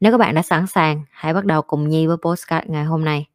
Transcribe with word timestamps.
Nếu 0.00 0.12
các 0.12 0.18
bạn 0.18 0.34
đã 0.34 0.42
sẵn 0.42 0.66
sàng, 0.66 1.02
hãy 1.10 1.34
bắt 1.34 1.44
đầu 1.44 1.62
cùng 1.62 1.88
Nhi 1.88 2.06
với 2.06 2.16
postcard 2.16 2.66
ngày 2.68 2.84
hôm 2.84 3.04
nay. 3.04 3.26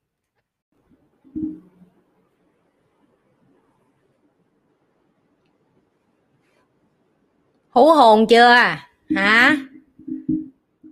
hú 7.71 7.91
hồn 7.91 8.27
chưa? 8.27 8.55
Hả? 9.15 9.57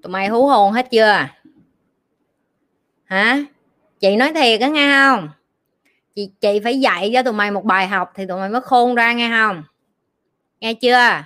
Tụi 0.03 0.11
mày 0.11 0.27
hú 0.27 0.47
hồn 0.47 0.71
hết 0.71 0.87
chưa? 0.91 1.27
Hả? 3.05 3.43
Chị 3.99 4.15
nói 4.15 4.33
thiệt 4.33 4.61
á 4.61 4.67
nghe 4.67 4.91
không? 4.91 5.29
Chị 6.15 6.29
chị 6.41 6.59
phải 6.63 6.79
dạy 6.79 7.11
cho 7.13 7.23
tụi 7.23 7.33
mày 7.33 7.51
một 7.51 7.65
bài 7.65 7.87
học 7.87 8.11
thì 8.15 8.25
tụi 8.25 8.39
mày 8.39 8.49
mới 8.49 8.61
khôn 8.61 8.95
ra 8.95 9.13
nghe 9.13 9.29
không? 9.29 9.63
Nghe 10.59 10.73
chưa? 10.73 11.23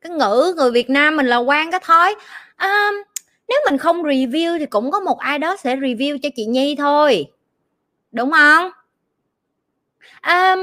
Cái 0.00 0.12
ngữ 0.18 0.54
người 0.56 0.70
việt 0.70 0.90
nam 0.90 1.16
mình 1.16 1.26
là 1.26 1.36
quan 1.36 1.70
cái 1.70 1.80
thói 1.84 2.14
um, 2.60 3.02
nếu 3.52 3.60
mình 3.70 3.78
không 3.78 4.02
review 4.02 4.58
thì 4.58 4.66
cũng 4.66 4.90
có 4.90 5.00
một 5.00 5.18
ai 5.18 5.38
đó 5.38 5.56
sẽ 5.56 5.76
review 5.76 6.18
cho 6.22 6.28
chị 6.36 6.46
nhi 6.46 6.76
thôi. 6.78 7.26
Đúng 8.12 8.30
không? 8.30 8.70
À, 10.20 10.56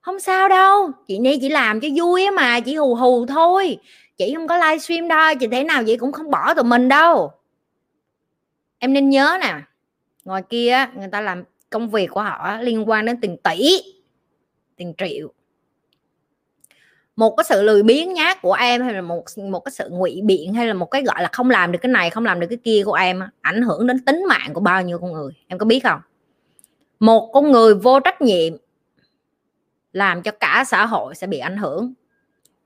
không 0.00 0.20
sao 0.20 0.48
đâu. 0.48 0.90
Chị 1.06 1.18
nhi 1.18 1.38
chỉ 1.40 1.48
làm 1.48 1.80
cho 1.80 1.88
vui 1.96 2.30
mà 2.30 2.60
chỉ 2.60 2.74
hù 2.74 2.94
hù 2.94 3.26
thôi. 3.26 3.78
Chị 4.16 4.34
không 4.34 4.48
có 4.48 4.56
livestream 4.56 5.08
đâu 5.08 5.34
chị 5.40 5.46
thế 5.52 5.64
nào 5.64 5.82
vậy 5.86 5.96
cũng 5.96 6.12
không 6.12 6.30
bỏ 6.30 6.54
tụi 6.54 6.64
mình 6.64 6.88
đâu. 6.88 7.32
Em 8.78 8.92
nên 8.92 9.10
nhớ 9.10 9.38
nè 9.40 9.54
ngoài 10.24 10.42
kia 10.48 10.86
người 10.96 11.08
ta 11.12 11.20
làm 11.20 11.44
công 11.70 11.90
việc 11.90 12.10
của 12.10 12.22
họ 12.22 12.58
liên 12.60 12.88
quan 12.88 13.04
đến 13.06 13.20
tiền 13.20 13.36
tỷ 13.36 13.82
tiền 14.76 14.94
triệu 14.98 15.32
một 17.16 17.36
cái 17.36 17.44
sự 17.44 17.62
lười 17.62 17.82
biếng 17.82 18.12
nhát 18.12 18.42
của 18.42 18.52
em 18.52 18.82
hay 18.82 18.94
là 18.94 19.00
một 19.00 19.24
một 19.50 19.60
cái 19.60 19.72
sự 19.72 19.88
ngụy 19.90 20.20
biện 20.24 20.54
hay 20.54 20.66
là 20.66 20.74
một 20.74 20.86
cái, 20.86 21.02
gọi 21.02 21.22
là, 21.22 21.28
không 21.32 21.50
làm 21.50 21.72
được 21.72 21.78
cái 21.82 21.92
này, 21.92 22.10
không 22.10 22.24
làm 22.24 22.40
được 22.40 22.46
cái 22.50 22.58
kia 22.64 22.82
của 22.84 22.94
em 22.94 23.22
ảnh 23.40 23.62
hưởng 23.62 23.86
đến 23.86 24.04
tính 24.04 24.24
mạng 24.28 24.54
của 24.54 24.60
bao 24.60 24.82
nhiêu 24.82 24.98
con 24.98 25.12
người, 25.12 25.32
em 25.48 25.58
có 25.58 25.66
biết 25.66 25.80
không? 25.80 26.00
Một 27.00 27.30
con 27.32 27.50
người 27.52 27.74
vô 27.74 28.00
trách 28.00 28.22
nhiệm 28.22 28.52
làm 29.92 30.22
cho 30.22 30.30
cả 30.30 30.64
xã 30.66 30.86
hội 30.86 31.14
sẽ 31.14 31.26
bị 31.26 31.38
ảnh 31.38 31.56
hưởng. 31.56 31.92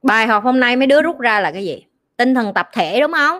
Bài 0.02 0.26
học 0.26 0.44
hôm 0.44 0.60
nay 0.60 0.76
mấy 0.76 0.86
đứa 0.86 1.02
rút 1.02 1.18
ra 1.18 1.40
là 1.40 1.50
cái 1.52 1.64
gì? 1.64 1.84
Tinh 2.16 2.34
thần 2.34 2.54
tập 2.54 2.68
thể, 2.72 3.00
đúng 3.00 3.12
không? 3.12 3.38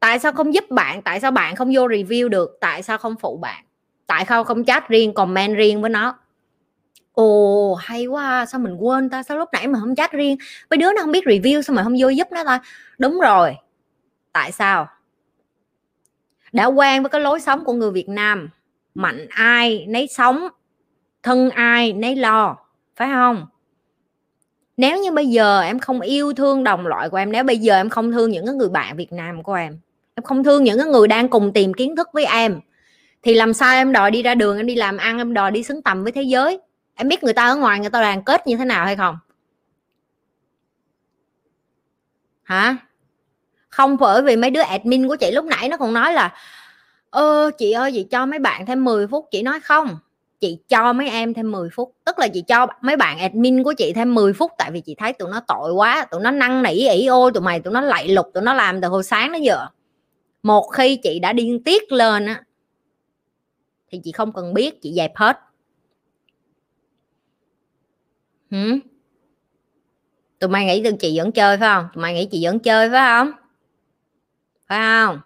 Tại 0.00 0.18
sao 0.18 0.32
không 0.32 0.54
giúp 0.54 0.70
bạn? 0.70 1.02
Tại 1.02 1.20
sao 1.20 1.30
bạn 1.30 1.56
không 1.56 1.70
vô 1.74 1.88
review 1.88 2.28
được? 2.28 2.58
Tại 2.60 2.82
sao 2.82 2.98
không 2.98 3.14
phụ 3.20 3.36
bạn? 3.36 3.64
Tại 4.06 4.24
sao 4.28 4.44
không 4.44 4.64
chat 4.64 4.88
riêng, 4.88 5.14
comment 5.14 5.56
riêng 5.56 5.80
với 5.80 5.90
nó? 5.90 6.18
Ồ, 7.14 7.74
hay 7.74 8.06
quá 8.06 8.24
à. 8.28 8.46
sao 8.46 8.60
mình 8.60 8.76
quên 8.76 9.10
ta? 9.10 9.22
Sao 9.22 9.38
lúc 9.38 9.48
nãy 9.52 9.68
mà 9.68 9.78
không 9.80 9.94
chat 9.94 10.12
riêng? 10.12 10.36
Mấy 10.70 10.78
đứa 10.78 10.92
nó 10.92 11.02
không 11.02 11.12
biết 11.12 11.24
review 11.24 11.62
sao 11.62 11.76
mà 11.76 11.82
không 11.82 11.94
vô 12.00 12.08
giúp 12.08 12.28
nó 12.30 12.44
ta? 12.44 12.60
Đúng 12.98 13.20
rồi. 13.20 13.56
Tại 14.32 14.52
sao? 14.52 14.88
Đã 16.52 16.66
quen 16.66 17.02
với 17.02 17.10
cái 17.10 17.20
lối 17.20 17.40
sống 17.40 17.64
của 17.64 17.72
người 17.72 17.90
việt 17.90 18.08
nam. 18.08 18.50
Mạnh 18.94 19.26
ai 19.30 19.86
nấy 19.88 20.06
sống, 20.06 20.48
thân 21.22 21.50
ai 21.50 21.92
nấy 21.92 22.16
lo. 22.16 22.56
Phải 22.96 23.08
không? 23.14 23.46
Nếu 24.76 25.02
như 25.02 25.12
bây 25.12 25.26
giờ 25.26 25.60
em 25.60 25.78
không 25.78 26.00
yêu 26.00 26.32
thương 26.32 26.64
đồng 26.64 26.86
loại 26.86 27.10
của 27.10 27.16
em, 27.16 27.32
nếu 27.32 27.44
bây 27.44 27.58
giờ 27.58 27.76
em 27.76 27.88
không 27.88 28.12
thương 28.12 28.30
những 28.30 28.46
cái 28.46 28.54
người 28.54 28.68
bạn 28.68 28.96
việt 28.96 29.12
nam 29.12 29.42
của 29.42 29.54
em 29.54 29.78
em 30.14 30.22
không 30.24 30.44
thương 30.44 30.64
những 30.64 30.78
cái 30.78 30.86
người 30.86 31.08
đang 31.08 31.28
cùng 31.28 31.52
tìm 31.52 31.74
kiến 31.74 31.96
thức 31.96 32.08
với 32.12 32.24
em, 32.24 32.60
thì 33.22 33.34
làm 33.34 33.52
sao 33.52 33.74
em 33.74 33.92
đòi 33.92 34.10
đi 34.10 34.22
ra 34.22 34.34
đường, 34.34 34.56
em 34.56 34.66
đi 34.66 34.74
làm 34.74 34.96
ăn, 34.96 35.18
em 35.18 35.34
đòi 35.34 35.50
đi 35.50 35.62
xứng 35.62 35.82
tầm 35.82 36.02
với 36.02 36.12
thế 36.12 36.22
giới? 36.22 36.58
Em 36.94 37.08
biết 37.08 37.24
người 37.24 37.32
ta 37.32 37.46
ở 37.46 37.56
ngoài 37.56 37.80
người 37.80 37.90
ta 37.90 38.00
đoàn 38.00 38.22
kết 38.22 38.46
như 38.46 38.56
thế 38.56 38.64
nào 38.64 38.84
hay 38.84 38.96
không? 38.96 39.18
Hả? 42.42 42.76
Không 43.68 43.96
bởi 43.96 44.22
vì 44.22 44.36
mấy 44.36 44.50
đứa 44.50 44.60
admin 44.60 45.08
của 45.08 45.16
chị 45.16 45.30
lúc 45.30 45.44
nãy 45.44 45.68
nó 45.68 45.76
còn 45.76 45.92
nói 45.94 46.12
là 46.12 46.34
ơ 47.10 47.50
chị 47.58 47.72
ơi 47.72 47.92
chị 47.94 48.06
cho 48.10 48.26
mấy 48.26 48.38
bạn 48.38 48.66
thêm 48.66 48.84
10 48.84 49.06
phút. 49.06 49.28
Chị 49.30 49.42
nói 49.42 49.60
không 49.60 49.98
chị 50.40 50.58
cho 50.68 50.92
mấy 50.92 51.08
em 51.08 51.34
thêm 51.34 51.52
10 51.52 51.68
phút. 51.70 51.94
Tức 52.04 52.18
là 52.18 52.28
chị 52.28 52.42
cho 52.48 52.66
mấy 52.80 52.96
bạn 52.96 53.18
admin 53.18 53.62
của 53.62 53.72
chị 53.78 53.92
thêm 53.92 54.14
10 54.14 54.32
phút 54.32 54.52
tại 54.58 54.70
vì 54.70 54.80
chị 54.80 54.94
thấy 54.98 55.12
tụi 55.12 55.30
nó 55.30 55.40
tội 55.48 55.72
quá 55.72 56.06
tụi 56.10 56.20
nó 56.20 56.30
năn 56.30 56.62
nỉ 56.62 56.88
ỉ 56.88 57.06
ô, 57.06 57.30
tụi 57.30 57.42
mày 57.42 57.60
tụi 57.60 57.72
nó 57.72 57.80
lạy 57.80 58.08
lục 58.08 58.26
tụi 58.34 58.42
nó 58.42 58.54
làm 58.54 58.80
từ 58.80 58.88
hồi 58.88 59.04
sáng 59.04 59.32
đến 59.32 59.42
giờ. 59.42 59.66
Một 60.42 60.68
khi 60.68 60.96
chị 60.96 61.18
đã 61.18 61.32
điên 61.32 61.62
tiết 61.64 61.92
lên 61.92 62.26
á 62.26 62.42
thì 63.90 64.00
chị 64.04 64.12
không 64.12 64.32
cần 64.32 64.54
biết 64.54 64.82
chị 64.82 64.92
dẹp 64.96 65.16
hết. 65.16 65.38
Hử? 68.50 68.78
tụi 70.38 70.50
mày 70.50 70.64
nghĩ 70.64 70.82
tụi 70.84 70.92
chị 70.92 71.18
vẫn 71.18 71.32
chơi 71.32 71.56
phải 71.56 71.68
không? 71.68 71.88
Tụi 71.94 72.02
mày 72.02 72.14
nghĩ 72.14 72.28
chị 72.32 72.44
vẫn 72.44 72.58
chơi 72.58 72.90
phải 72.90 73.00
không? 73.06 73.32
Phải 74.66 74.78
không? 74.78 75.20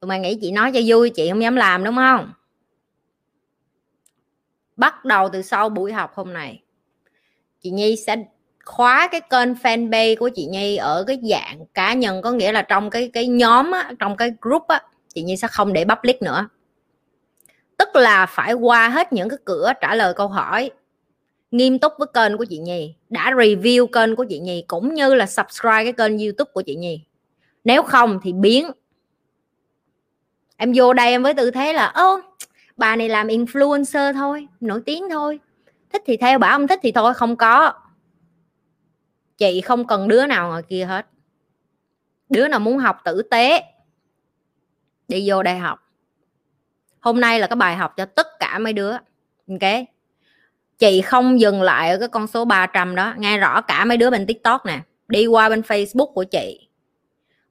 Tụi 0.00 0.08
mày 0.08 0.20
nghĩ 0.20 0.38
chị 0.40 0.52
nói 0.52 0.72
cho 0.74 0.80
vui 0.86 1.10
chị 1.10 1.30
không 1.30 1.42
dám 1.42 1.56
làm 1.56 1.84
đúng 1.84 1.96
không? 1.96 2.32
Bắt 4.76 5.04
đầu 5.04 5.28
từ 5.28 5.42
sau 5.42 5.68
buổi 5.68 5.92
học 5.92 6.14
hôm 6.14 6.32
nay 6.32 6.62
chị 7.60 7.70
nhi 7.70 7.96
sẽ 7.96 8.16
khóa 8.64 9.08
cái 9.12 9.20
kênh 9.20 9.54
fanpage 9.54 10.16
của 10.16 10.30
chị 10.34 10.46
nhi 10.46 10.76
ở 10.76 11.04
cái 11.06 11.20
dạng 11.30 11.66
cá 11.74 11.94
nhân 11.94 12.22
có 12.22 12.30
nghĩa 12.32 12.52
là 12.52 12.62
trong 12.62 12.90
cái 12.90 13.10
cái 13.12 13.26
nhóm 13.26 13.70
á, 13.70 13.92
trong 13.98 14.16
cái 14.16 14.32
group 14.40 14.68
á 14.68 14.82
chị 15.14 15.22
nhi 15.22 15.36
sẽ 15.36 15.48
không 15.48 15.72
để 15.72 15.84
public 15.84 16.22
nữa. 16.22 16.48
Tức 17.78 17.88
là 17.96 18.26
phải 18.26 18.52
qua 18.52 18.88
hết 18.88 19.12
những 19.12 19.28
cái 19.28 19.38
cửa 19.44 19.72
trả 19.80 19.94
lời 19.94 20.14
câu 20.14 20.28
hỏi 20.28 20.70
nghiêm 21.50 21.78
túc 21.78 21.92
với 21.98 22.08
kênh 22.14 22.36
của 22.38 22.44
chị 22.44 22.58
nhi, 22.58 22.94
đã 23.08 23.30
review 23.30 23.86
kênh 23.86 24.16
của 24.16 24.24
chị 24.28 24.38
nhi 24.38 24.64
cũng 24.66 24.94
như 24.94 25.14
là 25.14 25.26
subscribe 25.26 25.84
cái 25.84 25.92
kênh 25.92 26.18
youtube 26.18 26.50
của 26.52 26.62
chị 26.62 26.76
nhi. 26.76 27.04
Nếu 27.64 27.82
không 27.82 28.20
thì 28.22 28.32
biến. 28.32 28.70
Em 30.56 30.72
vô 30.74 30.92
đây 30.92 31.10
em 31.10 31.22
với 31.22 31.34
tư 31.34 31.50
thế 31.50 31.72
là, 31.72 31.86
ô, 31.86 32.20
bà 32.76 32.96
này 32.96 33.08
làm 33.08 33.26
influencer 33.26 34.12
thôi, 34.12 34.48
nổi 34.60 34.82
tiếng 34.86 35.10
thôi. 35.10 35.40
Thích 35.92 36.02
thì 36.06 36.16
theo 36.16 36.38
bà, 36.38 36.52
không 36.52 36.66
thích 36.66 36.80
thì 36.82 36.92
thôi, 36.92 37.14
không 37.14 37.36
có. 37.36 37.72
Chị 39.38 39.60
không 39.60 39.86
cần 39.86 40.08
đứa 40.08 40.26
nào 40.26 40.48
ngoài 40.48 40.62
kia 40.68 40.84
hết. 40.84 41.06
Đứa 42.28 42.48
nào 42.48 42.60
muốn 42.60 42.78
học 42.78 42.96
tử 43.04 43.22
tế, 43.22 43.62
đi 45.08 45.30
vô 45.30 45.42
đây 45.42 45.58
học. 45.58 45.78
Hôm 47.00 47.20
nay 47.20 47.40
là 47.40 47.46
cái 47.46 47.56
bài 47.56 47.76
học 47.76 47.96
cho 47.96 48.06
tất 48.06 48.26
cả 48.40 48.58
mấy 48.58 48.72
đứa, 48.72 48.92
ok? 49.48 49.93
Chị 50.78 51.00
không 51.00 51.40
dừng 51.40 51.62
lại 51.62 51.90
ở 51.90 51.98
cái 51.98 52.08
con 52.08 52.26
số 52.26 52.44
300 52.44 52.94
đó 52.94 53.14
nghe 53.18 53.38
rõ 53.38 53.60
cả 53.60 53.84
mấy 53.84 53.96
đứa 53.96 54.10
bên 54.10 54.26
tiktok 54.26 54.66
nè 54.66 54.80
đi 55.08 55.26
qua 55.26 55.48
bên 55.48 55.60
facebook 55.60 56.12
của 56.12 56.24
chị 56.24 56.68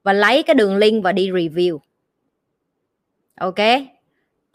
và 0.03 0.13
lấy 0.13 0.43
cái 0.43 0.55
đường 0.55 0.77
link 0.77 1.03
và 1.03 1.11
đi 1.11 1.31
review 1.31 1.79
ok 3.35 3.59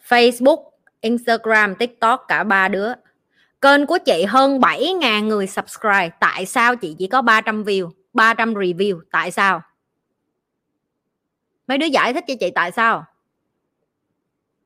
Facebook, 0.09 0.71
Instagram, 1.01 1.75
TikTok 1.75 2.25
cả 2.29 2.45
ba 2.45 2.69
đứa. 2.69 2.93
Kênh 3.61 3.87
của 3.87 3.99
chị 3.99 4.25
hơn 4.25 4.59
7.000 4.59 5.27
người 5.27 5.47
subscribe. 5.47 6.11
Tại 6.21 6.47
sao 6.47 6.77
chị 6.77 6.97
chỉ 6.99 7.07
có 7.07 7.23
300 7.23 7.65
view, 7.65 7.91
300 8.13 8.55
review? 8.55 9.01
Tại 9.11 9.31
sao? 9.31 9.63
Mấy 11.67 11.79
đứa 11.79 11.87
giải 11.87 12.15
thích 12.15 12.25
cho 12.29 12.35
chị 12.41 12.51
tại 12.55 12.73
sao? 12.73 13.05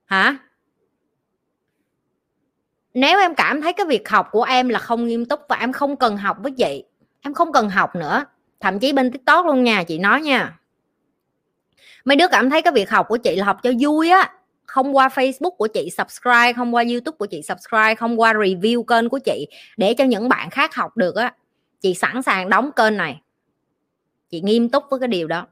Hả? 0.05 0.37
Nếu 2.95 3.19
em 3.19 3.35
cảm 3.35 3.63
thấy 3.63 3.73
cái 3.73 3.87
việc 3.87 4.09
học 4.09 4.29
của 4.33 4.43
em 4.43 4.69
là 4.69 4.79
không 4.79 5.07
nghiêm 5.07 5.25
túc 5.25 5.41
và 5.49 5.57
em 5.57 5.73
không 5.73 5.97
cần 5.97 6.17
học 6.17 6.37
với 6.43 6.53
chị, 6.53 6.85
em 7.21 7.35
không 7.35 7.53
cần 7.53 7.69
học 7.69 7.97
nữa. 7.97 8.25
Thậm 8.61 8.79
chí 8.79 8.93
bên 8.93 9.11
TikTok 9.11 9.47
luôn 9.47 9.65
nha, 9.65 9.85
chị 9.85 9.99
nói 9.99 10.23
nha. 10.23 10.59
Mấy 12.05 12.17
đứa 12.17 12.29
cảm 12.29 12.51
thấy 12.51 12.63
cái 12.63 12.73
việc 12.73 12.91
học 12.91 13.07
của 13.09 13.17
chị 13.17 13.37
là 13.37 13.45
học 13.45 13.57
cho 13.63 13.71
vui 13.81 14.11
á 14.11 14.33
không 14.73 14.97
qua 14.97 15.09
Facebook 15.09 15.51
của 15.51 15.67
chị 15.67 15.91
subscribe 15.91 16.53
không 16.53 16.75
qua 16.75 16.85
YouTube 16.91 17.17
của 17.19 17.27
chị 17.27 17.43
subscribe 17.43 17.95
không 17.95 18.21
qua 18.21 18.33
review 18.33 18.83
kênh 18.83 19.09
của 19.09 19.19
chị 19.19 19.47
để 19.77 19.95
cho 19.95 20.05
những 20.05 20.29
bạn 20.29 20.51
khác 20.51 20.75
học 20.75 20.97
được 20.97 21.17
á 21.17 21.35
chị 21.81 21.95
sẵn 21.95 22.23
sàng 22.23 22.49
đóng 22.49 22.71
kênh 22.73 22.97
này 22.97 23.21
chị 24.31 24.41
nghiêm 24.41 24.69
túc 24.69 24.85
với 24.91 25.01
cái 25.01 25.09
điều 25.09 25.29
đó 25.29 25.47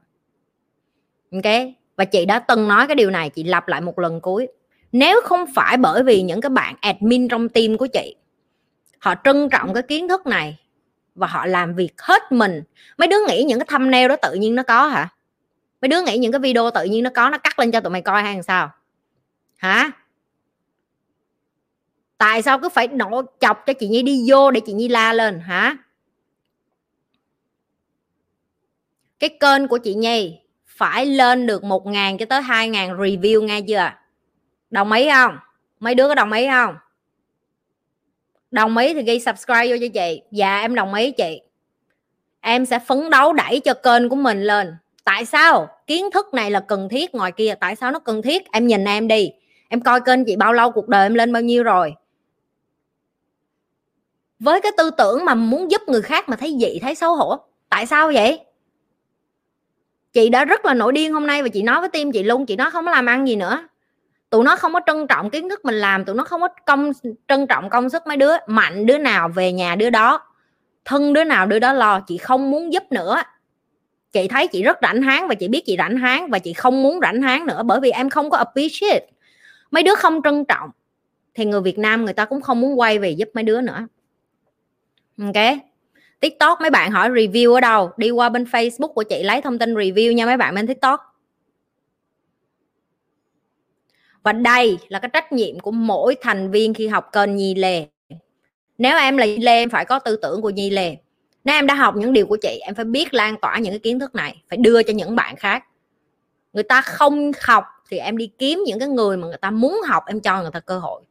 ok 1.31 1.53
và 1.95 2.05
chị 2.05 2.25
đã 2.25 2.39
từng 2.39 2.67
nói 2.67 2.87
cái 2.87 2.95
điều 2.95 3.09
này 3.09 3.29
chị 3.29 3.43
lặp 3.43 3.67
lại 3.67 3.81
một 3.81 3.99
lần 3.99 4.21
cuối 4.21 4.47
nếu 4.91 5.21
không 5.23 5.45
phải 5.55 5.77
bởi 5.77 6.03
vì 6.03 6.21
những 6.21 6.41
cái 6.41 6.49
bạn 6.49 6.75
admin 6.81 7.27
trong 7.27 7.49
team 7.49 7.77
của 7.77 7.87
chị, 7.87 8.15
họ 8.99 9.15
trân 9.23 9.49
trọng 9.49 9.73
cái 9.73 9.83
kiến 9.83 10.07
thức 10.07 10.27
này 10.27 10.59
và 11.15 11.27
họ 11.27 11.45
làm 11.45 11.75
việc 11.75 12.01
hết 12.01 12.31
mình. 12.31 12.63
Mấy 12.97 13.07
đứa 13.07 13.17
nghĩ 13.27 13.43
những 13.43 13.59
cái 13.59 13.65
thumbnail 13.69 14.07
đó 14.07 14.15
tự 14.15 14.33
nhiên 14.33 14.55
nó 14.55 14.63
có 14.63 14.87
hả? 14.87 15.09
Mấy 15.81 15.89
đứa 15.89 16.01
nghĩ 16.01 16.17
những 16.17 16.31
cái 16.31 16.39
video 16.39 16.71
tự 16.71 16.83
nhiên 16.83 17.03
nó 17.03 17.09
có, 17.15 17.29
nó 17.29 17.37
cắt 17.37 17.59
lên 17.59 17.71
cho 17.71 17.79
tụi 17.79 17.91
mày 17.91 18.01
coi 18.01 18.21
hay 18.21 18.33
làm 18.33 18.43
sao? 18.43 18.71
Hả? 19.55 19.91
Tại 22.17 22.41
sao 22.41 22.59
cứ 22.59 22.69
phải 22.69 22.87
nổ 22.87 23.21
chọc 23.39 23.63
cho 23.65 23.73
chị 23.73 23.87
nhi 23.87 24.01
đi 24.03 24.23
vô 24.27 24.51
để 24.51 24.61
chị 24.65 24.73
nhi 24.73 24.87
la 24.87 25.13
lên, 25.13 25.39
hả? 25.39 25.77
Cái 29.19 29.29
kênh 29.39 29.67
của 29.67 29.77
chị 29.77 29.93
nhi 29.93 30.39
phải 30.65 31.05
lên 31.05 31.47
được 31.47 31.63
một 31.63 31.85
ngàn 31.85 32.17
cho 32.17 32.25
tới 32.25 32.41
hai 32.41 32.69
ngàn 32.69 32.97
review 32.97 33.43
nghe 33.43 33.61
chưa 33.61 33.91
đồng 34.71 34.91
ý 34.91 35.09
không? 35.09 35.37
Mấy 35.79 35.95
đứa 35.95 36.07
có 36.07 36.15
đồng 36.15 36.31
ý 36.31 36.47
không? 36.47 36.75
Đồng 38.51 38.77
ý 38.77 38.93
thì 38.93 39.03
ghi 39.03 39.19
subscribe 39.19 39.67
vô 39.67 39.75
cho 39.81 39.87
chị. 39.93 40.21
Dạ 40.31 40.59
em 40.59 40.75
đồng 40.75 40.93
ý 40.93 41.11
chị. 41.11 41.41
Em 42.41 42.65
sẽ 42.65 42.79
phấn 42.79 43.09
đấu 43.09 43.33
đẩy 43.33 43.59
cho 43.59 43.73
kênh 43.73 44.09
của 44.09 44.15
mình 44.15 44.43
lên. 44.43 44.75
Tại 45.03 45.25
sao? 45.25 45.67
Kiến 45.87 46.11
thức 46.11 46.33
này 46.33 46.51
là 46.51 46.59
cần 46.59 46.89
thiết, 46.89 47.15
ngoài 47.15 47.31
kia 47.31 47.53
tại 47.59 47.75
sao 47.75 47.91
nó 47.91 47.99
cần 47.99 48.21
thiết? 48.21 48.51
Em 48.51 48.67
nhìn 48.67 48.85
em 48.85 49.07
đi. 49.07 49.31
Em 49.67 49.81
coi 49.81 50.01
kênh 50.01 50.25
chị 50.25 50.35
bao 50.35 50.53
lâu, 50.53 50.71
cuộc 50.71 50.87
đời 50.87 51.05
em 51.05 51.13
lên 51.13 51.33
bao 51.33 51.41
nhiêu 51.41 51.63
rồi? 51.63 51.93
Với 54.39 54.61
cái 54.61 54.71
tư 54.77 54.91
tưởng 54.97 55.25
mà 55.25 55.35
muốn 55.35 55.71
giúp 55.71 55.81
người 55.87 56.01
khác 56.01 56.29
mà 56.29 56.35
thấy 56.35 56.57
dị, 56.61 56.79
thấy 56.79 56.95
xấu 56.95 57.15
hổ, 57.15 57.37
tại 57.69 57.85
sao 57.85 58.11
vậy? 58.13 58.39
Chị 60.13 60.29
đã 60.29 60.45
rất 60.45 60.65
là 60.65 60.73
nổi 60.73 60.91
điên 60.93 61.13
hôm 61.13 61.27
nay 61.27 61.43
và 61.43 61.49
chị 61.49 61.61
nói 61.61 61.79
với 61.79 61.89
team 61.89 62.11
chị 62.11 62.23
luôn, 62.23 62.45
chị 62.45 62.55
nói 62.55 62.71
không 62.71 62.87
làm 62.87 63.05
ăn 63.05 63.27
gì 63.27 63.35
nữa 63.35 63.67
tụi 64.31 64.43
nó 64.43 64.55
không 64.55 64.73
có 64.73 64.79
trân 64.87 65.07
trọng 65.07 65.29
kiến 65.29 65.49
thức 65.49 65.65
mình 65.65 65.75
làm, 65.75 66.05
tụi 66.05 66.15
nó 66.15 66.23
không 66.23 66.41
có 66.41 66.47
công 66.65 66.91
trân 67.27 67.47
trọng 67.47 67.69
công 67.69 67.89
sức 67.89 68.07
mấy 68.07 68.17
đứa, 68.17 68.33
mạnh 68.47 68.85
đứa 68.85 68.97
nào 68.97 69.29
về 69.29 69.51
nhà 69.51 69.75
đứa 69.75 69.89
đó, 69.89 70.21
thân 70.85 71.13
đứa 71.13 71.23
nào 71.23 71.45
đứa 71.45 71.59
đó 71.59 71.73
lo, 71.73 71.99
chị 71.99 72.17
không 72.17 72.51
muốn 72.51 72.73
giúp 72.73 72.83
nữa. 72.91 73.21
Chị 74.11 74.27
thấy 74.27 74.47
chị 74.47 74.63
rất 74.63 74.77
rảnh 74.81 75.01
háng 75.01 75.27
và 75.27 75.35
chị 75.35 75.47
biết 75.47 75.63
chị 75.65 75.75
rảnh 75.77 75.97
háng 75.97 76.29
và 76.29 76.39
chị 76.39 76.53
không 76.53 76.83
muốn 76.83 76.99
rảnh 77.01 77.21
háng 77.21 77.45
nữa 77.45 77.63
bởi 77.65 77.79
vì 77.79 77.91
em 77.91 78.09
không 78.09 78.29
có 78.29 78.37
appreciate. 78.37 79.07
Mấy 79.71 79.83
đứa 79.83 79.95
không 79.95 80.21
trân 80.23 80.45
trọng 80.45 80.69
thì 81.35 81.45
người 81.45 81.61
Việt 81.61 81.79
Nam 81.79 82.05
người 82.05 82.13
ta 82.13 82.25
cũng 82.25 82.41
không 82.41 82.61
muốn 82.61 82.79
quay 82.79 82.99
về 82.99 83.09
giúp 83.09 83.29
mấy 83.33 83.43
đứa 83.43 83.61
nữa. 83.61 83.87
Ok. 85.19 85.57
Tiktok, 86.19 86.61
mấy 86.61 86.69
bạn 86.69 86.91
hỏi 86.91 87.09
review 87.09 87.53
ở 87.53 87.61
đâu? 87.61 87.91
Đi 87.97 88.11
qua 88.11 88.29
bên 88.29 88.43
facebook 88.43 88.93
của 88.93 89.03
chị, 89.03 89.23
lấy 89.23 89.41
thông 89.41 89.59
tin 89.59 89.73
review 89.73 90.13
nha 90.13 90.25
mấy 90.25 90.37
bạn 90.37 90.55
bên 90.55 90.67
tiktok. 90.67 91.10
Và 94.23 94.31
đây 94.31 94.77
là 94.87 94.99
cái 94.99 95.09
trách 95.13 95.31
nhiệm 95.31 95.59
của 95.59 95.71
mỗi 95.71 96.15
thành 96.21 96.51
viên 96.51 96.73
khi 96.73 96.87
học 96.87 97.09
kênh 97.11 97.35
nhi 97.35 97.55
lê. 97.55 97.85
Nếu 98.77 98.97
em 98.97 99.17
là 99.17 99.25
nhi 99.25 99.37
lê, 99.37 99.53
em 99.53 99.69
phải 99.69 99.85
có 99.85 99.99
tư 99.99 100.15
tưởng 100.15 100.41
của 100.41 100.49
nhi 100.49 100.69
lê. 100.69 100.97
Nếu 101.43 101.55
em 101.55 101.67
đã 101.67 101.73
học 101.73 101.95
những 101.95 102.13
điều 102.13 102.25
của 102.25 102.37
chị, 102.41 102.59
em 102.61 102.75
phải 102.75 102.85
biết 102.85 103.13
lan 103.13 103.35
tỏa 103.41 103.57
những 103.57 103.73
cái 103.73 103.79
kiến 103.79 103.99
thức 103.99 104.15
này, 104.15 104.41
phải 104.49 104.57
đưa 104.57 104.83
cho 104.83 104.93
những 104.93 105.15
bạn 105.15 105.35
khác. 105.35 105.63
Người 106.53 106.63
ta 106.63 106.81
không 106.81 107.31
học 107.41 107.65
thì 107.89 107.97
em 107.97 108.17
đi 108.17 108.27
kiếm 108.37 108.63
những 108.65 108.79
cái 108.79 108.87
người 108.87 109.17
mà 109.17 109.27
người 109.27 109.37
ta 109.37 109.51
muốn 109.51 109.81
học, 109.87 110.03
em 110.07 110.19
cho 110.19 110.41
người 110.41 110.51
ta 110.53 110.59
cơ 110.59 110.79
hội. 110.79 111.01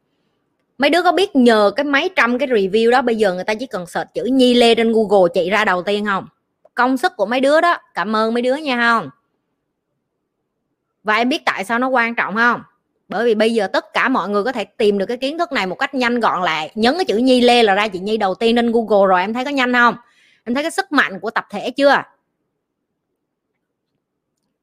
Mấy 0.77 0.89
đứa 0.89 1.01
có 1.01 1.11
biết 1.11 1.35
nhờ 1.35 1.71
cái 1.75 1.83
mấy 1.83 2.09
trăm 2.15 2.37
cái 2.37 2.47
review 2.47 2.91
đó 2.91 3.01
bây 3.01 3.15
giờ 3.15 3.33
người 3.33 3.43
ta 3.43 3.53
chỉ 3.53 3.65
cần 3.65 3.85
search 3.85 4.13
chữ 4.13 4.23
nhi 4.23 4.53
lê 4.53 4.75
trên 4.75 4.93
google 4.93 5.29
chị 5.33 5.49
ra 5.49 5.65
đầu 5.65 5.83
tiên 5.83 6.05
không? 6.05 6.27
Công 6.75 6.97
sức 6.97 7.11
của 7.17 7.25
mấy 7.25 7.39
đứa 7.39 7.61
đó. 7.61 7.77
Cảm 7.93 8.15
ơn 8.15 8.33
mấy 8.33 8.41
đứa 8.41 8.55
nha 8.55 8.77
không? 8.77 9.09
Và 11.03 11.15
em 11.15 11.29
biết 11.29 11.41
tại 11.45 11.65
sao 11.65 11.79
nó 11.79 11.87
quan 11.87 12.15
trọng 12.15 12.35
không? 12.35 12.61
Bởi 13.11 13.25
vì 13.25 13.35
bây 13.35 13.53
giờ 13.53 13.67
tất 13.67 13.93
cả 13.93 14.09
mọi 14.09 14.29
người 14.29 14.43
có 14.43 14.51
thể 14.51 14.65
tìm 14.65 14.97
được 14.97 15.05
cái 15.05 15.17
kiến 15.17 15.37
thức 15.37 15.51
này 15.51 15.67
một 15.67 15.75
cách 15.75 15.93
nhanh 15.93 16.19
gọn 16.19 16.41
lại. 16.43 16.71
Nhấn 16.75 16.95
cái 16.95 17.05
chữ 17.05 17.17
nhi 17.17 17.41
lê 17.41 17.63
là 17.63 17.75
ra 17.75 17.87
chị 17.87 17.99
nhi 17.99 18.17
đầu 18.17 18.35
tiên 18.35 18.55
lên 18.55 18.71
google 18.71 19.07
rồi 19.07 19.21
em 19.21 19.33
thấy 19.33 19.45
có 19.45 19.51
nhanh 19.51 19.73
không? 19.73 19.95
Em 20.43 20.53
thấy 20.53 20.63
cái 20.63 20.71
sức 20.71 20.91
mạnh 20.91 21.19
của 21.19 21.31
tập 21.31 21.45
thể 21.49 21.71
chưa? 21.71 22.03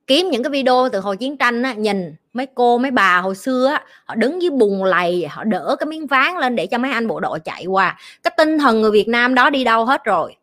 Kiếm 0.06 0.28
những 0.30 0.42
cái 0.42 0.50
video 0.50 0.88
từ 0.92 1.00
hồi 1.00 1.16
chiến 1.16 1.36
tranh 1.36 1.62
á, 1.62 1.72
nhìn 1.72 2.14
mấy 2.32 2.46
cô 2.54 2.78
mấy 2.78 2.90
bà 2.90 3.20
hồi 3.20 3.34
xưa 3.34 3.66
á, 3.66 3.84
họ 4.04 4.14
đứng 4.14 4.42
dưới 4.42 4.50
bùn 4.50 4.84
lầy 4.84 5.26
họ 5.26 5.44
đỡ 5.44 5.76
cái 5.78 5.86
miếng 5.86 6.06
ván 6.06 6.36
lên 6.40 6.56
để 6.56 6.66
cho 6.66 6.78
mấy 6.78 6.90
anh 6.90 7.06
bộ 7.06 7.20
đội 7.20 7.40
chạy 7.40 7.66
qua. 7.66 7.98
Cái 8.22 8.32
tinh 8.36 8.58
thần 8.58 8.80
người 8.80 8.90
Việt 8.90 9.08
Nam 9.08 9.34
đó 9.34 9.50
đi 9.50 9.64
đâu 9.64 9.84
hết 9.84 10.04
rồi? 10.04 10.36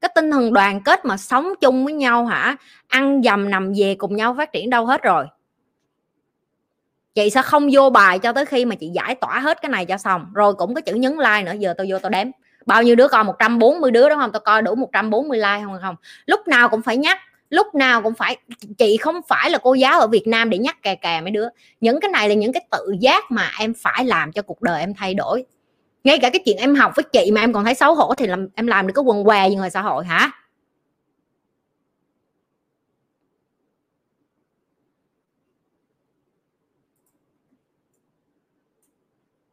Cái 0.00 0.10
tinh 0.14 0.30
thần 0.30 0.52
đoàn 0.52 0.80
kết 0.84 1.04
mà 1.04 1.16
sống 1.16 1.48
chung 1.60 1.84
với 1.84 1.94
nhau 1.94 2.26
hả? 2.26 2.56
Ăn 2.88 3.22
dầm 3.24 3.50
nằm 3.50 3.72
về 3.76 3.94
cùng 3.98 4.16
nhau 4.16 4.34
phát 4.38 4.52
triển 4.52 4.70
đâu 4.70 4.86
hết 4.86 5.02
rồi? 5.02 5.26
Chị 7.16 7.30
sẽ 7.30 7.42
không 7.42 7.68
vô 7.72 7.90
bài 7.90 8.18
cho 8.18 8.32
tới 8.32 8.44
khi 8.44 8.64
mà 8.64 8.74
chị 8.74 8.88
giải 8.88 9.14
tỏa 9.14 9.38
hết 9.38 9.62
cái 9.62 9.70
này 9.70 9.84
cho 9.84 9.96
xong. 9.98 10.26
Rồi 10.34 10.54
cũng 10.54 10.74
có 10.74 10.80
chữ 10.80 10.94
nhấn 10.94 11.12
like 11.12 11.42
nữa, 11.42 11.52
giờ 11.58 11.74
tôi 11.78 11.86
vô 11.90 11.98
tôi 11.98 12.10
đếm. 12.10 12.26
Bao 12.66 12.82
nhiêu 12.82 12.96
đứa 12.96 13.08
coi? 13.08 13.24
140 13.24 13.90
đứa 13.90 14.08
đúng 14.08 14.18
không? 14.18 14.32
Tôi 14.32 14.40
coi 14.40 14.62
đủ 14.62 14.74
140 14.74 15.38
like 15.38 15.60
không 15.64 15.78
không. 15.82 15.96
Lúc 16.26 16.48
nào 16.48 16.68
cũng 16.68 16.82
phải 16.82 16.96
nhắc, 16.96 17.18
lúc 17.50 17.74
nào 17.74 18.02
cũng 18.02 18.14
phải, 18.14 18.36
chị 18.78 18.96
không 18.96 19.20
phải 19.28 19.50
là 19.50 19.58
cô 19.58 19.74
giáo 19.74 20.00
ở 20.00 20.06
Việt 20.06 20.26
Nam 20.26 20.50
để 20.50 20.58
nhắc 20.58 20.82
kè 20.82 20.94
kè 20.94 21.20
mấy 21.20 21.30
đứa. 21.30 21.48
Những 21.80 22.00
cái 22.00 22.10
này 22.10 22.28
là 22.28 22.34
những 22.34 22.52
cái 22.52 22.66
tự 22.70 22.94
giác 23.00 23.30
mà 23.30 23.50
em 23.58 23.72
phải 23.74 24.04
làm 24.04 24.32
cho 24.32 24.42
cuộc 24.42 24.62
đời 24.62 24.80
em 24.80 24.94
thay 24.94 25.14
đổi. 25.14 25.44
Ngay 26.04 26.18
cả 26.18 26.30
cái 26.30 26.42
chuyện 26.44 26.56
em 26.56 26.74
học 26.74 26.92
với 26.96 27.02
chị 27.12 27.30
mà 27.30 27.40
em 27.40 27.52
còn 27.52 27.64
thấy 27.64 27.74
xấu 27.74 27.94
hổ 27.94 28.14
thì 28.14 28.26
làm, 28.26 28.48
em 28.54 28.66
làm 28.66 28.86
được 28.86 28.92
cái 28.96 29.02
quần 29.02 29.24
què 29.24 29.50
như 29.50 29.56
ngoài 29.56 29.70
xã 29.70 29.82
hội 29.82 30.04
hả? 30.04 30.30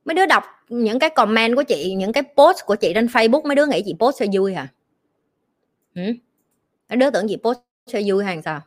Mấy 0.05 0.13
đứa 0.13 0.25
đọc 0.25 0.43
những 0.69 0.99
cái 0.99 1.09
comment 1.09 1.55
của 1.55 1.63
chị, 1.63 1.93
những 1.97 2.13
cái 2.13 2.23
post 2.23 2.65
của 2.65 2.75
chị 2.75 2.91
trên 2.95 3.05
facebook, 3.05 3.47
mấy 3.47 3.55
đứa 3.55 3.65
nghĩ 3.65 3.81
chị 3.85 3.95
post 3.99 4.19
cho 4.19 4.25
vui 4.33 4.53
hả? 4.53 4.67
Ừ? 5.95 6.01
mấy 6.89 6.97
đứa 6.97 7.09
tưởng 7.09 7.25
chị 7.27 7.37
post 7.43 7.59
cho 7.85 7.99
vui 8.05 8.23
hàng 8.23 8.41
sao? 8.41 8.61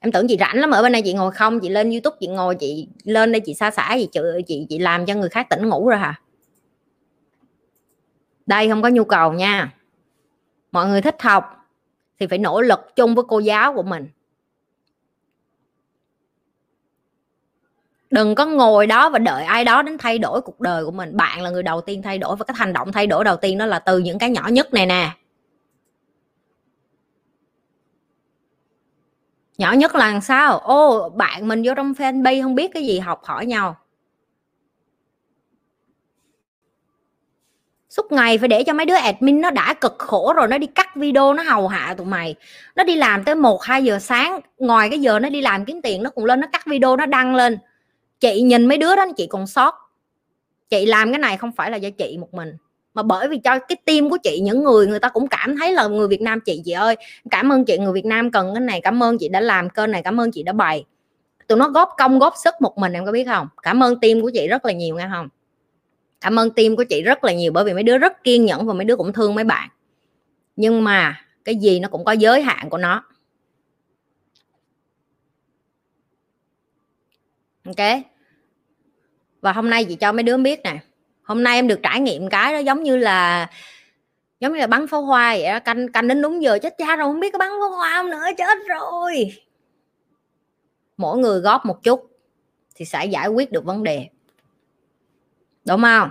Em 0.00 0.12
tưởng 0.12 0.28
chị 0.28 0.36
rảnh 0.40 0.56
lắm, 0.56 0.70
ở 0.70 0.82
bên 0.82 0.92
đây 0.92 1.02
chị 1.02 1.12
ngồi 1.12 1.32
không, 1.32 1.60
chị 1.60 1.68
lên 1.68 1.90
youtube 1.90 2.16
chị 2.20 2.26
ngồi, 2.26 2.54
chị 2.54 2.88
lên 3.04 3.32
đây 3.32 3.40
chị 3.40 3.54
xa 3.54 3.70
xả 3.70 3.94
gì, 3.94 4.08
chị 4.12 4.20
chị 4.46 4.66
chị 4.68 4.78
làm 4.78 5.06
cho 5.06 5.14
người 5.14 5.28
khác 5.28 5.46
tỉnh 5.50 5.68
ngủ 5.68 5.88
rồi 5.88 5.98
hả? 5.98 6.20
Đây, 8.46 8.68
không 8.68 8.82
có 8.82 8.88
nhu 8.88 9.04
cầu 9.04 9.32
nha. 9.32 9.74
Mọi 10.72 10.88
người 10.88 11.02
thích 11.02 11.22
học 11.22 11.44
thì 12.20 12.26
phải 12.26 12.38
nỗ 12.38 12.60
lực 12.60 12.80
chung 12.96 13.14
với 13.14 13.24
cô 13.28 13.38
giáo 13.38 13.74
của 13.74 13.82
mình. 13.82 14.08
Đừng 18.10 18.34
có 18.34 18.46
ngồi 18.46 18.86
đó 18.86 19.10
và 19.10 19.18
đợi 19.18 19.44
ai 19.44 19.64
đó 19.64 19.82
đến 19.82 19.98
thay 19.98 20.18
đổi 20.18 20.40
cuộc 20.40 20.60
đời 20.60 20.84
của 20.84 20.90
mình. 20.90 21.16
Bạn 21.16 21.42
là 21.42 21.50
người 21.50 21.62
đầu 21.62 21.80
tiên 21.80 22.02
thay 22.02 22.18
đổi 22.18 22.36
và 22.36 22.44
cái 22.44 22.54
hành 22.58 22.72
động 22.72 22.92
thay 22.92 23.06
đổi 23.06 23.24
đầu 23.24 23.36
tiên 23.36 23.58
đó 23.58 23.66
là 23.66 23.78
từ 23.78 23.98
những 23.98 24.18
cái 24.18 24.30
nhỏ 24.30 24.48
nhất 24.48 24.74
này 24.74 24.86
nè. 24.86 25.10
Nhỏ 29.58 29.72
nhất 29.72 29.94
là 29.94 30.20
sao? 30.20 30.58
Ô, 30.58 31.08
bạn 31.08 31.48
mình 31.48 31.62
vô 31.66 31.72
trong 31.76 31.92
fanpage 31.92 32.42
không 32.42 32.54
biết 32.54 32.70
cái 32.74 32.86
gì, 32.86 32.98
học 32.98 33.24
hỏi 33.24 33.46
nhau. 33.46 33.76
Suốt 37.90 38.12
ngày 38.12 38.38
phải 38.38 38.48
để 38.48 38.64
cho 38.64 38.72
mấy 38.72 38.86
đứa 38.86 38.94
admin 38.94 39.40
nó 39.40 39.50
đã 39.50 39.74
cực 39.74 39.94
khổ 39.98 40.32
rồi, 40.36 40.48
nó 40.48 40.58
đi 40.58 40.66
cắt 40.66 40.96
video, 40.96 41.34
nó 41.34 41.42
hầu 41.42 41.68
hạ 41.68 41.94
tụi 41.98 42.06
mày. 42.06 42.34
Nó 42.76 42.84
đi 42.84 42.94
làm 42.94 43.24
tới 43.24 43.34
một, 43.34 43.62
hai 43.62 43.84
giờ 43.84 43.98
sáng, 43.98 44.40
ngoài 44.58 44.90
cái 44.90 45.00
giờ 45.00 45.18
nó 45.18 45.28
đi 45.28 45.40
làm 45.40 45.64
kiếm 45.64 45.82
tiền, 45.82 46.02
nó 46.02 46.10
cũng 46.10 46.24
lên 46.24 46.40
nó 46.40 46.46
cắt 46.52 46.66
video, 46.66 46.96
nó 46.96 47.06
đăng 47.06 47.34
lên 47.34 47.58
chị 48.20 48.42
nhìn 48.42 48.66
mấy 48.66 48.78
đứa 48.78 48.96
đó, 48.96 49.06
chị 49.16 49.26
còn 49.26 49.46
sót. 49.46 49.74
Chị 50.70 50.86
làm 50.86 51.12
cái 51.12 51.18
này 51.18 51.36
không 51.36 51.52
phải 51.52 51.70
là 51.70 51.76
do 51.76 51.90
chị 51.90 52.18
một 52.20 52.34
mình, 52.34 52.56
mà 52.94 53.02
bởi 53.02 53.28
vì 53.28 53.38
cho 53.38 53.58
cái 53.58 53.76
tim 53.84 54.10
của 54.10 54.18
chị, 54.22 54.40
những 54.42 54.64
người 54.64 54.86
người 54.86 54.98
ta 54.98 55.08
cũng 55.08 55.28
cảm 55.28 55.56
thấy 55.56 55.72
là 55.72 55.88
người 55.88 56.08
Việt 56.08 56.20
Nam 56.20 56.40
chị 56.40 56.62
chị 56.64 56.72
ơi, 56.72 56.96
cảm 57.30 57.52
ơn 57.52 57.64
chị, 57.64 57.78
người 57.78 57.92
Việt 57.92 58.04
Nam 58.04 58.30
cần 58.30 58.54
cái 58.54 58.60
này, 58.60 58.80
cảm 58.80 59.02
ơn 59.02 59.18
chị 59.18 59.28
đã 59.28 59.40
làm 59.40 59.70
kênh 59.70 59.90
này, 59.90 60.02
cảm 60.02 60.20
ơn 60.20 60.30
chị 60.32 60.42
đã 60.42 60.52
bày. 60.52 60.84
Tụi 61.46 61.58
nó 61.58 61.68
góp 61.68 61.94
công, 61.98 62.18
góp 62.18 62.34
sức 62.36 62.54
một 62.60 62.78
mình, 62.78 62.92
em 62.92 63.06
có 63.06 63.12
biết 63.12 63.24
không? 63.24 63.48
Cảm 63.62 63.82
ơn 63.82 64.00
tim 64.00 64.22
của 64.22 64.30
chị 64.34 64.48
rất 64.48 64.64
là 64.64 64.72
nhiều 64.72 64.96
nghe 64.96 65.08
không? 65.12 65.28
Cảm 66.20 66.38
ơn 66.38 66.50
tim 66.50 66.76
của 66.76 66.84
chị 66.84 67.02
rất 67.02 67.24
là 67.24 67.32
nhiều, 67.32 67.52
bởi 67.52 67.64
vì 67.64 67.72
mấy 67.72 67.82
đứa 67.82 67.98
rất 67.98 68.24
kiên 68.24 68.44
nhẫn 68.44 68.66
và 68.66 68.74
mấy 68.74 68.84
đứa 68.84 68.96
cũng 68.96 69.12
thương 69.12 69.34
mấy 69.34 69.44
bạn. 69.44 69.68
Nhưng 70.56 70.84
mà 70.84 71.20
cái 71.44 71.54
gì 71.54 71.80
nó 71.80 71.88
cũng 71.88 72.04
có 72.04 72.12
giới 72.12 72.42
hạn 72.42 72.70
của 72.70 72.78
nó. 72.78 73.04
Ok. 77.76 78.02
Và 79.40 79.52
hôm 79.52 79.70
nay 79.70 79.84
chị 79.84 79.94
cho 79.94 80.12
mấy 80.12 80.22
đứa 80.22 80.36
biết 80.36 80.60
nè. 80.64 80.78
Hôm 81.22 81.42
nay 81.42 81.56
em 81.56 81.68
được 81.68 81.80
trải 81.82 82.00
nghiệm 82.00 82.28
cái 82.28 82.52
đó 82.52 82.58
giống 82.58 82.82
như 82.82 82.96
là, 82.96 83.50
giống 84.40 84.52
như 84.52 84.58
là 84.58 84.66
bắn 84.66 84.86
pháo 84.86 85.02
hoa 85.02 85.34
vậy 85.34 85.52
đó 85.52 85.60
canh 85.60 85.92
canh 85.92 86.08
đến 86.08 86.22
đúng 86.22 86.42
giờ 86.42 86.58
chết 86.62 86.74
cha 86.78 86.96
rồi, 86.96 87.06
không 87.06 87.20
biết 87.20 87.32
có 87.32 87.38
bắn 87.38 87.50
pháo 87.60 87.70
hoa 87.70 87.92
không 87.96 88.10
nữa, 88.10 88.26
chết 88.38 88.58
rồi. 88.66 89.32
Mỗi 90.96 91.18
người 91.18 91.40
góp 91.40 91.66
một 91.66 91.82
chút 91.82 92.10
thì 92.74 92.84
sẽ 92.84 93.06
giải 93.06 93.28
quyết 93.28 93.52
được 93.52 93.64
vấn 93.64 93.82
đề. 93.82 94.08
Đúng 95.64 95.82
không? 95.82 96.10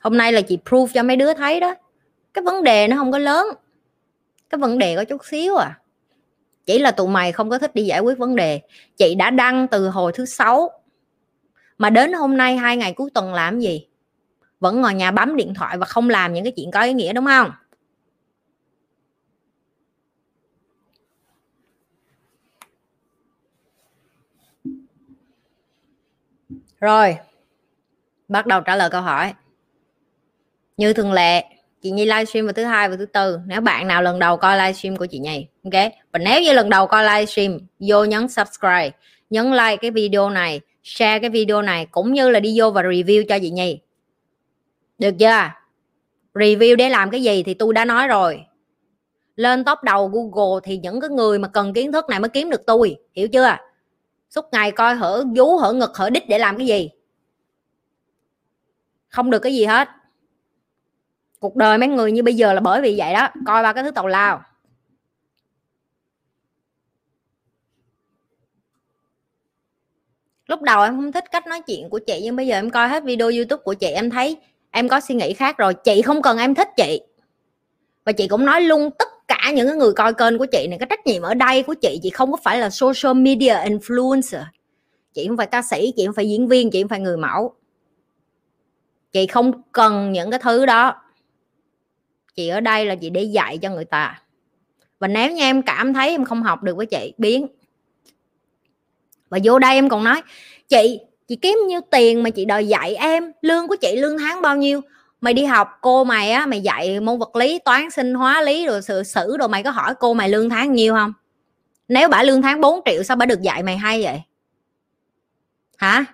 Hôm 0.00 0.16
nay 0.16 0.32
là 0.32 0.40
chị 0.40 0.58
proof 0.64 0.86
cho 0.94 1.02
mấy 1.02 1.16
đứa 1.16 1.34
thấy 1.34 1.60
đó. 1.60 1.74
Cái 2.34 2.44
vấn 2.44 2.64
đề 2.64 2.88
nó 2.88 2.96
không 2.96 3.12
có 3.12 3.18
lớn. 3.18 3.46
Cái 4.50 4.58
vấn 4.58 4.78
đề 4.78 4.96
có 4.96 5.04
chút 5.04 5.24
xíu 5.24 5.56
à 5.56 5.78
chỉ 6.68 6.78
là 6.78 6.90
tụi 6.90 7.08
mày 7.08 7.32
không 7.32 7.50
có 7.50 7.58
thích 7.58 7.74
đi 7.74 7.82
giải 7.82 8.00
quyết 8.00 8.18
vấn 8.18 8.36
đề. 8.36 8.60
Chị 8.96 9.14
đã 9.14 9.30
đăng 9.30 9.68
từ 9.68 9.88
hồi 9.88 10.12
thứ 10.14 10.24
sáu. 10.24 10.70
Mà 11.78 11.90
đến 11.90 12.12
hôm 12.12 12.36
nay, 12.36 12.56
hai 12.56 12.76
ngày 12.76 12.92
cuối 12.92 13.10
tuần 13.14 13.34
làm 13.34 13.60
gì? 13.60 13.86
Vẫn 14.60 14.80
ngồi 14.80 14.94
nhà 14.94 15.10
bấm 15.10 15.36
điện 15.36 15.54
thoại 15.54 15.78
và 15.78 15.86
không 15.86 16.10
làm 16.10 16.32
những 16.32 16.44
cái 16.44 16.52
chuyện 16.56 16.70
có 16.70 16.82
ý 16.82 16.92
nghĩa, 16.92 17.12
đúng 17.12 17.26
không? 17.26 17.50
Rồi, 26.80 27.16
bắt 28.28 28.46
đầu 28.46 28.60
trả 28.60 28.76
lời 28.76 28.90
câu 28.90 29.02
hỏi. 29.02 29.34
Như 30.76 30.92
thường 30.92 31.12
lệ, 31.12 31.44
chị 31.82 31.90
nhi 31.90 32.04
livestream 32.04 32.46
vào 32.46 32.52
thứ 32.52 32.64
hai 32.64 32.88
và 32.88 32.96
thứ 32.96 33.06
tư. 33.06 33.40
Nếu 33.46 33.60
bạn 33.60 33.86
nào 33.86 34.02
lần 34.02 34.18
đầu 34.18 34.36
coi 34.36 34.56
livestream 34.56 34.96
của 34.96 35.06
chị 35.06 35.18
nhì 35.18 35.46
ok? 35.64 35.92
Và 36.18 36.24
nếu 36.24 36.42
như 36.42 36.52
lần 36.52 36.70
đầu 36.70 36.86
coi 36.86 37.04
livestream, 37.04 37.58
vô 37.78 38.04
nhấn 38.04 38.28
subscribe, 38.28 38.90
nhấn 39.30 39.50
like 39.52 39.76
cái 39.76 39.90
video 39.90 40.30
này, 40.30 40.60
share 40.82 41.18
cái 41.18 41.30
video 41.30 41.62
này, 41.62 41.86
cũng 41.90 42.12
như 42.12 42.30
là 42.30 42.40
đi 42.40 42.54
vô 42.60 42.70
và 42.70 42.82
review 42.82 43.24
cho 43.28 43.38
chị 43.38 43.50
Nhi. 43.50 43.80
Được 44.98 45.14
chưa? 45.18 45.50
Review 46.34 46.76
để 46.76 46.88
làm 46.88 47.10
cái 47.10 47.22
gì 47.22 47.42
thì 47.42 47.54
tôi 47.54 47.74
đã 47.74 47.84
nói 47.84 48.08
rồi. 48.08 48.44
Lên 49.36 49.64
top 49.64 49.78
đầu 49.82 50.08
Google 50.08 50.60
thì 50.64 50.76
những 50.76 51.00
cái 51.00 51.10
người 51.10 51.38
mà 51.38 51.48
cần 51.48 51.72
kiến 51.72 51.92
thức 51.92 52.04
này 52.08 52.20
mới 52.20 52.28
kiếm 52.28 52.50
được 52.50 52.66
tôi, 52.66 52.96
hiểu 53.12 53.28
chưa? 53.28 53.56
Suốt 54.30 54.44
ngày 54.52 54.70
coi 54.70 54.94
hở 54.94 55.24
vú, 55.36 55.56
hở 55.58 55.72
ngực, 55.72 55.96
hở 55.96 56.10
đít 56.10 56.28
để 56.28 56.38
làm 56.38 56.56
cái 56.56 56.66
gì? 56.66 56.90
Không 59.08 59.30
được 59.30 59.38
cái 59.38 59.54
gì 59.54 59.64
hết. 59.64 59.88
Cuộc 61.40 61.56
đời 61.56 61.78
mấy 61.78 61.88
người 61.88 62.12
như 62.12 62.22
bây 62.22 62.34
giờ 62.34 62.52
là 62.52 62.60
bởi 62.60 62.82
vì 62.82 62.94
vậy 62.98 63.12
đó. 63.12 63.28
Coi 63.46 63.62
ba 63.62 63.72
cái 63.72 63.84
thứ 63.84 63.90
tàu 63.90 64.06
lao. 64.06 64.42
Lúc 70.48 70.62
đầu 70.62 70.82
em 70.82 70.96
không 70.96 71.12
thích 71.12 71.24
cách 71.30 71.46
nói 71.46 71.60
chuyện 71.60 71.88
của 71.88 71.98
chị, 71.98 72.20
nhưng 72.22 72.36
bây 72.36 72.46
giờ 72.46 72.56
em 72.56 72.70
coi 72.70 72.88
hết 72.88 73.04
video 73.04 73.28
youtube 73.28 73.62
của 73.62 73.74
chị, 73.74 73.86
em 73.86 74.10
thấy 74.10 74.36
em 74.70 74.88
có 74.88 75.00
suy 75.00 75.14
nghĩ 75.14 75.32
khác 75.32 75.58
rồi. 75.58 75.74
Chị 75.74 76.02
không 76.02 76.22
cần 76.22 76.38
em 76.38 76.54
thích 76.54 76.68
chị. 76.76 77.00
Và 78.04 78.12
chị 78.12 78.28
cũng 78.28 78.46
nói 78.46 78.60
luôn 78.60 78.90
tất 78.98 79.08
cả 79.28 79.52
những 79.54 79.78
người 79.78 79.92
coi 79.92 80.14
kênh 80.14 80.38
của 80.38 80.46
chị 80.46 80.66
này, 80.66 80.78
cái 80.78 80.86
trách 80.90 81.06
nhiệm 81.06 81.22
ở 81.22 81.34
đây 81.34 81.62
của 81.62 81.74
chị 81.74 82.00
chị 82.02 82.10
không 82.10 82.30
có 82.30 82.38
phải 82.44 82.58
là 82.58 82.70
social 82.70 83.16
media 83.16 83.54
influencer. 83.54 84.44
Chị 85.14 85.28
không 85.28 85.36
phải 85.36 85.46
ca 85.46 85.62
sĩ, 85.62 85.92
chị 85.96 86.06
không 86.06 86.14
phải 86.14 86.28
diễn 86.28 86.48
viên, 86.48 86.70
chị 86.70 86.82
không 86.82 86.88
phải 86.88 87.00
người 87.00 87.16
mẫu. 87.16 87.54
Chị 89.12 89.26
không 89.26 89.62
cần 89.72 90.12
những 90.12 90.30
cái 90.30 90.40
thứ 90.42 90.66
đó. 90.66 91.02
Chị 92.34 92.48
ở 92.48 92.60
đây 92.60 92.86
là 92.86 92.94
chị 92.94 93.10
để 93.10 93.22
dạy 93.22 93.58
cho 93.58 93.70
người 93.70 93.84
ta. 93.84 94.22
Và 94.98 95.08
nếu 95.08 95.32
như 95.32 95.42
em 95.42 95.62
cảm 95.62 95.94
thấy 95.94 96.10
em 96.10 96.24
không 96.24 96.42
học 96.42 96.62
được 96.62 96.76
với 96.76 96.86
chị, 96.86 97.12
biến 97.18 97.46
và 99.30 99.38
vô 99.44 99.58
đây 99.58 99.74
em 99.74 99.88
còn 99.88 100.04
nói, 100.04 100.22
chị 100.68 101.00
chị 101.28 101.36
kiếm 101.36 101.58
nhiêu 101.68 101.80
tiền 101.90 102.22
mà 102.22 102.30
chị 102.30 102.44
đòi 102.44 102.68
dạy 102.68 102.94
em? 102.94 103.32
Lương 103.42 103.68
của 103.68 103.76
chị 103.76 103.96
lương 103.96 104.18
tháng 104.18 104.42
bao 104.42 104.56
nhiêu? 104.56 104.80
Mày 105.20 105.34
đi 105.34 105.44
học, 105.44 105.68
cô 105.80 106.04
mày 106.04 106.30
á, 106.30 106.46
mày 106.46 106.60
dạy 106.60 107.00
môn 107.00 107.18
vật 107.18 107.36
lý, 107.36 107.58
toán, 107.64 107.90
sinh, 107.90 108.14
hóa, 108.14 108.42
lý, 108.42 108.66
rồi 108.66 108.82
sự, 108.82 109.02
sử 109.02 109.36
rồi 109.38 109.48
mày 109.48 109.62
có 109.62 109.70
hỏi 109.70 109.94
cô 110.00 110.14
mày 110.14 110.28
lương 110.28 110.50
tháng 110.50 110.72
nhiêu 110.72 110.94
không? 110.94 111.12
Nếu 111.88 112.08
bả 112.08 112.22
lương 112.22 112.42
tháng 112.42 112.60
4 112.60 112.80
triệu 112.84 113.02
sao 113.02 113.16
bả 113.16 113.26
được 113.26 113.42
dạy 113.42 113.62
mày 113.62 113.76
hay 113.76 114.02
vậy? 114.02 114.22
Hả? 115.78 116.04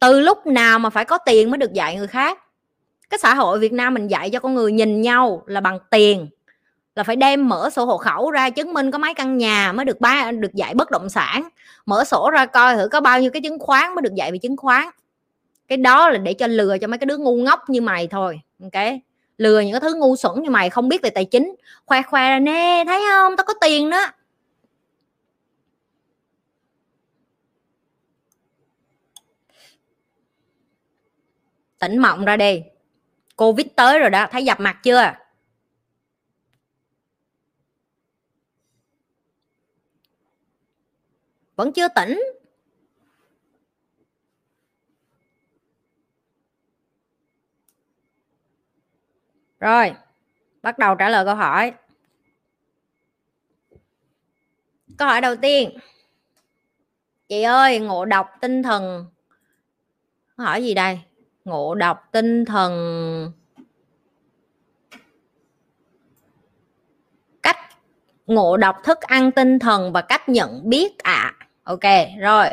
Từ 0.00 0.20
lúc 0.20 0.46
nào 0.46 0.78
mà 0.78 0.90
phải 0.90 1.04
có 1.04 1.18
tiền 1.18 1.50
mới 1.50 1.58
được 1.58 1.72
dạy 1.72 1.96
người 1.96 2.06
khác? 2.06 2.38
Cái 3.10 3.18
xã 3.18 3.34
hội 3.34 3.58
việt 3.58 3.72
nam 3.72 3.94
mình 3.94 4.08
dạy 4.08 4.30
cho 4.30 4.40
con 4.40 4.54
người 4.54 4.72
nhìn 4.72 5.00
nhau 5.00 5.42
là 5.46 5.60
bằng 5.60 5.78
tiền 5.90 6.28
là 6.94 7.02
phải 7.02 7.16
đem 7.16 7.48
mở 7.48 7.70
sổ 7.70 7.84
hộ 7.84 7.96
khẩu 7.96 8.30
ra 8.30 8.50
chứng 8.50 8.72
minh 8.72 8.90
có 8.90 8.98
mấy 8.98 9.14
căn 9.14 9.38
nhà 9.38 9.72
mới 9.72 9.84
được 9.84 10.00
ba 10.00 10.32
được 10.32 10.54
dạy 10.54 10.74
bất 10.74 10.90
động 10.90 11.08
sản. 11.08 11.48
Mở 11.86 12.04
sổ 12.04 12.30
ra 12.30 12.46
coi 12.46 12.76
thử 12.76 12.88
có 12.88 13.00
bao 13.00 13.20
nhiêu 13.20 13.30
cái 13.30 13.42
chứng 13.42 13.58
khoán 13.58 13.94
mới 13.94 14.02
được 14.02 14.14
dạy 14.14 14.32
về 14.32 14.38
chứng 14.38 14.56
khoán. 14.56 14.88
Cái 15.68 15.78
đó 15.78 16.10
là 16.10 16.18
để 16.18 16.34
cho 16.34 16.46
lừa 16.46 16.78
cho 16.78 16.86
mấy 16.86 16.98
cái 16.98 17.06
đứa 17.06 17.16
ngu 17.16 17.36
ngốc 17.36 17.70
như 17.70 17.80
mày 17.80 18.06
thôi, 18.06 18.40
ok? 18.62 18.84
Lừa 19.38 19.60
những 19.60 19.72
cái 19.72 19.80
thứ 19.80 19.94
ngu 19.94 20.16
xuẩn 20.16 20.42
như 20.42 20.50
mày 20.50 20.70
không 20.70 20.88
biết 20.88 21.02
về 21.02 21.10
tài 21.10 21.24
chính. 21.24 21.54
Khoe 21.86 22.02
khoe 22.02 22.28
ra, 22.28 22.38
nè, 22.38 22.84
thấy 22.86 23.02
không? 23.10 23.36
Tao 23.36 23.44
có 23.44 23.54
tiền 23.60 23.90
đó 23.90 24.06
tỉnh 31.82 31.98
mộng 31.98 32.24
ra 32.24 32.36
đi. 32.36 32.62
Covid 33.36 33.66
tới 33.76 33.98
rồi 33.98 34.10
đó, 34.10 34.26
thấy 34.32 34.44
dập 34.44 34.60
mặt 34.60 34.76
chưa? 34.82 35.12
Vẫn 41.56 41.72
chưa 41.72 41.88
tỉnh. 41.88 42.22
Rồi, 49.60 49.94
bắt 50.62 50.78
đầu 50.78 50.94
trả 50.94 51.08
lời 51.08 51.24
câu 51.24 51.34
hỏi. 51.34 51.72
Câu 54.98 55.08
hỏi 55.08 55.20
đầu 55.20 55.36
tiên. 55.36 55.78
Chị 57.28 57.42
ơi, 57.42 57.78
ngộ 57.78 58.04
độc 58.04 58.30
tinh 58.40 58.62
thần. 58.62 59.06
Hỏi 60.36 60.64
gì 60.64 60.74
đây? 60.74 61.00
Ngộ 61.44 61.74
độc 61.74 62.08
tinh 62.12 62.44
thần. 62.44 62.72
Cách 67.42 67.56
ngộ 68.26 68.56
độc 68.56 68.76
thức 68.84 69.00
ăn 69.00 69.32
tinh 69.32 69.58
thần 69.58 69.92
và 69.92 70.02
cách 70.02 70.28
nhận 70.28 70.70
biết 70.70 70.98
à 70.98 71.41
ok, 71.64 71.80
rồi. 72.20 72.46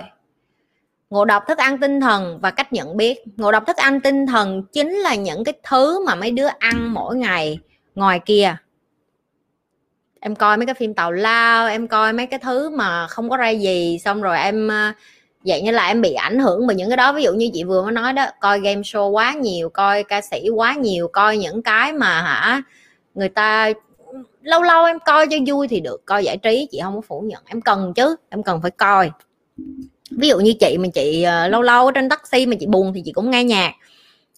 Ngộ 1.10 1.26
độc 1.26 1.44
thức 1.48 1.58
ăn 1.58 1.80
tinh 1.80 2.02
thần 2.02 2.40
và 2.42 2.52
cách 2.52 2.74
nhận 2.74 2.98
biết. 2.98 3.24
Ngộ 3.38 3.52
độc 3.52 3.68
thức 3.68 3.78
ăn 3.78 4.02
tinh 4.02 4.28
thần 4.28 4.64
chính 4.74 4.94
là 4.94 5.16
những 5.16 5.44
cái 5.44 5.54
thứ 5.64 6.06
mà 6.06 6.16
mấy 6.16 6.32
đứa 6.32 6.48
ăn 6.60 6.94
mỗi 6.94 7.16
ngày 7.16 7.60
ngoài 7.96 8.20
kia. 8.26 8.56
Em 10.20 10.36
coi 10.36 10.58
mấy 10.58 10.66
cái 10.66 10.76
phim 10.76 10.94
tàu 10.94 11.12
lao, 11.12 11.68
em 11.68 11.88
coi 11.88 12.14
mấy 12.14 12.28
cái 12.28 12.40
thứ 12.40 12.70
mà 12.70 13.08
không 13.08 13.30
có 13.30 13.38
ra 13.38 13.50
gì, 13.50 14.00
xong 14.04 14.22
rồi 14.22 14.40
em 14.40 14.68
ờ, 14.68 14.92
vậy 15.46 15.62
như 15.62 15.72
là 15.72 15.88
em 15.88 16.02
bị 16.02 16.14
ảnh 16.14 16.40
hưởng 16.40 16.68
bởi 16.68 16.76
những 16.76 16.90
cái 16.90 16.98
đó. 16.98 17.14
Ví 17.14 17.24
dụ 17.24 17.34
như 17.34 17.50
chị 17.54 17.64
vừa 17.64 17.84
mới 17.84 17.92
nói 17.92 18.14
đó, 18.14 18.26
coi 18.40 18.60
game 18.60 18.82
show 18.82 19.10
quá 19.10 19.34
nhiều, 19.34 19.70
coi 19.70 20.04
ca 20.04 20.22
sĩ 20.22 20.50
quá 20.56 20.74
nhiều, 20.74 21.08
coi 21.08 21.38
những 21.38 21.64
cái 21.64 21.94
mà 21.94 22.22
hả, 22.22 22.62
người 23.16 23.30
ta 23.30 23.72
lâu 24.50 24.64
lâu 24.64 24.86
em 24.86 24.98
coi 25.06 25.28
cho 25.28 25.38
vui 25.48 25.68
thì 25.68 25.80
được 25.80 26.06
coi 26.06 26.24
giải 26.24 26.38
trí 26.38 26.68
chị 26.72 26.80
không 26.84 26.96
có 26.96 27.02
phủ 27.02 27.22
nhận. 27.22 27.44
Em 27.46 27.62
cần 27.62 27.94
chứ 27.94 28.16
em 28.30 28.44
cần 28.44 28.62
phải 28.62 28.72
coi. 28.72 29.12
Ví 30.12 30.28
dụ 30.28 30.40
như 30.40 30.54
chị 30.60 30.78
mà 30.78 30.88
chị 30.94 31.26
uh, 31.46 31.52
lâu 31.52 31.62
lâu 31.62 31.92
trên 31.92 32.10
taxi 32.10 32.46
mà 32.46 32.56
chị 32.60 32.66
buồn 32.66 32.94
thì 32.94 33.02
chị 33.06 33.12
cũng 33.12 33.32
nghe 33.32 33.44
nhạc. 33.44 33.74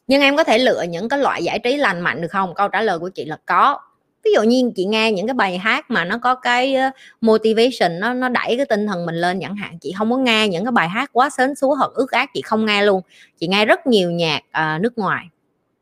Nhưng 0.07 0.21
em 0.21 0.37
có 0.37 0.43
thể 0.43 0.57
lựa 0.57 0.83
những 0.89 1.09
cái 1.09 1.19
loại 1.19 1.43
giải 1.43 1.59
trí 1.59 1.77
lành 1.77 2.01
mạnh 2.01 2.21
được 2.21 2.27
không? 2.31 2.53
Câu 2.55 2.67
trả 2.67 2.81
lời 2.81 2.99
của 2.99 3.09
chị 3.09 3.25
là 3.25 3.37
có. 3.45 3.79
Ví 4.23 4.31
dụ 4.33 4.43
như 4.43 4.71
chị 4.75 4.85
nghe 4.85 5.11
những 5.11 5.27
cái 5.27 5.33
bài 5.33 5.57
hát 5.57 5.91
mà 5.91 6.05
nó 6.05 6.17
có 6.17 6.35
cái 6.35 6.75
ờ, 6.75 6.89
motivation 7.21 7.99
nó 7.99 8.13
nó 8.13 8.29
đẩy 8.29 8.57
cái 8.57 8.65
tinh 8.65 8.87
thần 8.87 9.05
mình 9.05 9.15
lên 9.15 9.39
chẳng 9.41 9.55
hạn 9.55 9.77
chị 9.81 9.93
không 9.97 10.11
có 10.11 10.17
nghe 10.17 10.47
những 10.47 10.65
cái 10.65 10.71
bài 10.71 10.89
hát 10.89 11.09
quá 11.13 11.29
sến 11.29 11.55
súa 11.55 11.75
hoặc 11.75 11.91
ước 11.93 12.11
ác 12.11 12.29
chị 12.33 12.41
không 12.41 12.65
nghe 12.65 12.83
luôn. 12.83 13.01
Chị 13.39 13.47
nghe 13.47 13.65
rất 13.65 13.87
nhiều 13.87 14.11
nhạc 14.11 14.41
uh, 14.49 14.81
nước 14.81 14.97
ngoài 14.97 15.25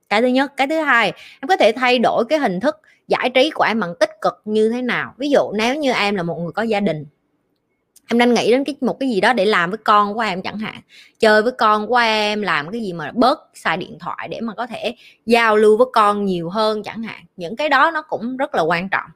cái 0.10 0.22
thứ 0.22 0.28
nhất. 0.28 0.54
Cái 0.58 0.68
thứ 0.68 0.80
hai, 0.80 1.13
em 1.42 1.48
có 1.48 1.58
thể 1.58 1.72
thay 1.72 2.00
đổi 2.00 2.25
cái 2.30 2.39
hình 2.39 2.60
thức 2.60 2.75
giải 3.08 3.30
trí 3.30 3.50
của 3.50 3.63
em 3.63 3.80
bằng 3.80 3.94
tích 4.00 4.22
cực 4.22 4.42
như 4.46 4.70
thế 4.70 4.82
nào. 4.82 5.13
Ví 5.18 5.30
dụ 5.30 5.51
nếu 5.51 5.75
như 5.75 5.92
em 5.92 6.16
là 6.16 6.24
một 6.24 6.39
người 6.39 6.51
có 6.51 6.62
gia 6.62 6.80
đình, 6.80 7.06
em 8.08 8.18
nên 8.18 8.34
nghĩ 8.34 8.51
đến 8.51 8.63
cái, 8.63 8.75
một 8.82 9.00
cái 9.00 9.10
gì 9.10 9.22
đó 9.22 9.34
để 9.34 9.46
làm 9.46 9.70
với 9.70 9.78
con 9.78 10.13
của 10.13 10.20
em 10.20 10.42
chẳng 10.42 10.60
hạn, 10.60 10.82
chơi 11.20 11.42
với 11.42 11.51
con 11.51 11.88
của 11.88 11.96
em, 11.96 12.42
làm 12.42 12.72
cái 12.72 12.82
gì 12.82 12.94
mà 12.94 13.12
bớt 13.13 13.39
xài 13.54 13.78
điện 13.78 13.98
thoại 14.00 14.28
để 14.32 14.42
mà 14.42 14.54
có 14.54 14.68
thể 14.68 14.96
giao 15.25 15.58
lưu 15.58 15.78
với 15.78 15.88
con 15.94 16.25
nhiều 16.25 16.50
hơn 16.50 16.84
chẳng 16.84 17.04
hạn, 17.04 17.24
những 17.38 17.56
cái 17.56 17.70
đó 17.70 17.92
nó 17.94 18.01
cũng 18.01 18.38
rất 18.38 18.56
là 18.56 18.62
quan 18.62 18.89
trọng. 18.89 19.10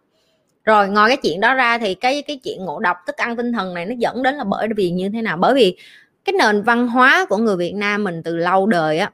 Rồi, 0.63 0.87
ngoài 0.89 1.09
cái 1.09 1.17
chuyện 1.17 1.39
đó 1.39 1.53
ra 1.53 1.77
thì 1.77 1.95
cái 1.95 2.21
cái 2.21 2.39
chuyện 2.43 2.65
ngộ 2.65 2.79
độc, 2.79 2.97
thức 3.07 3.17
ăn 3.17 3.37
tinh 3.37 3.53
thần 3.53 3.73
này 3.73 3.85
nó 3.85 3.95
dẫn 3.97 4.23
đến 4.23 4.35
là 4.35 4.43
bởi 4.43 4.67
vì 4.75 4.89
như 4.89 5.09
thế 5.09 5.21
nào? 5.21 5.37
Bởi 5.37 5.53
vì 5.53 5.77
cái 6.25 6.33
nền 6.39 6.61
văn 6.61 6.87
hóa 6.87 7.25
của 7.29 7.37
người 7.37 7.57
Việt 7.57 7.75
Nam 7.75 8.03
mình 8.03 8.23
từ 8.23 8.37
lâu 8.37 8.67
đời 8.67 8.99
á 8.99 9.11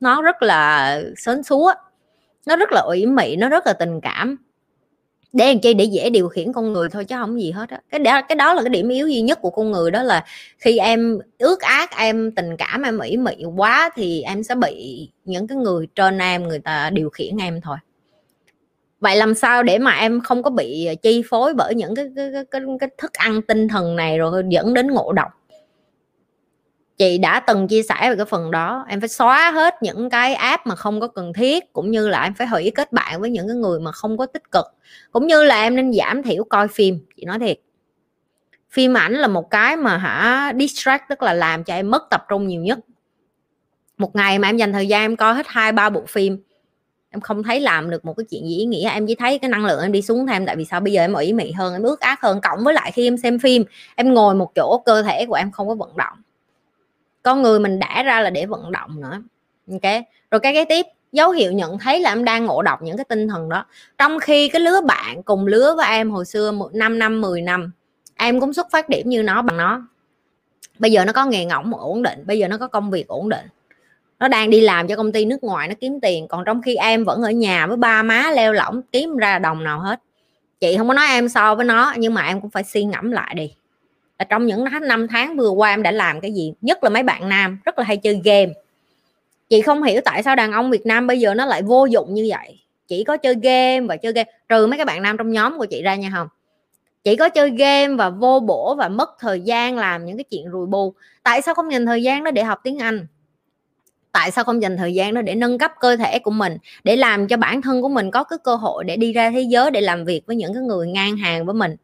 nó 0.00 0.22
rất 0.22 0.42
là 0.42 1.00
sến 1.16 1.42
súa 1.42 1.72
nó 2.46 2.56
rất 2.56 2.72
là 2.72 2.80
ủy 2.80 3.06
mị 3.06 3.36
nó 3.36 3.48
rất 3.48 3.66
là 3.66 3.72
tình 3.72 4.00
cảm. 4.00 4.36
Để 5.32 5.46
làm 5.46 5.60
chi? 5.60 5.74
Để 5.74 5.84
dễ 5.84 6.10
điều 6.10 6.28
khiển 6.28 6.52
con 6.52 6.72
người 6.72 6.88
thôi 6.88 7.04
chứ 7.04 7.16
không 7.18 7.40
gì 7.40 7.50
hết 7.50 7.70
á. 7.70 7.80
Cái 7.90 7.98
đó 7.98 8.20
cái 8.28 8.36
đó 8.36 8.54
là 8.54 8.62
cái 8.62 8.70
điểm 8.70 8.88
yếu 8.88 9.08
duy 9.08 9.20
nhất 9.20 9.38
của 9.42 9.50
con 9.50 9.70
người 9.70 9.90
đó 9.90 10.02
là 10.02 10.24
khi 10.58 10.78
em 10.78 11.18
ước 11.38 11.60
ác 11.60 11.96
em 11.96 12.32
tình 12.32 12.56
cảm 12.56 12.82
em 12.82 12.98
ủy 12.98 13.16
mị 13.16 13.44
quá 13.56 13.90
thì 13.94 14.22
em 14.22 14.42
sẽ 14.42 14.54
bị 14.54 15.08
những 15.24 15.46
cái 15.46 15.56
người 15.58 15.88
trên 15.94 16.18
em 16.18 16.48
người 16.48 16.58
ta 16.58 16.90
điều 16.90 17.10
khiển 17.10 17.36
em 17.36 17.60
thôi. 17.60 17.76
Vậy 19.00 19.16
làm 19.16 19.34
sao 19.34 19.62
để 19.62 19.78
mà 19.78 19.92
em 19.92 20.20
không 20.20 20.42
có 20.42 20.50
bị 20.50 20.88
chi 21.02 21.22
phối 21.30 21.54
bởi 21.54 21.74
những 21.74 21.94
cái 21.94 22.06
cái 22.16 22.30
cái, 22.32 22.44
cái, 22.50 22.62
cái 22.80 22.90
thức 22.98 23.12
ăn 23.12 23.42
tinh 23.42 23.68
thần 23.68 23.96
này 23.96 24.18
rồi 24.18 24.42
dẫn 24.48 24.74
đến 24.74 24.90
ngộ 24.90 25.12
độc? 25.12 25.28
Chị 27.00 27.18
đã 27.18 27.40
từng 27.40 27.68
chia 27.68 27.82
sẻ 27.82 28.10
về 28.10 28.16
cái 28.16 28.24
phần 28.24 28.50
đó. 28.50 28.84
Em 28.88 29.00
phải 29.00 29.08
xóa 29.08 29.50
hết 29.50 29.74
những 29.82 30.10
cái 30.10 30.34
app 30.34 30.66
mà 30.66 30.74
không 30.74 31.00
có 31.00 31.08
cần 31.08 31.32
thiết, 31.32 31.72
cũng 31.72 31.90
như 31.90 32.08
là 32.08 32.22
em 32.22 32.34
phải 32.34 32.46
hủy 32.46 32.72
kết 32.74 32.92
bạn 32.92 33.20
với 33.20 33.30
những 33.30 33.48
cái 33.48 33.56
người 33.56 33.80
mà 33.80 33.92
không 33.92 34.18
có 34.18 34.26
tích 34.26 34.50
cực. 34.52 34.66
Cũng 35.12 35.26
như 35.26 35.44
là 35.44 35.62
em 35.62 35.76
nên 35.76 35.92
giảm 35.92 36.22
thiểu 36.22 36.44
coi 36.44 36.68
phim, 36.68 36.98
chị 37.16 37.24
nói 37.24 37.38
thiệt. 37.38 37.60
Phim 38.70 38.96
ảnh 38.96 39.12
là 39.12 39.28
một 39.28 39.50
cái 39.50 39.76
mà 39.76 39.96
hả, 39.96 40.52
distract, 40.58 41.02
tức 41.08 41.22
là 41.22 41.34
làm 41.34 41.64
cho 41.64 41.74
em 41.74 41.90
mất 41.90 42.02
tập 42.10 42.24
trung 42.28 42.46
nhiều 42.46 42.62
nhất. 42.62 42.78
Một 43.98 44.16
ngày 44.16 44.38
mà 44.38 44.48
em 44.48 44.56
dành 44.56 44.72
thời 44.72 44.88
gian 44.88 45.02
em 45.02 45.16
coi 45.16 45.34
hết 45.34 45.46
hai, 45.48 45.72
ba 45.72 45.90
bộ 45.90 46.02
phim, 46.08 46.42
em 47.10 47.20
không 47.20 47.42
thấy 47.42 47.60
làm 47.60 47.90
được 47.90 48.04
một 48.04 48.14
cái 48.16 48.24
chuyện 48.30 48.48
gì 48.48 48.56
ý 48.56 48.64
nghĩa. 48.64 48.90
Em 48.90 49.06
chỉ 49.06 49.14
thấy 49.14 49.38
cái 49.38 49.48
năng 49.48 49.66
lượng 49.66 49.82
em 49.82 49.92
đi 49.92 50.02
xuống 50.02 50.26
thêm, 50.26 50.46
tại 50.46 50.56
vì 50.56 50.64
sao? 50.64 50.80
Bây 50.80 50.92
giờ 50.92 51.00
em 51.00 51.12
ủy 51.12 51.32
mị 51.32 51.52
hơn, 51.52 51.72
em 51.72 51.82
ước 51.82 52.00
ác 52.00 52.20
hơn. 52.20 52.40
Cộng 52.40 52.64
với 52.64 52.74
lại 52.74 52.92
khi 52.92 53.06
em 53.06 53.16
xem 53.16 53.38
phim, 53.38 53.64
em 53.96 54.14
ngồi 54.14 54.34
một 54.34 54.54
chỗ, 54.54 54.82
cơ 54.86 55.02
thể 55.02 55.26
của 55.26 55.34
em 55.34 55.50
không 55.50 55.68
có 55.68 55.74
vận 55.74 55.96
động 55.96 56.18
con 57.22 57.42
người 57.42 57.60
mình 57.60 57.78
đã 57.78 58.02
ra 58.02 58.20
là 58.20 58.30
để 58.30 58.46
vận 58.46 58.72
động 58.72 59.00
nữa. 59.00 59.22
Ok, 59.72 59.92
rồi 60.30 60.40
cái 60.40 60.54
cái 60.54 60.64
tiếp, 60.64 60.86
dấu 61.12 61.30
hiệu 61.30 61.52
nhận 61.52 61.78
thấy 61.78 62.00
là 62.00 62.12
em 62.12 62.24
đang 62.24 62.44
ngộ 62.44 62.62
độc 62.62 62.82
những 62.82 62.96
cái 62.96 63.04
tinh 63.08 63.28
thần 63.28 63.48
đó. 63.48 63.66
Trong 63.98 64.18
khi 64.18 64.48
cái 64.48 64.60
lứa 64.60 64.80
bạn 64.80 65.22
cùng 65.22 65.46
lứa 65.46 65.74
với 65.76 65.86
em 65.86 66.10
hồi 66.10 66.24
xưa 66.24 66.52
5 66.72 66.98
năm 66.98 67.20
10 67.20 67.42
năm, 67.42 67.70
em 68.16 68.40
cũng 68.40 68.52
xuất 68.52 68.70
phát 68.70 68.88
điểm 68.88 69.08
như 69.08 69.22
nó, 69.22 69.42
bằng 69.42 69.56
nó. 69.56 69.86
Bây 70.78 70.92
giờ 70.92 71.04
nó 71.04 71.12
có 71.12 71.26
nghề 71.26 71.44
ngỗng 71.44 71.74
ổn 71.74 72.02
định, 72.02 72.26
bây 72.26 72.38
giờ 72.38 72.48
nó 72.48 72.58
có 72.58 72.68
công 72.68 72.90
việc 72.90 73.08
ổn 73.08 73.28
định. 73.28 73.46
Nó 74.18 74.28
đang 74.28 74.50
đi 74.50 74.60
làm 74.60 74.88
cho 74.88 74.96
công 74.96 75.12
ty 75.12 75.24
nước 75.24 75.44
ngoài, 75.44 75.68
nó 75.68 75.74
kiếm 75.80 76.00
tiền, 76.00 76.28
còn 76.28 76.44
trong 76.44 76.62
khi 76.62 76.74
em 76.74 77.04
vẫn 77.04 77.22
ở 77.22 77.30
nhà 77.30 77.66
với 77.66 77.76
ba 77.76 78.02
má 78.02 78.30
leo 78.34 78.52
lỏng, 78.52 78.82
kiếm 78.92 79.16
ra 79.16 79.38
đồng 79.38 79.64
nào 79.64 79.80
hết. 79.80 80.00
Chị 80.60 80.76
không 80.76 80.88
có 80.88 80.94
nói 80.94 81.06
em 81.08 81.28
so 81.28 81.54
với 81.54 81.64
nó, 81.64 81.94
nhưng 81.96 82.14
mà 82.14 82.22
em 82.22 82.40
cũng 82.40 82.50
phải 82.50 82.64
suy 82.64 82.84
ngẫm 82.84 83.10
lại 83.10 83.34
đi 83.34 83.54
là 84.20 84.24
trong 84.24 84.46
những 84.46 84.64
năm 84.82 85.08
tháng 85.08 85.36
vừa 85.36 85.50
qua 85.50 85.70
em 85.70 85.82
đã 85.82 85.90
làm 85.90 86.20
cái 86.20 86.32
gì? 86.32 86.52
Nhất 86.60 86.84
là 86.84 86.90
mấy 86.90 87.02
bạn 87.02 87.28
nam, 87.28 87.58
rất 87.64 87.78
là 87.78 87.84
hay 87.84 87.96
chơi 87.96 88.20
game. 88.24 88.52
Chị 89.48 89.60
không 89.60 89.82
hiểu 89.82 90.00
tại 90.04 90.22
sao 90.22 90.36
đàn 90.36 90.52
ông 90.52 90.70
Việt 90.70 90.86
Nam 90.86 91.06
bây 91.06 91.20
giờ 91.20 91.34
nó 91.34 91.46
lại 91.46 91.62
vô 91.62 91.86
dụng 91.86 92.14
như 92.14 92.26
vậy. 92.28 92.58
Chỉ 92.88 93.04
có 93.04 93.16
chơi 93.16 93.34
game 93.34 93.80
và 93.80 93.96
chơi 93.96 94.12
game. 94.12 94.30
Trừ 94.48 94.66
mấy 94.66 94.78
các 94.78 94.86
bạn 94.86 95.02
nam 95.02 95.16
trong 95.16 95.32
nhóm 95.32 95.58
của 95.58 95.66
chị 95.66 95.82
ra 95.82 95.94
nha 95.94 96.10
không? 96.14 96.28
Chỉ 97.04 97.16
có 97.16 97.28
chơi 97.28 97.50
game 97.50 97.94
và 97.94 98.10
vô 98.10 98.40
bổ 98.40 98.74
và 98.74 98.88
mất 98.88 99.10
thời 99.18 99.40
gian 99.40 99.76
làm 99.76 100.06
những 100.06 100.16
cái 100.16 100.24
chuyện 100.24 100.50
rùi 100.52 100.66
bù. 100.66 100.94
Tại 101.22 101.42
sao 101.42 101.54
không 101.54 101.72
dành 101.72 101.86
thời 101.86 102.02
gian 102.02 102.24
đó 102.24 102.30
để 102.30 102.42
học 102.44 102.60
tiếng 102.64 102.78
Anh? 102.78 103.06
Tại 104.12 104.30
sao 104.30 104.44
không 104.44 104.62
dành 104.62 104.76
thời 104.76 104.94
gian 104.94 105.14
đó 105.14 105.22
để 105.22 105.34
nâng 105.34 105.58
cấp 105.58 105.72
cơ 105.80 105.96
thể 105.96 106.18
của 106.18 106.30
mình? 106.30 106.56
Để 106.84 106.96
làm 106.96 107.28
cho 107.28 107.36
bản 107.36 107.62
thân 107.62 107.82
của 107.82 107.88
mình 107.88 108.10
có 108.10 108.24
cái 108.24 108.38
cơ 108.44 108.54
hội 108.56 108.84
để 108.84 108.96
đi 108.96 109.12
ra 109.12 109.30
thế 109.30 109.40
giới 109.40 109.70
để 109.70 109.80
làm 109.80 110.04
việc 110.04 110.26
với 110.26 110.36
những 110.36 110.54
cái 110.54 110.62
người 110.62 110.88
ngang 110.88 111.16
hàng 111.16 111.46
với 111.46 111.54
mình? 111.54 111.76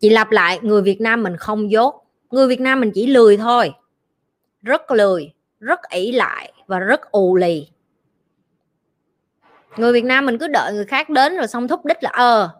Chị 0.00 0.10
lặp 0.10 0.30
lại, 0.30 0.58
người 0.62 0.82
Việt 0.82 1.00
Nam 1.00 1.22
mình 1.22 1.36
không 1.36 1.70
dốt. 1.70 2.04
Người 2.30 2.48
Việt 2.48 2.60
Nam 2.60 2.80
mình 2.80 2.90
chỉ 2.94 3.06
lười 3.06 3.36
thôi. 3.36 3.72
Rất 4.62 4.90
lười, 4.90 5.32
rất 5.60 5.80
ỷ 5.90 6.12
lại 6.12 6.52
và 6.66 6.78
rất 6.78 7.10
ù 7.10 7.36
lì. 7.36 7.68
Người 9.76 9.92
Việt 9.92 10.04
Nam 10.04 10.26
mình 10.26 10.38
cứ 10.38 10.48
đợi 10.48 10.72
người 10.72 10.84
khác 10.84 11.08
đến 11.08 11.36
rồi 11.36 11.46
xong 11.46 11.68
thúc 11.68 11.84
đích 11.84 12.02
là 12.02 12.10
ờ 12.10 12.50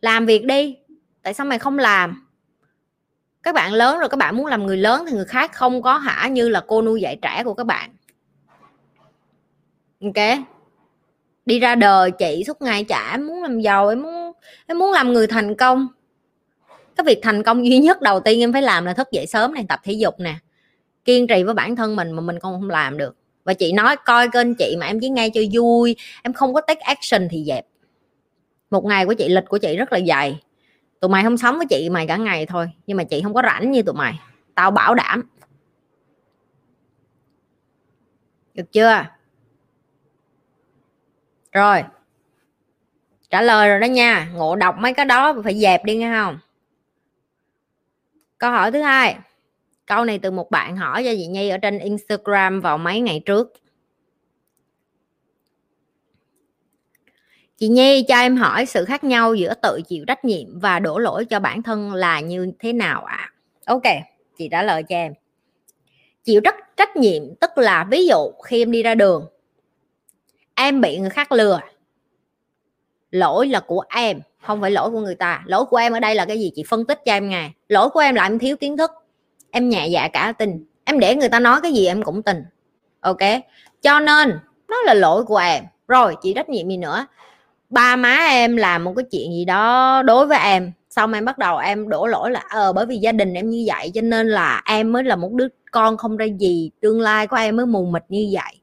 làm 0.00 0.26
việc 0.26 0.44
đi. 0.44 0.76
Tại 1.22 1.34
sao 1.34 1.46
mày 1.46 1.58
không 1.58 1.78
làm? 1.78 2.26
Các 3.42 3.54
bạn 3.54 3.72
lớn 3.72 3.98
rồi, 3.98 4.08
các 4.08 4.16
bạn 4.16 4.36
muốn 4.36 4.46
làm 4.46 4.66
người 4.66 4.76
lớn 4.76 5.04
thì 5.08 5.12
người 5.12 5.24
khác 5.24 5.52
không 5.52 5.82
có 5.82 5.98
hả 5.98 6.28
như 6.28 6.48
là 6.48 6.64
cô 6.66 6.82
nuôi 6.82 7.00
dạy 7.00 7.18
trẻ 7.22 7.42
của 7.44 7.54
các 7.54 7.64
bạn. 7.64 7.90
Ok? 10.02 10.38
Đi 11.46 11.58
ra 11.58 11.74
đời 11.74 12.10
chị 12.10 12.44
suốt 12.46 12.62
ngày 12.62 12.84
chả 12.84 13.16
muốn 13.16 13.42
làm 13.42 13.60
giàu, 13.60 13.88
em 13.88 14.02
muốn 14.02 14.32
em 14.66 14.78
muốn 14.78 14.92
làm 14.92 15.12
người 15.12 15.26
thành 15.26 15.54
công 15.54 15.88
cái 16.96 17.04
việc 17.04 17.18
thành 17.22 17.42
công 17.42 17.66
duy 17.66 17.78
nhất 17.78 18.02
đầu 18.02 18.20
tiên 18.20 18.40
em 18.40 18.52
phải 18.52 18.62
làm 18.62 18.84
là 18.84 18.92
thức 18.92 19.08
dậy 19.10 19.26
sớm 19.26 19.54
này, 19.54 19.64
tập 19.68 19.80
thể 19.84 19.92
dục 19.92 20.14
nè, 20.20 20.34
kiên 21.04 21.26
trì 21.26 21.42
với 21.42 21.54
bản 21.54 21.76
thân 21.76 21.96
mình 21.96 22.12
mà 22.12 22.20
mình 22.20 22.38
còn 22.40 22.52
không 22.52 22.70
làm 22.70 22.98
được. 22.98 23.16
Và 23.44 23.54
chị 23.54 23.72
nói 23.72 23.96
coi 24.04 24.28
kênh 24.28 24.54
chị 24.54 24.76
mà 24.78 24.86
em 24.86 25.00
chỉ 25.00 25.08
nghe 25.08 25.30
cho 25.34 25.40
vui, 25.52 25.96
em 26.22 26.32
không 26.32 26.54
có 26.54 26.60
take 26.60 26.80
action 26.80 27.28
thì 27.30 27.44
dẹp. 27.46 27.66
Một 28.70 28.84
ngày 28.84 29.06
của 29.06 29.14
chị, 29.14 29.28
lịch 29.28 29.44
của 29.48 29.58
chị 29.58 29.76
rất 29.76 29.92
là 29.92 30.00
dày. 30.08 30.40
Tụi 31.00 31.08
mày 31.08 31.22
không 31.22 31.36
sống 31.36 31.56
với 31.56 31.66
chị 31.70 31.90
mày 31.90 32.06
cả 32.06 32.16
ngày 32.16 32.46
thôi, 32.46 32.70
nhưng 32.86 32.96
mà 32.96 33.04
chị 33.04 33.22
không 33.22 33.34
có 33.34 33.42
rảnh 33.42 33.70
như 33.70 33.82
tụi 33.82 33.94
mày. 33.94 34.20
Tao 34.54 34.70
bảo 34.70 34.94
đảm. 34.94 35.22
Được 38.54 38.72
chưa? 38.72 39.06
Rồi. 41.52 41.82
Trả 43.30 43.42
lời 43.42 43.68
rồi 43.68 43.80
đó 43.80 43.86
nha. 43.86 44.30
Ngộ 44.34 44.56
đọc 44.56 44.76
mấy 44.78 44.94
cái 44.94 45.04
đó, 45.04 45.34
phải 45.44 45.60
dẹp 45.60 45.84
đi 45.84 45.96
nghe 45.96 46.12
không? 46.12 46.38
Câu 48.44 48.52
hỏi 48.52 48.72
thứ 48.72 48.80
hai. 48.80 49.16
Câu 49.86 50.04
này 50.04 50.18
từ 50.18 50.30
một 50.30 50.50
bạn 50.50 50.76
hỏi 50.76 51.04
cho 51.04 51.10
chị 51.16 51.26
nhi 51.26 51.48
ở 51.48 51.58
trên 51.58 51.78
instagram 51.78 52.60
vào 52.60 52.78
mấy 52.78 53.00
ngày 53.00 53.22
trước. 53.26 53.52
Chị 57.56 57.68
nhi 57.68 58.04
cho 58.08 58.16
em 58.16 58.36
hỏi 58.36 58.66
sự 58.66 58.84
khác 58.84 59.04
nhau 59.04 59.34
giữa 59.34 59.54
tự 59.54 59.80
chịu 59.88 60.04
trách 60.04 60.24
nhiệm 60.24 60.58
và 60.60 60.78
đổ 60.78 60.98
lỗi 60.98 61.24
cho 61.24 61.40
bản 61.40 61.62
thân 61.62 61.94
là 61.94 62.20
như 62.20 62.52
thế 62.58 62.72
nào 62.72 63.04
ạ? 63.04 63.16
À? 63.16 63.32
ok, 63.66 63.82
chị 64.38 64.48
trả 64.50 64.62
lời 64.62 64.82
cho 64.82 64.96
em. 64.96 65.12
Chịu 66.24 66.40
trách 66.44 66.76
trách 66.76 66.96
nhiệm 66.96 67.22
tức 67.40 67.50
là 67.56 67.86
ví 67.90 68.06
dụ 68.06 68.32
khi 68.46 68.62
em 68.62 68.70
đi 68.70 68.82
ra 68.82 68.94
đường, 68.94 69.26
em 70.54 70.80
bị 70.80 70.98
người 70.98 71.10
khác 71.10 71.32
lừa, 71.32 71.60
lỗi 73.10 73.48
là 73.48 73.60
của 73.60 73.84
em 73.88 74.20
không 74.46 74.60
phải 74.60 74.70
lỗi 74.70 74.90
của 74.90 75.00
người 75.00 75.14
ta. 75.14 75.42
Lỗi 75.46 75.64
của 75.64 75.76
em 75.76 75.92
ở 75.92 76.00
đây 76.00 76.14
là 76.14 76.24
cái 76.24 76.40
gì? 76.40 76.52
Chị 76.54 76.64
phân 76.68 76.84
tích 76.84 77.00
cho 77.04 77.12
em 77.12 77.28
nghe. 77.28 77.50
Lỗi 77.68 77.88
của 77.88 78.00
em 78.00 78.14
là 78.14 78.22
em 78.22 78.38
thiếu 78.38 78.56
kiến 78.56 78.76
thức. 78.76 78.90
Em 79.50 79.68
nhẹ 79.68 79.86
dạ 79.86 80.08
cả 80.08 80.32
tin. 80.38 80.64
Em 80.84 80.98
để 80.98 81.16
người 81.16 81.28
ta 81.28 81.40
nói 81.40 81.60
cái 81.62 81.72
gì 81.72 81.86
em 81.86 82.02
cũng 82.02 82.22
tin. 82.22 82.44
Ok? 83.00 83.18
Cho 83.82 84.00
nên, 84.00 84.38
nó 84.68 84.82
là 84.82 84.94
lỗi 84.94 85.24
của 85.24 85.36
em. 85.36 85.64
Rồi, 85.88 86.16
chị 86.22 86.32
trách 86.34 86.48
nhiệm 86.48 86.68
gì 86.68 86.76
nữa? 86.76 87.06
Ba 87.70 87.96
má 87.96 88.16
em 88.30 88.56
làm 88.56 88.84
một 88.84 88.92
cái 88.96 89.04
chuyện 89.10 89.32
gì 89.32 89.44
đó 89.44 90.02
đối 90.02 90.26
với 90.26 90.38
em. 90.38 90.72
Xong 90.90 91.12
em 91.12 91.24
bắt 91.24 91.38
đầu 91.38 91.58
em 91.58 91.88
đổ 91.88 92.06
lỗi 92.06 92.30
là 92.30 92.42
ờ 92.50 92.72
bởi 92.72 92.86
vì 92.86 92.96
gia 92.96 93.12
đình 93.12 93.34
em 93.34 93.50
như 93.50 93.64
vậy, 93.66 93.90
cho 93.94 94.00
nên 94.00 94.28
là 94.28 94.62
em 94.64 94.92
mới 94.92 95.04
là 95.04 95.16
một 95.16 95.32
đứa 95.32 95.48
con 95.70 95.96
không 95.96 96.16
ra 96.16 96.26
gì. 96.38 96.70
Tương 96.80 97.00
lai 97.00 97.26
của 97.26 97.36
em 97.36 97.56
mới 97.56 97.66
mù 97.66 97.86
mịt 97.86 98.02
như 98.08 98.28
vậy. 98.32 98.60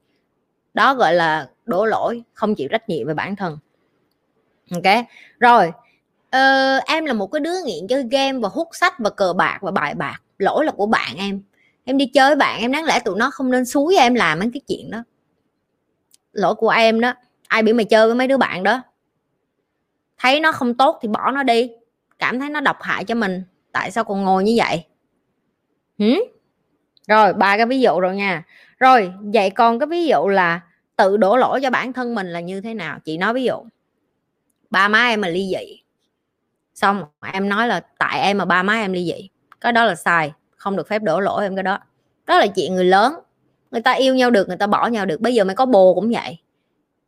Đó 0.73 0.95
gọi 0.95 1.13
là 1.13 1.47
đổ 1.65 1.85
lỗi, 1.85 2.23
không 2.33 2.55
chịu 2.55 2.67
trách 2.71 2.89
nhiệm 2.89 3.07
về 3.07 3.13
bản 3.13 3.35
thân 3.35 3.57
ok. 4.71 5.05
Rồi 5.39 5.71
ờ, 6.29 6.77
em 6.77 7.05
là 7.05 7.13
một 7.13 7.27
cái 7.27 7.39
đứa 7.39 7.53
nghiện 7.65 7.87
chơi 7.89 8.05
game 8.11 8.39
và 8.39 8.49
hút 8.49 8.67
sách 8.71 8.93
và 8.99 9.09
cờ 9.09 9.33
bạc 9.33 9.59
và 9.61 9.71
bài 9.71 9.95
bạc 9.95 10.21
lỗi 10.37 10.65
là 10.65 10.71
của 10.71 10.85
bạn 10.85 11.15
em. 11.17 11.41
Em 11.83 11.97
đi 11.97 12.05
chơi 12.05 12.29
với 12.29 12.35
bạn 12.35 12.61
em 12.61 12.71
đáng 12.71 12.85
lẽ 12.85 12.99
tụi 13.05 13.15
nó 13.17 13.31
không 13.31 13.51
nên 13.51 13.65
xúi 13.65 13.97
em 13.97 14.13
làm 14.13 14.39
mấy 14.39 14.49
cái 14.53 14.61
chuyện 14.67 14.91
đó. 14.91 15.03
Lỗi 16.33 16.55
của 16.55 16.69
em 16.69 17.01
đó 17.01 17.13
ai 17.47 17.63
bị 17.63 17.73
mày 17.73 17.85
chơi 17.85 18.05
với 18.05 18.15
mấy 18.15 18.27
đứa 18.27 18.37
bạn 18.37 18.63
đó? 18.63 18.81
Thấy 20.17 20.39
nó 20.39 20.51
không 20.51 20.73
tốt 20.73 20.99
thì 21.01 21.07
bỏ 21.07 21.31
nó 21.31 21.43
đi. 21.43 21.71
Cảm 22.19 22.39
thấy 22.39 22.49
nó 22.49 22.59
độc 22.59 22.77
hại 22.81 23.03
cho 23.03 23.15
mình 23.15 23.43
tại 23.71 23.91
sao 23.91 24.03
còn 24.03 24.23
ngồi 24.23 24.43
như 24.43 24.53
vậy? 24.57 24.85
Hử? 25.99 26.15
rồi 27.07 27.33
ba 27.33 27.57
cái 27.57 27.65
ví 27.65 27.81
dụ 27.81 27.99
rồi 27.99 28.15
nha. 28.15 28.43
Rồi 28.79 29.13
vậy 29.33 29.49
còn 29.49 29.79
cái 29.79 29.87
ví 29.87 30.05
dụ 30.05 30.27
là 30.27 30.61
tự 30.95 31.17
đổ 31.17 31.37
lỗi 31.37 31.59
cho 31.63 31.69
bản 31.69 31.93
thân 31.93 32.15
mình 32.15 32.27
là 32.27 32.39
như 32.39 32.61
thế 32.61 32.73
nào? 32.73 32.99
Chị 33.05 33.17
nói 33.17 33.33
ví 33.33 33.43
dụ 33.43 33.55
ba 34.71 34.87
má 34.87 35.07
em 35.07 35.21
mà 35.21 35.27
ly 35.27 35.53
dị. 35.57 35.81
Xong 36.73 37.03
em 37.33 37.49
nói 37.49 37.67
là 37.67 37.81
tại 37.99 38.21
em 38.21 38.37
mà 38.37 38.45
ba 38.45 38.63
má 38.63 38.73
em 38.73 38.93
ly 38.93 39.05
dị. 39.05 39.29
Cái 39.61 39.71
đó 39.71 39.85
là 39.85 39.95
sai, 39.95 40.31
không 40.55 40.75
được 40.75 40.87
phép 40.87 41.03
đổ 41.03 41.19
lỗi 41.19 41.43
em 41.43 41.55
cái 41.55 41.63
đó. 41.63 41.79
Đó 42.27 42.39
là 42.39 42.47
chuyện 42.47 42.75
người 42.75 42.85
lớn. 42.85 43.13
Người 43.71 43.81
ta 43.81 43.91
yêu 43.91 44.15
nhau 44.15 44.31
được, 44.31 44.47
người 44.47 44.57
ta 44.57 44.67
bỏ 44.67 44.87
nhau 44.87 45.05
được. 45.05 45.21
Bây 45.21 45.33
giờ 45.33 45.43
mày 45.43 45.55
có 45.55 45.65
bồ 45.65 45.93
cũng 45.93 46.11
vậy. 46.11 46.37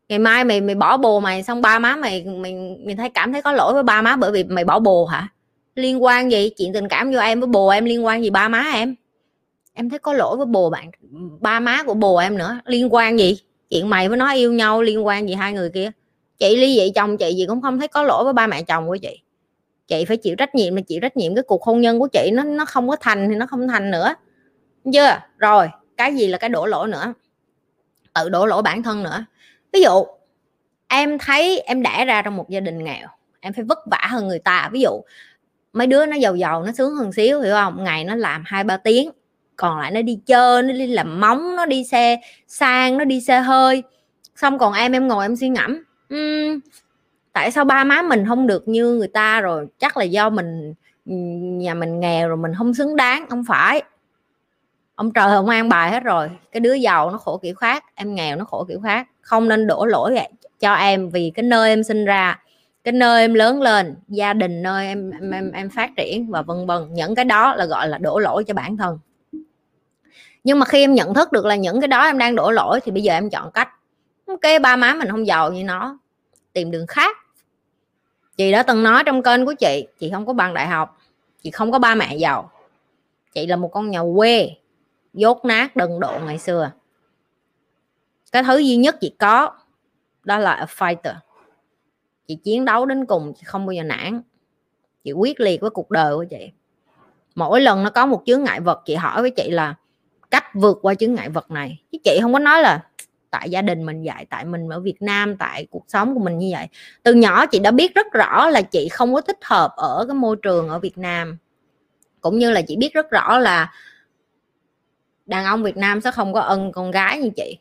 Ngày 0.10 0.20
mai 0.20 0.44
mày 0.44 0.62
mày 0.62 0.76
bỏ 0.76 0.98
bồ 0.98 1.20
mày, 1.20 1.44
xong 1.44 1.62
ba 1.62 1.80
má 1.80 1.96
mày 1.96 2.24
mày 2.24 2.78
mày 2.86 2.96
thấy 2.96 3.10
cảm 3.10 3.34
thấy 3.34 3.42
có 3.42 3.52
lỗi 3.52 3.74
với 3.74 3.84
ba 3.84 4.02
má 4.02 4.16
bởi 4.16 4.32
vì 4.32 4.44
mày 4.44 4.66
bỏ 4.66 4.80
bồ 4.80 5.06
hả? 5.06 5.28
Liên 5.76 6.04
quan 6.04 6.32
gì? 6.32 6.50
Chuyện 6.58 6.74
tình 6.74 6.88
cảm 6.88 7.12
vô 7.12 7.20
em 7.20 7.40
với 7.40 7.48
bồ 7.48 7.68
em 7.68 7.86
liên 7.86 8.06
quan 8.06 8.24
gì 8.24 8.30
ba 8.30 8.48
má 8.48 8.64
em? 8.74 8.96
Em 9.74 9.90
thấy 9.90 10.00
có 10.00 10.14
lỗi 10.14 10.38
với 10.38 10.46
bồ 10.46 10.70
bạn, 10.70 10.92
ba 11.40 11.60
má 11.60 11.84
của 11.84 11.94
bồ 11.94 12.18
em 12.18 12.38
nữa. 12.38 12.60
Liên 12.66 12.94
quan 12.94 13.20
gì? 13.20 13.38
Chuyện 13.70 13.90
mày 13.90 14.10
với 14.10 14.18
nó 14.18 14.34
yêu 14.34 14.54
nhau 14.54 14.82
liên 14.82 15.06
quan 15.06 15.28
gì 15.28 15.34
hai 15.34 15.54
người 15.54 15.70
kia? 15.70 15.92
Chị 16.44 16.56
ly 16.56 16.76
dị 16.76 16.92
chồng 16.96 17.18
chị 17.18 17.34
gì 17.34 17.46
cũng 17.48 17.62
không 17.62 17.80
thấy 17.80 17.88
có 17.88 18.04
lỗi 18.04 18.24
với 18.24 18.34
ba 18.34 18.48
mẹ 18.48 18.64
chồng 18.64 18.88
của 18.88 18.98
chị. 18.98 19.22
Chị 19.88 20.06
phải 20.06 20.18
chịu 20.18 20.36
trách 20.36 20.56
nhiệm 20.56 20.76
là 20.76 20.82
chịu 20.82 21.00
trách 21.02 21.18
nhiệm 21.18 21.36
cái 21.36 21.44
cuộc 21.48 21.64
hôn 21.64 21.82
nhân 21.82 22.00
của 22.00 22.08
chị 22.08 22.30
nó 22.34 22.44
nó 22.44 22.66
không 22.66 22.90
có 22.90 22.96
thành 22.96 23.30
thì 23.30 23.36
nó 23.36 23.46
không 23.46 23.68
thành 23.68 23.92
nữa. 23.92 24.14
Chưa? 24.94 25.20
Rồi, 25.38 25.70
cái 25.98 26.16
gì 26.16 26.28
là 26.28 26.38
cái 26.38 26.50
đổ 26.50 26.66
lỗi 26.66 26.88
nữa? 26.88 27.14
Tự 28.14 28.30
đổ 28.30 28.46
lỗi 28.46 28.62
bản 28.62 28.84
thân 28.84 29.04
nữa. 29.04 29.26
Ví 29.74 29.82
dụ, 29.82 30.06
em 30.88 31.18
thấy 31.18 31.60
em 31.60 31.84
đẻ 31.84 32.06
ra 32.06 32.22
trong 32.22 32.36
một 32.36 32.50
gia 32.50 32.60
đình 32.60 32.84
nghèo, 32.84 33.08
em 33.40 33.54
phải 33.54 33.64
vất 33.64 33.80
vả 33.92 34.08
hơn 34.10 34.28
người 34.28 34.40
ta. 34.40 34.70
Ví 34.72 34.82
dụ, 34.82 35.02
mấy 35.74 35.88
đứa 35.88 36.06
nó 36.06 36.16
giàu 36.16 36.36
giàu, 36.36 36.64
nó 36.64 36.72
sướng 36.72 36.96
hơn 36.96 37.12
xíu, 37.12 37.42
hiểu 37.42 37.54
không? 37.54 37.84
Ngày 37.84 38.04
nó 38.04 38.16
làm 38.16 38.44
hai 38.46 38.64
ba 38.64 38.78
tiếng, 38.78 39.12
còn 39.56 39.80
lại 39.80 39.92
nó 39.92 40.02
đi 40.02 40.20
chơi, 40.26 40.64
nó 40.64 40.74
đi 40.74 40.88
làm 40.88 41.20
móng, 41.20 41.56
nó 41.56 41.66
đi 41.66 41.84
xe 41.84 42.20
sang, 42.48 42.98
nó 42.98 43.06
đi 43.06 43.22
xe 43.22 43.40
hơi. 43.40 43.84
Xong 44.36 44.58
còn 44.60 44.74
em 44.74 44.92
em 44.92 45.08
ngồi 45.08 45.26
em 45.26 45.36
suy 45.36 45.50
ngẫm 45.50 45.84
um, 46.14 46.60
tại 47.34 47.52
sao 47.52 47.66
ba 47.66 47.84
má 47.84 48.02
mình 48.02 48.26
không 48.28 48.48
được 48.48 48.68
như 48.68 48.94
người 48.94 49.08
ta 49.08 49.42
rồi? 49.42 49.68
Chắc 49.80 49.98
là 49.98 50.04
do 50.04 50.30
mình 50.30 50.74
nhà 51.60 51.74
mình 51.74 52.00
nghèo 52.00 52.28
rồi 52.28 52.38
mình 52.38 52.54
không 52.58 52.74
xứng 52.74 52.96
đáng 52.96 53.26
không 53.30 53.44
phải. 53.48 53.84
Ông 54.96 55.14
trời 55.14 55.30
không 55.30 55.50
an 55.50 55.70
bài 55.70 55.92
hết 55.92 56.04
rồi. 56.04 56.30
Cái 56.52 56.60
đứa 56.60 56.74
giàu 56.74 57.12
nó 57.12 57.18
khổ 57.18 57.38
kiểu 57.38 57.56
khác 57.56 57.84
em 57.96 58.16
nghèo 58.16 58.36
nó 58.36 58.46
khổ 58.46 58.66
kiểu 58.68 58.80
khác. 58.80 59.08
Không 59.22 59.50
nên 59.50 59.68
đổ 59.68 59.86
lỗi 59.86 60.16
cho 60.60 60.74
em 60.74 61.10
vì 61.10 61.32
cái 61.36 61.44
nơi 61.44 61.70
em 61.70 61.84
sinh 61.84 62.06
ra 62.06 62.40
cái 62.84 62.92
nơi 62.92 63.22
em 63.22 63.34
lớn 63.34 63.62
lên 63.62 63.96
gia 64.08 64.34
đình 64.34 64.62
nơi 64.62 64.88
em 64.88 65.12
em 65.12 65.32
em, 65.32 65.52
em 65.52 65.70
phát 65.70 65.90
triển 65.98 66.32
và 66.32 66.42
vân 66.42 66.66
vân. 66.66 66.94
Những 66.94 67.16
cái 67.16 67.26
đó 67.26 67.56
là 67.56 67.66
gọi 67.66 67.88
là 67.88 67.98
đổ 67.98 68.20
lỗi 68.20 68.44
cho 68.44 68.54
bản 68.54 68.78
thân. 68.78 69.00
Nhưng 70.44 70.60
mà 70.60 70.66
khi 70.66 70.84
em 70.84 70.94
nhận 70.94 71.14
thức 71.14 71.32
được 71.32 71.46
là 71.46 71.56
những 71.56 71.82
cái 71.82 71.88
đó 71.88 72.04
em 72.04 72.18
đang 72.18 72.36
đổ 72.36 72.52
lỗi 72.52 72.80
thì 72.84 72.92
bây 72.92 73.04
giờ 73.04 73.14
em 73.14 73.30
chọn 73.30 73.52
cách. 73.52 73.70
Ok 74.26 74.62
ba 74.62 74.76
má 74.76 74.94
mình 74.94 75.10
không 75.12 75.28
giàu 75.28 75.52
như 75.52 75.64
nó 75.64 75.98
tìm 76.54 76.72
đường 76.72 76.88
khác. 76.88 77.18
Chị 78.38 78.52
đã 78.52 78.64
từng 78.64 78.84
nói 78.84 79.04
trong 79.04 79.24
kênh 79.24 79.46
của 79.46 79.54
chị 79.54 79.88
chị 80.00 80.10
không 80.14 80.26
có 80.26 80.34
bằng 80.34 80.54
đại 80.54 80.68
học, 80.68 80.98
chị 81.42 81.52
không 81.52 81.72
có 81.72 81.80
ba 81.80 81.96
mẹ 81.96 82.16
giàu. 82.16 82.52
Chị 83.34 83.48
là 83.48 83.56
một 83.56 83.68
con 83.68 83.90
nhà 83.90 84.00
quê, 84.16 84.56
dốt 85.14 85.46
nát, 85.46 85.76
đần 85.76 86.00
độ 86.00 86.20
ngày 86.26 86.40
xưa. 86.40 86.72
Cái 88.32 88.44
thứ 88.44 88.58
duy 88.58 88.76
nhất 88.76 88.96
chị 89.02 89.16
có, 89.20 89.52
đó 90.24 90.38
là 90.38 90.52
a 90.54 90.66
fighter. 90.66 91.14
Chị 92.28 92.36
chiến 92.36 92.66
đấu 92.66 92.86
đến 92.86 93.06
cùng, 93.06 93.34
chị 93.34 93.42
không 93.46 93.66
bao 93.66 93.72
giờ 93.72 93.84
nản. 93.84 94.22
Chị 95.04 95.12
quyết 95.12 95.40
liệt 95.40 95.62
với 95.62 95.70
cuộc 95.70 95.92
đời 95.92 96.16
của 96.16 96.26
chị. 96.30 96.52
Mỗi 97.36 97.62
lần 97.62 97.84
nó 97.84 97.90
có 97.90 98.06
một 98.06 98.24
chướng 98.26 98.44
ngại 98.44 98.60
vật, 98.60 98.82
chị 98.86 98.96
hỏi 98.96 99.22
với 99.22 99.32
chị 99.32 99.52
là, 99.52 99.76
cách 100.32 100.44
vượt 100.54 100.78
qua 100.82 100.96
chướng 100.96 101.14
ngại 101.14 101.30
vật 101.30 101.52
này? 101.52 101.82
Chứ 101.92 101.98
chị 102.04 102.20
không 102.22 102.34
có 102.34 102.40
nói 102.40 102.62
là 102.62 102.84
tại 103.34 103.50
gia 103.50 103.62
đình 103.62 103.86
mình 103.86 104.04
vậy 104.04 104.26
tại 104.30 104.46
mình 104.46 104.70
ở 104.70 104.80
Việt 104.80 105.02
Nam 105.02 105.38
tại 105.38 105.68
cuộc 105.72 105.84
sống 105.88 106.14
của 106.14 106.20
mình 106.20 106.38
như 106.38 106.50
vậy. 106.52 106.68
Từ 107.04 107.14
nhỏ 107.14 107.46
chị 107.46 107.60
đã 107.60 107.72
biết 107.72 107.96
rất 107.96 108.08
rõ 108.14 108.50
là 108.50 108.62
chị 108.62 108.90
không 108.90 109.14
có 109.14 109.22
thích 109.22 109.38
hợp 109.44 109.72
ở 109.78 110.06
cái 110.08 110.16
môi 110.16 110.36
trường 110.42 110.70
ở 110.70 110.80
Việt 110.80 110.98
Nam. 110.98 111.38
Cũng 112.22 112.38
như 112.38 112.52
là 112.52 112.62
chị 112.62 112.76
biết 112.76 112.94
rất 112.94 113.10
rõ 113.12 113.40
là 113.40 113.72
đàn 115.26 115.46
ông 115.46 115.64
Việt 115.64 115.78
Nam 115.78 116.02
sẽ 116.02 116.12
không 116.12 116.34
có 116.34 116.40
ân 116.40 116.72
con 116.72 116.92
gái 116.92 117.20
như 117.20 117.30
chị. 117.36 117.58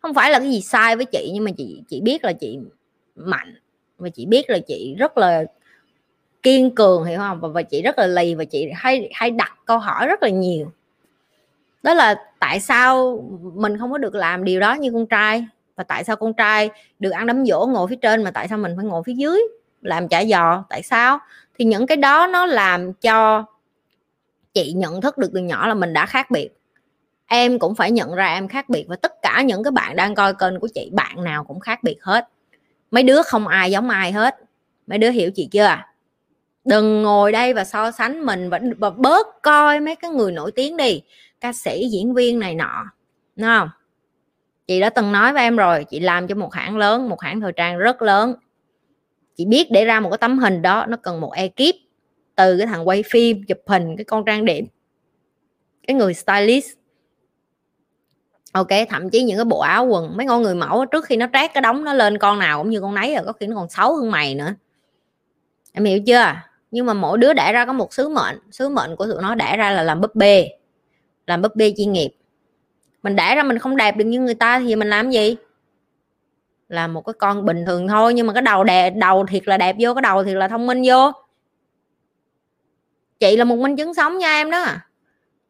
Không 0.00 0.14
phải 0.14 0.30
là 0.30 0.38
cái 0.38 0.50
gì 0.50 0.60
sai 0.60 0.96
với 0.96 1.04
chị 1.04 1.30
nhưng 1.34 1.44
mà 1.44 1.50
chị 1.56 1.82
chị 1.88 2.00
biết 2.00 2.24
là 2.24 2.32
chị 2.32 2.58
mạnh 3.14 3.54
và 3.98 4.08
chị 4.08 4.26
biết 4.26 4.50
là 4.50 4.58
chị 4.66 4.94
rất 4.98 5.18
là 5.18 5.44
kiên 6.42 6.74
cường 6.74 7.04
hiểu 7.04 7.18
không? 7.18 7.40
Và, 7.40 7.48
và 7.48 7.62
chị 7.62 7.82
rất 7.82 7.98
là 7.98 8.06
lì 8.06 8.34
và 8.34 8.44
chị 8.44 8.66
hay 8.74 9.10
hay 9.14 9.30
đặt 9.30 9.52
câu 9.64 9.78
hỏi 9.78 10.06
rất 10.06 10.22
là 10.22 10.28
nhiều. 10.28 10.72
Đó 11.82 11.94
là 11.94 12.27
tại 12.40 12.60
sao 12.60 13.24
mình 13.54 13.78
không 13.78 13.92
có 13.92 13.98
được 13.98 14.14
làm 14.14 14.44
điều 14.44 14.60
đó 14.60 14.74
như 14.74 14.92
con 14.92 15.06
trai? 15.06 15.46
Và 15.76 15.84
tại 15.84 16.04
sao 16.04 16.16
con 16.16 16.34
trai 16.34 16.70
được 16.98 17.10
ăn 17.10 17.26
đấm 17.26 17.46
dỗ 17.46 17.66
ngồi 17.66 17.88
phía 17.88 17.96
trên 17.96 18.24
mà 18.24 18.30
tại 18.30 18.48
sao 18.48 18.58
mình 18.58 18.72
phải 18.76 18.84
ngồi 18.84 19.02
phía 19.06 19.14
dưới 19.14 19.40
làm 19.82 20.08
chả 20.08 20.24
giò? 20.24 20.64
Tại 20.68 20.82
sao? 20.82 21.18
Thì 21.58 21.64
những 21.64 21.86
cái 21.86 21.96
đó 21.96 22.26
nó 22.26 22.46
làm 22.46 22.92
cho 22.92 23.44
chị 24.54 24.72
nhận 24.72 25.00
thức 25.00 25.18
được 25.18 25.30
từ 25.34 25.40
nhỏ 25.40 25.68
là 25.68 25.74
mình 25.74 25.92
đã 25.92 26.06
khác 26.06 26.30
biệt. 26.30 26.48
Em 27.26 27.58
cũng 27.58 27.74
phải 27.74 27.90
nhận 27.90 28.14
ra 28.14 28.34
em 28.34 28.48
khác 28.48 28.68
biệt 28.68 28.84
và 28.88 28.96
tất 28.96 29.22
cả 29.22 29.42
những 29.42 29.62
cái 29.62 29.70
bạn 29.70 29.96
đang 29.96 30.14
coi 30.14 30.34
kênh 30.34 30.60
của 30.60 30.68
chị 30.74 30.90
bạn 30.92 31.24
nào 31.24 31.44
cũng 31.44 31.60
khác 31.60 31.82
biệt 31.82 31.96
hết. 32.02 32.28
Mấy 32.90 33.02
đứa 33.02 33.22
không 33.22 33.48
ai 33.48 33.70
giống 33.70 33.90
ai 33.90 34.12
hết. 34.12 34.36
Mấy 34.86 34.98
đứa 34.98 35.10
hiểu 35.10 35.30
chị 35.30 35.48
chưa? 35.52 35.76
Đừng 36.64 37.02
ngồi 37.02 37.32
đây 37.32 37.54
và 37.54 37.64
so 37.64 37.90
sánh 37.90 38.26
mình 38.26 38.50
và, 38.50 38.60
và 38.78 38.90
bớt 38.90 39.26
coi 39.42 39.80
mấy 39.80 39.96
cái 39.96 40.10
người 40.10 40.32
nổi 40.32 40.52
tiếng 40.52 40.76
đi 40.76 41.02
ca 41.40 41.52
sĩ, 41.52 41.88
diễn 41.92 42.14
viên 42.14 42.38
này 42.38 42.54
nọ, 42.54 42.84
đúng 43.36 43.46
không? 43.46 43.68
Chị 44.66 44.80
đã 44.80 44.90
từng 44.90 45.12
nói 45.12 45.32
với 45.32 45.42
em 45.42 45.56
rồi, 45.56 45.84
chị 45.84 46.00
làm 46.00 46.28
cho 46.28 46.34
một 46.34 46.52
hãng 46.52 46.76
lớn, 46.76 47.08
một 47.08 47.20
hãng 47.20 47.40
thời 47.40 47.52
trang 47.52 47.78
rất 47.78 48.02
lớn. 48.02 48.34
Chị 49.36 49.44
biết 49.44 49.68
để 49.70 49.84
ra 49.84 50.00
một 50.00 50.10
cái 50.10 50.18
tấm 50.18 50.38
hình 50.38 50.62
đó, 50.62 50.86
nó 50.88 50.96
cần 50.96 51.20
một 51.20 51.32
ekip 51.32 51.74
từ 52.34 52.58
cái 52.58 52.66
thằng 52.66 52.88
quay 52.88 53.02
phim 53.10 53.42
chụp 53.48 53.58
hình 53.66 53.96
cái 53.96 54.04
con 54.04 54.24
trang 54.24 54.44
điểm, 54.44 54.66
cái 55.86 55.94
người 55.94 56.14
stylist. 56.14 56.68
Ok, 58.52 58.68
thậm 58.88 59.10
chí 59.10 59.22
những 59.22 59.36
cái 59.36 59.44
bộ 59.44 59.60
áo 59.60 59.86
quần, 59.86 60.16
mấy 60.16 60.26
con 60.26 60.42
người 60.42 60.54
mẫu, 60.54 60.84
trước 60.84 61.04
khi 61.04 61.16
nó 61.16 61.26
trát 61.32 61.54
cái 61.54 61.60
đóng 61.60 61.84
nó 61.84 61.92
lên 61.92 62.18
con 62.18 62.38
nào 62.38 62.58
cũng 62.58 62.70
như 62.70 62.80
con 62.80 62.94
nấy 62.94 63.14
rồi, 63.14 63.24
có 63.26 63.32
khi 63.32 63.46
nó 63.46 63.56
còn 63.56 63.68
xấu 63.68 63.96
hơn 63.96 64.10
mày 64.10 64.34
nữa. 64.34 64.54
Em 65.72 65.84
hiểu 65.84 66.00
chưa? 66.06 66.34
Nhưng 66.70 66.86
mà 66.86 66.94
mỗi 66.94 67.18
đứa 67.18 67.32
đẻ 67.32 67.52
ra 67.52 67.64
có 67.64 67.72
một 67.72 67.94
sứ 67.94 68.08
mệnh 68.08 68.38
sứ 68.50 68.68
mệnh 68.68 68.96
của 68.96 69.06
tụi 69.06 69.22
nó 69.22 69.34
đẻ 69.34 69.56
ra 69.56 69.70
là 69.70 69.82
làm 69.82 70.00
búp 70.00 70.14
bê 70.14 70.57
làm 71.28 71.42
búp 71.42 71.56
bê 71.56 71.74
chuyên 71.76 71.92
nghiệp. 71.92 72.10
Mình 73.02 73.16
để 73.16 73.34
ra 73.34 73.42
mình 73.42 73.58
không 73.58 73.76
đẹp 73.76 73.96
được 73.96 74.04
như 74.04 74.20
người 74.20 74.34
ta 74.34 74.60
thì 74.60 74.76
mình 74.76 74.88
làm 74.88 75.10
gì? 75.10 75.36
Là 76.68 76.86
một 76.86 77.02
cái 77.06 77.12
con 77.18 77.44
bình 77.44 77.64
thường 77.66 77.88
thôi, 77.88 78.14
nhưng 78.14 78.26
mà 78.26 78.32
cái 78.32 78.42
đầu 78.42 78.64
đẹp 78.64 78.90
đầu 78.90 79.26
thiệt 79.26 79.48
là 79.48 79.56
đẹp 79.56 79.76
vô, 79.80 79.94
cái 79.94 80.02
đầu 80.02 80.24
thiệt 80.24 80.36
là 80.36 80.48
thông 80.48 80.66
minh 80.66 80.82
vô. 80.86 81.12
Chị 83.20 83.36
là 83.36 83.44
một 83.44 83.56
minh 83.56 83.76
chứng 83.76 83.94
sống 83.94 84.18
nha 84.18 84.32
em 84.32 84.50
đó. 84.50 84.66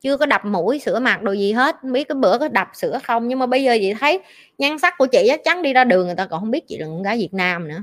Chưa 0.01 0.17
có 0.17 0.27
đập 0.27 0.45
mũi 0.45 0.79
sửa 0.79 0.99
mặt 0.99 1.23
đồ 1.23 1.33
gì 1.33 1.53
hết. 1.53 1.77
Không 1.83 1.93
biết 1.93 2.09
cái 2.09 2.15
bữa 2.15 2.39
có 2.39 2.49
đập 2.49 2.69
sửa 2.75 2.99
không, 3.05 3.29
nhưng 3.29 3.39
mà 3.39 3.47
bây 3.47 3.65
giờ 3.65 3.77
chị 3.81 3.95
thấy 3.95 4.21
nhan 4.59 4.79
sắc 4.79 4.95
của 4.99 5.07
chị 5.07 5.25
chắc 5.27 5.41
chắn 5.45 5.63
đi 5.63 5.73
ra 5.73 5.85
đường 5.85 6.07
người 6.07 6.17
ta 6.17 6.27
còn 6.27 6.41
không 6.41 6.51
biết 6.51 6.69
chị 6.69 6.79
là 6.79 6.87
con 6.87 7.03
gái 7.03 7.19
Việt 7.19 7.35
Nam 7.35 7.69
nữa. 7.69 7.83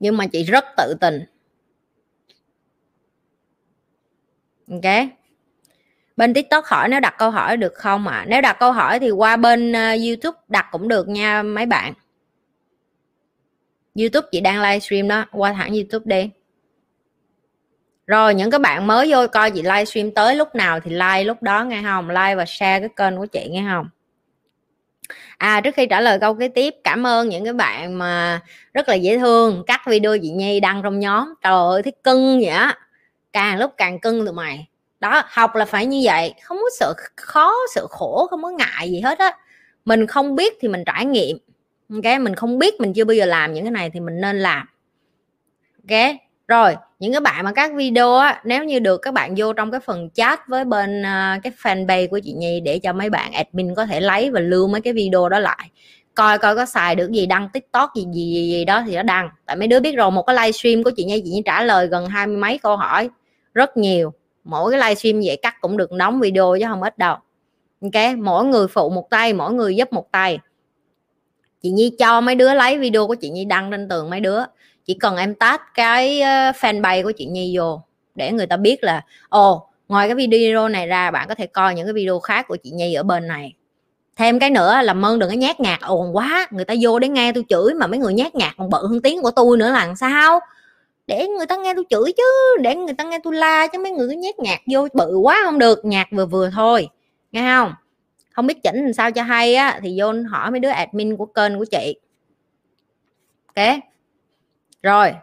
Nhưng 0.00 0.16
mà 0.16 0.26
chị 0.26 0.42
rất 0.42 0.64
tự 0.76 0.94
tin 1.00 1.24
ok? 4.70 5.08
Bên 6.16 6.34
tiktok 6.34 6.64
hỏi 6.64 6.88
nếu 6.88 7.00
đặt 7.00 7.14
câu 7.18 7.30
hỏi 7.30 7.56
được 7.56 7.74
không 7.74 8.08
ạ? 8.08 8.16
À? 8.16 8.24
nếu 8.28 8.40
đặt 8.40 8.56
câu 8.60 8.72
hỏi 8.72 8.98
thì 8.98 9.10
qua 9.10 9.36
bên 9.36 9.72
uh, 9.72 10.00
youtube 10.06 10.38
đặt 10.48 10.66
cũng 10.72 10.88
được 10.88 11.08
nha 11.08 11.42
mấy 11.42 11.66
bạn. 11.66 11.92
Youtube 13.94 14.28
chị 14.32 14.40
đang 14.40 14.62
livestream 14.62 15.08
đó 15.08 15.24
qua 15.32 15.52
thẳng 15.52 15.72
youtube 15.72 16.04
đi. 16.04 16.30
Rồi 18.06 18.34
những 18.34 18.50
cái 18.50 18.58
bạn 18.58 18.86
mới 18.86 19.12
vô 19.12 19.26
coi 19.26 19.50
chị 19.50 19.62
livestream 19.62 20.10
tới 20.10 20.36
lúc 20.36 20.54
nào 20.54 20.80
thì 20.80 20.90
like 20.90 21.24
lúc 21.24 21.42
đó 21.42 21.64
nghe 21.64 21.82
không? 21.82 22.08
Like 22.08 22.34
và 22.34 22.44
share 22.46 22.80
cái 22.80 22.88
kênh 22.96 23.18
của 23.18 23.26
chị 23.26 23.48
nghe 23.50 23.64
không? 23.70 23.88
À 25.38 25.60
trước 25.60 25.74
khi 25.74 25.86
trả 25.86 26.00
lời 26.00 26.18
câu 26.18 26.34
kế 26.34 26.48
tiếp 26.48 26.74
cảm 26.84 27.06
ơn 27.06 27.28
những 27.28 27.44
cái 27.44 27.52
bạn 27.52 27.98
mà 27.98 28.40
rất 28.74 28.88
là 28.88 28.94
dễ 28.94 29.18
thương. 29.18 29.64
Cắt 29.66 29.80
video 29.86 30.18
chị 30.18 30.30
nhi 30.30 30.60
đăng 30.60 30.82
trong 30.82 31.00
nhóm. 31.00 31.34
Trời 31.42 31.52
ơi 31.52 31.82
thấy 31.82 31.92
cưng 32.04 32.38
vậy 32.38 32.48
á. 32.48 32.78
Càng 33.32 33.58
lúc 33.58 33.72
càng 33.76 34.00
cưng 34.00 34.26
tụi 34.26 34.34
mày 34.34 34.66
đó 35.00 35.22
học 35.26 35.54
là 35.54 35.64
phải 35.64 35.86
như 35.86 36.00
vậy 36.04 36.34
không 36.42 36.56
có 36.56 36.70
sợ 36.78 36.94
khó 37.16 37.52
sợ 37.74 37.86
khổ 37.90 38.26
không 38.30 38.42
có 38.42 38.50
ngại 38.50 38.90
gì 38.90 39.00
hết 39.00 39.18
á. 39.18 39.36
Mình 39.84 40.06
không 40.06 40.36
biết 40.36 40.54
thì 40.60 40.68
mình 40.68 40.84
trải 40.86 41.04
nghiệm 41.04 41.38
ok? 41.92 42.20
Mình 42.20 42.34
không 42.34 42.58
biết 42.58 42.80
mình 42.80 42.92
chưa 42.92 43.04
bao 43.04 43.14
giờ 43.14 43.24
làm 43.24 43.54
những 43.54 43.64
cái 43.64 43.70
này 43.70 43.90
thì 43.90 44.00
mình 44.00 44.20
nên 44.20 44.38
làm 44.38 44.66
ok? 45.88 46.00
Rồi 46.48 46.76
những 46.98 47.12
cái 47.12 47.20
bạn 47.20 47.44
mà 47.44 47.52
các 47.52 47.72
video 47.74 48.16
á 48.16 48.40
nếu 48.44 48.64
như 48.64 48.78
được 48.78 49.02
các 49.02 49.14
bạn 49.14 49.34
vô 49.36 49.52
trong 49.52 49.70
cái 49.70 49.80
phần 49.80 50.10
chat 50.10 50.40
với 50.48 50.64
bên 50.64 51.00
uh, 51.02 51.42
cái 51.42 51.52
fanpage 51.62 52.08
của 52.08 52.20
chị 52.24 52.32
Nhi 52.32 52.60
để 52.60 52.78
cho 52.78 52.92
mấy 52.92 53.10
bạn 53.10 53.32
admin 53.32 53.74
có 53.74 53.86
thể 53.86 54.00
lấy 54.00 54.30
và 54.30 54.40
lưu 54.40 54.68
mấy 54.68 54.80
cái 54.80 54.92
video 54.92 55.28
đó 55.28 55.38
lại 55.38 55.70
coi 56.14 56.38
coi 56.38 56.56
có 56.56 56.66
xài 56.66 56.94
được 56.94 57.10
gì 57.10 57.26
đăng 57.26 57.48
tiktok 57.48 57.90
gì 57.94 58.06
gì 58.14 58.32
gì, 58.34 58.50
gì 58.50 58.64
đó 58.64 58.82
thì 58.86 58.96
nó 58.96 59.02
đăng. 59.02 59.30
Tại 59.46 59.56
mấy 59.56 59.68
đứa 59.68 59.80
biết 59.80 59.96
rồi 59.96 60.10
một 60.10 60.22
cái 60.22 60.36
livestream 60.36 60.84
của 60.84 60.90
chị 60.96 61.04
Nhi 61.04 61.22
chị 61.24 61.30
Nhi 61.30 61.42
trả 61.44 61.62
lời 61.62 61.86
gần 61.86 62.06
hai 62.06 62.26
mươi 62.26 62.36
mấy 62.36 62.58
câu 62.58 62.76
hỏi 62.76 63.10
rất 63.54 63.76
nhiều 63.76 64.12
mỗi 64.46 64.70
cái 64.70 64.80
livestream 64.80 65.20
vậy 65.24 65.38
cắt 65.42 65.60
cũng 65.60 65.76
được 65.76 65.92
đóng 65.92 66.20
video 66.20 66.56
chứ 66.60 66.66
không 66.68 66.82
ít 66.82 66.98
đâu. 66.98 67.16
Ok, 67.82 68.16
mỗi 68.18 68.44
người 68.44 68.68
phụ 68.68 68.90
một 68.90 69.10
tay, 69.10 69.32
mỗi 69.32 69.52
người 69.52 69.76
giúp 69.76 69.92
một 69.92 70.12
tay. 70.12 70.38
Chị 71.62 71.70
Nhi 71.70 71.92
cho 71.98 72.20
mấy 72.20 72.34
đứa 72.34 72.54
lấy 72.54 72.78
video 72.78 73.06
của 73.06 73.14
chị 73.14 73.30
Nhi 73.30 73.44
đăng 73.44 73.70
lên 73.70 73.88
tường 73.88 74.10
mấy 74.10 74.20
đứa. 74.20 74.40
Chỉ 74.84 74.94
cần 74.94 75.16
em 75.16 75.34
tag 75.34 75.60
cái 75.74 76.20
ờ, 76.20 76.50
fanpage 76.50 77.02
của 77.02 77.12
chị 77.16 77.26
Nhi 77.26 77.56
vô 77.58 77.80
để 78.14 78.32
người 78.32 78.46
ta 78.46 78.56
biết 78.56 78.84
là, 78.84 79.04
ồ, 79.28 79.68
ngoài 79.88 80.08
cái 80.08 80.14
video 80.14 80.68
này 80.68 80.86
ra 80.86 81.10
bạn 81.10 81.28
có 81.28 81.34
thể 81.34 81.46
coi 81.46 81.74
những 81.74 81.86
cái 81.86 81.92
video 81.92 82.20
khác 82.20 82.48
của 82.48 82.56
chị 82.56 82.70
Nhi 82.70 82.94
ở 82.94 83.02
bên 83.02 83.26
này. 83.26 83.54
Thêm 84.16 84.38
cái 84.38 84.50
nữa 84.50 84.82
là 84.82 84.94
ơn 85.02 85.18
đừng 85.18 85.30
có 85.30 85.36
nhát 85.36 85.60
nhạt 85.60 85.80
ồn 85.80 86.16
quá. 86.16 86.46
Người 86.50 86.64
ta 86.64 86.74
vô 86.80 86.98
để 86.98 87.08
nghe 87.08 87.32
tôi 87.32 87.44
chửi 87.48 87.74
mà 87.74 87.86
mấy 87.86 87.98
người 87.98 88.14
nhát 88.14 88.34
nhạt 88.34 88.52
còn 88.56 88.70
bự 88.70 88.86
hơn 88.86 89.02
tiếng 89.02 89.22
của 89.22 89.30
tôi 89.30 89.56
nữa 89.56 89.70
là 89.70 89.86
làm 89.86 89.96
sao? 89.96 90.40
Để 91.06 91.28
người 91.28 91.46
ta 91.46 91.56
nghe 91.56 91.74
tôi 91.74 91.84
chửi 91.90 92.12
chứ, 92.16 92.56
để 92.60 92.76
người 92.76 92.94
ta 92.94 93.04
nghe 93.04 93.18
tôi 93.22 93.34
la 93.34 93.66
chứ, 93.66 93.78
mấy 93.78 93.92
người 93.92 94.08
cứ 94.08 94.14
nhét 94.14 94.38
nhạc 94.38 94.60
vô 94.72 94.88
bự 94.94 95.16
quá 95.16 95.40
không 95.44 95.58
được, 95.58 95.84
nhạc 95.84 96.08
vừa 96.10 96.26
vừa 96.26 96.50
thôi, 96.50 96.88
nghe 97.32 97.40
không? 97.40 97.74
Không 98.32 98.46
biết 98.46 98.62
chỉnh 98.62 98.84
làm 98.84 98.92
sao 98.92 99.12
cho 99.12 99.22
hay 99.22 99.54
á, 99.54 99.80
thì 99.82 100.00
vô 100.00 100.12
hỏi 100.30 100.50
mấy 100.50 100.60
đứa 100.60 100.68
admin 100.68 101.16
của 101.16 101.26
kênh 101.26 101.58
của 101.58 101.64
chị. 101.64 101.96
Ok, 103.46 103.78
rồi, 104.82 105.14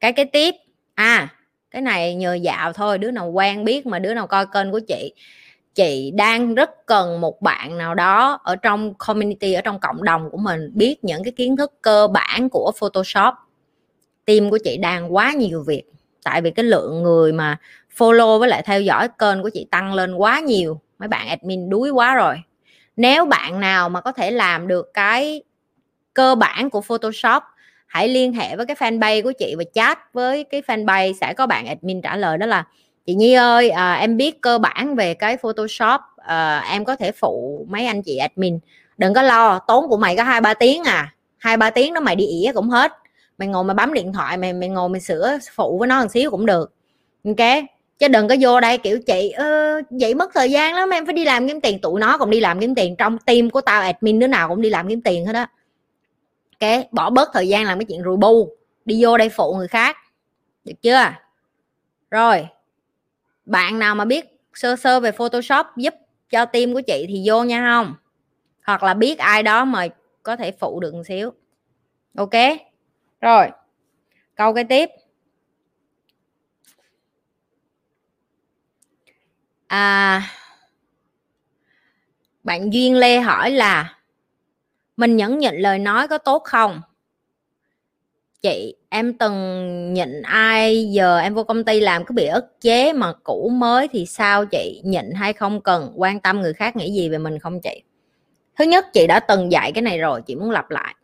cái 0.00 0.12
cái 0.12 0.24
tiếp. 0.24 0.54
À 0.94 1.28
cái 1.70 1.82
này 1.82 2.14
nhờ 2.14 2.34
dạo 2.34 2.72
thôi, 2.72 2.98
đứa 2.98 3.10
nào 3.10 3.30
quen 3.30 3.64
biết 3.64 3.86
mà 3.86 3.98
đứa 3.98 4.14
nào 4.14 4.26
coi 4.26 4.46
kênh 4.46 4.72
của 4.72 4.80
chị. 4.88 5.12
Chị 5.74 6.12
đang 6.14 6.54
rất 6.54 6.86
cần 6.86 7.20
một 7.20 7.42
bạn 7.42 7.78
nào 7.78 7.94
đó 7.94 8.40
ở 8.44 8.56
trong 8.56 8.94
community, 8.94 9.52
ở 9.52 9.60
trong 9.60 9.80
cộng 9.80 10.04
đồng 10.04 10.30
của 10.30 10.38
mình, 10.38 10.70
biết 10.74 11.04
những 11.04 11.24
cái 11.24 11.32
kiến 11.32 11.56
thức 11.56 11.72
cơ 11.82 12.08
bản 12.08 12.48
của 12.50 12.72
photoshop 12.78 13.34
team 14.26 14.50
của 14.50 14.58
chị 14.64 14.76
đang 14.76 15.14
quá 15.14 15.32
nhiều 15.32 15.62
việc. 15.66 15.82
Tại 16.24 16.40
vì 16.42 16.50
cái 16.50 16.64
lượng 16.64 17.02
người 17.02 17.32
mà 17.32 17.58
follow 17.96 18.38
với 18.38 18.48
lại 18.48 18.62
theo 18.62 18.80
dõi 18.80 19.08
kênh 19.18 19.42
của 19.42 19.50
chị 19.54 19.66
tăng 19.70 19.94
lên 19.94 20.14
quá 20.14 20.40
nhiều. 20.40 20.80
Mấy 20.98 21.08
bạn 21.08 21.28
admin 21.28 21.70
đuối 21.70 21.90
quá 21.90 22.14
rồi. 22.14 22.36
Nếu 22.96 23.26
bạn 23.26 23.60
nào 23.60 23.88
mà 23.88 24.00
có 24.00 24.12
thể 24.12 24.30
làm 24.30 24.68
được 24.68 24.90
cái 24.94 25.42
cơ 26.14 26.34
bản 26.34 26.70
của 26.70 26.80
photoshop 26.80 27.42
hãy 27.86 28.08
liên 28.08 28.32
hệ 28.32 28.56
với 28.56 28.66
cái 28.66 28.76
fanpage 28.76 29.22
của 29.22 29.32
chị 29.38 29.54
và 29.58 29.64
chat 29.74 29.98
với 30.12 30.44
cái 30.44 30.62
fanpage 30.66 31.12
sẽ 31.20 31.34
có 31.34 31.46
bạn 31.46 31.66
admin 31.66 32.02
trả 32.02 32.16
lời. 32.16 32.38
Đó 32.38 32.46
là 32.46 32.64
chị 33.06 33.14
Nhi 33.14 33.34
ơi 33.34 33.70
à, 33.70 33.94
em 33.94 34.16
biết 34.16 34.40
cơ 34.40 34.58
bản 34.58 34.94
về 34.96 35.14
cái 35.14 35.36
Photoshop 35.36 36.00
à, 36.16 36.58
em 36.70 36.84
có 36.84 36.96
thể 36.96 37.12
phụ 37.12 37.66
mấy 37.70 37.86
anh 37.86 38.02
chị 38.02 38.16
admin. 38.16 38.58
Đừng 38.98 39.14
có 39.14 39.22
lo 39.22 39.58
tốn 39.58 39.88
của 39.88 39.96
mày 39.96 40.16
có 40.16 40.22
hai 40.22 40.40
ba 40.40 40.54
tiếng 40.54 40.84
à. 40.84 41.14
Hai 41.38 41.56
ba 41.56 41.70
tiếng 41.70 41.94
đó 41.94 42.00
mày 42.00 42.16
đi 42.16 42.26
ỉa 42.26 42.52
cũng 42.52 42.68
hết 42.68 42.92
mày 43.38 43.48
ngồi 43.48 43.64
mà 43.64 43.74
bấm 43.74 43.92
điện 43.92 44.12
thoại 44.12 44.36
mày 44.36 44.52
mày 44.52 44.68
ngồi 44.68 44.88
mày 44.88 45.00
sửa 45.00 45.38
phụ 45.52 45.78
với 45.78 45.88
nó 45.88 46.02
một 46.02 46.08
xíu 46.10 46.30
cũng 46.30 46.46
được. 46.46 46.72
Ok? 47.24 47.64
Chứ 47.98 48.08
đừng 48.08 48.28
có 48.28 48.36
vô 48.40 48.60
đây 48.60 48.78
kiểu 48.78 48.98
chị 49.06 49.30
ơ, 49.30 49.80
vậy 49.90 50.14
mất 50.14 50.30
thời 50.34 50.50
gian 50.50 50.74
lắm 50.74 50.90
em 50.90 51.06
phải 51.06 51.14
đi 51.14 51.24
làm 51.24 51.48
kiếm 51.48 51.60
tiền. 51.60 51.80
Tụi 51.80 52.00
nó 52.00 52.18
cũng 52.18 52.30
đi 52.30 52.40
làm 52.40 52.60
kiếm 52.60 52.74
tiền 52.74 52.96
trong 52.96 53.18
team 53.18 53.50
của 53.50 53.60
tao 53.60 53.82
admin 53.82 54.18
đứa 54.18 54.26
nào 54.26 54.48
cũng 54.48 54.62
đi 54.62 54.70
làm 54.70 54.88
kiếm 54.88 55.00
tiền 55.00 55.26
hết 55.26 55.34
á. 55.34 55.50
Ok? 56.60 56.92
Bỏ 56.92 57.10
bớt 57.10 57.28
thời 57.32 57.48
gian 57.48 57.64
làm 57.64 57.78
cái 57.78 57.86
chuyện 57.88 58.02
rùi 58.04 58.16
bu 58.16 58.56
đi 58.84 59.04
vô 59.04 59.18
đây 59.18 59.28
phụ 59.28 59.54
người 59.56 59.68
khác. 59.68 59.96
Được 60.64 60.82
chưa? 60.82 61.04
Rồi. 62.10 62.48
Bạn 63.46 63.78
nào 63.78 63.94
mà 63.94 64.04
biết 64.04 64.40
sơ 64.54 64.76
sơ 64.76 65.00
về 65.00 65.12
photoshop 65.12 65.66
giúp 65.76 65.94
cho 66.30 66.44
team 66.44 66.74
của 66.74 66.80
chị 66.80 67.04
thì 67.08 67.22
vô 67.24 67.44
nha 67.44 67.60
không? 67.70 67.94
Hoặc 68.64 68.82
là 68.82 68.94
biết 68.94 69.18
ai 69.18 69.42
đó 69.42 69.64
mà 69.64 69.88
có 70.22 70.36
thể 70.36 70.52
phụ 70.52 70.80
được 70.80 70.94
một 70.94 71.02
xíu. 71.06 71.32
Ok? 72.16 72.30
Rồi, 73.26 73.46
câu 74.34 74.54
cái 74.54 74.64
tiếp. 74.64 74.90
À 79.66 80.22
bạn 82.42 82.72
duyên 82.72 82.96
lê 82.96 83.20
hỏi 83.20 83.50
là, 83.50 83.98
mình 84.96 85.16
nhẫn 85.16 85.38
nhịn 85.38 85.54
lời 85.54 85.78
nói 85.78 86.08
có 86.08 86.18
tốt 86.18 86.42
không? 86.44 86.82
Chị, 88.42 88.74
em 88.88 89.18
từng 89.18 89.94
nhịn 89.94 90.22
ai, 90.22 90.90
giờ 90.90 91.18
em 91.18 91.34
vô 91.34 91.44
công 91.44 91.64
ty 91.64 91.80
làm 91.80 92.04
cứ 92.04 92.12
bị 92.12 92.26
ức 92.26 92.60
chế 92.60 92.92
mà 92.92 93.12
cũ 93.24 93.50
mới 93.54 93.88
thì 93.88 94.06
sao 94.06 94.46
chị? 94.46 94.80
Nhịn 94.84 95.10
hay 95.14 95.32
không 95.32 95.60
cần? 95.60 95.92
Quan 95.96 96.20
tâm 96.20 96.40
người 96.40 96.52
khác 96.52 96.76
nghĩ 96.76 96.92
gì 96.92 97.08
về 97.08 97.18
mình 97.18 97.38
không 97.38 97.60
chị? 97.60 97.82
Thứ 98.58 98.64
nhất, 98.64 98.86
chị 98.92 99.06
đã 99.06 99.20
từng 99.20 99.52
dạy 99.52 99.72
cái 99.72 99.82
này 99.82 99.98
rồi, 99.98 100.22
chị 100.26 100.34
muốn 100.34 100.50
lặp 100.50 100.70
lại 100.70 100.94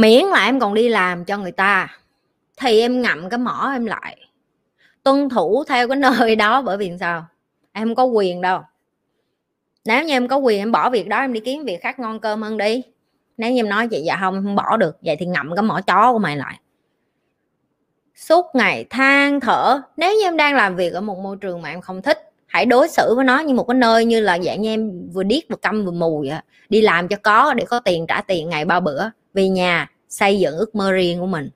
miễn 0.00 0.24
là 0.24 0.44
em 0.44 0.60
còn 0.60 0.74
đi 0.74 0.88
làm 0.88 1.24
cho 1.24 1.38
người 1.38 1.52
ta, 1.52 1.88
thì 2.56 2.80
em 2.80 3.02
ngậm 3.02 3.28
cái 3.30 3.38
mỏ 3.38 3.70
em 3.72 3.86
lại. 3.86 4.16
Tuân 5.02 5.28
thủ 5.28 5.64
theo 5.68 5.88
cái 5.88 5.96
nơi 5.96 6.36
đó, 6.36 6.62
bởi 6.62 6.76
vì 6.76 6.92
sao? 7.00 7.26
Em 7.72 7.88
không 7.88 7.94
có 7.94 8.04
quyền 8.04 8.40
đâu. 8.40 8.60
Nếu 9.84 10.04
như 10.04 10.14
em 10.14 10.28
có 10.28 10.36
quyền, 10.36 10.58
em 10.58 10.72
bỏ 10.72 10.90
việc 10.90 11.08
đó, 11.08 11.20
em 11.20 11.32
đi 11.32 11.40
kiếm 11.40 11.64
việc 11.64 11.80
khác 11.82 11.98
ngon 11.98 12.20
cơm 12.20 12.42
hơn 12.42 12.58
đi. 12.58 12.82
Nếu 13.36 13.52
như 13.52 13.58
em 13.58 13.68
nói 13.68 13.88
vậy 13.90 14.02
dạ 14.04 14.16
không 14.20 14.42
không 14.44 14.56
bỏ 14.56 14.76
được. 14.76 14.96
Vậy 15.02 15.16
thì 15.16 15.26
ngậm 15.26 15.54
cái 15.56 15.62
mỏ 15.62 15.80
chó 15.80 16.12
của 16.12 16.18
mày 16.18 16.36
lại. 16.36 16.58
Suốt 18.14 18.46
ngày 18.54 18.86
than 18.90 19.40
thở. 19.40 19.80
Nếu 19.96 20.14
như 20.14 20.26
em 20.26 20.36
đang 20.36 20.54
làm 20.54 20.76
việc 20.76 20.92
ở 20.92 21.00
một 21.00 21.18
môi 21.18 21.36
trường 21.40 21.62
mà 21.62 21.68
em 21.68 21.80
không 21.80 22.02
thích, 22.02 22.32
hãy 22.46 22.66
đối 22.66 22.88
xử 22.88 23.14
với 23.16 23.24
nó 23.24 23.38
như 23.38 23.54
một 23.54 23.64
cái 23.64 23.74
nơi 23.74 24.04
như 24.04 24.20
là 24.20 24.38
dạng 24.38 24.62
như 24.62 24.68
em 24.68 25.08
vừa 25.12 25.22
điếc 25.22 25.42
vừa 25.48 25.56
câm 25.56 25.84
vừa 25.84 25.90
mù 25.90 26.24
vậy. 26.28 26.38
Đi 26.68 26.80
làm 26.80 27.08
cho 27.08 27.16
có 27.22 27.54
để 27.54 27.64
có 27.64 27.80
tiền 27.80 28.06
trả 28.06 28.20
tiền 28.20 28.48
ngày 28.48 28.64
ba 28.64 28.80
bữa 28.80 29.04
về 29.34 29.48
nhà 29.48 29.90
xây 30.08 30.38
dựng 30.38 30.56
ước 30.56 30.74
mơ 30.74 30.92
riêng 30.92 31.20
của 31.20 31.26
mình. 31.26 31.50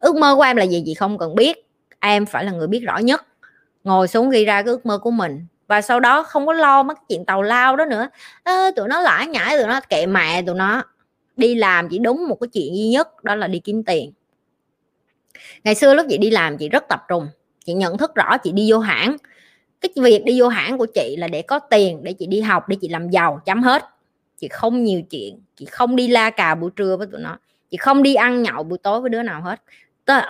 Ước 0.00 0.16
mơ 0.16 0.36
của 0.36 0.42
em 0.42 0.56
là 0.56 0.64
gì 0.64 0.82
chị 0.86 0.94
không 0.94 1.18
cần 1.18 1.34
biết. 1.34 1.66
Em 2.00 2.26
phải 2.26 2.44
là 2.44 2.52
người 2.52 2.66
biết 2.66 2.80
rõ 2.80 2.98
nhất. 2.98 3.26
Ngồi 3.84 4.08
xuống 4.08 4.30
ghi 4.30 4.44
ra 4.44 4.62
cái 4.62 4.70
ước 4.70 4.86
mơ 4.86 4.98
của 4.98 5.10
mình. 5.10 5.46
Và 5.68 5.80
sau 5.80 6.00
đó 6.00 6.22
không 6.22 6.46
có 6.46 6.52
lo 6.52 6.82
mất 6.82 6.98
chuyện 7.08 7.24
tàu 7.24 7.42
lao 7.42 7.76
đó 7.76 7.84
nữa. 7.84 8.08
À, 8.42 8.70
tụi 8.76 8.88
nó 8.88 9.00
lãi 9.00 9.26
nhãi 9.26 9.58
tụi 9.58 9.66
nó 9.66 9.80
kệ 9.88 10.06
mẹ 10.06 10.42
tụi 10.42 10.54
nó. 10.54 10.82
Đi 11.36 11.54
làm 11.54 11.88
chỉ 11.88 11.98
đúng 11.98 12.28
một 12.28 12.36
cái 12.40 12.48
chuyện 12.48 12.76
duy 12.76 12.88
nhất 12.88 13.24
đó 13.24 13.34
là 13.34 13.46
đi 13.46 13.58
kiếm 13.58 13.84
tiền. 13.84 14.12
Ngày 15.64 15.74
xưa 15.74 15.94
lúc 15.94 16.06
chị 16.08 16.18
đi 16.18 16.30
làm 16.30 16.58
chị 16.58 16.68
rất 16.68 16.84
tập 16.88 17.04
trung. 17.08 17.28
Chị 17.64 17.72
nhận 17.72 17.98
thức 17.98 18.14
rõ 18.14 18.36
chị 18.38 18.52
đi 18.52 18.72
vô 18.72 18.78
hãng. 18.78 19.16
Cái 19.80 19.90
việc 19.96 20.24
đi 20.24 20.40
vô 20.40 20.48
hãng 20.48 20.78
của 20.78 20.86
chị 20.94 21.16
là 21.18 21.28
để 21.28 21.42
có 21.42 21.58
tiền 21.58 22.04
để 22.04 22.12
chị 22.12 22.26
đi 22.26 22.40
học 22.40 22.68
để 22.68 22.76
chị 22.80 22.88
làm 22.88 23.10
giàu 23.10 23.40
chấm 23.44 23.62
hết 23.62 23.84
chị 24.38 24.48
không 24.48 24.84
nhiều 24.84 25.02
chuyện, 25.02 25.40
chị 25.56 25.64
không 25.64 25.96
đi 25.96 26.08
la 26.08 26.30
cà 26.30 26.54
buổi 26.54 26.70
trưa 26.76 26.96
với 26.96 27.06
tụi 27.12 27.20
nó, 27.20 27.38
chị 27.70 27.76
không 27.76 28.02
đi 28.02 28.14
ăn 28.14 28.42
nhậu 28.42 28.62
buổi 28.62 28.78
tối 28.78 29.00
với 29.00 29.10
đứa 29.10 29.22
nào 29.22 29.42
hết. 29.42 29.62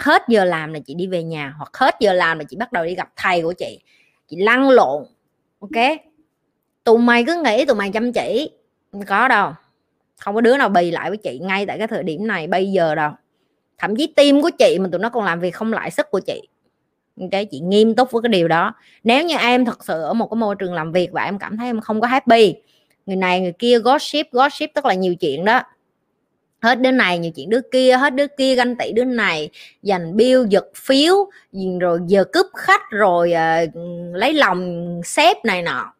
Hết 0.00 0.22
giờ 0.28 0.44
làm 0.44 0.72
là 0.72 0.80
chị 0.86 0.94
đi 0.94 1.06
về 1.06 1.22
nhà, 1.22 1.54
hoặc 1.58 1.76
hết 1.76 1.94
giờ 2.00 2.12
làm 2.12 2.38
là 2.38 2.44
chị 2.44 2.56
bắt 2.56 2.72
đầu 2.72 2.84
đi 2.84 2.94
gặp 2.94 3.08
thầy 3.16 3.42
của 3.42 3.52
chị. 3.52 3.80
Chị 4.28 4.36
lăn 4.36 4.70
lộn, 4.70 5.04
ok? 5.60 5.98
Tụi 6.84 6.98
mày 6.98 7.24
cứ 7.24 7.42
nghĩ 7.44 7.64
tụi 7.64 7.76
mày 7.76 7.90
chăm 7.90 8.12
chỉ 8.12 8.50
không 8.92 9.02
có 9.06 9.28
đâu. 9.28 9.52
Không 10.20 10.34
có 10.34 10.40
đứa 10.40 10.56
nào 10.56 10.68
bì 10.68 10.90
lại 10.90 11.10
với 11.10 11.16
chị 11.16 11.38
ngay 11.38 11.66
tại 11.66 11.78
cái 11.78 11.86
thời 11.86 12.02
điểm 12.02 12.26
này, 12.26 12.46
bây 12.46 12.72
giờ 12.72 12.94
đâu. 12.94 13.10
Thậm 13.78 13.96
chí 13.96 14.12
tim 14.16 14.42
của 14.42 14.50
chị 14.58 14.78
mà 14.78 14.88
tụi 14.92 14.98
nó 14.98 15.08
còn 15.08 15.24
làm 15.24 15.40
việc 15.40 15.54
không 15.54 15.72
lại 15.72 15.90
sức 15.90 16.06
của 16.10 16.20
chị. 16.20 16.42
Cái 17.30 17.44
chị 17.44 17.60
nghiêm 17.60 17.94
túc 17.94 18.10
với 18.10 18.22
cái 18.22 18.28
điều 18.28 18.48
đó. 18.48 18.74
Nếu 19.04 19.24
như 19.24 19.36
em 19.36 19.64
thật 19.64 19.84
sự 19.84 20.02
ở 20.02 20.14
một 20.14 20.26
cái 20.30 20.36
môi 20.36 20.54
trường 20.54 20.74
làm 20.74 20.92
việc 20.92 21.12
và 21.12 21.24
em 21.24 21.38
cảm 21.38 21.56
thấy 21.56 21.66
em 21.66 21.80
không 21.80 22.00
có 22.00 22.06
happy 22.06 22.54
người 23.06 23.16
này 23.16 23.40
người 23.40 23.52
kia 23.52 23.78
gossip 23.78 24.26
gossip 24.32 24.70
tức 24.74 24.84
là 24.84 24.94
nhiều 24.94 25.14
chuyện 25.14 25.44
đó. 25.44 25.62
Hết 26.62 26.80
đứa 26.80 26.90
này 26.90 27.18
nhiều 27.18 27.32
chuyện 27.36 27.50
đứa 27.50 27.60
kia 27.72 27.96
hết 27.96 28.14
đứa 28.14 28.26
kia 28.26 28.54
ganh 28.54 28.76
tị 28.76 28.92
đứa 28.92 29.04
này. 29.04 29.50
Giành 29.82 30.16
bill 30.16 30.46
giật 30.48 30.66
phiếu 30.74 31.30
rồi 31.80 32.00
giờ 32.06 32.24
cướp 32.32 32.46
khách 32.54 32.90
rồi 32.90 33.32
uh, 33.66 33.74
lấy 34.14 34.32
lòng 34.32 35.00
sếp 35.04 35.44
này 35.44 35.62
nọ. 35.62 35.92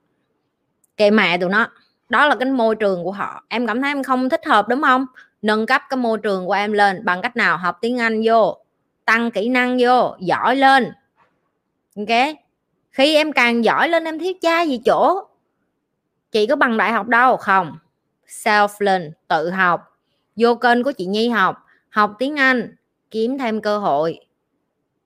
Kệ 0.97 1.11
mẹ 1.11 1.39
tụi 1.39 1.51
nó. 1.51 1.69
Đó 2.09 2.27
là 2.27 2.35
cái 2.35 2.51
môi 2.51 2.77
trường 2.77 3.05
của 3.05 3.13
họ. 3.13 3.45
Em 3.49 3.67
cảm 3.67 3.83
thấy 3.83 3.91
em 3.91 4.03
không 4.03 4.29
thích 4.29 4.47
hợp 4.47 4.69
đúng 4.69 4.83
không? 4.83 5.07
Nâng 5.43 5.67
cấp 5.67 5.83
cái 5.91 5.97
môi 5.97 6.19
trường 6.19 6.47
của 6.47 6.53
em 6.53 6.73
lên. 6.73 7.05
Bằng 7.05 7.23
cách 7.23 7.37
nào? 7.37 7.57
Học 7.57 7.79
tiếng 7.81 7.99
anh 8.01 8.23
vô. 8.25 8.57
Tăng 9.05 9.31
kỹ 9.31 9.49
năng 9.49 9.77
vô. 9.81 10.17
Giỏi 10.21 10.57
lên. 10.57 10.93
Ok? 11.97 12.37
Khi 12.91 13.15
em 13.15 13.33
càng 13.33 13.65
giỏi 13.65 13.89
lên 13.89 14.05
em 14.05 14.19
thiếu 14.19 14.33
cha 14.41 14.63
gì 14.63 14.81
chỗ? 14.85 15.21
Chị 16.37 16.47
có 16.47 16.57
bằng 16.57 16.77
đại 16.77 16.93
học 16.93 17.07
đâu? 17.09 17.37
Không. 17.37 17.79
Self 18.29 18.69
learn, 18.79 19.11
tự 19.29 19.51
học. 19.51 19.99
Vô 20.37 20.55
kênh 20.55 20.83
của 20.83 20.93
chị 20.93 21.07
nhi 21.07 21.29
học. 21.29 21.57
Học 21.89 22.15
tiếng 22.19 22.37
anh, 22.37 22.75
kiếm 23.11 23.39
thêm 23.39 23.61
cơ 23.61 23.79
hội. 23.79 24.21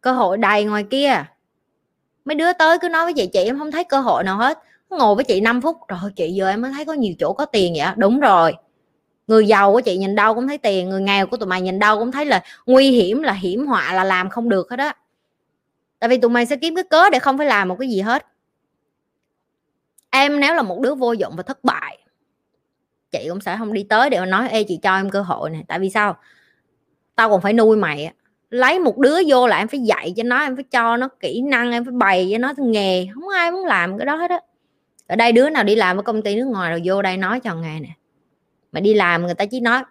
Cơ 0.01 0.13
hội 0.13 0.37
đầy 0.37 0.65
ngoài 0.65 0.85
kia. 0.91 1.25
Mấy 2.25 2.35
đứa 2.35 2.53
tới 2.53 2.79
cứ 2.79 2.89
nói 2.89 3.05
với 3.05 3.13
chị 3.13 3.27
chị 3.27 3.45
em 3.45 3.59
không 3.59 3.71
thấy 3.71 3.85
cơ 3.85 4.01
hội 4.01 4.25
nào 4.25 4.37
hết. 4.37 4.59
Ngồi 4.91 5.15
với 5.15 5.25
chị 5.25 5.41
5 5.41 5.61
phút. 5.61 5.77
Rồi 5.89 6.11
chị 6.17 6.33
giờ 6.33 6.49
em 6.49 6.61
mới 6.61 6.71
thấy 6.73 6.85
có 6.85 6.93
nhiều 6.93 7.15
chỗ 7.19 7.33
có 7.33 7.45
tiền 7.45 7.75
vậy 7.77 7.89
đúng 7.97 8.21
rồi. 8.21 8.55
Người 9.27 9.47
giàu 9.47 9.73
của 9.73 9.81
chị 9.81 9.97
nhìn 9.97 10.15
đâu 10.15 10.35
cũng 10.35 10.49
thấy 10.49 10.59
tiền. 10.59 10.89
Người 10.89 11.01
nghèo 11.01 11.27
của 11.27 11.37
tụi 11.37 11.47
mày 11.47 11.61
nhìn 11.61 11.79
đâu 11.79 11.99
cũng 11.99 12.13
thấy 12.13 12.27
là 12.27 12.43
nguy 12.67 12.91
hiểm, 12.91 13.23
là 13.23 13.33
hiểm 13.33 13.67
họa, 13.67 13.93
là 13.93 14.05
làm 14.05 14.31
không 14.31 14.49
được 14.49 14.71
hết 14.71 14.77
đó 14.77 14.93
tại 16.01 16.11
vì 16.11 16.19
tụi 16.19 16.31
mày 16.31 16.47
sẽ 16.47 16.57
kiếm 16.57 16.75
cái 16.75 16.85
cớ 16.85 17.11
để 17.11 17.19
không 17.19 17.39
phải 17.39 17.47
làm 17.47 17.69
một 17.69 17.77
cái 17.79 17.89
gì 17.89 18.01
hết 18.01 18.27
em 20.11 20.41
nếu 20.41 20.55
là 20.55 20.63
một 20.63 20.81
đứa 20.81 20.95
vô 20.95 21.13
dụng 21.13 21.37
và 21.37 21.43
thất 21.43 21.65
bại, 21.65 21.99
chị 23.11 23.27
cũng 23.29 23.41
sẽ 23.41 23.57
không 23.59 23.73
đi 23.73 23.83
tới 23.83 24.11
để 24.11 24.21
mà 24.21 24.27
nói, 24.27 24.49
ê, 24.49 24.65
chị 24.65 24.79
cho 24.83 24.97
em 24.97 25.11
cơ 25.11 25.23
hội 25.23 25.51
này 25.51 25.65
tại 25.69 25.79
vì 25.79 25.91
sao? 25.91 26.17
Tao 27.15 27.31
còn 27.31 27.41
phải 27.41 27.53
nuôi 27.53 27.77
mày 27.77 28.13
lấy 28.51 28.79
một 28.79 28.99
đứa 28.99 29.17
vô 29.27 29.47
là 29.47 29.59
em 29.59 29.69
phải 29.69 29.81
dạy 29.81 30.13
cho 30.17 30.23
nó, 30.23 30.43
em 30.43 30.57
phải 30.57 30.65
cho 30.71 30.97
nó 30.97 31.09
kỹ 31.21 31.43
năng, 31.43 31.73
em 31.73 31.85
phải 31.85 31.93
bày 31.93 32.29
cho 32.33 32.39
nó 32.39 32.53
nghề. 32.59 33.07
Không 33.15 33.29
ai 33.29 33.51
muốn 33.51 33.67
làm 33.67 33.99
cái 33.99 34.07
đó 34.07 34.17
hết 34.17 34.31
á. 34.31 34.41
Ở 35.07 35.17
đây 35.17 35.33
đứa 35.33 35.51
nào 35.51 35.65
đi 35.65 35.75
làm 35.75 35.97
ở 35.99 36.03
công 36.03 36.23
ty 36.23 36.37
nước 36.37 36.45
ngoài 36.45 36.71
rồi 36.71 36.83
vô 36.85 37.03
đây 37.03 37.17
nói 37.17 37.41
cho 37.41 37.55
nghề 37.55 37.81
nè. 37.81 37.89
Mà 38.73 38.81
đi 38.81 38.95
làm 38.95 39.23
người 39.23 39.35
ta 39.35 39.45
chỉ 39.45 39.61
nói, 39.61 39.83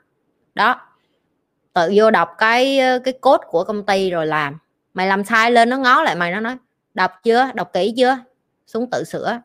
đó, 0.55 0.81
tự 1.73 1.91
vô 1.95 2.11
đọc 2.11 2.29
cái 2.37 2.79
cái 3.03 3.13
cốt 3.21 3.41
của 3.47 3.63
công 3.63 3.85
ty 3.85 4.09
rồi 4.09 4.27
làm. 4.27 4.57
Mày 4.93 5.07
làm 5.07 5.23
sai 5.23 5.51
lên 5.51 5.69
nó 5.69 5.77
ngó 5.77 6.01
lại 6.03 6.15
mày, 6.15 6.31
nó 6.31 6.39
nói, 6.39 6.57
đọc 6.93 7.11
chưa? 7.23 7.51
Đọc 7.53 7.73
kỹ 7.73 7.93
chưa? 7.97 8.17
Xuống 8.67 8.89
tự 8.89 9.03
sửa 9.03 9.41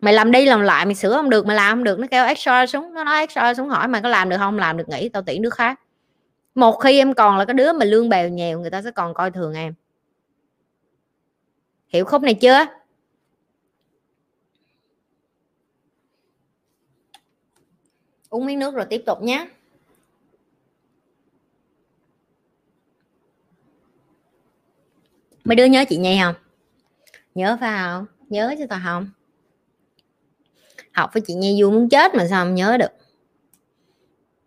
mày 0.00 0.14
làm 0.14 0.30
đi 0.30 0.46
làm 0.46 0.60
lại, 0.60 0.84
mày 0.86 0.94
sửa 0.94 1.16
không 1.16 1.30
được, 1.30 1.46
mày 1.46 1.56
làm 1.56 1.76
không 1.76 1.84
được. 1.84 1.98
Nó 1.98 2.06
kêu 2.10 2.24
extra 2.24 2.66
xuống, 2.66 2.94
nó 2.94 3.04
nói 3.04 3.20
extra 3.20 3.54
xuống 3.54 3.68
hỏi 3.68 3.88
mày 3.88 4.02
có 4.02 4.08
làm 4.08 4.28
được 4.28 4.36
không, 4.38 4.58
làm 4.58 4.76
được 4.76 4.88
nghỉ, 4.88 5.08
tao 5.08 5.22
tuyển 5.26 5.42
đứa 5.42 5.50
khác. 5.50 5.80
Một 6.54 6.72
khi 6.72 6.98
em 6.98 7.14
còn 7.14 7.38
là 7.38 7.44
cái 7.44 7.54
đứa 7.54 7.72
mà 7.72 7.84
lương 7.84 8.08
bèo 8.08 8.28
nhèo 8.28 8.60
người 8.60 8.70
ta 8.70 8.82
sẽ 8.82 8.90
còn 8.90 9.14
coi 9.14 9.30
thường 9.30 9.54
em. 9.54 9.74
Hiểu 11.88 12.04
khúc 12.04 12.22
này 12.22 12.34
chưa? 12.34 12.66
Uống 18.30 18.46
miếng 18.46 18.58
nước 18.58 18.74
rồi 18.74 18.86
tiếp 18.90 19.02
tục 19.06 19.22
nhé. 19.22 19.48
Mấy 25.44 25.56
đứa 25.56 25.64
nhớ 25.64 25.84
chị 25.88 25.96
nhi 25.96 26.18
không? 26.22 26.34
Nhớ 27.34 27.56
phải 27.60 27.78
không? 27.78 28.06
Nhớ 28.28 28.54
chứ 28.58 28.66
tao 28.66 28.80
không? 28.84 29.08
Học 31.00 31.10
với 31.12 31.22
chị 31.26 31.34
nhi 31.34 31.62
vui 31.62 31.70
muốn 31.70 31.88
chết 31.88 32.14
mà 32.14 32.26
sao 32.26 32.44
không 32.44 32.54
nhớ 32.54 32.76
được. 32.76 32.90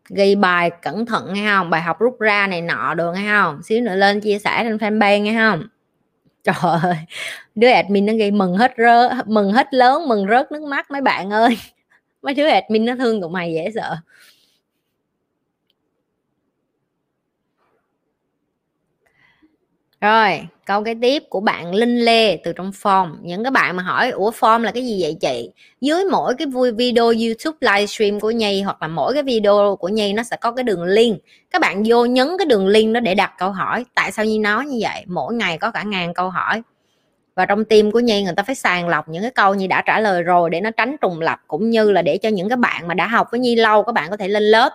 Ghi 0.10 0.36
bài 0.36 0.72
cẩn 0.82 1.06
thận 1.06 1.34
nghe 1.34 1.50
không? 1.50 1.70
Bài 1.70 1.82
học 1.82 2.00
rút 2.00 2.20
ra 2.20 2.48
này 2.48 2.62
nọ 2.62 2.94
được 2.94 3.14
nghe 3.16 3.30
không? 3.30 3.64
Xíu 3.64 3.82
nữa 3.82 3.96
lên 3.96 4.22
chia 4.22 4.40
sẻ 4.40 4.64
trên 4.64 4.78
fanpage 4.78 5.22
nghe 5.22 5.34
không? 5.34 5.68
Trời 6.44 6.56
ơi, 6.62 6.96
đứa 7.56 7.70
admin 7.70 8.06
nó 8.06 8.14
ghi 8.14 8.32
mừng 8.32 8.58
hết 8.58 8.74
rơ 8.78 9.10
mừng 9.26 9.52
hết 9.52 9.74
lớn, 9.74 10.08
mừng 10.08 10.28
rớt 10.30 10.52
nước 10.52 10.64
mắt 10.64 10.92
mấy 10.92 11.02
bạn 11.02 11.30
ơi. 11.30 11.58
Mấy 12.22 12.34
đứa 12.34 12.48
admin 12.48 12.86
nó 12.86 12.96
thương 12.96 13.22
tụi 13.22 13.30
mày 13.30 13.54
dễ 13.54 13.72
sợ. 13.76 13.98
Rồi 20.04 20.48
câu 20.66 20.84
cái 20.84 20.96
tiếp 21.02 21.24
của 21.30 21.40
bạn 21.40 21.76
linh 21.76 22.00
lê 22.00 22.38
từ 22.38 22.54
trong 22.54 22.72
form. 22.72 23.16
Những 23.22 23.44
cái 23.44 23.52
bạn 23.52 23.76
mà 23.78 23.84
hỏi 23.84 24.10
ủa 24.10 24.32
form 24.32 24.60
là 24.60 24.72
cái 24.72 24.86
gì 24.86 24.98
vậy 25.02 25.18
chị? 25.22 25.50
Dưới 25.82 26.06
mỗi 26.06 26.36
cái 26.36 26.48
vui 26.48 26.72
video 26.72 27.06
youtube 27.06 27.58
livestream 27.62 28.20
của 28.20 28.32
nhi 28.32 28.62
hoặc 28.62 28.82
là 28.82 28.88
mỗi 28.88 29.14
cái 29.14 29.24
video 29.24 29.76
của 29.80 29.88
nhi 29.88 30.14
nó 30.14 30.24
sẽ 30.24 30.38
có 30.42 30.52
cái 30.52 30.64
đường 30.64 30.84
link. 30.84 31.20
Các 31.52 31.62
bạn 31.62 31.84
vô 31.86 32.06
nhấn 32.06 32.28
cái 32.38 32.46
đường 32.46 32.68
link 32.68 32.94
đó 32.94 33.00
để 33.00 33.16
đặt 33.16 33.32
câu 33.38 33.52
hỏi. 33.52 33.86
Tại 33.96 34.12
sao 34.12 34.26
nhi 34.26 34.40
nói 34.40 34.66
như 34.66 34.80
vậy? 34.82 35.04
Mỗi 35.08 35.34
ngày 35.34 35.58
có 35.58 35.72
cả 35.72 35.84
ngàn 35.84 36.14
câu 36.14 36.30
hỏi. 36.30 36.62
Và 37.36 37.46
trong 37.46 37.66
tim 37.66 37.92
của 37.92 38.00
nhi 38.00 38.24
người 38.24 38.34
ta 38.36 38.44
phải 38.44 38.56
sàng 38.56 38.88
lọc 38.88 39.10
những 39.10 39.22
cái 39.22 39.32
câu 39.32 39.54
nhi 39.54 39.68
đã 39.68 39.84
trả 39.86 40.00
lời 40.00 40.24
rồi 40.24 40.50
để 40.50 40.62
nó 40.62 40.72
tránh 40.72 40.96
trùng 41.02 41.20
lập 41.20 41.40
cũng 41.48 41.70
như 41.70 41.92
là 41.92 42.02
để 42.02 42.18
cho 42.18 42.30
những 42.30 42.50
cái 42.50 42.58
bạn 42.58 42.88
mà 42.88 42.94
đã 42.94 43.08
học 43.08 43.28
với 43.32 43.40
nhi 43.40 43.56
lâu 43.56 43.84
các 43.84 43.92
bạn 43.92 44.10
có 44.10 44.18
thể 44.18 44.28
lên 44.28 44.44
lớp. 44.44 44.72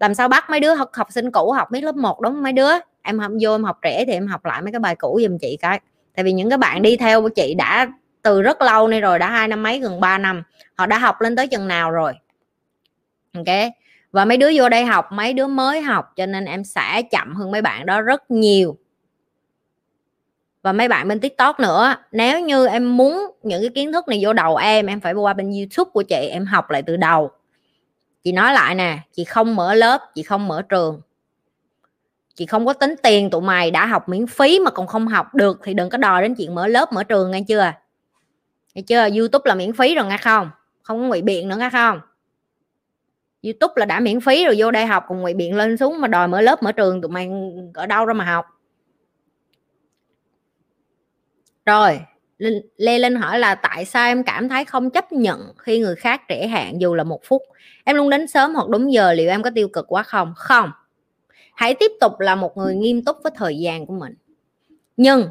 Làm 0.00 0.14
sao 0.14 0.28
bắt 0.28 0.50
mấy 0.50 0.60
đứa 0.60 0.74
học, 0.74 0.90
học 0.92 1.06
sinh 1.10 1.30
cũ 1.30 1.52
học 1.52 1.72
mấy 1.72 1.82
lớp 1.82 1.96
1 1.96 2.20
đúng 2.20 2.42
mấy 2.42 2.52
đứa? 2.52 2.72
Em 3.06 3.18
học 3.18 3.32
vô 3.40 3.54
em 3.54 3.64
học 3.64 3.78
trẻ 3.82 4.04
thì 4.06 4.12
em 4.12 4.26
học 4.26 4.44
lại 4.44 4.62
mấy 4.62 4.72
cái 4.72 4.80
bài 4.80 4.96
cũ 4.96 5.20
giùm 5.22 5.38
chị 5.38 5.58
cái. 5.60 5.80
Tại 6.16 6.24
vì 6.24 6.32
những 6.32 6.48
cái 6.48 6.58
bạn 6.58 6.82
đi 6.82 6.96
theo 6.96 7.22
của 7.22 7.28
chị 7.28 7.54
đã 7.54 7.88
từ 8.22 8.42
rất 8.42 8.62
lâu 8.62 8.88
nay 8.88 9.00
rồi 9.00 9.18
đã 9.18 9.30
hai 9.30 9.48
năm 9.48 9.62
mấy 9.62 9.80
gần 9.80 10.00
3 10.00 10.18
năm. 10.18 10.42
Họ 10.74 10.86
đã 10.86 10.98
học 10.98 11.20
lên 11.20 11.36
tới 11.36 11.48
chừng 11.48 11.68
nào 11.68 11.90
rồi. 11.90 12.12
Ok? 13.34 13.56
Và 14.12 14.24
mấy 14.24 14.36
đứa 14.36 14.50
vô 14.54 14.68
đây 14.68 14.84
học 14.84 15.12
mấy 15.12 15.32
đứa 15.32 15.46
mới 15.46 15.80
học 15.80 16.12
cho 16.16 16.26
nên 16.26 16.44
em 16.44 16.64
sẽ 16.64 17.02
chậm 17.02 17.34
hơn 17.34 17.50
mấy 17.50 17.62
bạn 17.62 17.86
đó 17.86 18.00
rất 18.00 18.30
nhiều. 18.30 18.76
Và 20.62 20.72
mấy 20.72 20.88
bạn 20.88 21.08
bên 21.08 21.20
tiktok 21.20 21.60
nữa 21.60 21.94
nếu 22.12 22.40
như 22.40 22.66
em 22.66 22.96
muốn 22.96 23.26
những 23.42 23.62
cái 23.62 23.70
kiến 23.74 23.92
thức 23.92 24.08
này 24.08 24.18
vô 24.22 24.32
đầu 24.32 24.56
em 24.56 24.86
em 24.86 25.00
phải 25.00 25.12
qua 25.12 25.32
bên 25.32 25.52
youtube 25.52 25.90
của 25.92 26.02
chị 26.02 26.28
em 26.30 26.46
học 26.46 26.70
lại 26.70 26.82
từ 26.82 26.96
đầu. 26.96 27.30
Chị 28.24 28.32
nói 28.32 28.52
lại 28.52 28.74
nè 28.74 28.98
chị 29.12 29.24
không 29.24 29.56
mở 29.56 29.74
lớp 29.74 30.00
chị 30.14 30.22
không 30.22 30.48
mở 30.48 30.62
trường 30.62 31.00
chị 32.36 32.46
không 32.46 32.66
có 32.66 32.72
tính 32.72 32.94
tiền 33.02 33.30
tụi 33.30 33.40
mày 33.40 33.70
đã 33.70 33.86
học 33.86 34.08
miễn 34.08 34.26
phí 34.26 34.60
mà 34.60 34.70
còn 34.70 34.86
không 34.86 35.08
học 35.08 35.34
được 35.34 35.60
thì 35.64 35.74
đừng 35.74 35.88
có 35.90 35.98
đòi 35.98 36.22
đến 36.22 36.34
chuyện 36.34 36.54
mở 36.54 36.66
lớp, 36.66 36.92
mở 36.92 37.04
trường, 37.04 37.30
nghe 37.30 37.40
chưa? 37.48 37.72
Nghe 38.74 38.82
chưa? 38.82 39.08
Youtube 39.18 39.42
là 39.44 39.54
miễn 39.54 39.72
phí 39.72 39.94
rồi 39.94 40.06
nghe 40.06 40.16
không? 40.16 40.50
Không 40.82 41.00
có 41.00 41.06
ngụy 41.06 41.22
biện 41.22 41.48
nữa 41.48 41.56
nghe 41.56 41.70
không? 41.70 42.00
Youtube 43.42 43.72
là 43.76 43.86
đã 43.86 44.00
miễn 44.00 44.20
phí 44.20 44.44
rồi, 44.44 44.54
vô 44.58 44.70
đây 44.70 44.86
học 44.86 45.04
cùng 45.08 45.22
ngụy 45.22 45.34
biện 45.34 45.56
lên 45.56 45.76
xuống 45.76 46.00
mà 46.00 46.08
đòi 46.08 46.28
mở 46.28 46.40
lớp, 46.40 46.62
mở 46.62 46.72
trường, 46.72 47.00
tụi 47.00 47.10
mày 47.10 47.30
ở 47.74 47.86
đâu 47.86 48.06
ra 48.06 48.14
mà 48.14 48.24
học? 48.24 48.46
Rồi 51.66 52.00
lê 52.76 52.98
linh 52.98 53.16
hỏi 53.16 53.38
là 53.38 53.54
tại 53.54 53.84
sao 53.84 54.06
em 54.06 54.24
cảm 54.24 54.48
thấy 54.48 54.64
không 54.64 54.90
chấp 54.90 55.12
nhận 55.12 55.52
khi 55.58 55.78
người 55.78 55.96
khác 55.96 56.22
trễ 56.28 56.46
hạn 56.46 56.80
dù 56.80 56.94
là 56.94 57.04
một 57.04 57.20
phút? 57.24 57.42
Em 57.84 57.96
luôn 57.96 58.10
đến 58.10 58.26
sớm 58.26 58.54
hoặc 58.54 58.68
đúng 58.68 58.92
giờ, 58.92 59.12
liệu 59.12 59.30
em 59.30 59.42
có 59.42 59.50
tiêu 59.54 59.68
cực 59.68 59.84
quá 59.88 60.02
không? 60.02 60.32
Không 60.36 60.70
hãy 61.56 61.74
tiếp 61.74 61.92
tục 62.00 62.20
là 62.20 62.34
một 62.34 62.56
người 62.56 62.74
nghiêm 62.74 63.04
túc 63.04 63.16
với 63.22 63.32
thời 63.36 63.58
gian 63.58 63.86
của 63.86 63.94
mình. 63.94 64.14
Nhưng, 64.96 65.28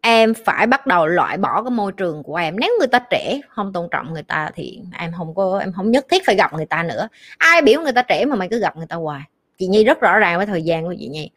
em 0.00 0.34
phải 0.34 0.66
bắt 0.66 0.86
đầu 0.86 1.06
loại 1.06 1.36
bỏ 1.36 1.62
cái 1.62 1.70
môi 1.70 1.92
trường 1.92 2.22
của 2.22 2.36
em. 2.36 2.56
Nếu 2.60 2.70
người 2.78 2.88
ta 2.88 2.98
trẻ 3.10 3.40
không 3.48 3.72
tôn 3.72 3.88
trọng 3.90 4.12
người 4.12 4.22
ta 4.22 4.50
thì 4.54 4.80
em 4.98 5.12
không 5.16 5.34
có, 5.34 5.58
em 5.58 5.72
không 5.72 5.90
nhất 5.90 6.06
thiết 6.10 6.22
phải 6.26 6.36
gặp 6.36 6.52
người 6.52 6.66
ta 6.66 6.82
nữa. 6.82 7.08
Ai 7.38 7.62
biểu 7.62 7.80
người 7.80 7.92
ta 7.92 8.02
trẻ 8.02 8.24
mà 8.24 8.36
mày 8.36 8.48
cứ 8.48 8.58
gặp 8.58 8.76
người 8.76 8.86
ta 8.86 8.96
hoài? 8.96 9.22
Chị 9.58 9.66
nhi 9.66 9.84
rất 9.84 10.00
rõ 10.00 10.18
ràng 10.18 10.36
với 10.36 10.46
thời 10.46 10.62
gian 10.62 10.84
của 10.84 10.94
chị 10.98 11.08
nhi. 11.08 11.30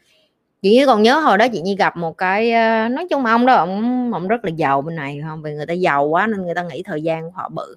Chị 0.62 0.70
nhi 0.72 0.86
còn 0.86 1.04
nhớ 1.04 1.20
hồi 1.20 1.38
đó 1.38 1.48
chị 1.54 1.62
nhi 1.62 1.76
gặp 1.76 1.98
một 1.98 2.18
cái 2.18 2.52
ờ, 2.52 2.90
nói 2.90 3.08
chung 3.10 3.26
ông 3.26 3.46
đó, 3.46 3.54
ông 3.54 4.14
ông 4.14 4.28
rất 4.28 4.46
là 4.46 4.52
giàu 4.56 4.82
bên 4.82 4.96
này, 4.96 5.22
không? 5.28 5.42
Vì 5.42 5.54
người 5.54 5.66
ta 5.66 5.74
giàu 5.74 6.06
quá 6.06 6.28
nên 6.28 6.42
người 6.42 6.56
ta 6.56 6.64
nghĩ 6.64 6.84
thời 6.84 7.02
gian 7.02 7.24
của 7.24 7.32
họ 7.34 7.50
bự. 7.50 7.76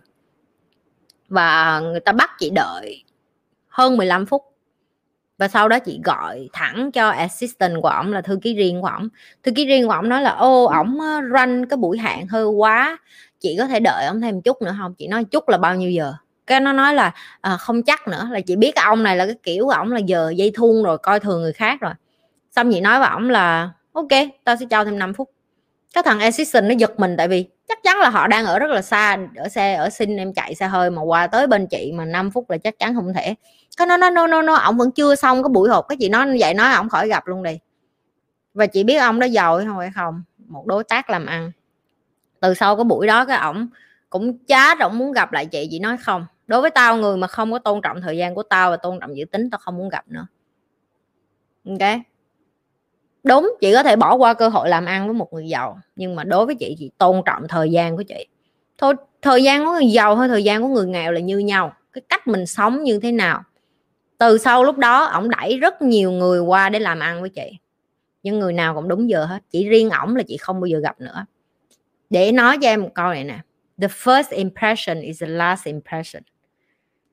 Và 1.29 1.81
người 1.81 2.01
ta 2.01 2.13
bắt 2.13 2.31
chị 2.39 2.51
đợi 2.51 3.05
hơn 3.69 3.97
15 3.97 4.27
phút 4.27 4.43
và 5.39 5.49
sau 5.49 5.69
đó 5.69 5.79
chị 5.79 6.01
gọi 6.05 6.49
thẳng 6.53 6.93
cho 6.93 7.09
assistant 7.09 7.83
của 7.83 7.89
ổng 7.89 8.13
là 8.13 8.21
thư 8.21 8.39
ký 8.43 8.55
riêng 8.55 8.81
của 8.81 8.87
ổng. 8.89 9.09
Thư 9.43 9.53
ký 9.57 9.67
riêng 9.67 9.87
của 9.87 9.93
ổng 9.93 10.09
nói 10.09 10.23
là 10.23 10.31
ô 10.31 10.65
ổng 10.65 11.01
ờ, 11.01 11.21
run 11.21 11.67
cái 11.67 11.77
buổi 11.77 11.99
hạn 11.99 12.27
hơi 12.27 12.45
quá 12.45 12.99
chị 13.41 13.57
có 13.59 13.67
thể 13.67 13.81
đợi 13.81 14.07
ổng 14.07 14.21
thêm 14.21 14.43
chút 14.43 14.63
nữa 14.63 14.77
không? 14.79 14.95
Chị 14.95 15.09
nói 15.09 15.25
chút 15.25 15.49
là 15.49 15.59
bao 15.59 15.75
nhiêu 15.75 15.91
giờ? 15.91 16.15
Cái 16.47 16.61
nó 16.61 16.73
nói 16.73 16.95
là 16.95 17.13
à, 17.41 17.57
không 17.57 17.83
chắc 17.83 18.09
nữa. 18.09 18.29
Là 18.31 18.41
chị 18.41 18.57
biết 18.57 18.73
cái 18.75 18.85
ông 18.85 19.03
này 19.03 19.17
là 19.17 19.27
cái 19.27 19.35
kiểu 19.43 19.65
của 19.65 19.71
ổng 19.71 19.93
là 19.93 19.99
giờ 19.99 20.33
dây 20.37 20.53
thun 20.55 20.83
rồi 20.83 20.99
coi 20.99 21.21
thường 21.21 21.41
người 21.43 21.53
khác 21.53 21.81
rồi. 21.81 21.93
Xong 22.57 22.73
chị 22.73 22.81
nói 22.81 22.99
với 22.99 23.09
ổng 23.09 23.31
là 23.31 23.71
ok 23.93 24.09
tao 24.45 24.57
sẽ 24.57 24.67
cho 24.71 24.85
thêm 24.85 24.99
5 24.99 25.15
phút. 25.15 25.31
Cái 25.95 26.03
thằng 26.03 26.21
assistant 26.21 26.67
nó 26.67 26.75
giật 26.79 27.01
mình 27.01 27.15
tại 27.19 27.29
vì 27.29 27.47
chắc 27.69 27.79
chắn 27.83 27.99
là 27.99 28.11
họ 28.11 28.27
đang 28.27 28.47
ở 28.47 28.59
rất 28.59 28.71
là 28.71 28.83
xa 28.83 29.19
ở 29.37 29.49
xe 29.49 29.75
ở 29.75 29.91
xin 29.91 30.17
em 30.17 30.33
chạy 30.35 30.55
xe 30.55 30.67
hơi 30.67 30.91
mà 30.91 31.03
qua 31.03 31.27
tới 31.27 31.47
bên 31.47 31.67
chị 31.67 31.93
mà 31.95 32.05
5 32.05 32.31
phút 32.31 32.51
là 32.51 32.59
chắc 32.59 32.79
chắn 32.79 32.95
không 32.95 33.13
thể 33.15 33.35
cái 33.77 33.87
nó 33.87 33.97
nó 33.97 34.11
nó 34.11 34.27
nó 34.27 34.43
nó 34.43 34.55
ổng 34.55 34.77
vẫn 34.77 34.91
chưa 34.91 35.15
xong 35.15 35.43
cái 35.43 35.49
buổi 35.49 35.69
họp. 35.69 35.89
Cái 35.89 35.97
chị 36.01 36.09
nói 36.09 36.37
vậy 36.41 36.55
nói 36.55 36.75
ổng 36.75 36.89
khỏi 36.89 37.09
gặp 37.09 37.27
luôn 37.27 37.43
đi. 37.43 37.59
Và 38.55 38.67
chị 38.67 38.85
biết 38.85 38.97
ông 38.97 39.21
đó 39.21 39.25
giàu 39.27 39.57
hay 39.57 39.67
không 39.67 39.79
hay 39.79 39.91
không? 39.95 40.23
Một 40.39 40.67
đối 40.67 40.85
tác 40.85 41.11
làm 41.11 41.27
ăn. 41.27 41.51
Từ 42.41 42.55
sau 42.55 42.77
cái 42.77 42.85
buổi 42.85 43.07
đó 43.07 43.25
cái 43.25 43.39
ổng 43.39 43.69
cũng 44.11 44.39
chát 44.47 44.79
ổng 44.79 44.99
muốn 44.99 45.13
gặp 45.13 45.33
lại 45.33 45.47
chị. 45.47 45.69
Chị 45.71 45.79
nói 45.79 45.97
không. 45.97 46.27
Đối 46.47 46.61
với 46.61 46.71
tao, 46.71 46.97
người 46.97 47.17
mà 47.17 47.27
không 47.27 47.53
có 47.53 47.59
tôn 47.59 47.81
trọng 47.83 48.01
thời 48.01 48.17
gian 48.17 48.35
của 48.35 48.43
tao 48.43 48.71
và 48.71 48.77
tôn 48.77 49.01
trọng 49.01 49.17
dự 49.17 49.25
tính, 49.25 49.51
tao 49.51 49.59
không 49.59 49.77
muốn 49.77 49.89
gặp 49.89 50.05
nữa. 50.09 50.27
Ok? 51.69 51.99
Đúng, 53.25 53.55
chị 53.61 53.73
có 53.73 53.83
thể 53.83 53.97
bỏ 53.97 54.15
qua 54.15 54.35
cơ 54.35 54.49
hội 54.49 54.69
làm 54.69 54.87
ăn 54.87 55.07
với 55.07 55.15
một 55.15 55.33
người 55.33 55.49
giàu, 55.49 55.79
nhưng 55.97 56.17
mà 56.17 56.25
đối 56.25 56.47
với 56.47 56.55
chị 56.55 56.77
chị 56.79 56.91
tôn 56.99 57.23
trọng 57.27 57.49
thời 57.49 57.71
gian 57.71 57.97
của 57.97 58.03
chị. 58.03 58.27
Thôi, 58.79 58.95
thời 59.23 59.43
gian 59.43 59.65
của 59.65 59.73
người 59.73 59.87
giàu 59.87 60.17
hay 60.17 60.29
thời 60.29 60.45
gian 60.45 60.63
của 60.63 60.69
người 60.69 60.87
nghèo 60.87 61.13
là 61.13 61.21
như 61.21 61.39
nhau. 61.39 61.73
Cái 61.93 62.03
cách 62.09 62.27
mình 62.27 62.47
sống 62.47 62.83
như 62.83 63.01
thế 63.01 63.13
nào? 63.13 63.43
Từ 64.19 64.39
sau 64.39 64.65
lúc 64.65 64.79
đó, 64.79 65.05
ổng 65.05 65.31
đẩy 65.31 65.59
rất 65.59 65.83
nhiều 65.83 66.11
người 66.11 66.41
qua 66.41 66.69
để 66.69 66.79
làm 66.79 67.01
ăn 67.01 67.21
với 67.21 67.31
chị. 67.31 67.59
Nhưng 68.23 68.39
người 68.39 68.53
nào 68.53 68.75
cũng 68.75 68.89
đúng 68.89 69.11
giờ 69.11 69.25
hết, 69.25 69.39
chỉ 69.51 69.69
riêng 69.69 69.91
ổng 69.91 70.17
là 70.17 70.23
chị 70.29 70.37
không 70.37 70.61
bao 70.61 70.67
giờ 70.67 70.79
gặp 70.79 71.01
nữa. 71.01 71.27
Để 72.11 72.33
nói 72.33 72.59
cho 72.63 72.69
em 72.69 72.83
một 72.83 72.91
câu 72.95 73.09
này 73.09 73.25
nè, 73.25 73.39
the 73.81 73.89
first 73.89 74.31
impression 74.31 75.01
is 75.01 75.23
the 75.23 75.27
last 75.27 75.65
impression. 75.65 76.23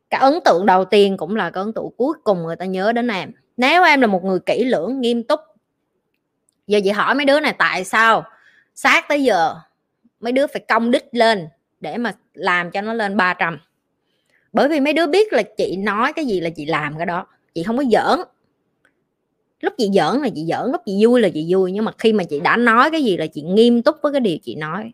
Cái 0.10 0.22
ấn 0.22 0.34
tượng 0.46 0.66
đầu 0.66 0.86
tiên 0.86 1.18
cũng 1.18 1.36
là 1.36 1.50
cái 1.50 1.64
ấn 1.64 1.74
tượng 1.74 1.90
cuối 1.98 2.14
cùng 2.24 2.44
người 2.44 2.56
ta 2.56 2.66
nhớ 2.66 2.92
đến 2.92 3.08
em. 3.08 3.32
Nếu 3.58 3.84
em 3.84 4.02
là 4.02 4.08
một 4.08 4.24
người 4.24 4.40
kỹ 4.46 4.64
lưỡng, 4.66 5.02
nghiêm 5.02 5.24
túc, 5.24 5.40
giờ 6.68 6.80
chị 6.84 6.90
hỏi 6.90 7.16
mấy 7.16 7.26
đứa 7.26 7.40
này 7.40 7.56
tại 7.58 7.84
sao 7.84 8.24
sát 8.76 9.06
tới 9.10 9.24
giờ 9.24 9.56
mấy 10.20 10.32
đứa 10.32 10.48
phải 10.48 10.66
công 10.68 10.92
đích 10.92 11.06
lên 11.12 11.48
để 11.80 11.98
mà 11.98 12.14
làm 12.34 12.72
cho 12.72 12.82
nó 12.82 12.94
lên 12.94 13.18
300 13.18 13.60
bởi 14.54 14.68
vì 14.70 14.80
mấy 14.80 14.94
đứa 14.94 15.08
biết 15.08 15.34
là 15.34 15.44
chị 15.58 15.78
nói 15.78 16.14
cái 16.14 16.26
gì 16.26 16.40
là 16.40 16.50
chị 16.50 16.66
làm 16.66 16.98
cái 16.98 17.06
đó. 17.06 17.28
Chị 17.56 17.64
không 17.64 17.78
có 17.78 17.84
giỡn. 17.92 18.20
Lúc 19.60 19.74
chị 19.78 19.90
giỡn 19.94 20.22
là 20.22 20.30
chị 20.36 20.46
giỡn, 20.50 20.72
lúc 20.72 20.82
chị 20.86 21.06
vui 21.06 21.22
là 21.22 21.30
chị 21.30 21.46
vui. 21.50 21.72
Nhưng 21.72 21.86
mà 21.86 21.92
khi 21.98 22.14
mà 22.14 22.24
chị 22.24 22.40
đã 22.40 22.58
nói 22.58 22.92
cái 22.92 23.04
gì 23.04 23.18
là 23.18 23.28
chị 23.28 23.42
nghiêm 23.42 23.82
túc 23.82 23.96
với 24.02 24.12
cái 24.12 24.22
điều 24.22 24.38
chị 24.44 24.56
nói. 24.56 24.94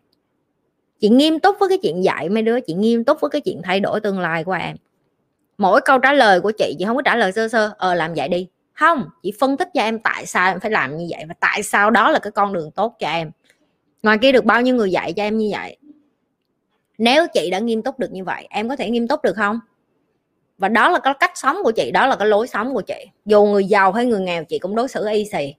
Chị 1.00 1.08
nghiêm 1.08 1.38
túc 1.38 1.56
với 1.60 1.68
cái 1.68 1.78
chuyện 1.82 2.04
dạy 2.04 2.28
mấy 2.28 2.42
đứa, 2.42 2.60
chị 2.60 2.74
nghiêm 2.74 3.04
túc 3.04 3.20
với 3.20 3.30
cái 3.30 3.40
chuyện 3.40 3.60
thay 3.64 3.80
đổi 3.80 4.00
tương 4.00 4.20
lai 4.20 4.44
của 4.44 4.52
em. 4.52 4.76
Mỗi 5.58 5.80
câu 5.80 5.98
trả 5.98 6.12
lời 6.12 6.40
của 6.40 6.52
chị 6.58 6.74
chị 6.78 6.84
không 6.84 6.96
có 6.96 7.02
trả 7.02 7.16
lời 7.16 7.32
sơ 7.32 7.48
sơ 7.48 7.70
ờ 7.78 7.94
làm 7.94 8.14
vậy 8.14 8.28
đi. 8.28 8.48
Không, 8.72 9.04
chị 9.22 9.32
phân 9.40 9.56
tích 9.56 9.68
cho 9.74 9.82
em 9.82 9.98
tại 9.98 10.26
sao 10.26 10.52
em 10.52 10.60
phải 10.60 10.70
làm 10.70 10.96
như 10.96 11.06
vậy 11.10 11.24
và 11.28 11.34
tại 11.40 11.62
sao 11.62 11.90
đó 11.90 12.10
là 12.10 12.18
cái 12.18 12.30
con 12.30 12.52
đường 12.52 12.70
tốt 12.70 12.96
cho 12.98 13.08
em. 13.08 13.30
Ngoài 14.02 14.18
kia 14.18 14.32
được 14.32 14.44
bao 14.44 14.62
nhiêu 14.62 14.74
người 14.74 14.90
dạy 14.90 15.12
cho 15.12 15.22
em 15.22 15.38
như 15.38 15.48
vậy? 15.52 15.76
Nếu 17.00 17.26
chị 17.34 17.50
đã 17.50 17.58
nghiêm 17.58 17.82
túc 17.82 17.98
được 17.98 18.12
như 18.12 18.24
vậy, 18.24 18.46
em 18.50 18.68
có 18.68 18.76
thể 18.76 18.90
nghiêm 18.90 19.08
túc 19.08 19.22
được 19.22 19.36
không? 19.36 19.60
Và 20.58 20.68
đó 20.68 20.88
là 20.88 20.98
cái 20.98 21.14
cách 21.20 21.30
sống 21.34 21.56
của 21.64 21.70
chị, 21.70 21.90
đó 21.90 22.06
là 22.06 22.16
cái 22.16 22.28
lối 22.28 22.46
sống 22.46 22.74
của 22.74 22.80
chị. 22.80 23.06
Dù 23.24 23.44
người 23.44 23.64
giàu 23.64 23.92
hay 23.92 24.06
người 24.06 24.20
nghèo, 24.20 24.44
chị 24.44 24.58
cũng 24.58 24.76
đối 24.76 24.88
xử 24.88 25.08
y 25.08 25.24
xì. 25.24 25.54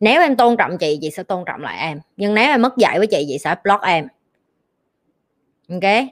Nếu 0.00 0.22
em 0.22 0.36
tôn 0.36 0.56
trọng 0.56 0.78
chị 0.78 0.98
chị 1.00 1.10
sẽ 1.10 1.22
tôn 1.22 1.44
trọng 1.46 1.62
lại 1.62 1.78
em. 1.78 2.00
Nhưng 2.16 2.34
nếu 2.34 2.44
em 2.44 2.62
mất 2.62 2.76
dạy 2.76 2.98
với 2.98 3.06
chị 3.06 3.24
chị 3.28 3.38
sẽ 3.38 3.54
block 3.64 3.82
em. 3.82 4.08
Ok? 5.68 6.04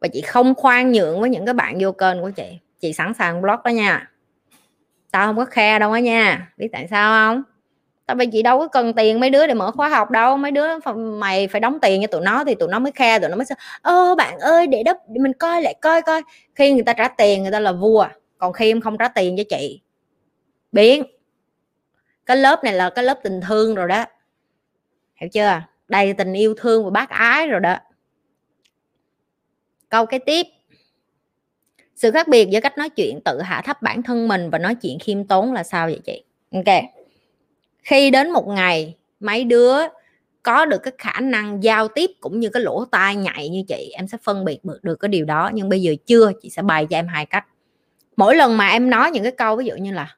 Và 0.00 0.08
chị 0.08 0.20
không 0.20 0.54
khoan 0.54 0.92
nhượng 0.92 1.20
với 1.20 1.30
những 1.30 1.44
cái 1.44 1.54
bạn 1.54 1.78
vô 1.80 1.92
kênh 1.92 2.20
của 2.20 2.30
chị. 2.30 2.58
Chị 2.80 2.92
sẵn 2.92 3.14
sàng 3.14 3.42
block 3.42 3.64
đó 3.64 3.70
nha. 3.70 4.10
Tao 5.10 5.26
không 5.26 5.36
có 5.36 5.44
khe 5.44 5.78
đâu 5.78 5.92
á 5.92 6.00
nha. 6.00 6.52
Biết 6.56 6.68
tại 6.72 6.86
sao 6.90 7.12
không? 7.12 7.57
Tại 8.08 8.16
vì 8.16 8.26
chị 8.26 8.42
đâu 8.42 8.58
có 8.58 8.68
cần 8.68 8.92
tiền 8.92 9.20
mấy 9.20 9.30
đứa 9.30 9.46
để 9.46 9.54
mở 9.54 9.70
khóa 9.70 9.88
học 9.88 10.10
đâu. 10.10 10.36
Mấy 10.36 10.50
đứa 10.50 10.66
mày 10.96 11.48
phải 11.48 11.60
đóng 11.60 11.78
tiền 11.82 12.02
cho 12.02 12.06
tụi 12.06 12.20
nó 12.20 12.44
thì 12.44 12.54
tụi 12.54 12.68
nó 12.68 12.78
mới 12.78 12.92
khe 12.92 13.18
tụi 13.18 13.28
nó 13.28 13.36
mới 13.36 13.44
sao 13.44 13.58
ơ, 13.82 14.14
bạn 14.14 14.38
ơi, 14.38 14.66
để 14.66 14.82
đó 14.82 14.94
để 15.08 15.20
mình 15.20 15.32
coi 15.32 15.62
lại, 15.62 15.74
coi 15.80 16.02
coi. 16.02 16.22
Khi 16.54 16.72
người 16.72 16.82
ta 16.82 16.92
trả 16.92 17.08
tiền, 17.08 17.42
người 17.42 17.52
ta 17.52 17.60
là 17.60 17.72
vua, 17.72 18.08
còn 18.38 18.52
khi 18.52 18.70
em 18.70 18.80
không 18.80 18.98
trả 18.98 19.08
tiền 19.08 19.36
cho 19.36 19.42
chị, 19.48 19.80
biến. 20.72 21.02
Cái 22.26 22.36
lớp 22.36 22.64
này 22.64 22.74
là 22.74 22.90
cái 22.90 23.04
lớp 23.04 23.18
tình 23.22 23.40
thương 23.48 23.74
rồi 23.74 23.88
đó. 23.88 24.04
Hiểu 25.14 25.28
chưa? 25.28 25.62
Đầy 25.88 26.12
tình 26.12 26.32
yêu 26.32 26.54
thương 26.54 26.84
và 26.84 26.90
bác 26.90 27.10
ái 27.10 27.46
rồi 27.46 27.60
đó. 27.60 27.76
Câu 29.88 30.06
cái 30.06 30.20
tiếp. 30.20 30.46
Sự 31.96 32.10
khác 32.10 32.28
biệt 32.28 32.48
giữa 32.50 32.60
cách 32.60 32.78
nói 32.78 32.88
chuyện 32.88 33.20
tự 33.24 33.42
hạ 33.42 33.62
thấp 33.64 33.82
bản 33.82 34.02
thân 34.02 34.28
mình 34.28 34.50
và 34.50 34.58
nói 34.58 34.74
chuyện 34.74 34.98
khiêm 34.98 35.24
tốn 35.24 35.52
là 35.52 35.62
sao 35.62 35.86
vậy 35.86 36.00
chị? 36.04 36.24
Ok 36.52 36.97
khi 37.82 38.10
đến 38.10 38.30
một 38.30 38.48
ngày 38.48 38.96
mấy 39.20 39.44
đứa 39.44 39.78
có 40.42 40.64
được 40.64 40.78
cái 40.78 40.92
khả 40.98 41.20
năng 41.20 41.62
giao 41.62 41.88
tiếp 41.88 42.10
cũng 42.20 42.40
như 42.40 42.48
cái 42.48 42.62
lỗ 42.62 42.84
tai 42.84 43.16
nhạy 43.16 43.48
như 43.48 43.62
chị 43.68 43.92
em 43.94 44.08
sẽ 44.08 44.18
phân 44.22 44.44
biệt 44.44 44.64
được, 44.64 44.78
được 44.82 44.96
cái 44.96 45.08
điều 45.08 45.24
đó 45.24 45.50
nhưng 45.54 45.68
bây 45.68 45.82
giờ 45.82 45.94
chưa 46.06 46.32
chị 46.42 46.50
sẽ 46.50 46.62
bày 46.62 46.86
cho 46.86 46.96
em 46.96 47.06
hai 47.06 47.26
cách. 47.26 47.44
Mỗi 48.16 48.36
lần 48.36 48.56
mà 48.56 48.68
em 48.68 48.90
nói 48.90 49.10
những 49.10 49.22
cái 49.22 49.32
câu 49.32 49.56
ví 49.56 49.64
dụ 49.64 49.74
như 49.74 49.92
là 49.92 50.16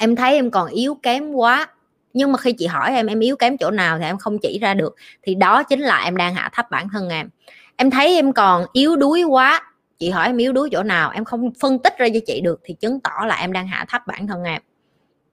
em 0.00 0.16
thấy 0.16 0.34
em 0.34 0.50
còn 0.50 0.68
yếu 0.68 0.94
kém 0.94 1.32
quá 1.32 1.68
nhưng 2.12 2.32
mà 2.32 2.38
khi 2.38 2.52
chị 2.52 2.66
hỏi 2.66 2.94
em 2.94 3.06
em 3.06 3.20
yếu 3.20 3.36
kém 3.36 3.56
chỗ 3.56 3.70
nào 3.70 3.98
thì 3.98 4.04
em 4.04 4.18
không 4.18 4.38
chỉ 4.38 4.58
ra 4.62 4.74
được 4.74 4.94
thì 5.22 5.34
đó 5.34 5.62
chính 5.62 5.80
là 5.80 6.04
em 6.04 6.16
đang 6.16 6.34
hạ 6.34 6.50
thấp 6.52 6.70
bản 6.70 6.88
thân 6.92 7.08
em. 7.08 7.28
Em 7.76 7.90
thấy 7.90 8.14
em 8.14 8.32
còn 8.32 8.66
yếu 8.72 8.96
đuối 8.96 9.22
quá 9.22 9.62
chị 9.98 10.10
hỏi 10.10 10.26
em 10.26 10.36
yếu 10.36 10.52
đuối 10.52 10.68
chỗ 10.72 10.82
nào 10.82 11.10
em 11.10 11.24
không 11.24 11.50
phân 11.60 11.78
tích 11.78 11.98
ra 11.98 12.08
cho 12.14 12.20
chị 12.26 12.40
được 12.40 12.60
thì 12.64 12.74
chứng 12.74 13.00
tỏ 13.00 13.24
là 13.26 13.36
em 13.36 13.52
đang 13.52 13.68
hạ 13.68 13.84
thấp 13.88 14.06
bản 14.06 14.26
thân 14.26 14.44
em 14.44 14.62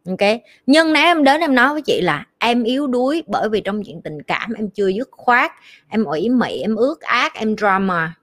ok? 0.08 0.40
Nhưng 0.66 0.94
nếu 0.94 1.04
em 1.04 1.24
đến 1.24 1.42
em 1.42 1.56
nói 1.56 1.74
với 1.74 1.82
chị 1.82 2.02
là 2.02 2.26
em 2.40 2.64
yếu 2.64 2.88
đuối 2.88 3.24
bởi 3.28 3.50
vì 3.50 3.62
trong 3.62 3.84
chuyện 3.84 4.02
tình 4.02 4.22
cảm 4.22 4.54
em 4.54 4.70
chưa 4.70 4.88
dứt 4.88 5.10
khoát, 5.12 5.52
em 5.90 6.04
ủy 6.04 6.30
mị, 6.30 6.62
em 6.62 6.76
ước 6.76 7.02
ác, 7.02 7.34
em 7.34 7.58
drama. 7.58 8.14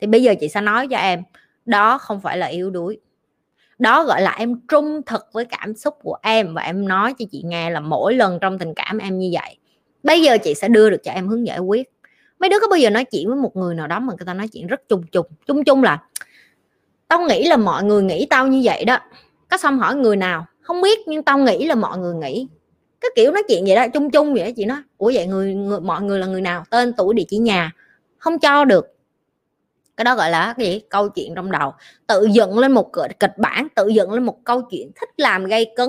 Thì 0.00 0.06
bây 0.06 0.22
giờ 0.22 0.34
chị 0.40 0.48
sẽ 0.48 0.60
nói 0.60 0.88
cho 0.88 0.96
em, 0.96 1.22
đó 1.64 1.98
không 1.98 2.20
phải 2.20 2.38
là 2.38 2.46
yếu 2.46 2.70
đuối. 2.70 3.00
Đó 3.78 4.04
gọi 4.04 4.22
là 4.22 4.34
em 4.38 4.60
trung 4.68 5.00
thực 5.06 5.26
với 5.32 5.44
cảm 5.44 5.74
xúc 5.74 5.94
của 6.02 6.16
em 6.22 6.54
và 6.54 6.62
em 6.62 6.88
nói 6.88 7.14
cho 7.18 7.24
chị 7.30 7.42
nghe 7.46 7.70
là 7.70 7.80
mỗi 7.80 8.14
lần 8.14 8.38
trong 8.40 8.58
tình 8.58 8.74
cảm 8.74 8.98
em 8.98 9.18
như 9.18 9.30
vậy. 9.32 9.56
Bây 10.02 10.22
giờ 10.22 10.38
chị 10.38 10.54
sẽ 10.54 10.68
đưa 10.68 10.90
được 10.90 11.02
cho 11.04 11.12
em 11.12 11.28
hướng 11.28 11.46
giải 11.46 11.58
quyết. 11.58 11.90
Mấy 12.38 12.50
đứa 12.50 12.56
có 12.60 12.68
bao 12.68 12.78
giờ 12.78 12.90
nói 12.90 13.04
chuyện 13.04 13.28
với 13.28 13.36
một 13.36 13.56
người 13.56 13.74
nào 13.74 13.86
đó 13.86 14.00
mà 14.00 14.14
người 14.18 14.26
ta 14.26 14.34
nói 14.34 14.48
chuyện 14.48 14.66
rất 14.66 14.88
chung 14.88 15.02
chung? 15.12 15.26
Chung 15.46 15.64
chung 15.64 15.82
là, 15.82 16.02
tao 17.08 17.20
nghĩ 17.20 17.48
là 17.48 17.56
mọi 17.56 17.84
người 17.84 18.02
nghĩ 18.02 18.26
tao 18.30 18.46
như 18.46 18.60
vậy 18.64 18.84
đó. 18.84 18.98
Có 19.50 19.56
xong 19.56 19.78
hỏi 19.78 19.94
người 19.94 20.16
nào? 20.16 20.46
Không 20.60 20.82
biết 20.82 21.08
nhưng 21.08 21.22
tao 21.22 21.38
nghĩ 21.38 21.66
là 21.66 21.74
mọi 21.74 21.98
người 21.98 22.14
nghĩ. 22.14 22.48
Cái 23.00 23.10
kiểu 23.16 23.32
nói 23.32 23.42
chuyện 23.48 23.64
vậy 23.66 23.76
đó 23.76 23.88
chung 23.88 24.10
chung 24.10 24.34
vậy 24.34 24.44
đó 24.44 24.50
chị 24.56 24.64
nói 24.64 24.78
ủa 24.98 25.10
vậy 25.14 25.26
người, 25.26 25.54
người 25.54 25.80
mọi 25.80 26.02
người 26.02 26.18
là 26.18 26.26
người 26.26 26.40
nào? 26.40 26.64
Tên 26.70 26.92
tuổi 26.92 27.14
địa 27.14 27.24
chỉ 27.28 27.38
nhà? 27.38 27.72
Không 28.18 28.38
cho 28.38 28.64
được. 28.64 28.96
Cái 29.96 30.04
đó 30.04 30.16
gọi 30.16 30.30
là 30.30 30.54
cái 30.58 30.66
gì? 30.66 30.80
Câu 30.88 31.08
chuyện 31.08 31.34
trong 31.34 31.50
đầu. 31.50 31.72
Tự 32.06 32.28
dựng 32.32 32.58
lên 32.58 32.72
một 32.72 32.90
kịch 33.20 33.38
bản 33.38 33.68
tự 33.74 33.88
dựng 33.88 34.12
lên 34.12 34.24
một 34.24 34.44
câu 34.44 34.62
chuyện 34.62 34.90
thích 35.00 35.08
làm 35.16 35.44
gây 35.44 35.72
cấn. 35.76 35.88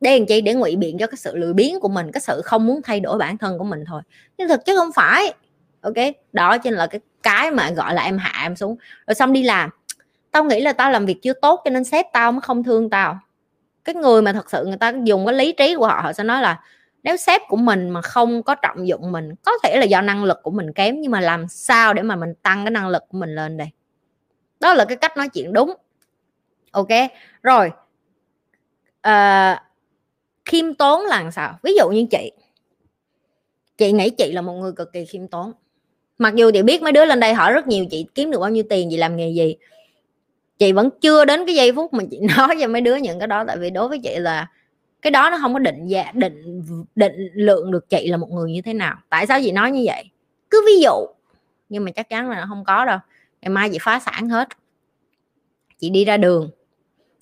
Để 0.00 0.18
làm 0.18 0.26
chi? 0.26 0.40
Để 0.40 0.54
ngụy 0.54 0.76
biện 0.76 0.98
cho 0.98 1.06
cái 1.06 1.16
sự 1.16 1.36
lười 1.36 1.52
biếng 1.52 1.80
của 1.80 1.88
mình 1.88 2.12
cái 2.12 2.20
sự 2.20 2.40
không 2.44 2.66
muốn 2.66 2.80
thay 2.82 3.00
đổi 3.00 3.18
bản 3.18 3.38
thân 3.38 3.58
của 3.58 3.64
mình 3.64 3.84
thôi. 3.86 4.02
Nhưng 4.38 4.48
thực 4.48 4.64
chứ 4.66 4.76
không 4.76 4.92
phải. 4.92 5.34
Ok? 5.80 5.94
Đó 6.32 6.58
chính 6.58 6.74
là 6.74 6.86
cái 6.86 7.00
cái 7.22 7.50
mà 7.50 7.70
gọi 7.70 7.94
là 7.94 8.02
em 8.02 8.18
hạ 8.18 8.42
em 8.42 8.56
xuống. 8.56 8.76
Rồi 9.06 9.14
xong 9.14 9.32
đi 9.32 9.42
làm. 9.42 9.70
Tao 10.30 10.44
nghĩ 10.44 10.60
là 10.60 10.72
tao 10.72 10.90
làm 10.90 11.06
việc 11.06 11.22
chưa 11.22 11.32
tốt 11.32 11.60
cho 11.64 11.70
nên 11.70 11.84
sếp 11.84 12.06
tao 12.12 12.32
mới 12.32 12.40
không 12.40 12.64
thương 12.64 12.90
tao 12.90 13.18
cái 13.84 13.94
người 13.94 14.22
mà 14.22 14.32
thật 14.32 14.50
sự 14.50 14.64
người 14.66 14.76
ta 14.76 14.92
dùng 15.04 15.26
cái 15.26 15.34
lý 15.34 15.52
trí 15.52 15.74
của 15.74 15.86
họ 15.86 16.00
họ 16.02 16.12
sẽ 16.12 16.24
nói 16.24 16.42
là 16.42 16.60
nếu 17.02 17.16
sếp 17.16 17.40
của 17.48 17.56
mình 17.56 17.90
mà 17.90 18.02
không 18.02 18.42
có 18.42 18.54
trọng 18.54 18.88
dụng 18.88 19.12
mình 19.12 19.34
có 19.42 19.52
thể 19.62 19.76
là 19.76 19.84
do 19.84 20.00
năng 20.00 20.24
lực 20.24 20.38
của 20.42 20.50
mình 20.50 20.72
kém 20.72 21.00
nhưng 21.00 21.12
mà 21.12 21.20
làm 21.20 21.48
sao 21.48 21.94
để 21.94 22.02
mà 22.02 22.16
mình 22.16 22.34
tăng 22.42 22.64
cái 22.64 22.70
năng 22.70 22.88
lực 22.88 23.02
của 23.08 23.18
mình 23.18 23.34
lên 23.34 23.56
đây? 23.56 23.68
Đó 24.60 24.74
là 24.74 24.84
cái 24.84 24.96
cách 24.96 25.16
nói 25.16 25.28
chuyện 25.28 25.52
đúng. 25.52 25.74
Ok 26.70 26.88
rồi. 27.42 27.70
À, 29.00 29.62
khiêm 30.44 30.74
tốn 30.74 31.02
là 31.02 31.22
làm 31.22 31.30
sao? 31.30 31.58
Ví 31.62 31.74
dụ 31.78 31.88
như 31.88 32.06
chị. 32.10 32.32
Chị 33.78 33.92
nghĩ 33.92 34.10
chị 34.10 34.32
là 34.32 34.40
một 34.40 34.52
người 34.52 34.72
cực 34.72 34.92
kỳ 34.92 35.04
khiêm 35.04 35.28
tốn. 35.28 35.52
Mặc 36.18 36.34
dù 36.34 36.50
chị 36.54 36.62
biết 36.62 36.82
mấy 36.82 36.92
đứa 36.92 37.04
lên 37.04 37.20
đây 37.20 37.34
hỏi 37.34 37.52
rất 37.52 37.66
nhiều 37.66 37.86
chị 37.90 38.06
kiếm 38.14 38.30
được 38.30 38.38
bao 38.38 38.50
nhiêu 38.50 38.64
tiền 38.70 38.88
chị 38.90 38.96
làm 38.96 39.16
nghề 39.16 39.30
gì 39.30 39.56
chị 40.60 40.72
vẫn 40.72 40.90
chưa 41.00 41.24
đến 41.24 41.46
cái 41.46 41.54
giây 41.54 41.72
phút 41.72 41.92
mà 41.94 42.04
chị 42.10 42.20
nói 42.36 42.56
cho 42.60 42.68
mấy 42.68 42.80
đứa 42.80 42.96
những 42.96 43.18
cái 43.18 43.28
đó, 43.28 43.44
tại 43.46 43.56
vì 43.56 43.70
đối 43.70 43.88
với 43.88 43.98
chị 43.98 44.16
là 44.18 44.46
cái 45.02 45.10
đó 45.10 45.30
nó 45.30 45.38
không 45.40 45.52
có 45.52 45.58
định 45.58 45.86
dạ 45.86 46.12
định 46.14 46.62
định 46.94 47.30
lượng 47.34 47.70
được 47.70 47.88
chị 47.88 48.08
là 48.08 48.16
một 48.16 48.30
người 48.30 48.52
như 48.52 48.62
thế 48.62 48.72
nào. 48.72 48.96
Tại 49.08 49.26
sao 49.26 49.40
chị 49.42 49.52
nói 49.52 49.70
như 49.70 49.82
vậy? 49.86 50.10
Cứ 50.50 50.64
ví 50.66 50.80
dụ, 50.80 51.06
nhưng 51.68 51.84
mà 51.84 51.90
chắc 51.90 52.08
chắn 52.08 52.30
là 52.30 52.46
không 52.48 52.64
có 52.64 52.84
đâu. 52.84 52.98
Ngày 53.42 53.50
mai 53.50 53.70
chị 53.72 53.78
phá 53.80 54.00
sản 54.00 54.28
hết. 54.28 54.48
Chị 55.78 55.90
đi 55.90 56.04
ra 56.04 56.16
đường, 56.16 56.50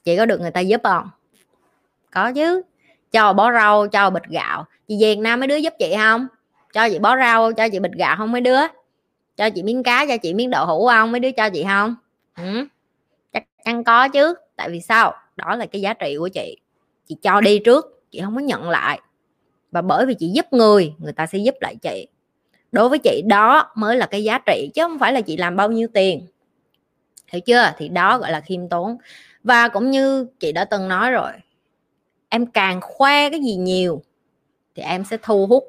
chị 0.05 0.17
có 0.17 0.27
được 0.27 0.41
người 0.41 0.51
ta 0.51 0.61
giúp 0.61 0.81
không? 0.85 1.11
Có 2.11 2.33
chứ. 2.33 2.63
Cho 3.13 3.33
bó 3.33 3.53
rau, 3.53 3.89
cho 3.89 4.11
bịch 4.11 4.29
gạo. 4.29 4.65
Chị 4.89 4.97
Việt 5.01 5.19
Nam 5.19 5.41
mấy 5.41 5.47
đứa 5.47 5.57
giúp 5.57 5.75
chị 5.79 5.95
không? 5.97 6.27
Cho 6.73 6.89
chị 6.89 6.99
bó 6.99 7.17
rau, 7.17 7.53
cho 7.53 7.69
chị 7.69 7.79
bịch 7.79 7.93
gạo 7.93 8.17
không 8.19 8.33
mấy 8.33 8.41
đứa? 8.41 8.61
Cho 9.37 9.51
chị 9.51 9.63
miếng 9.63 9.83
cá, 9.83 10.07
cho 10.09 10.17
chị 10.17 10.35
miếng 10.35 10.51
đậu 10.51 10.67
hũ 10.67 10.87
không? 10.87 11.13
Mấy 11.13 11.21
đứa 11.21 11.31
cho 11.31 11.51
chị 11.51 11.65
không? 11.65 11.95
Ừ 12.37 12.67
chắc 13.33 13.45
chắn 13.65 13.85
có 13.85 14.09
chứ. 14.09 14.35
Tại 14.57 14.71
vì 14.71 14.81
sao? 14.81 15.15
Đó 15.37 15.57
là 15.57 15.67
cái 15.67 15.81
giá 15.81 15.95
trị 15.95 16.17
của 16.19 16.29
chị. 16.29 16.57
Chị 17.07 17.17
cho 17.23 17.41
đi 17.41 17.59
trước, 17.59 18.03
chị 18.11 18.21
không 18.25 18.35
có 18.35 18.41
nhận 18.41 18.71
lại. 18.71 19.01
Và 19.71 19.83
bởi 19.83 20.07
vì 20.07 20.15
chị 20.19 20.29
giúp 20.29 20.47
người 20.53 20.95
người 20.99 21.13
ta 21.13 21.27
sẽ 21.27 21.39
giúp 21.39 21.55
lại 21.61 21.77
chị. 21.77 22.09
Đối 22.73 22.89
với 22.89 22.99
chị, 22.99 23.23
đó 23.27 23.73
mới 23.75 23.97
là 23.97 24.07
cái 24.07 24.25
giá 24.25 24.39
trị, 24.47 24.71
chứ 24.75 24.83
không 24.83 24.99
phải 24.99 25.13
là 25.13 25.21
chị 25.21 25.37
làm 25.37 25.57
bao 25.57 25.71
nhiêu 25.71 25.89
tiền. 25.95 26.27
Hiểu 27.27 27.41
chưa? 27.41 27.73
Thì 27.77 27.89
đó 27.89 28.19
gọi 28.19 28.31
là 28.33 28.41
khiêm 28.41 28.69
tốn. 28.69 28.97
Và 29.45 29.69
cũng 29.69 29.91
như 29.91 30.27
chị 30.41 30.53
đã 30.53 30.65
từng 30.65 30.89
nói 30.89 31.11
rồi, 31.11 31.33
em 32.29 32.47
càng 32.47 32.81
khoe 32.81 33.31
cái 33.31 33.41
gì 33.41 33.57
nhiều 33.57 34.03
thì 34.75 34.83
em 34.83 35.05
sẽ 35.05 35.17
thu 35.23 35.47
hút 35.47 35.65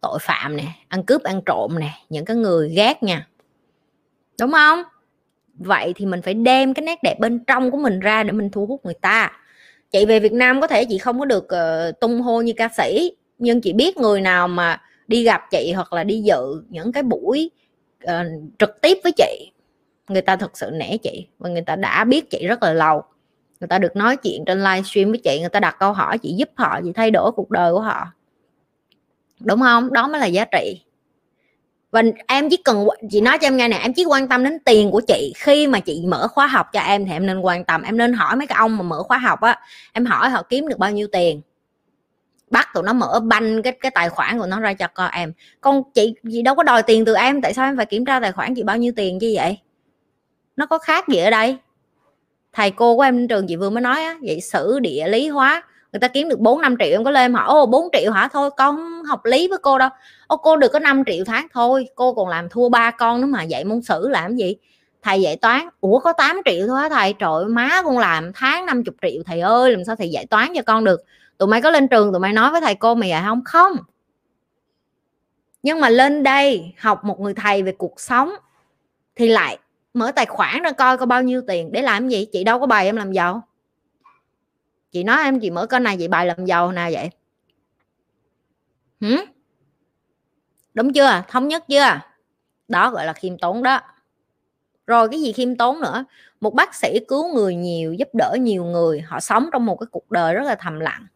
tội 0.00 0.18
phạm 0.20 0.56
nè, 0.56 0.64
ăn 0.88 1.04
cướp 1.04 1.22
ăn 1.22 1.40
trộm 1.46 1.78
nè, 1.78 1.90
những 2.08 2.24
cái 2.24 2.36
người 2.36 2.68
ghét 2.68 3.02
nha. 3.02 3.28
Đúng 4.40 4.52
không? 4.52 4.82
Vậy 5.64 5.92
thì 5.96 6.06
mình 6.06 6.22
phải 6.22 6.34
đem 6.34 6.74
cái 6.74 6.84
nét 6.84 6.98
đẹp 7.02 7.18
bên 7.18 7.44
trong 7.46 7.70
của 7.70 7.78
mình 7.78 8.00
ra 8.00 8.22
để 8.22 8.32
mình 8.32 8.50
thu 8.50 8.66
hút 8.66 8.80
người 8.84 8.94
ta. 8.94 9.32
Chị 9.90 10.06
về 10.06 10.20
Việt 10.20 10.32
Nam 10.32 10.60
có 10.60 10.66
thể 10.66 10.84
chị 10.84 10.98
không 10.98 11.18
có 11.18 11.24
được 11.24 11.44
uh, 11.44 12.00
tung 12.00 12.20
hô 12.20 12.40
như 12.40 12.52
ca 12.56 12.68
sĩ 12.76 13.12
nhưng 13.38 13.60
chị 13.60 13.72
biết 13.72 13.96
người 13.96 14.20
nào 14.20 14.48
mà 14.48 14.80
đi 15.06 15.24
gặp 15.24 15.42
chị 15.50 15.72
hoặc 15.72 15.92
là 15.92 16.04
đi 16.04 16.20
dự 16.20 16.62
những 16.68 16.92
cái 16.92 17.02
buổi 17.02 17.50
uh, 18.04 18.10
trực 18.58 18.80
tiếp 18.80 18.98
với 19.04 19.12
chị 19.12 19.52
người 20.08 20.22
ta 20.22 20.36
thật 20.36 20.58
sự 20.58 20.70
nể 20.72 20.96
chị 20.96 21.26
và 21.38 21.48
người 21.48 21.62
ta 21.62 21.76
đã 21.76 22.04
biết 22.04 22.30
chị 22.30 22.46
rất 22.46 22.62
là 22.62 22.72
lâu. 22.72 23.02
Người 23.60 23.68
ta 23.68 23.78
được 23.78 23.96
nói 23.96 24.16
chuyện 24.16 24.44
trên 24.46 24.58
livestream 24.58 25.10
với 25.10 25.20
chị 25.24 25.40
người 25.40 25.48
ta 25.48 25.60
đặt 25.60 25.76
câu 25.78 25.92
hỏi 25.92 26.18
chị 26.18 26.34
giúp 26.36 26.50
họ 26.54 26.80
chị 26.84 26.92
thay 26.92 27.10
đổi 27.10 27.32
cuộc 27.32 27.50
đời 27.50 27.72
của 27.72 27.80
họ. 27.80 28.06
Đúng 29.40 29.60
không? 29.60 29.92
Đó 29.92 30.08
mới 30.08 30.20
là 30.20 30.26
giá 30.26 30.44
trị 30.44 30.82
và 31.90 32.02
em 32.26 32.50
chỉ 32.50 32.56
cần, 32.56 32.86
chị 33.10 33.20
nói 33.20 33.38
cho 33.38 33.46
em 33.46 33.56
nghe 33.56 33.68
nè, 33.68 33.78
em 33.82 33.92
chỉ 33.92 34.04
quan 34.04 34.28
tâm 34.28 34.44
đến 34.44 34.58
tiền 34.64 34.90
của 34.90 35.00
chị. 35.00 35.32
Khi 35.36 35.66
mà 35.66 35.80
chị 35.80 36.04
mở 36.08 36.28
khóa 36.28 36.46
học 36.46 36.66
cho 36.72 36.80
em 36.80 37.06
thì 37.06 37.12
em 37.12 37.26
nên 37.26 37.40
quan 37.40 37.64
tâm. 37.64 37.82
Em 37.82 37.96
nên 37.96 38.12
hỏi 38.12 38.36
mấy 38.36 38.46
cái 38.46 38.56
ông 38.56 38.76
mà 38.76 38.82
mở 38.82 39.02
khóa 39.02 39.18
học 39.18 39.40
á, 39.40 39.60
em 39.92 40.04
hỏi 40.04 40.30
họ 40.30 40.42
kiếm 40.42 40.68
được 40.68 40.78
bao 40.78 40.90
nhiêu 40.90 41.08
tiền. 41.12 41.40
Bắt 42.50 42.68
tụi 42.74 42.82
nó 42.82 42.92
mở 42.92 43.20
banh 43.20 43.62
cái 43.62 43.72
cái 43.72 43.90
tài 43.94 44.08
khoản 44.08 44.38
của 44.38 44.46
nó 44.46 44.60
ra 44.60 44.74
cho 44.74 44.86
con 44.94 45.10
em. 45.10 45.32
Con 45.60 45.82
chị 45.94 46.14
chị 46.32 46.42
đâu 46.42 46.54
có 46.54 46.62
đòi 46.62 46.82
tiền 46.82 47.04
từ 47.04 47.14
em, 47.14 47.42
tại 47.42 47.54
sao 47.54 47.64
em 47.64 47.76
phải 47.76 47.86
kiểm 47.86 48.04
tra 48.04 48.20
tài 48.20 48.32
khoản 48.32 48.54
chị 48.54 48.62
bao 48.62 48.76
nhiêu 48.76 48.92
tiền 48.96 49.18
chứ 49.20 49.32
vậy? 49.34 49.58
Nó 50.56 50.66
có 50.66 50.78
khác 50.78 51.08
gì 51.08 51.18
ở 51.18 51.30
đây? 51.30 51.56
Thầy 52.52 52.70
cô 52.70 52.96
của 52.96 53.02
em 53.02 53.28
trường 53.28 53.46
chị 53.46 53.56
vừa 53.56 53.70
mới 53.70 53.80
nói 53.80 54.04
á, 54.04 54.16
vậy 54.22 54.40
sử 54.40 54.78
địa 54.78 55.08
lý 55.08 55.28
hóa 55.28 55.62
người 55.92 56.00
ta 56.00 56.08
kiếm 56.08 56.28
được 56.28 56.38
4 56.38 56.60
5 56.60 56.76
triệu 56.78 56.88
em 56.90 57.04
có 57.04 57.10
lên 57.10 57.24
em 57.24 57.34
hỏi 57.34 57.44
ô 57.46 57.66
4 57.66 57.88
triệu 57.92 58.12
hả? 58.12 58.28
Thôi, 58.32 58.50
con 58.56 59.02
học 59.04 59.24
lý 59.24 59.48
với 59.48 59.58
cô 59.62 59.78
đâu. 59.78 59.88
Ô, 60.26 60.36
cô 60.36 60.56
được 60.56 60.68
có 60.72 60.78
5 60.78 61.02
triệu 61.06 61.24
tháng, 61.24 61.46
thôi, 61.52 61.88
cô 61.94 62.14
còn 62.14 62.28
làm 62.28 62.48
thua 62.48 62.68
ba 62.68 62.90
con 62.90 63.20
nữa 63.20 63.26
mà 63.26 63.42
dạy 63.42 63.64
môn 63.64 63.82
sử 63.82 64.08
làm 64.08 64.36
gì? 64.36 64.56
Thầy 65.02 65.20
dạy 65.20 65.36
toán, 65.36 65.68
ủa, 65.80 65.98
có 65.98 66.12
8 66.12 66.40
triệu 66.44 66.66
thôi 66.66 66.88
thầy? 66.90 67.12
Trời 67.12 67.44
má 67.44 67.82
con 67.84 67.98
làm 67.98 68.32
tháng 68.34 68.66
50 68.66 68.94
triệu, 69.02 69.22
thầy 69.26 69.40
ơi, 69.40 69.72
làm 69.72 69.84
sao 69.84 69.96
thầy 69.96 70.10
dạy 70.10 70.26
toán 70.26 70.48
cho 70.54 70.62
con 70.66 70.84
được? 70.84 71.00
Tụi 71.38 71.48
mày 71.48 71.62
có 71.62 71.70
lên 71.70 71.88
trường, 71.88 72.12
tụi 72.12 72.20
mày 72.20 72.32
nói 72.32 72.50
với 72.50 72.60
thầy 72.60 72.74
cô 72.74 72.94
mày 72.94 73.08
dạy 73.08 73.22
không? 73.26 73.44
Không. 73.44 73.72
Nhưng 75.62 75.80
mà 75.80 75.88
lên 75.88 76.22
đây 76.22 76.72
học 76.78 77.04
một 77.04 77.20
người 77.20 77.34
thầy 77.34 77.62
về 77.62 77.72
cuộc 77.72 78.00
sống 78.00 78.32
thì 79.16 79.28
lại 79.28 79.58
mở 79.94 80.12
tài 80.12 80.26
khoản 80.26 80.62
ra 80.62 80.72
coi 80.72 80.98
có 80.98 81.06
bao 81.06 81.22
nhiêu 81.22 81.42
tiền 81.48 81.72
để 81.72 81.82
làm 81.82 82.08
gì? 82.08 82.26
Chị 82.32 82.44
đâu 82.44 82.60
có 82.60 82.66
bài 82.66 82.86
em 82.86 82.96
làm 82.96 83.12
giàu 83.12 83.42
chị 84.92 85.04
nói 85.04 85.22
em, 85.22 85.40
chị 85.40 85.50
mở 85.50 85.66
kênh 85.66 85.82
này, 85.82 85.96
chị 85.98 86.08
bài 86.08 86.26
làm 86.26 86.44
giàu 86.44 86.72
nào 86.72 86.90
vậy. 86.92 87.10
Hử? 89.00 89.16
đúng 90.74 90.92
chưa? 90.92 91.22
Thống 91.28 91.48
nhất 91.48 91.64
chưa? 91.68 92.00
Đó, 92.68 92.90
gọi 92.90 93.06
là 93.06 93.12
khiêm 93.12 93.38
tốn 93.38 93.62
đó. 93.62 93.80
Rồi 94.86 95.08
cái 95.08 95.20
gì 95.20 95.32
khiêm 95.32 95.56
tốn 95.56 95.80
nữa? 95.80 96.04
Một 96.40 96.54
bác 96.54 96.74
sĩ 96.74 97.00
cứu 97.08 97.34
người 97.34 97.54
nhiều, 97.54 97.92
giúp 97.92 98.08
đỡ 98.12 98.36
nhiều 98.40 98.64
người, 98.64 99.00
họ 99.00 99.20
sống 99.20 99.48
trong 99.52 99.66
một 99.66 99.76
cái 99.76 99.86
cuộc 99.90 100.10
đời 100.10 100.34
rất 100.34 100.42
là 100.42 100.54
thầm 100.54 100.80
lặng. 100.80 101.06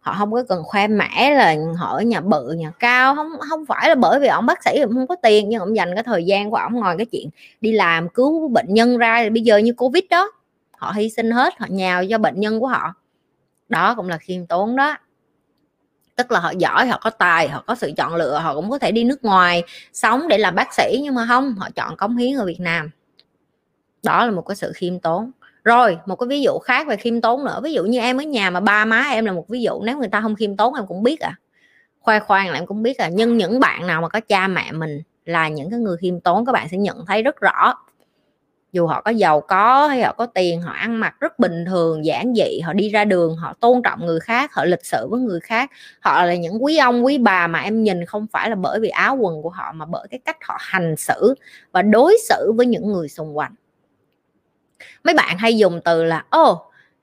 Họ 0.00 0.14
không 0.18 0.32
có 0.32 0.44
cần 0.48 0.62
khoe 0.64 0.88
mẽ 0.88 1.34
là 1.34 1.56
họ 1.76 1.96
ở 1.96 2.02
nhà 2.02 2.20
bự, 2.20 2.52
nhà 2.52 2.72
cao, 2.78 3.14
không 3.14 3.28
không 3.50 3.66
phải 3.66 3.88
là 3.88 3.94
bởi 3.94 4.20
vì 4.20 4.28
ông 4.28 4.46
bác 4.46 4.64
sĩ 4.64 4.80
không 4.82 5.06
có 5.06 5.16
tiền, 5.22 5.48
nhưng 5.48 5.60
ông 5.60 5.76
dành 5.76 5.94
cái 5.94 6.02
thời 6.02 6.24
gian 6.24 6.50
của 6.50 6.56
ông 6.56 6.80
ngồi 6.80 6.96
cái 6.96 7.06
chuyện 7.06 7.28
đi 7.60 7.72
làm, 7.72 8.08
cứu 8.08 8.48
bệnh 8.48 8.74
nhân 8.74 8.98
ra, 8.98 9.28
bây 9.32 9.42
giờ 9.42 9.56
như 9.56 9.72
covid 9.72 10.04
đó. 10.10 10.32
Họ 10.76 10.92
hy 10.96 11.10
sinh 11.10 11.30
hết, 11.30 11.54
họ 11.58 11.66
nhào 11.70 12.04
cho 12.10 12.18
bệnh 12.18 12.40
nhân 12.40 12.60
của 12.60 12.66
họ 12.66 12.94
đó 13.72 13.94
cũng 13.94 14.08
là 14.08 14.18
khiêm 14.18 14.46
tốn 14.46 14.76
đó. 14.76 14.96
Tức 16.16 16.32
là 16.32 16.40
họ 16.40 16.50
giỏi, 16.50 16.86
họ 16.86 16.98
có 17.02 17.10
tài, 17.10 17.48
họ 17.48 17.64
có 17.66 17.74
sự 17.74 17.92
chọn 17.96 18.14
lựa, 18.14 18.38
họ 18.38 18.54
cũng 18.54 18.70
có 18.70 18.78
thể 18.78 18.92
đi 18.92 19.04
nước 19.04 19.24
ngoài 19.24 19.62
sống 19.92 20.28
để 20.28 20.38
làm 20.38 20.54
bác 20.54 20.74
sĩ 20.74 21.00
nhưng 21.02 21.14
mà 21.14 21.26
không, 21.28 21.54
họ 21.54 21.68
chọn 21.70 21.96
cống 21.96 22.16
hiến 22.16 22.36
ở 22.36 22.44
Việt 22.44 22.60
Nam. 22.60 22.90
Đó 24.02 24.26
là 24.26 24.32
một 24.32 24.42
cái 24.42 24.56
sự 24.56 24.72
khiêm 24.74 24.98
tốn. 24.98 25.30
Rồi, 25.64 25.98
một 26.06 26.16
cái 26.16 26.26
ví 26.26 26.42
dụ 26.42 26.58
khác 26.58 26.86
về 26.86 26.96
khiêm 26.96 27.20
tốn 27.20 27.44
nữa. 27.44 27.60
Ví 27.62 27.72
dụ 27.72 27.84
như 27.84 28.00
em 28.00 28.16
ở 28.16 28.22
nhà 28.22 28.50
mà 28.50 28.60
ba 28.60 28.84
má 28.84 29.04
em 29.10 29.24
là 29.24 29.32
một 29.32 29.48
ví 29.48 29.62
dụ. 29.62 29.82
Nếu 29.82 29.98
người 29.98 30.08
ta 30.08 30.20
không 30.20 30.34
khiêm 30.34 30.56
tốn 30.56 30.74
em 30.74 30.86
cũng 30.86 31.02
biết 31.02 31.20
à. 31.20 31.34
Khoe 32.00 32.20
khoang 32.20 32.48
là 32.48 32.54
em 32.54 32.66
cũng 32.66 32.82
biết 32.82 32.98
à. 32.98 33.08
Nhưng 33.08 33.36
những 33.36 33.60
bạn 33.60 33.86
nào 33.86 34.02
mà 34.02 34.08
có 34.08 34.20
cha 34.20 34.48
mẹ 34.48 34.72
mình 34.72 35.02
là 35.24 35.48
những 35.48 35.70
cái 35.70 35.78
người 35.78 35.96
khiêm 35.96 36.20
tốn, 36.20 36.46
các 36.46 36.52
bạn 36.52 36.68
sẽ 36.68 36.76
nhận 36.76 37.06
thấy 37.06 37.22
rất 37.22 37.40
rõ 37.40 37.74
dù 38.72 38.86
họ 38.86 39.00
có 39.00 39.10
giàu 39.10 39.40
có 39.40 39.86
hay 39.86 40.02
họ 40.02 40.12
có 40.12 40.26
tiền 40.26 40.62
họ 40.62 40.72
ăn 40.72 41.00
mặc 41.00 41.14
rất 41.20 41.38
bình 41.38 41.64
thường 41.64 42.04
giản 42.04 42.34
dị 42.34 42.60
họ 42.60 42.72
đi 42.72 42.88
ra 42.88 43.04
đường 43.04 43.36
họ 43.36 43.54
tôn 43.60 43.82
trọng 43.82 44.06
người 44.06 44.20
khác 44.20 44.54
họ 44.54 44.64
lịch 44.64 44.86
sự 44.86 45.08
với 45.10 45.20
người 45.20 45.40
khác. 45.40 45.70
Họ 46.00 46.24
là 46.24 46.34
những 46.34 46.64
quý 46.64 46.76
ông 46.76 47.04
quý 47.04 47.18
bà 47.18 47.46
mà 47.46 47.58
em 47.58 47.82
nhìn 47.82 48.04
không 48.04 48.26
phải 48.32 48.50
là 48.50 48.56
bởi 48.56 48.80
vì 48.80 48.88
áo 48.88 49.16
quần 49.16 49.42
của 49.42 49.50
họ 49.50 49.72
mà 49.72 49.86
bởi 49.86 50.06
cái 50.10 50.20
cách 50.24 50.36
họ 50.42 50.56
hành 50.60 50.96
xử 50.96 51.34
và 51.72 51.82
đối 51.82 52.16
xử 52.28 52.52
với 52.56 52.66
những 52.66 52.92
người 52.92 53.08
xung 53.08 53.36
quanh. 53.36 53.54
Mấy 55.04 55.14
bạn 55.14 55.38
hay 55.38 55.58
dùng 55.58 55.80
từ 55.84 56.04
là 56.04 56.24
ô 56.30 56.50
oh, 56.50 56.58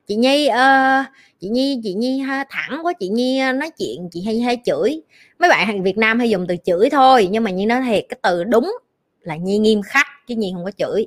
chị 0.06 0.16
nhi 0.16 0.48
uh, 0.48 1.06
chị 1.40 1.48
nhi 1.48 1.80
chị 1.82 1.94
nhi 1.94 2.18
ha, 2.18 2.44
thẳng 2.50 2.86
quá 2.86 2.92
chị 3.00 3.08
nhi 3.08 3.40
ờ, 3.40 3.52
nói 3.52 3.70
chuyện 3.78 4.08
chị 4.12 4.22
hay 4.26 4.40
hay 4.40 4.58
chửi. 4.64 5.02
Mấy 5.38 5.50
bạn 5.50 5.66
hàng 5.66 5.82
việt 5.82 5.98
nam 5.98 6.18
hay 6.18 6.30
dùng 6.30 6.46
từ 6.46 6.56
chửi 6.64 6.90
thôi 6.90 7.28
nhưng 7.30 7.44
mà 7.44 7.50
như 7.50 7.66
nói 7.66 7.82
thiệt 7.86 8.04
cái 8.08 8.18
từ 8.22 8.44
đúng 8.44 8.72
là 9.20 9.36
nhi 9.36 9.58
nghiêm 9.58 9.82
khắc 9.82 10.06
chứ 10.26 10.34
nhi 10.34 10.52
không 10.54 10.64
có 10.64 10.70
chửi 10.70 11.06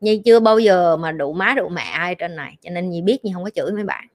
nhi 0.00 0.22
chưa 0.24 0.40
bao 0.40 0.58
giờ 0.58 0.96
mà 0.96 1.12
đụ 1.12 1.32
má 1.32 1.54
đụ 1.56 1.68
mẹ 1.68 1.82
ai 1.82 2.14
trên 2.14 2.36
này, 2.36 2.56
cho 2.62 2.70
nên 2.70 2.90
nhi 2.90 3.02
biết 3.02 3.24
nhi 3.24 3.32
không 3.34 3.44
có 3.44 3.50
chửi 3.50 3.72
mấy 3.72 3.84
bạn. 3.84 4.06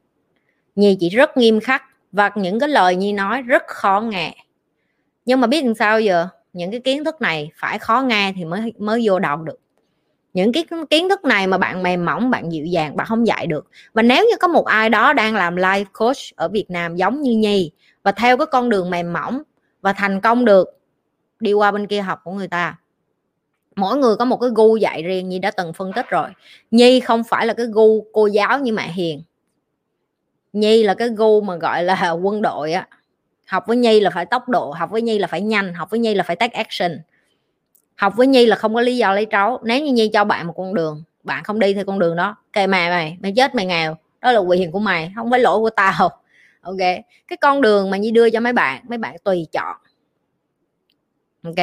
Nhi 0.75 0.97
chỉ 0.99 1.09
rất 1.09 1.37
nghiêm 1.37 1.59
khắc 1.59 1.83
và 2.11 2.31
những 2.35 2.59
cái 2.59 2.69
lời 2.69 2.95
nhi 2.95 3.13
nói 3.13 3.41
rất 3.41 3.63
khó 3.67 4.01
nghe. 4.01 4.35
Nhưng 5.25 5.41
mà 5.41 5.47
biết 5.47 5.65
làm 5.65 5.75
sao 5.75 5.99
giờ? 5.99 6.27
Những 6.53 6.71
cái 6.71 6.79
kiến 6.79 7.03
thức 7.03 7.21
này 7.21 7.51
phải 7.55 7.79
khó 7.79 8.01
nghe 8.01 8.33
thì 8.35 8.45
mới 8.45 8.73
mới 8.77 9.01
vô 9.03 9.19
đầu 9.19 9.37
được. 9.37 9.59
Những 10.33 10.53
cái 10.53 10.65
kiến 10.89 11.09
thức 11.09 11.25
này 11.25 11.47
mà 11.47 11.57
bạn 11.57 11.83
mềm 11.83 12.05
mỏng, 12.05 12.29
bạn 12.29 12.51
dịu 12.51 12.65
dàng, 12.65 12.95
bạn 12.95 13.07
không 13.07 13.27
dạy 13.27 13.47
được. 13.47 13.69
Và 13.93 14.01
nếu 14.01 14.25
như 14.25 14.35
có 14.39 14.47
một 14.47 14.65
ai 14.65 14.89
đó 14.89 15.13
đang 15.13 15.35
làm 15.35 15.55
life 15.55 15.85
coach 15.93 16.35
ở 16.35 16.47
Việt 16.47 16.65
Nam 16.69 16.95
giống 16.95 17.21
như 17.21 17.31
Nhi 17.31 17.71
và 18.03 18.11
theo 18.11 18.37
cái 18.37 18.47
con 18.51 18.69
đường 18.69 18.89
mềm 18.89 19.13
mỏng 19.13 19.41
và 19.81 19.93
thành 19.93 20.21
công 20.21 20.45
được, 20.45 20.79
đi 21.39 21.53
qua 21.53 21.71
bên 21.71 21.87
kia 21.87 22.01
học 22.01 22.19
của 22.23 22.31
người 22.31 22.47
ta 22.47 22.77
mỗi 23.75 23.97
người 23.97 24.15
có 24.15 24.25
một 24.25 24.37
cái 24.37 24.49
gu 24.55 24.75
dạy 24.75 25.03
riêng 25.03 25.29
Nhi 25.29 25.39
đã 25.39 25.51
từng 25.51 25.73
phân 25.73 25.91
tích 25.95 26.09
rồi. 26.09 26.29
Nhi 26.71 26.99
không 26.99 27.23
phải 27.23 27.45
là 27.45 27.53
cái 27.53 27.65
gu 27.65 28.05
cô 28.13 28.27
giáo 28.27 28.59
như 28.59 28.73
mẹ 28.73 28.91
Hiền. 28.91 29.23
Nhi 30.53 30.83
là 30.83 30.93
cái 30.93 31.09
gu 31.09 31.41
mà 31.41 31.55
gọi 31.55 31.83
là 31.83 32.11
quân 32.21 32.41
đội 32.41 32.73
á. 32.73 32.87
Học 33.47 33.63
với 33.67 33.77
Nhi 33.77 33.99
là 33.99 34.09
phải 34.09 34.25
tốc 34.25 34.49
độ, 34.49 34.71
học 34.71 34.89
với 34.91 35.01
Nhi 35.01 35.19
là 35.19 35.27
phải 35.27 35.41
nhanh, 35.41 35.73
học 35.73 35.89
với 35.89 35.99
Nhi 35.99 36.13
là 36.13 36.23
phải 36.23 36.35
take 36.35 36.57
action. 36.57 37.01
Học 38.01 38.13
với 38.15 38.27
nhi 38.27 38.45
là 38.45 38.55
không 38.55 38.75
có 38.75 38.81
lý 38.81 38.97
do 38.97 39.13
lấy 39.13 39.27
tráo 39.31 39.59
nếu 39.63 39.85
như 39.85 39.93
nhi 39.93 40.09
cho 40.13 40.23
bạn 40.23 40.47
một 40.47 40.53
con 40.57 40.73
đường, 40.73 41.03
bạn 41.23 41.43
không 41.43 41.59
đi 41.59 41.73
theo 41.73 41.85
con 41.85 41.99
đường 41.99 42.15
đó 42.15 42.35
kệ 42.53 42.67
mày 42.67 42.89
mày 42.89 43.17
mày 43.21 43.33
chết 43.35 43.55
mày 43.55 43.65
nghèo. 43.65 43.97
Đó 44.21 44.31
là 44.31 44.39
quyền 44.39 44.71
của 44.71 44.79
mày, 44.79 45.11
không 45.15 45.31
phải 45.31 45.39
lỗi 45.39 45.59
của 45.59 45.69
tao. 45.69 46.09
Ok? 46.61 46.77
Cái 47.27 47.37
con 47.41 47.61
đường 47.61 47.89
mà 47.89 47.97
nhi 47.97 48.11
đưa 48.11 48.29
cho 48.29 48.39
mấy 48.39 48.53
bạn 48.53 48.83
mấy 48.89 48.97
bạn 48.97 49.15
tùy 49.23 49.47
chọn. 49.51 49.77
Ok? 51.43 51.55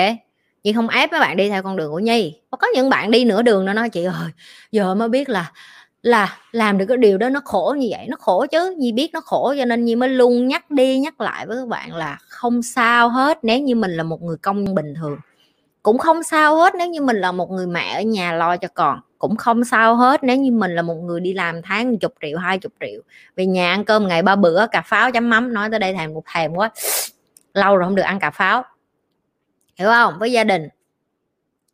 Chị 0.69 0.73
không 0.73 0.89
ép 0.89 1.11
mấy 1.11 1.21
bạn 1.21 1.37
đi 1.37 1.49
theo 1.49 1.62
con 1.62 1.77
đường 1.77 1.91
của 1.91 1.99
nhi. 1.99 2.41
Có 2.51 2.69
những 2.75 2.91
bạn 2.91 3.11
đi 3.11 3.25
nửa 3.25 3.43
đường 3.43 3.64
nó 3.64 3.73
nói, 3.73 3.91
chị 3.91 4.05
ơi, 4.05 4.31
giờ 4.73 4.95
mới 4.95 5.09
biết 5.09 5.29
là 5.29 5.53
là 6.03 6.37
làm 6.53 6.79
được 6.79 6.87
cái 6.87 6.97
điều 6.97 7.19
đó 7.19 7.29
nó 7.29 7.41
khổ 7.45 7.77
như 7.79 7.89
vậy. 7.91 8.07
Nó 8.09 8.16
khổ 8.21 8.47
chứ, 8.51 8.75
nhi 8.79 8.93
biết 8.93 9.11
nó 9.12 9.21
khổ 9.21 9.55
cho 9.59 9.64
nên 9.64 9.85
nhi 9.85 9.97
mới 9.97 10.09
luôn 10.09 10.49
nhắc 10.49 10.71
đi 10.71 10.99
nhắc 10.99 11.21
lại 11.21 11.47
với 11.47 11.57
các 11.57 11.69
bạn 11.69 11.95
là 11.95 12.19
không 12.29 12.62
sao 12.62 13.09
hết 13.09 13.39
nếu 13.43 13.61
như 13.61 13.75
mình 13.75 13.91
là 13.91 14.03
một 14.03 14.23
người 14.23 14.37
công 14.37 14.75
bình 14.75 14.95
thường. 15.01 15.19
Cũng 15.83 15.99
không 15.99 16.23
sao 16.23 16.57
hết 16.57 16.75
nếu 16.75 16.89
như 16.89 17.03
mình 17.03 17.16
là 17.16 17.33
một 17.33 17.51
người 17.51 17.66
mẹ 17.66 17.95
ở 17.95 18.03
nhà 18.03 18.33
lo 18.33 18.57
cho 18.57 18.69
con. 18.75 19.01
Cũng 19.19 19.37
không 19.37 19.64
sao 19.64 19.97
hết 19.97 20.25
nếu 20.25 20.37
như 20.37 20.53
mình 20.53 20.75
là 20.75 20.83
một 20.83 20.95
người 20.95 21.21
đi 21.21 21.33
làm 21.33 21.62
tháng 21.62 21.99
chục 21.99 22.14
triệu, 22.23 22.39
hai 22.39 22.59
chục 22.59 22.73
triệu. 22.81 23.01
Về 23.37 23.47
nhà 23.47 23.71
ăn 23.71 23.85
cơm 23.85 24.09
ngày 24.09 24.23
ba 24.23 24.37
bữa, 24.37 24.66
cà 24.66 24.83
pháo 24.87 25.12
chấm 25.12 25.31
mắm, 25.31 25.55
nói 25.55 25.71
tới 25.71 25.79
đây 25.79 25.95
thèm 25.95 26.14
một 26.14 26.23
thèm 26.35 26.53
quá. 26.55 26.71
Lâu 27.55 27.77
rồi 27.77 27.87
không 27.87 27.95
được 27.95 28.03
ăn 28.03 28.21
cà 28.21 28.31
pháo 28.31 28.64
hiểu 29.79 29.89
không? 29.89 30.14
Với 30.18 30.33
gia 30.33 30.45
đình. 30.45 30.68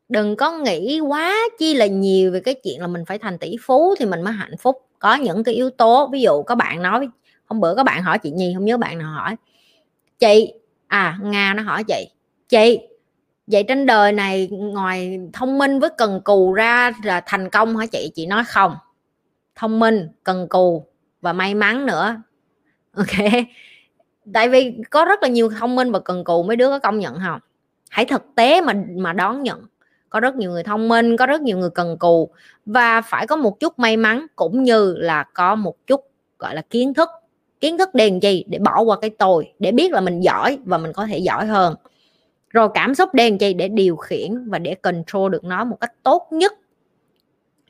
Đừng 0.09 0.37
có 0.37 0.53
nghĩ 0.53 1.01
quá 1.01 1.35
chi 1.59 1.75
là 1.75 1.87
nhiều 1.87 2.33
về 2.33 2.41
cái 2.41 2.55
chuyện 2.55 2.81
là 2.81 2.87
mình 2.87 3.05
phải 3.05 3.19
thành 3.19 3.39
tỷ 3.39 3.57
phú 3.63 3.95
thì 3.99 4.07
mình 4.07 4.23
mới 4.23 4.33
hạnh 4.33 4.57
phúc. 4.59 4.89
Có 4.99 5.15
những 5.15 5.45
cái 5.45 5.55
yếu 5.55 5.71
tố, 5.71 6.09
ví 6.13 6.21
dụ 6.21 6.43
các 6.43 6.55
bạn 6.55 6.83
nói, 6.83 7.09
hôm 7.47 7.61
bữa 7.61 7.75
các 7.75 7.83
bạn 7.83 8.03
hỏi 8.03 8.19
chị 8.19 8.31
nhi 8.31 8.53
không 8.55 8.65
nhớ 8.65 8.77
bạn 8.77 8.99
nào 8.99 9.13
hỏi. 9.13 9.37
Chị 10.19 10.53
à 10.87 11.19
nga 11.23 11.55
nó 11.55 11.63
hỏi 11.63 11.85
chị 11.85 12.11
chị, 12.49 12.79
vậy 13.47 13.65
trên 13.69 13.87
đời 13.87 14.13
này 14.13 14.49
ngoài 14.51 15.21
thông 15.33 15.59
minh 15.59 15.81
với 15.81 15.91
cần 15.99 16.21
cù 16.25 16.53
ra 16.53 16.93
là 17.05 17.23
thành 17.27 17.51
công 17.51 17.77
hả 17.77 17.87
chị? 17.87 18.11
Chị 18.15 18.27
nói, 18.27 18.45
không, 18.47 18.77
thông 19.55 19.79
minh, 19.79 20.09
cần 20.25 20.49
cù 20.49 20.87
và 21.21 21.33
may 21.33 21.55
mắn 21.55 21.87
nữa. 21.87 22.17
Ok. 22.97 23.33
Tại 24.35 24.49
vì 24.49 24.77
có 24.91 25.05
rất 25.05 25.23
là 25.23 25.29
nhiều 25.29 25.51
thông 25.61 25.77
minh 25.77 25.93
và 25.93 25.99
cần 25.99 26.25
cù 26.25 26.43
mấy 26.43 26.57
đứa 26.57 26.69
có 26.69 26.79
công 26.79 26.99
nhận 26.99 27.19
không? 27.27 27.41
Hãy 27.95 28.05
thực 28.05 28.35
tế 28.35 28.61
mà 28.61 28.73
mà 28.97 29.13
đón 29.13 29.43
nhận. 29.43 29.63
Có 30.11 30.21
rất 30.21 30.37
nhiều 30.37 30.51
người 30.51 30.63
thông 30.63 30.89
minh, 30.89 31.17
có 31.17 31.27
rất 31.27 31.43
nhiều 31.43 31.59
người 31.59 31.71
cần 31.71 31.99
cù. 31.99 32.31
Và 32.67 33.01
phải 33.01 33.27
có 33.27 33.37
một 33.37 33.61
chút 33.61 33.79
may 33.79 33.97
mắn 33.97 34.27
cũng 34.37 34.63
như 34.63 34.95
là 34.97 35.25
có 35.35 35.55
một 35.55 35.87
chút, 35.87 36.11
gọi 36.39 36.55
là, 36.55 36.63
kiến 36.71 36.95
thức. 36.95 37.09
Kiến 37.61 37.79
thức 37.79 37.95
đèn 37.95 38.23
gì 38.23 38.45
để 38.47 38.59
bỏ 38.59 38.83
qua 38.83 38.97
cái 39.01 39.11
tôi, 39.11 39.53
để 39.59 39.73
biết 39.73 39.93
là 39.93 40.01
mình 40.01 40.21
giỏi 40.21 40.59
và 40.65 40.79
mình 40.79 40.93
có 40.93 41.07
thể 41.07 41.19
giỏi 41.19 41.47
hơn. 41.47 41.75
Rồi 42.51 42.69
cảm 42.75 42.95
xúc 42.95 43.15
đen 43.15 43.39
chi 43.39 43.55
để 43.55 43.69
điều 43.69 43.97
khiển 43.97 44.49
và 44.51 44.59
để 44.59 44.75
control 44.75 45.33
được 45.33 45.45
nó 45.45 45.65
một 45.65 45.77
cách 45.81 45.93
tốt 46.03 46.29
nhất 46.31 46.53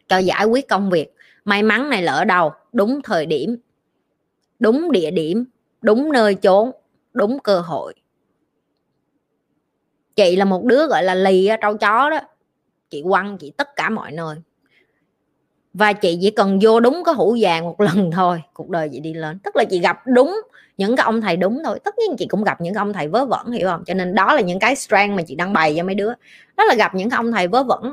cho 0.09 0.18
giải 0.18 0.45
quyết 0.45 0.68
công 0.68 0.91
việc. 0.91 1.14
May 1.45 1.62
mắn 1.62 1.91
này 1.91 2.03
lỡ 2.03 2.25
đầu 2.25 2.53
đúng 2.72 3.03
thời 3.03 3.27
điểm, 3.27 3.57
đúng 4.59 4.93
địa 4.93 5.11
điểm, 5.11 5.45
đúng 5.83 6.12
nơi 6.12 6.35
chốn, 6.35 6.70
đúng 7.12 7.39
cơ 7.39 7.61
hội 7.61 7.95
chị 10.17 10.37
là 10.37 10.45
một 10.45 10.65
đứa, 10.65 10.87
gọi 10.87 11.03
là, 11.03 11.15
lì 11.15 11.49
trâu 11.61 11.77
chó 11.77 12.11
đó. 12.11 12.21
Chị 12.91 13.03
quăng 13.03 13.39
chị 13.39 13.53
tất 13.57 13.77
cả 13.77 13.91
mọi 13.91 14.12
nơi. 14.12 14.37
Và 15.75 15.93
chị 15.93 16.19
chỉ 16.21 16.31
cần 16.31 16.59
vô 16.62 16.81
đúng 16.81 17.03
cái 17.05 17.15
hũ 17.15 17.37
vàng 17.41 17.65
một 17.65 17.81
lần 17.81 18.11
thôi, 18.12 18.43
cuộc 18.53 18.71
đời 18.71 18.89
chị 18.93 19.01
đi 19.01 19.15
lên. 19.15 19.39
Tức 19.39 19.57
là 19.57 19.65
chị 19.65 19.81
gặp 19.81 20.07
đúng 20.07 20.41
những 20.77 20.97
cái 20.97 21.05
ông 21.05 21.21
thầy 21.21 21.37
đúng 21.37 21.62
thôi. 21.65 21.81
Tất 21.85 21.99
nhiên 21.99 22.17
chị 22.19 22.27
cũng 22.27 22.45
gặp 22.45 22.61
những 22.61 22.75
ông 22.75 22.93
thầy 22.93 23.09
vớ 23.09 23.27
vẩn, 23.27 23.51
hiểu 23.51 23.69
không? 23.69 23.85
Cho 23.87 23.95
nên 23.95 24.15
đó 24.15 24.35
là 24.35 24.41
những 24.41 24.59
cái 24.59 24.77
strength 24.77 25.17
mà 25.17 25.23
chị 25.27 25.35
đang 25.35 25.53
bày 25.53 25.75
cho 25.77 25.83
mấy 25.83 25.95
đứa. 25.95 26.12
Đó 26.57 26.65
là 26.65 26.75
gặp 26.75 26.95
những 26.95 27.11
ông 27.11 27.33
thầy 27.33 27.49
vớ 27.49 27.62
vẩn. 27.65 27.93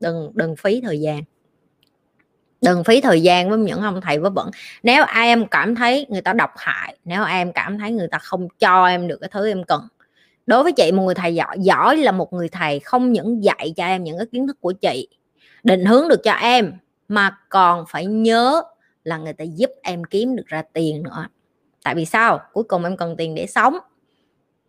Đừng 0.00 0.30
đừng 0.34 0.56
phí 0.56 0.80
thời 0.80 1.00
gian. 1.00 1.22
Đừng 2.60 2.84
phí 2.84 3.00
thời 3.00 3.22
gian 3.22 3.50
với 3.50 3.58
những 3.58 3.82
ông 3.82 4.00
thầy 4.00 4.18
vớ 4.18 4.30
vẩn. 4.30 4.50
Nếu 4.82 5.04
ai 5.04 5.28
em 5.28 5.46
cảm 5.46 5.74
thấy 5.74 6.06
người 6.08 6.20
ta 6.20 6.32
độc 6.32 6.50
hại, 6.56 6.96
nếu 7.04 7.22
ai 7.22 7.38
em 7.38 7.52
cảm 7.52 7.78
thấy 7.78 7.92
người 7.92 8.08
ta 8.08 8.18
không 8.18 8.48
cho 8.58 8.86
em 8.86 9.08
được 9.08 9.18
cái 9.20 9.30
thứ 9.32 9.48
em 9.48 9.64
cần 9.64 9.88
đối 10.48 10.62
với 10.62 10.72
chị, 10.72 10.92
một 10.92 11.02
người 11.02 11.14
thầy 11.14 11.34
giỏi 11.34 11.56
giỏi 11.58 11.96
là 11.96 12.12
một 12.12 12.32
người 12.32 12.48
thầy 12.48 12.80
không 12.80 13.12
những 13.12 13.44
dạy 13.44 13.72
cho 13.76 13.84
em 13.84 14.04
những 14.04 14.18
cái 14.18 14.26
kiến 14.32 14.46
thức 14.46 14.60
của 14.60 14.72
chị, 14.72 15.08
định 15.62 15.84
hướng 15.84 16.08
được 16.08 16.20
cho 16.24 16.32
em, 16.32 16.72
mà 17.08 17.38
còn 17.48 17.84
phải 17.88 18.06
nhớ 18.06 18.62
là 19.04 19.18
người 19.18 19.32
ta 19.32 19.44
giúp 19.44 19.70
em 19.82 20.04
kiếm 20.04 20.36
được 20.36 20.46
ra 20.46 20.62
tiền 20.72 21.02
nữa. 21.02 21.26
Tại 21.84 21.94
vì 21.94 22.04
sao? 22.04 22.40
Cuối 22.52 22.64
cùng 22.64 22.84
em 22.84 22.96
cần 22.96 23.16
tiền 23.16 23.34
để 23.34 23.46
sống. 23.46 23.78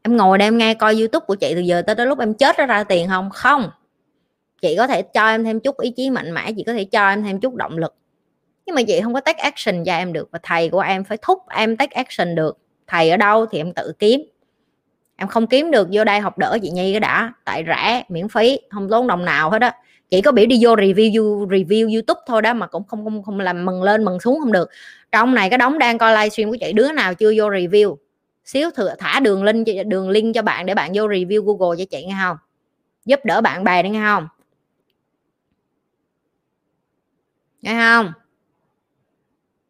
Em 0.01 0.17
ngồi 0.17 0.37
đây 0.37 0.47
em 0.47 0.57
nghe 0.57 0.73
coi 0.73 0.95
youtube 0.95 1.25
của 1.25 1.35
chị 1.35 1.53
từ 1.55 1.59
giờ 1.59 1.81
tới 1.81 1.95
tới 1.95 2.05
lúc 2.05 2.19
em 2.19 2.33
chết 2.33 2.57
ra 2.57 2.65
ra 2.65 2.83
tiền 2.83 3.07
không? 3.07 3.29
Không. 3.29 3.71
Chị 4.61 4.75
có 4.77 4.87
thể 4.87 5.01
cho 5.01 5.27
em 5.27 5.43
thêm 5.43 5.59
chút 5.59 5.79
ý 5.79 5.89
chí 5.89 6.09
mạnh 6.09 6.33
mẽ, 6.33 6.51
chị 6.57 6.63
có 6.63 6.73
thể 6.73 6.83
cho 6.83 7.09
em 7.09 7.23
thêm 7.23 7.39
chút 7.39 7.55
động 7.55 7.77
lực. 7.77 7.95
Nhưng 8.65 8.75
mà 8.75 8.81
chị 8.87 9.01
không 9.01 9.13
có 9.13 9.19
take 9.19 9.43
action 9.43 9.83
cho 9.83 9.93
em 9.93 10.13
được 10.13 10.29
và 10.31 10.39
thầy 10.43 10.69
của 10.69 10.79
em 10.79 11.03
phải 11.03 11.17
thúc 11.21 11.39
em 11.49 11.77
take 11.77 11.95
action 11.95 12.35
được. 12.35 12.57
Thầy 12.87 13.09
ở 13.09 13.17
đâu 13.17 13.45
thì 13.45 13.57
em 13.57 13.73
tự 13.73 13.93
kiếm 13.99 14.21
em 15.19 15.27
không 15.27 15.47
kiếm 15.47 15.71
được 15.71 15.87
vô 15.91 16.03
đây 16.03 16.19
học 16.19 16.37
đỡ 16.37 16.57
chị 16.61 16.69
nhi 16.69 16.93
cái 16.93 16.99
đã, 16.99 17.33
tại 17.45 17.63
rẻ, 17.67 18.03
miễn 18.09 18.27
phí, 18.27 18.59
không 18.69 18.89
tốn 18.89 19.07
đồng 19.07 19.25
nào 19.25 19.49
hết 19.49 19.61
á. 19.61 19.75
Chỉ 20.09 20.21
có 20.21 20.31
biểu 20.31 20.45
đi 20.45 20.59
vô 20.61 20.75
review 20.75 21.47
review 21.47 21.93
youtube 21.93 22.21
thôi 22.27 22.41
đó 22.41 22.53
mà 22.53 22.67
cũng 22.67 22.83
không 22.83 23.03
không 23.03 23.23
không 23.23 23.39
làm 23.39 23.65
mừng 23.65 23.83
lên 23.83 24.05
mừng 24.05 24.19
xuống 24.19 24.39
không 24.39 24.51
được. 24.51 24.69
Trong 25.11 25.35
này 25.35 25.49
cái 25.49 25.57
đống 25.57 25.79
đang 25.79 25.97
coi 25.97 26.11
livestream 26.11 26.49
của 26.49 26.57
chị, 26.61 26.73
đứa 26.73 26.91
nào 26.91 27.13
chưa 27.13 27.33
vô 27.37 27.49
review? 27.49 27.95
Xíu 28.45 28.71
thừa 28.71 28.95
thả 28.99 29.19
đường 29.19 29.43
link 29.43 29.67
đường 29.87 30.09
link 30.09 30.35
cho 30.35 30.41
bạn 30.41 30.65
để 30.65 30.75
bạn 30.75 30.91
vô 30.93 31.07
review 31.07 31.41
google 31.41 31.77
cho 31.77 31.85
chị 31.91 32.05
nghe 32.05 32.15
không? 32.21 32.37
Giúp 33.05 33.19
đỡ 33.25 33.41
bạn 33.41 33.63
bè 33.63 33.83
đấy 33.83 33.91
nghe 33.91 34.01
không? 34.05 34.27
Nghe 37.61 37.73
không? 37.79 38.13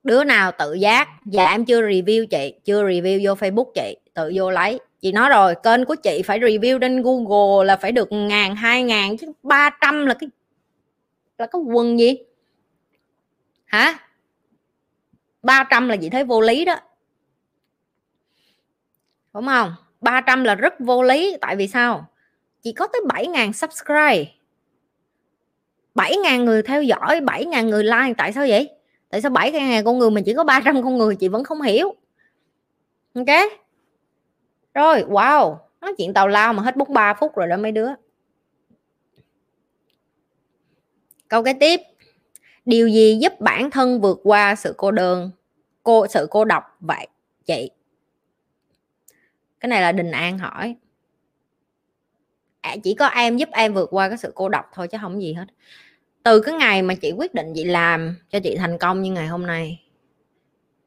Đứa 0.03 0.23
nào 0.23 0.51
tự 0.59 0.73
giác? 0.73 1.07
Dạ 1.25 1.45
em 1.45 1.65
chưa 1.65 1.81
review 1.81 2.25
chị, 2.25 2.53
chưa 2.65 2.83
review 2.83 3.19
vô 3.27 3.33
facebook 3.33 3.71
chị, 3.75 3.97
tự 4.13 4.31
vô 4.35 4.51
lấy 4.51 4.79
chị 5.01 5.11
nói 5.11 5.29
rồi, 5.29 5.55
kênh 5.63 5.85
của 5.85 5.95
chị 5.95 6.21
phải 6.25 6.39
review 6.39 6.79
trên 6.79 7.01
google 7.01 7.65
là 7.65 7.75
phải 7.75 7.91
được 7.91 8.11
ngàn, 8.11 8.55
hai 8.55 8.83
ngàn, 8.83 9.17
chứ 9.17 9.31
ba 9.43 9.69
trăm 9.81 10.05
là 10.05 10.13
cái 10.13 10.29
là 11.37 11.47
cái 11.47 11.61
quần 11.61 11.99
gì? 11.99 12.17
Hả? 13.65 13.99
300 15.43 15.89
là 15.89 15.95
chị 15.95 16.09
thấy 16.09 16.23
vô 16.23 16.41
lý 16.41 16.65
đó. 16.65 16.75
Đúng 19.33 19.45
không? 19.45 19.73
300 20.01 20.43
là 20.43 20.55
rất 20.55 20.73
vô 20.79 21.03
lý, 21.03 21.37
tại 21.41 21.55
vì 21.55 21.67
sao? 21.67 22.05
Chỉ 22.61 22.73
có 22.73 22.87
tới 22.87 23.01
7.000 23.09 23.51
subscribe. 23.51 24.31
7.000 25.95 26.43
người 26.43 26.63
theo 26.63 26.83
dõi 26.83 27.21
7.000 27.21 27.69
người 27.69 27.83
like, 27.83 28.13
tại 28.17 28.33
sao 28.33 28.45
vậy? 28.49 28.69
Tại 29.09 29.21
sao 29.21 29.31
7.000 29.31 29.83
con 29.83 29.99
người 29.99 30.11
mình 30.11 30.23
chỉ 30.23 30.33
có 30.33 30.43
300 30.43 30.83
con 30.83 30.97
người 30.97 31.15
chị 31.15 31.27
vẫn 31.27 31.43
không 31.43 31.61
hiểu? 31.61 31.95
Ok? 33.13 33.27
Rồi 34.73 35.03
wow 35.03 35.57
nói 35.81 35.93
chuyện 35.97 36.13
tàu 36.13 36.27
lao 36.27 36.53
mà 36.53 36.63
hết 36.63 36.75
43 36.75 37.13
phút 37.13 37.35
rồi 37.35 37.47
đó 37.47 37.57
mấy 37.57 37.71
đứa. 37.71 37.89
Câu 41.27 41.43
cái 41.43 41.53
tiếp. 41.59 41.81
Điều 42.65 42.87
gì 42.87 43.17
giúp 43.21 43.33
bản 43.39 43.71
thân 43.71 44.01
vượt 44.01 44.19
qua 44.23 44.55
sự 44.55 44.73
cô 44.77 44.91
đơn 44.91 45.31
cô 45.83 46.07
sự 46.07 46.27
cô 46.29 46.45
độc 46.45 46.63
vậy 46.79 47.07
chị? 47.45 47.71
Cái 49.59 49.69
này 49.69 49.81
là 49.81 49.91
đình 49.91 50.11
an 50.11 50.37
hỏi. 50.37 50.75
À, 52.61 52.75
chỉ 52.83 52.95
có 52.95 53.07
em 53.07 53.37
giúp 53.37 53.49
em 53.51 53.73
vượt 53.73 53.89
qua 53.91 54.09
cái 54.09 54.17
sự 54.17 54.31
cô 54.35 54.49
độc 54.49 54.65
thôi 54.73 54.87
chứ 54.87 54.97
không 55.01 55.21
gì 55.21 55.33
hết. 55.33 55.45
Từ 56.23 56.41
cái 56.41 56.55
ngày 56.55 56.81
mà 56.81 56.95
chị 56.95 57.11
quyết 57.11 57.33
định 57.33 57.53
chị 57.55 57.63
làm 57.63 58.15
cho 58.29 58.39
chị 58.39 58.55
thành 58.57 58.77
công 58.77 59.01
như 59.01 59.11
ngày 59.11 59.27
hôm 59.27 59.47
nay 59.47 59.83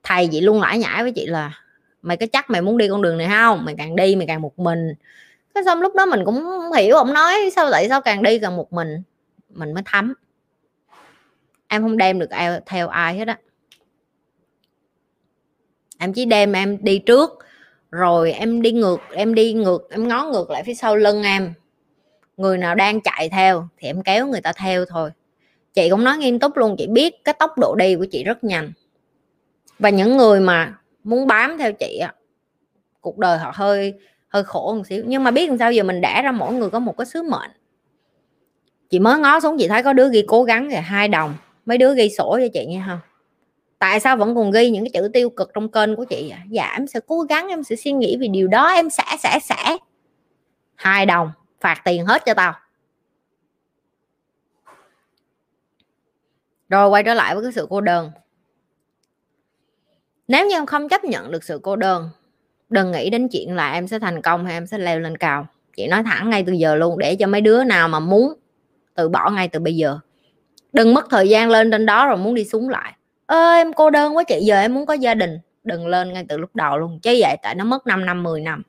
thầy 0.03 0.29
chị 0.33 0.41
luôn 0.41 0.61
lãi 0.61 0.79
nhãi 0.79 1.03
với 1.03 1.13
chị 1.13 1.27
là 1.27 1.62
mày 2.03 2.17
có 2.17 2.27
chắc 2.33 2.51
mày 2.51 2.63
muốn 2.63 2.79
đi 2.79 2.89
con 2.89 3.03
đường 3.03 3.19
này 3.19 3.29
không? 3.29 3.65
Mày 3.65 3.75
càng 3.79 3.97
đi 3.97 4.17
mày 4.17 4.27
càng 4.27 4.43
một 4.43 4.59
mình. 4.59 4.95
Cái 5.55 5.65
xong 5.65 5.81
lúc 5.81 5.95
đó 5.95 6.07
mình 6.07 6.25
cũng 6.25 6.35
không 6.35 6.73
hiểu, 6.73 6.97
ông 6.97 7.13
nói 7.13 7.51
sao, 7.57 7.71
tại 7.71 7.89
sao 7.89 8.01
càng 8.01 8.23
đi 8.23 8.39
càng 8.39 8.57
một 8.57 8.73
mình? 8.73 9.03
Mình 9.49 9.75
mới 9.75 9.83
thấm. 9.87 10.15
Em 11.69 11.83
không 11.83 11.97
đem 11.97 12.19
được 12.19 12.31
theo 12.67 12.89
ai 12.89 13.19
hết 13.19 13.29
á. 13.29 13.39
Em 15.99 16.13
chỉ 16.13 16.25
đem 16.25 16.53
em 16.53 16.79
đi 16.81 16.99
trước, 16.99 17.39
rồi 17.91 18.33
em 18.33 18.63
đi 18.63 18.73
ngược, 18.73 19.01
em 19.13 19.35
đi 19.35 19.53
ngược, 19.53 19.89
em 19.91 20.09
ngó 20.09 20.25
ngược 20.25 20.51
lại 20.51 20.63
phía 20.63 20.75
sau 20.75 20.97
lưng 20.97 21.23
em. 21.23 21.55
Người 22.37 22.59
nào 22.59 22.75
đang 22.75 23.01
chạy 23.01 23.29
theo 23.29 23.69
thì 23.79 23.89
em 23.89 24.03
kéo 24.03 24.27
người 24.27 24.41
ta 24.41 24.53
theo 24.53 24.85
thôi. 24.85 25.11
Chị 25.75 25.91
cũng 25.91 26.05
nói 26.05 26.19
nghiêm 26.19 26.39
túc 26.39 26.57
luôn, 26.57 26.77
chị 26.79 26.87
biết 26.87 27.25
cái 27.25 27.35
tốc 27.39 27.59
độ 27.59 27.75
đi 27.75 27.97
của 27.97 28.07
chị 28.11 28.25
rất 28.25 28.45
nhanh. 28.45 28.73
Và 29.79 29.91
những 29.91 30.17
người 30.17 30.41
mà 30.41 30.75
muốn 31.05 31.27
bám 31.27 31.59
theo 31.59 31.73
chị 31.73 31.99
á, 31.99 32.15
cuộc 33.01 33.19
đời 33.19 33.39
họ 33.39 33.53
hơi 33.55 33.95
hơi 34.29 34.45
khổ 34.45 34.75
một 34.75 34.87
xíu. 34.87 35.05
Nhưng 35.07 35.25
mà 35.25 35.31
biết 35.31 35.49
làm 35.49 35.59
sao, 35.59 35.73
giờ 35.73 35.83
mình 35.83 36.01
đẻ 36.01 36.23
ra 36.23 36.33
mỗi 36.33 36.55
người 36.55 36.71
có 36.71 36.79
một 36.79 36.97
cái 36.99 37.07
sứ 37.07 37.23
mệnh. 37.23 37.51
Chị 38.91 38.99
mới 38.99 39.19
ngó 39.19 39.41
xuống, 39.41 39.57
chị 39.59 39.69
thấy 39.69 39.83
có 39.83 39.93
đứa 39.93 40.11
ghi 40.11 40.25
cố 40.27 40.45
gắng 40.45 40.69
rồi 40.69 40.81
hai 40.81 41.09
đồng. 41.09 41.35
Mấy 41.67 41.79
đứa 41.79 41.95
ghi 41.95 42.11
sổ 42.11 42.39
cho 42.41 42.49
chị 42.53 42.67
nghe 42.67 42.83
không 42.87 42.99
tại 43.83 44.01
sao 44.01 44.17
vẫn 44.17 44.35
còn 44.35 44.51
ghi 44.51 44.71
những 44.71 44.85
cái 44.85 44.91
chữ 45.03 45.09
tiêu 45.13 45.31
cực 45.31 45.51
trong 45.55 45.71
kênh 45.71 45.97
của 45.97 46.05
chị 46.05 46.27
vậy? 46.31 46.39
dạ 46.49 46.73
em 46.77 46.87
sẽ 46.87 47.01
cố 47.07 47.21
gắng, 47.21 47.49
em 47.49 47.63
sẽ 47.63 47.77
suy 47.77 47.93
nghĩ 47.93 48.17
về 48.21 48.29
điều 48.29 48.49
đó, 48.49 48.69
em 48.69 48.91
sẽ 48.91 49.03
sẽ 49.19 49.39
sẽ. 49.43 49.77
Hai 50.75 51.07
đồng, 51.07 51.31
phạt 51.61 51.83
tiền 51.85 52.07
hết 52.07 52.23
cho 52.27 52.35
tao. 52.35 52.55
Rồi 56.69 56.89
quay 56.89 57.03
trở 57.03 57.15
lại 57.15 57.35
với 57.35 57.45
cái 57.45 57.53
sự 57.53 57.67
cô 57.71 57.81
đơn 57.81 58.11
nếu 60.29 60.47
như 60.47 60.57
em 60.57 60.67
không 60.67 60.89
chấp 60.89 61.05
nhận 61.05 61.31
được 61.31 61.45
sự 61.45 61.61
cô 61.63 61.77
đơn, 61.77 62.11
đừng 62.69 62.93
nghĩ 62.93 63.11
đến 63.11 63.29
chuyện 63.29 63.55
là 63.55 63.73
em 63.73 63.89
sẽ 63.89 63.99
thành 63.99 64.23
công 64.23 64.45
hay 64.45 64.55
em 64.55 64.67
sẽ 64.67 64.79
leo 64.79 65.01
lên 65.01 65.17
cao. 65.17 65.47
Chị 65.77 65.87
nói 65.87 66.03
thẳng 66.03 66.31
ngay 66.31 66.45
từ 66.47 66.53
giờ 66.53 66.75
luôn, 66.75 66.99
để 66.99 67.17
cho 67.17 67.27
mấy 67.27 67.41
đứa 67.41 67.65
nào 67.65 67.89
mà 67.89 68.01
muốn 68.01 68.35
từ 68.95 69.09
bỏ 69.09 69.31
ngay 69.31 69.49
từ 69.49 69.61
bây 69.61 69.77
giờ. 69.77 69.99
Đừng 70.73 70.95
mất 70.95 71.07
thời 71.11 71.29
gian 71.29 71.51
lên 71.51 71.71
trên 71.71 71.87
đó 71.87 72.07
rồi 72.07 72.17
muốn 72.17 72.35
đi 72.35 72.45
xuống 72.45 72.69
lại. 72.69 72.93
Ơ, 73.27 73.53
em 73.53 73.73
cô 73.73 73.91
đơn 73.91 74.17
quá 74.17 74.25
chị, 74.25 74.41
giờ 74.43 74.61
em 74.61 74.75
muốn 74.75 74.87
có 74.87 74.95
gia 74.95 75.15
đình. 75.15 75.39
Đừng 75.65 75.87
lên 75.87 76.13
ngay 76.13 76.25
từ 76.29 76.39
lúc 76.39 76.57
đầu 76.57 76.79
luôn 76.79 77.01
chứ 77.03 77.17
vậy 77.21 77.37
tại 77.43 77.55
nó 77.55 77.65
mất 77.65 77.87
5 77.87 78.07
năm 78.07 78.23
10 78.23 78.41
năm. 78.41 78.63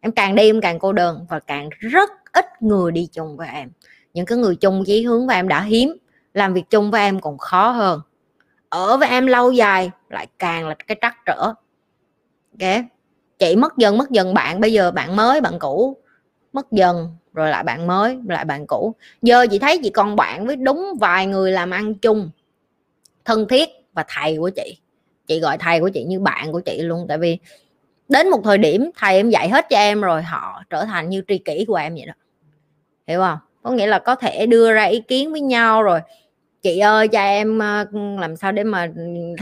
Em 0.00 0.12
càng 0.12 0.34
đi 0.34 0.50
em 0.50 0.60
càng 0.60 0.78
cô 0.78 0.92
đơn 0.92 1.26
và 1.28 1.40
càng 1.40 1.68
rất 1.78 2.10
ít 2.32 2.46
người 2.60 2.92
đi 2.92 3.08
chung 3.12 3.36
với 3.36 3.48
em. 3.52 3.70
Những 4.14 4.26
cái 4.26 4.38
người 4.38 4.56
chung 4.56 4.84
chí 4.86 5.04
hướng 5.04 5.26
với 5.26 5.36
em 5.36 5.48
đã 5.48 5.62
hiếm, 5.62 5.96
làm 6.34 6.54
việc 6.54 6.70
chung 6.70 6.90
với 6.90 7.00
em 7.00 7.20
còn 7.20 7.38
khó 7.38 7.70
hơn 7.70 8.00
ở 8.72 8.96
với 8.96 9.08
em 9.08 9.26
lâu 9.26 9.52
dài, 9.52 9.90
lại 10.08 10.26
càng 10.38 10.68
là 10.68 10.74
cái 10.74 10.96
trắc 11.00 11.16
trở. 11.26 11.52
Ok? 12.52 12.82
Chị 13.38 13.56
mất 13.56 13.76
dần 13.78 13.98
mất 13.98 14.10
dần 14.10 14.34
bạn, 14.34 14.60
bây 14.60 14.72
giờ 14.72 14.90
bạn 14.90 15.16
mới, 15.16 15.40
bạn 15.40 15.58
cũ. 15.58 15.96
Mất 16.52 16.72
dần, 16.72 17.16
rồi 17.32 17.50
lại 17.50 17.64
bạn 17.64 17.86
mới, 17.86 18.18
lại 18.28 18.44
bạn 18.44 18.66
cũ. 18.66 18.94
Giờ 19.22 19.46
chị 19.50 19.58
thấy 19.58 19.80
chị 19.82 19.90
còn 19.90 20.16
bạn 20.16 20.46
với 20.46 20.56
đúng 20.56 20.94
vài 21.00 21.26
người 21.26 21.52
làm 21.52 21.70
ăn 21.70 21.94
chung, 21.94 22.30
thân 23.24 23.48
thiết 23.48 23.68
và 23.92 24.04
thầy 24.08 24.36
của 24.38 24.50
chị. 24.50 24.78
Chị 25.26 25.40
gọi 25.40 25.58
thầy 25.58 25.80
của 25.80 25.88
chị 25.88 26.04
như 26.04 26.20
bạn 26.20 26.52
của 26.52 26.60
chị 26.60 26.82
luôn, 26.82 27.06
tại 27.08 27.18
vì 27.18 27.38
đến 28.08 28.30
một 28.30 28.40
thời 28.44 28.58
điểm 28.58 28.90
thầy 28.96 29.16
em 29.16 29.30
dạy 29.30 29.48
hết 29.48 29.66
cho 29.70 29.76
em 29.76 30.00
rồi, 30.00 30.22
họ 30.22 30.62
trở 30.70 30.84
thành 30.84 31.08
như 31.08 31.22
tri 31.28 31.38
kỷ 31.38 31.64
của 31.68 31.76
em 31.76 31.94
vậy 31.94 32.06
đó. 32.06 32.14
Hiểu 33.06 33.20
không? 33.20 33.38
Có 33.62 33.70
nghĩa 33.70 33.86
là 33.86 33.98
có 33.98 34.14
thể 34.14 34.46
đưa 34.46 34.72
ra 34.72 34.84
ý 34.84 35.00
kiến 35.00 35.32
với 35.32 35.40
nhau 35.40 35.82
rồi 35.82 36.00
chị 36.62 36.78
ơi, 36.78 37.08
cho 37.08 37.20
em 37.20 37.58
ờ, 37.58 37.86
làm 38.20 38.36
sao 38.36 38.52
để 38.52 38.64
mà 38.64 38.92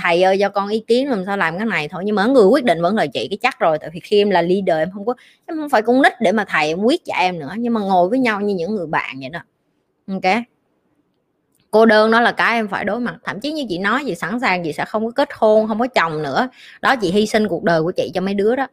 thầy 0.02 0.22
ơi, 0.22 0.36
cho 0.40 0.48
con 0.48 0.68
ý 0.68 0.84
kiến 0.86 1.10
làm 1.10 1.24
sao 1.24 1.36
làm 1.36 1.58
cái 1.58 1.66
này 1.66 1.88
thôi. 1.88 2.02
Nhưng 2.06 2.16
mà 2.16 2.26
người 2.26 2.46
quyết 2.46 2.64
định 2.64 2.82
vẫn 2.82 2.96
là 2.96 3.06
chị, 3.06 3.28
cái 3.30 3.38
chắc 3.42 3.58
rồi. 3.58 3.78
Tại 3.78 3.90
vì 3.94 4.00
khi 4.00 4.18
em 4.18 4.30
là 4.30 4.42
leader, 4.42 4.76
em 4.76 4.90
không 4.94 5.06
có, 5.06 5.14
em 5.46 5.56
không 5.58 5.68
phải 5.68 5.82
con 5.82 6.02
nít 6.02 6.12
để 6.20 6.32
mà 6.32 6.44
thầy 6.48 6.68
em 6.68 6.78
quyết 6.78 7.04
cho 7.04 7.14
em 7.14 7.38
nữa. 7.38 7.54
Nhưng 7.58 7.74
mà 7.74 7.80
ngồi 7.80 8.08
với 8.08 8.18
nhau 8.18 8.40
như 8.40 8.54
những 8.54 8.74
người 8.74 8.86
bạn 8.86 9.16
vậy 9.20 9.28
đó. 9.28 9.40
Ok? 10.08 10.42
Cô 11.70 11.86
đơn 11.86 12.10
đó 12.10 12.20
là 12.20 12.32
cái 12.32 12.54
em 12.54 12.68
phải 12.68 12.84
đối 12.84 13.00
mặt. 13.00 13.16
Thậm 13.24 13.40
chí 13.40 13.52
như 13.52 13.64
chị 13.68 13.78
nói, 13.78 14.02
chị 14.06 14.14
sẵn 14.14 14.40
sàng, 14.40 14.64
chị 14.64 14.72
sẽ 14.72 14.84
không 14.84 15.04
có 15.04 15.10
kết 15.10 15.28
hôn, 15.34 15.68
không 15.68 15.78
có 15.78 15.86
chồng 15.86 16.22
nữa. 16.22 16.48
Đó, 16.82 16.96
chị 16.96 17.10
hy 17.10 17.26
sinh 17.26 17.48
cuộc 17.48 17.64
đời 17.64 17.82
của 17.82 17.92
chị 17.96 18.10
cho 18.14 18.20
mấy 18.20 18.34
đứa 18.34 18.56
đó. 18.56 18.66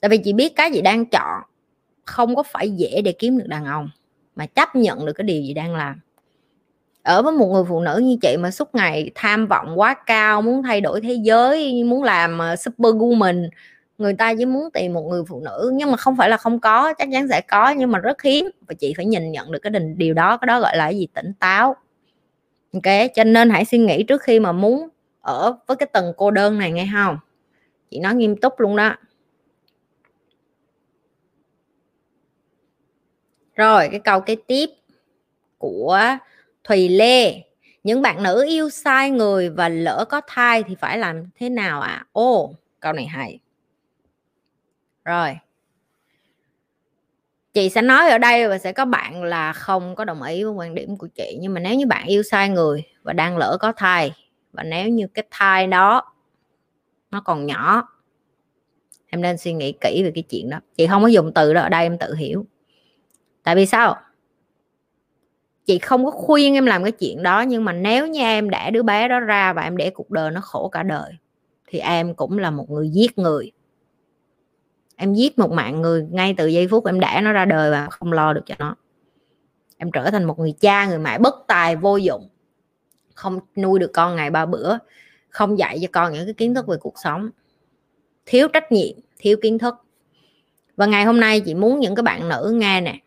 Tại 0.00 0.08
vì 0.08 0.18
chị 0.18 0.32
biết 0.32 0.56
cái 0.56 0.70
chị 0.74 0.80
đang 0.82 1.06
chọn 1.06 1.42
không 2.04 2.36
có 2.36 2.42
phải 2.42 2.70
dễ 2.70 3.02
để 3.02 3.12
kiếm 3.12 3.38
được 3.38 3.46
đàn 3.46 3.64
ông, 3.64 3.90
mà 4.36 4.46
chấp 4.46 4.76
nhận 4.76 5.06
được 5.06 5.12
cái 5.12 5.24
điều 5.24 5.42
gì 5.42 5.54
đang 5.54 5.74
làm 5.74 6.00
ở 7.08 7.22
với 7.22 7.32
một 7.32 7.46
người 7.46 7.64
phụ 7.68 7.80
nữ 7.80 8.00
như 8.04 8.16
chị 8.22 8.36
mà 8.36 8.50
suốt 8.50 8.74
ngày 8.74 9.10
tham 9.14 9.46
vọng 9.46 9.80
quá 9.80 9.94
cao, 10.06 10.42
muốn 10.42 10.62
thay 10.62 10.80
đổi 10.80 11.00
thế 11.00 11.14
giới, 11.14 11.84
muốn 11.84 12.02
làm 12.02 12.38
ờ, 12.38 12.56
super 12.56 12.94
woman, 12.94 13.48
người 13.98 14.14
ta 14.14 14.34
chỉ 14.38 14.46
muốn 14.46 14.70
tìm 14.70 14.92
một 14.92 15.02
người 15.02 15.22
phụ 15.28 15.40
nữ. 15.40 15.72
Nhưng 15.74 15.90
mà 15.90 15.96
không 15.96 16.16
phải 16.16 16.28
là 16.30 16.36
không 16.36 16.60
có, 16.60 16.94
chắc 16.98 17.08
chắn 17.12 17.28
sẽ 17.28 17.40
có, 17.40 17.70
nhưng 17.70 17.92
mà 17.92 17.98
rất 17.98 18.22
hiếm. 18.22 18.50
Và 18.68 18.74
chị 18.74 18.94
phải 18.96 19.06
nhìn 19.06 19.32
nhận 19.32 19.52
được 19.52 19.58
cái 19.58 19.70
đình, 19.70 19.98
điều 19.98 20.14
đó, 20.14 20.36
cái 20.36 20.46
đó 20.46 20.60
gọi 20.60 20.76
là 20.76 20.84
cái 20.84 20.98
gì? 20.98 21.06
Tỉnh 21.14 21.32
táo. 21.40 21.76
Ok, 22.72 23.10
cho 23.14 23.24
nên 23.24 23.50
hãy 23.50 23.64
suy 23.64 23.78
nghĩ 23.78 24.02
trước 24.02 24.22
khi 24.22 24.40
mà 24.40 24.52
muốn 24.52 24.88
ở 25.20 25.56
với 25.66 25.76
cái 25.76 25.86
tầng 25.92 26.12
cô 26.16 26.30
đơn 26.30 26.58
này, 26.58 26.72
nghe 26.72 26.88
không? 26.94 27.18
Chị 27.90 27.98
nói 27.98 28.14
nghiêm 28.14 28.36
túc 28.36 28.60
luôn 28.60 28.76
đó. 28.76 28.94
Rồi, 33.56 33.88
cái 33.90 34.00
câu 34.00 34.20
kế 34.20 34.36
tiếp 34.46 34.70
của 35.58 36.00
Thùy 36.68 36.88
Lê, 36.88 37.42
những 37.84 38.02
bạn 38.02 38.22
nữ 38.22 38.44
yêu 38.48 38.70
sai 38.70 39.10
người 39.10 39.50
và 39.50 39.68
lỡ 39.68 40.04
có 40.08 40.20
thai 40.26 40.62
thì 40.62 40.74
phải 40.74 40.98
làm 40.98 41.24
thế 41.36 41.48
nào 41.48 41.80
ạ? 41.80 41.88
À? 41.88 42.06
ô, 42.12 42.54
câu 42.80 42.92
này 42.92 43.06
hay. 43.06 43.38
Rồi. 45.04 45.38
Chị 47.54 47.68
sẽ 47.68 47.82
nói 47.82 48.10
ở 48.10 48.18
đây 48.18 48.48
và 48.48 48.58
sẽ 48.58 48.72
có 48.72 48.84
bạn 48.84 49.22
là 49.22 49.52
không 49.52 49.94
có 49.94 50.04
đồng 50.04 50.22
ý 50.22 50.44
với 50.44 50.52
quan 50.52 50.74
điểm 50.74 50.96
của 50.96 51.06
chị. 51.06 51.38
Nhưng 51.40 51.54
mà 51.54 51.60
nếu 51.60 51.74
như 51.74 51.86
bạn 51.86 52.06
yêu 52.06 52.22
sai 52.22 52.48
người 52.48 52.84
và 53.02 53.12
đang 53.12 53.36
lỡ 53.36 53.56
có 53.60 53.72
thai, 53.72 54.12
và 54.52 54.62
nếu 54.62 54.88
như 54.88 55.06
cái 55.06 55.24
thai 55.30 55.66
đó 55.66 56.12
nó 57.10 57.20
còn 57.20 57.46
nhỏ, 57.46 57.88
em 59.06 59.20
nên 59.20 59.38
suy 59.38 59.52
nghĩ 59.52 59.72
kỹ 59.80 60.02
về 60.04 60.12
cái 60.14 60.22
chuyện 60.22 60.50
đó. 60.50 60.60
Chị 60.76 60.86
không 60.86 61.02
có 61.02 61.08
dùng 61.08 61.34
từ 61.34 61.54
đó 61.54 61.60
ở 61.60 61.68
đây, 61.68 61.82
em 61.82 61.98
tự 61.98 62.14
hiểu. 62.14 62.46
Tại 63.42 63.56
vì 63.56 63.66
sao? 63.66 63.96
Chị 65.68 65.78
không 65.78 66.04
có 66.04 66.10
khuyên 66.10 66.54
em 66.54 66.66
làm 66.66 66.82
cái 66.82 66.92
chuyện 66.92 67.22
đó, 67.22 67.40
nhưng 67.40 67.64
mà 67.64 67.72
nếu 67.72 68.06
như 68.06 68.20
em 68.20 68.50
để 68.50 68.70
đứa 68.70 68.82
bé 68.82 69.08
đó 69.08 69.20
ra 69.20 69.52
và 69.52 69.62
em 69.62 69.76
để 69.76 69.90
cuộc 69.90 70.10
đời 70.10 70.30
nó 70.30 70.40
khổ 70.40 70.68
cả 70.68 70.82
đời, 70.82 71.12
thì 71.66 71.78
em 71.78 72.14
cũng 72.14 72.38
là 72.38 72.50
một 72.50 72.70
người 72.70 72.88
giết 72.88 73.18
người. 73.18 73.52
Em 74.96 75.14
giết 75.14 75.38
một 75.38 75.50
mạng 75.50 75.82
người 75.82 76.06
ngay 76.10 76.34
từ 76.36 76.46
giây 76.46 76.68
phút 76.68 76.86
em 76.86 77.00
đẻ 77.00 77.20
nó 77.22 77.32
ra 77.32 77.44
đời 77.44 77.70
và 77.70 77.86
không 77.90 78.12
lo 78.12 78.32
được 78.32 78.40
cho 78.46 78.54
nó. 78.58 78.76
Em 79.76 79.90
trở 79.90 80.10
thành 80.10 80.24
một 80.24 80.38
người 80.38 80.54
cha, 80.60 80.86
người 80.86 80.98
mẹ 80.98 81.18
bất 81.18 81.34
tài, 81.46 81.76
vô 81.76 81.96
dụng, 81.96 82.28
không 83.14 83.40
nuôi 83.56 83.78
được 83.78 83.90
con 83.94 84.16
ngày 84.16 84.30
ba 84.30 84.46
bữa, 84.46 84.76
không 85.28 85.58
dạy 85.58 85.78
cho 85.82 85.88
con 85.92 86.12
những 86.12 86.24
cái 86.24 86.34
kiến 86.34 86.54
thức 86.54 86.66
về 86.66 86.76
cuộc 86.80 86.94
sống. 87.04 87.30
Thiếu 88.26 88.48
trách 88.48 88.72
nhiệm, 88.72 88.96
thiếu 89.18 89.36
kiến 89.42 89.58
thức. 89.58 89.74
Và 90.76 90.86
ngày 90.86 91.04
hôm 91.04 91.20
nay 91.20 91.40
chị 91.40 91.54
muốn 91.54 91.80
những 91.80 91.94
cái 91.94 92.02
bạn 92.02 92.28
nữ 92.28 92.52
nghe 92.54 92.80
nè 92.80 92.98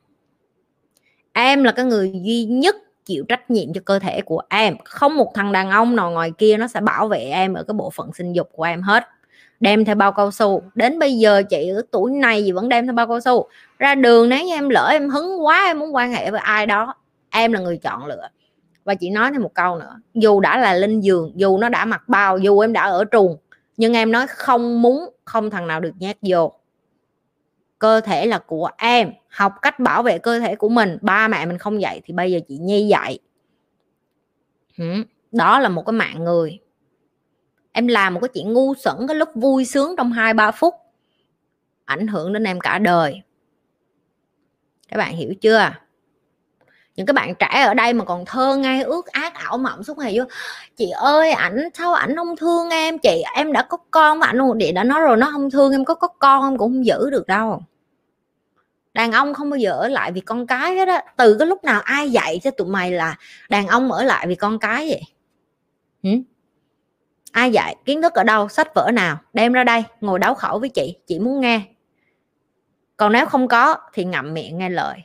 em 1.33 1.63
là 1.63 1.71
cái 1.71 1.85
người 1.85 2.11
duy 2.23 2.43
nhất 2.45 2.75
chịu 3.05 3.25
trách 3.29 3.51
nhiệm 3.51 3.73
cho 3.73 3.81
cơ 3.85 3.99
thể 3.99 4.21
của 4.21 4.41
em. 4.49 4.75
Không 4.85 5.17
một 5.17 5.31
thằng 5.33 5.51
đàn 5.51 5.69
ông 5.69 5.95
nào 5.95 6.11
ngoài 6.11 6.31
kia 6.37 6.57
nó 6.57 6.67
sẽ 6.67 6.81
bảo 6.81 7.07
vệ 7.07 7.19
em 7.19 7.53
ở 7.53 7.63
cái 7.63 7.73
bộ 7.73 7.89
phận 7.89 8.13
sinh 8.13 8.33
dục 8.33 8.49
của 8.51 8.63
em 8.63 8.81
hết. 8.81 9.03
Đem 9.59 9.85
theo 9.85 9.95
bao 9.95 10.11
cao 10.11 10.31
su. 10.31 10.63
Đến 10.75 10.99
bây 10.99 11.17
giờ 11.17 11.43
chị 11.49 11.69
ở 11.69 11.81
tuổi 11.91 12.11
này 12.11 12.43
gì 12.43 12.51
vẫn 12.51 12.69
đem 12.69 12.85
theo 12.85 12.93
bao 12.93 13.07
cao 13.07 13.19
su. 13.19 13.47
Ra 13.79 13.95
đường 13.95 14.29
nếu 14.29 14.45
như 14.45 14.53
em 14.53 14.69
lỡ 14.69 14.87
em 14.91 15.09
hứng 15.09 15.45
quá, 15.45 15.63
em 15.65 15.79
muốn 15.79 15.95
quan 15.95 16.11
hệ 16.11 16.31
với 16.31 16.39
ai 16.39 16.65
đó, 16.65 16.95
em 17.29 17.53
là 17.53 17.59
người 17.59 17.77
chọn 17.77 18.05
lựa. 18.05 18.27
Và 18.83 18.95
chị 18.95 19.09
nói 19.09 19.31
thêm 19.31 19.41
một 19.41 19.53
câu 19.53 19.75
nữa. 19.75 19.99
Dù 20.13 20.39
đã 20.39 20.57
là 20.57 20.73
lên 20.73 20.99
giường, 20.99 21.31
dù 21.35 21.57
nó 21.57 21.69
đã 21.69 21.85
mặc 21.85 22.03
bao, 22.07 22.37
dù 22.37 22.59
em 22.59 22.73
đã 22.73 22.81
ở 22.81 23.05
truồng 23.11 23.37
nhưng 23.77 23.93
em 23.93 24.11
nói 24.11 24.27
không 24.27 24.81
muốn 24.81 25.09
không 25.25 25.49
thằng 25.49 25.67
nào 25.67 25.79
được 25.79 25.91
nhét 25.99 26.17
vô 26.21 26.53
cơ 27.81 28.01
thể 28.01 28.25
là 28.25 28.39
của 28.39 28.69
em, 28.77 29.11
học 29.29 29.53
cách 29.61 29.79
bảo 29.79 30.03
vệ 30.03 30.17
cơ 30.17 30.39
thể 30.39 30.55
của 30.55 30.69
mình. 30.69 30.97
Ba 31.01 31.27
mẹ 31.27 31.45
mình 31.45 31.57
không 31.57 31.81
dạy 31.81 32.01
thì 32.05 32.13
bây 32.13 32.31
giờ 32.31 32.39
chị 32.47 32.57
nhi 32.57 32.87
dạy. 32.87 33.19
Đó 35.31 35.59
là 35.59 35.69
một 35.69 35.85
cái 35.85 35.93
mạng 35.93 36.23
người. 36.23 36.59
Em 37.71 37.87
làm 37.87 38.13
một 38.13 38.19
cái 38.19 38.29
chuyện 38.33 38.53
ngu 38.53 38.75
xuẩn 38.75 38.95
cái 39.07 39.15
lúc 39.15 39.29
vui 39.35 39.65
sướng 39.65 39.95
trong 39.97 40.11
hai 40.11 40.33
ba 40.33 40.51
phút. 40.51 40.73
Ảnh 41.85 42.07
hưởng 42.07 42.33
đến 42.33 42.43
em 42.43 42.59
cả 42.59 42.79
đời. 42.79 43.21
Các 44.87 44.97
bạn 44.97 45.15
hiểu 45.15 45.33
chưa? 45.41 45.69
Những 46.95 47.05
cái 47.05 47.13
bạn 47.13 47.35
trẻ 47.35 47.63
ở 47.65 47.73
đây 47.73 47.93
mà 47.93 48.05
còn 48.05 48.25
thơ 48.25 48.55
ngay 48.55 48.83
ước 48.83 49.07
ác, 49.07 49.33
ảo 49.33 49.57
mộng 49.57 49.83
suốt 49.83 49.97
ngày 49.97 50.19
vô. 50.19 50.25
Chị 50.75 50.89
ơi, 50.89 51.31
ảnh, 51.31 51.69
sao 51.73 51.93
ảnh 51.93 52.15
không 52.15 52.35
thương 52.35 52.69
em? 52.69 52.97
Chị, 52.97 53.23
em 53.35 53.53
đã 53.53 53.61
có 53.61 53.77
con 53.91 54.19
mà 54.19 54.27
ảnh 54.27 54.37
một 54.37 54.53
địa 54.53 54.71
đã 54.71 54.83
nói 54.83 55.01
rồi, 55.01 55.17
nó 55.17 55.29
không 55.31 55.49
thương 55.49 55.71
em, 55.71 55.85
có 55.85 55.93
có 55.93 56.07
con 56.07 56.43
em 56.43 56.57
cũng 56.57 56.71
không 56.71 56.85
giữ 56.85 57.09
được 57.09 57.27
đâu 57.27 57.61
đàn 58.93 59.11
ông 59.11 59.33
không 59.33 59.49
bao 59.49 59.57
giờ 59.57 59.71
ở 59.71 59.87
lại 59.87 60.11
vì 60.11 60.21
con 60.21 60.47
cái 60.47 60.75
hết 60.75 60.87
á. 60.87 61.03
Từ 61.17 61.35
cái 61.39 61.47
lúc 61.47 61.63
nào 61.63 61.81
ai 61.81 62.11
dạy 62.11 62.39
cho 62.43 62.51
tụi 62.51 62.67
mày 62.67 62.91
là 62.91 63.15
đàn 63.49 63.67
ông 63.67 63.91
ở 63.91 64.03
lại 64.03 64.27
vì 64.27 64.35
con 64.35 64.59
cái 64.59 64.87
vậy? 64.89 65.01
Hử? 66.03 66.09
ai 67.31 67.51
dạy? 67.51 67.75
Kiến 67.85 68.01
thức 68.01 68.13
ở 68.13 68.23
đâu? 68.23 68.49
Sách 68.49 68.75
vở 68.75 68.91
nào? 68.93 69.17
Đem 69.33 69.53
ra 69.53 69.63
đây, 69.63 69.83
ngồi 70.01 70.19
đấu 70.19 70.33
khẩu 70.33 70.59
với 70.59 70.69
chị. 70.69 70.97
Chị 71.07 71.19
muốn 71.19 71.41
nghe. 71.41 71.61
Còn 72.97 73.11
nếu 73.11 73.25
không 73.25 73.47
có 73.47 73.77
thì 73.93 74.05
ngậm 74.05 74.33
miệng 74.33 74.57
nghe 74.57 74.69
lời. 74.69 74.97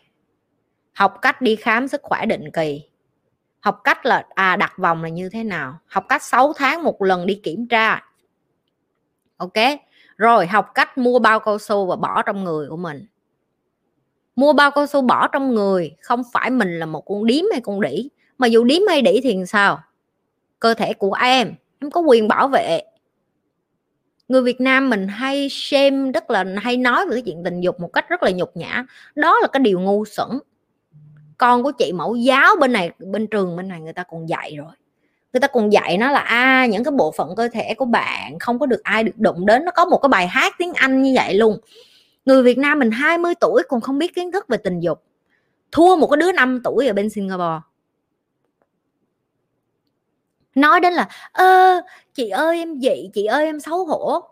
Học 0.92 1.18
cách 1.22 1.40
đi 1.40 1.56
khám 1.56 1.88
sức 1.88 2.00
khỏe 2.02 2.26
định 2.26 2.50
kỳ. 2.52 2.82
Học 3.60 3.80
cách 3.84 4.06
là 4.06 4.26
à 4.34 4.56
đặt 4.56 4.78
vòng 4.78 5.02
là 5.02 5.08
như 5.08 5.28
thế 5.28 5.44
nào? 5.44 5.78
Học 5.86 6.04
cách 6.08 6.22
6 6.22 6.52
tháng 6.52 6.82
một 6.82 7.02
lần 7.02 7.26
đi 7.26 7.40
kiểm 7.42 7.68
tra. 7.68 8.04
Ok? 9.36 9.52
Rồi, 10.16 10.46
học 10.46 10.70
cách 10.74 10.98
mua 10.98 11.18
bao 11.18 11.40
cao 11.40 11.58
su 11.58 11.86
và 11.86 11.96
bỏ 11.96 12.22
trong 12.22 12.44
người 12.44 12.68
của 12.68 12.76
mình 12.76 13.06
mua 14.36 14.52
bao 14.52 14.70
cao 14.70 14.86
su 14.86 15.02
bỏ 15.02 15.28
trong 15.28 15.54
người 15.54 15.96
không 16.00 16.22
phải 16.32 16.50
mình 16.50 16.78
là 16.78 16.86
một 16.86 17.00
con 17.00 17.26
điếm 17.26 17.44
hay 17.52 17.60
con 17.60 17.80
đỉ. 17.80 18.08
Mà 18.38 18.46
dù 18.46 18.64
điếm 18.64 18.82
hay 18.88 19.02
đỉ 19.02 19.20
thì 19.22 19.36
sao? 19.46 19.78
Cơ 20.60 20.74
thể 20.74 20.92
của 20.92 21.12
em 21.12 21.54
em 21.80 21.90
có 21.90 22.00
quyền 22.00 22.28
bảo 22.28 22.48
vệ. 22.48 22.80
Người 24.28 24.42
Việt 24.42 24.60
Nam 24.60 24.90
mình 24.90 25.08
hay 25.08 25.48
xem 25.50 26.12
rất 26.12 26.30
là 26.30 26.44
hay 26.56 26.76
nói 26.76 27.06
về 27.06 27.14
cái 27.14 27.22
chuyện 27.22 27.44
tình 27.44 27.60
dục 27.60 27.80
một 27.80 27.92
cách 27.92 28.08
rất 28.08 28.22
là 28.22 28.30
nhục 28.30 28.56
nhã. 28.56 28.84
Đó 29.14 29.38
là 29.40 29.48
cái 29.48 29.60
điều 29.60 29.80
ngu 29.80 30.04
xuẩn. 30.04 30.28
Con 31.38 31.62
của 31.62 31.72
chị 31.72 31.92
mẫu 31.92 32.16
giáo 32.16 32.56
bên 32.60 32.72
này 32.72 32.90
bên 32.98 33.26
trường 33.26 33.56
bên 33.56 33.68
này 33.68 33.80
người 33.80 33.92
ta 33.92 34.02
còn 34.02 34.28
dạy 34.28 34.56
rồi. 34.56 34.72
Người 35.32 35.40
ta 35.40 35.48
còn 35.48 35.72
dạy 35.72 35.98
nó 35.98 36.10
là 36.10 36.20
a 36.20 36.36
à, 36.36 36.66
những 36.66 36.84
cái 36.84 36.92
bộ 36.92 37.12
phận 37.16 37.36
cơ 37.36 37.48
thể 37.48 37.74
của 37.74 37.84
bạn 37.84 38.38
không 38.38 38.58
có 38.58 38.66
được 38.66 38.82
ai 38.82 39.04
được 39.04 39.18
đụng 39.18 39.46
đến. 39.46 39.64
Nó 39.64 39.70
có 39.70 39.84
một 39.84 39.98
cái 39.98 40.08
bài 40.08 40.26
hát 40.26 40.54
tiếng 40.58 40.72
Anh 40.72 41.02
như 41.02 41.12
vậy 41.16 41.34
luôn 41.34 41.58
người 42.26 42.42
Việt 42.42 42.58
Nam 42.58 42.78
mình 42.78 42.90
20 42.90 43.34
tuổi 43.40 43.62
còn 43.68 43.80
không 43.80 43.98
biết 43.98 44.14
kiến 44.14 44.32
thức 44.32 44.48
về 44.48 44.56
tình 44.56 44.80
dục. 44.80 45.02
Thua 45.72 45.96
một 45.96 46.06
cái 46.06 46.16
đứa 46.16 46.32
5 46.32 46.60
tuổi 46.64 46.86
ở 46.86 46.92
bên 46.92 47.10
Singapore. 47.10 47.60
Nói 50.54 50.80
đến 50.80 50.92
là, 50.92 51.08
ơ, 51.32 51.80
chị 52.14 52.28
ơi, 52.28 52.58
em 52.58 52.80
dị, 52.80 53.10
chị 53.14 53.24
ơi, 53.24 53.44
em 53.44 53.60
xấu 53.60 53.86
hổ. 53.86 54.22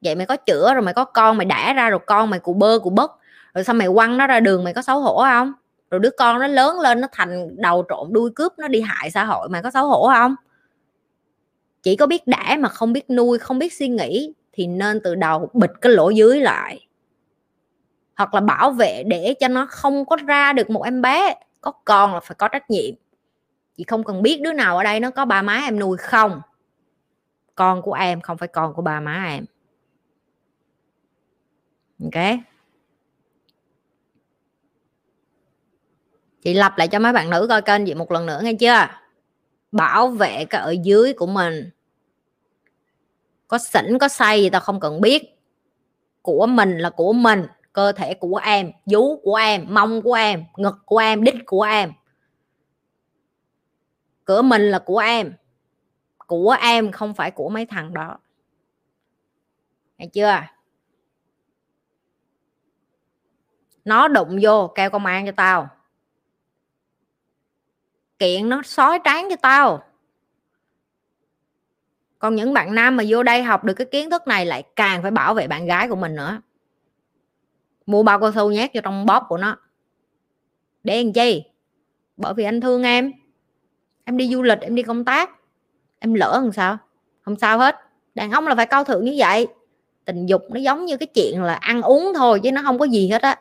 Vậy 0.00 0.14
mày 0.14 0.26
có 0.26 0.36
chữa 0.36 0.74
rồi, 0.74 0.82
mày 0.82 0.94
có 0.94 1.04
con, 1.04 1.36
mày 1.36 1.44
đẻ 1.44 1.74
ra 1.76 1.90
rồi, 1.90 2.00
con 2.06 2.30
mày 2.30 2.40
cụ 2.40 2.54
bơ 2.54 2.78
cụ 2.82 2.90
bất 2.90 3.12
rồi 3.54 3.64
sao 3.64 3.74
mày 3.74 3.88
quăng 3.94 4.16
nó 4.16 4.26
ra 4.26 4.40
đường, 4.40 4.64
mày 4.64 4.74
có 4.74 4.82
xấu 4.82 5.00
hổ 5.00 5.22
không? 5.22 5.52
Rồi 5.90 6.00
đứa 6.00 6.10
con 6.18 6.38
nó 6.40 6.46
lớn 6.46 6.80
lên, 6.80 7.00
nó 7.00 7.08
thành 7.12 7.56
đầu 7.56 7.84
trộn 7.88 8.12
đuôi 8.12 8.30
cướp, 8.36 8.52
nó 8.58 8.68
đi 8.68 8.80
hại 8.80 9.10
xã 9.10 9.24
hội, 9.24 9.48
mày 9.48 9.62
có 9.62 9.70
xấu 9.70 9.86
hổ 9.86 10.10
không? 10.14 10.34
Chỉ 11.82 11.96
có 11.96 12.06
biết 12.06 12.26
đẻ 12.26 12.56
mà 12.60 12.68
không 12.68 12.92
biết 12.92 13.10
nuôi, 13.10 13.38
không 13.38 13.58
biết 13.58 13.72
suy 13.72 13.88
nghĩ 13.88 14.32
thì 14.54 14.66
nên 14.66 15.00
từ 15.04 15.14
đầu 15.14 15.50
bịt 15.52 15.70
cái 15.80 15.92
lỗ 15.92 16.10
dưới 16.10 16.40
lại. 16.40 16.86
Hoặc 18.16 18.34
là 18.34 18.40
bảo 18.40 18.70
vệ 18.70 19.02
để 19.06 19.34
cho 19.40 19.48
nó 19.48 19.66
không 19.66 20.04
có 20.04 20.16
ra 20.26 20.52
được 20.52 20.70
một 20.70 20.82
em 20.82 21.02
bé, 21.02 21.34
có 21.60 21.72
con 21.84 22.14
là 22.14 22.20
phải 22.20 22.34
có 22.34 22.48
trách 22.48 22.70
nhiệm. 22.70 22.94
Chị 23.76 23.84
không 23.84 24.04
cần 24.04 24.22
biết 24.22 24.40
đứa 24.42 24.52
nào 24.52 24.76
ở 24.76 24.84
đây 24.84 25.00
nó 25.00 25.10
có 25.10 25.24
ba 25.24 25.42
má 25.42 25.60
em 25.64 25.78
nuôi 25.78 25.96
không. 25.96 26.40
Con 27.54 27.82
của 27.82 27.92
em 27.92 28.20
không 28.20 28.38
phải 28.38 28.48
con 28.48 28.74
của 28.74 28.82
ba 28.82 29.00
má 29.00 29.24
em. 29.28 29.44
Ok? 32.02 32.38
Chị 36.42 36.54
lặp 36.54 36.78
lại 36.78 36.88
cho 36.88 36.98
mấy 36.98 37.12
bạn 37.12 37.30
nữ 37.30 37.46
coi 37.48 37.62
kênh 37.62 37.86
chị 37.86 37.94
một 37.94 38.12
lần 38.12 38.26
nữa 38.26 38.40
nghe 38.42 38.54
chưa? 38.54 38.86
Bảo 39.72 40.08
vệ 40.08 40.44
cái 40.44 40.60
ở 40.60 40.74
dưới 40.82 41.12
của 41.12 41.26
mình 41.26 41.70
có 43.48 43.58
xỉn 43.58 43.98
có 43.98 44.08
say 44.08 44.42
gì 44.42 44.50
tao 44.50 44.60
không 44.60 44.80
cần 44.80 45.00
biết. 45.00 45.40
Của 46.22 46.46
mình 46.46 46.78
là 46.78 46.90
của 46.90 47.12
mình, 47.12 47.46
cơ 47.72 47.92
thể 47.92 48.14
của 48.14 48.36
em, 48.36 48.72
vú 48.86 49.20
của 49.22 49.34
em, 49.34 49.66
mông 49.68 50.02
của 50.02 50.14
em, 50.14 50.44
ngực 50.56 50.76
của 50.86 50.98
em, 50.98 51.24
đít 51.24 51.34
của 51.46 51.62
em. 51.62 51.92
Cửa 54.24 54.42
mình 54.42 54.62
là 54.62 54.78
của 54.78 54.98
em 54.98 55.34
của 56.26 56.56
em 56.60 56.92
không 56.92 57.14
phải 57.14 57.30
của 57.30 57.48
mấy 57.48 57.66
thằng 57.66 57.94
đó. 57.94 58.18
Nghe 59.98 60.06
chưa? 60.06 60.40
Nó 63.84 64.08
đụng 64.08 64.38
vô, 64.42 64.72
kêu 64.74 64.90
công 64.90 65.06
an 65.06 65.26
cho 65.26 65.32
tao. 65.36 65.68
Kiện 68.18 68.48
nó 68.48 68.62
sói 68.62 69.00
tráng 69.04 69.26
cho 69.30 69.36
tao 69.36 69.84
còn 72.24 72.36
những 72.36 72.52
bạn 72.52 72.74
nam 72.74 72.96
mà 72.96 73.04
vô 73.08 73.22
đây 73.22 73.42
học 73.42 73.64
được 73.64 73.74
cái 73.74 73.86
kiến 73.90 74.10
thức 74.10 74.26
này 74.26 74.46
lại 74.46 74.62
càng 74.76 75.02
phải 75.02 75.10
bảo 75.10 75.34
vệ 75.34 75.46
bạn 75.48 75.66
gái 75.66 75.88
của 75.88 75.96
mình 75.96 76.14
nữa. 76.14 76.40
Mua 77.86 78.02
bao 78.02 78.20
cao 78.20 78.32
su 78.32 78.50
nhét 78.50 78.70
vô 78.74 78.80
trong 78.84 79.06
bóp 79.06 79.24
của 79.28 79.36
nó. 79.36 79.56
Để 80.84 81.02
làm 81.02 81.12
chi? 81.12 81.42
Bởi 82.16 82.34
vì 82.34 82.44
anh 82.44 82.60
thương 82.60 82.82
em. 82.82 83.12
Em 84.04 84.16
đi 84.16 84.28
du 84.28 84.42
lịch, 84.42 84.60
em 84.60 84.74
đi 84.74 84.82
công 84.82 85.04
tác. 85.04 85.30
Em 85.98 86.14
lỡ 86.14 86.40
làm 86.42 86.52
sao? 86.52 86.78
Không 87.22 87.36
sao 87.38 87.58
hết. 87.58 87.76
Đàn 88.14 88.30
ông 88.30 88.46
là 88.46 88.54
phải 88.54 88.66
cao 88.66 88.84
thượng 88.84 89.04
như 89.04 89.14
vậy. 89.16 89.46
Tình 90.04 90.26
dục 90.26 90.42
nó 90.50 90.60
giống 90.60 90.84
như 90.84 90.96
cái 90.96 91.06
chuyện 91.06 91.42
là 91.42 91.54
ăn 91.54 91.82
uống 91.82 92.12
thôi 92.14 92.40
chứ 92.42 92.52
nó 92.52 92.62
không 92.62 92.78
có 92.78 92.84
gì 92.84 93.08
hết 93.08 93.22
á. 93.22 93.40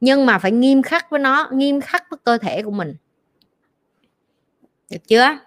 Nhưng 0.00 0.26
mà 0.26 0.38
phải 0.38 0.52
nghiêm 0.52 0.82
khắc 0.82 1.10
với 1.10 1.20
nó, 1.20 1.48
nghiêm 1.52 1.80
khắc 1.80 2.10
với 2.10 2.18
cơ 2.24 2.38
thể 2.38 2.62
của 2.62 2.70
mình. 2.70 2.94
Được 4.90 5.08
chưa? 5.08 5.38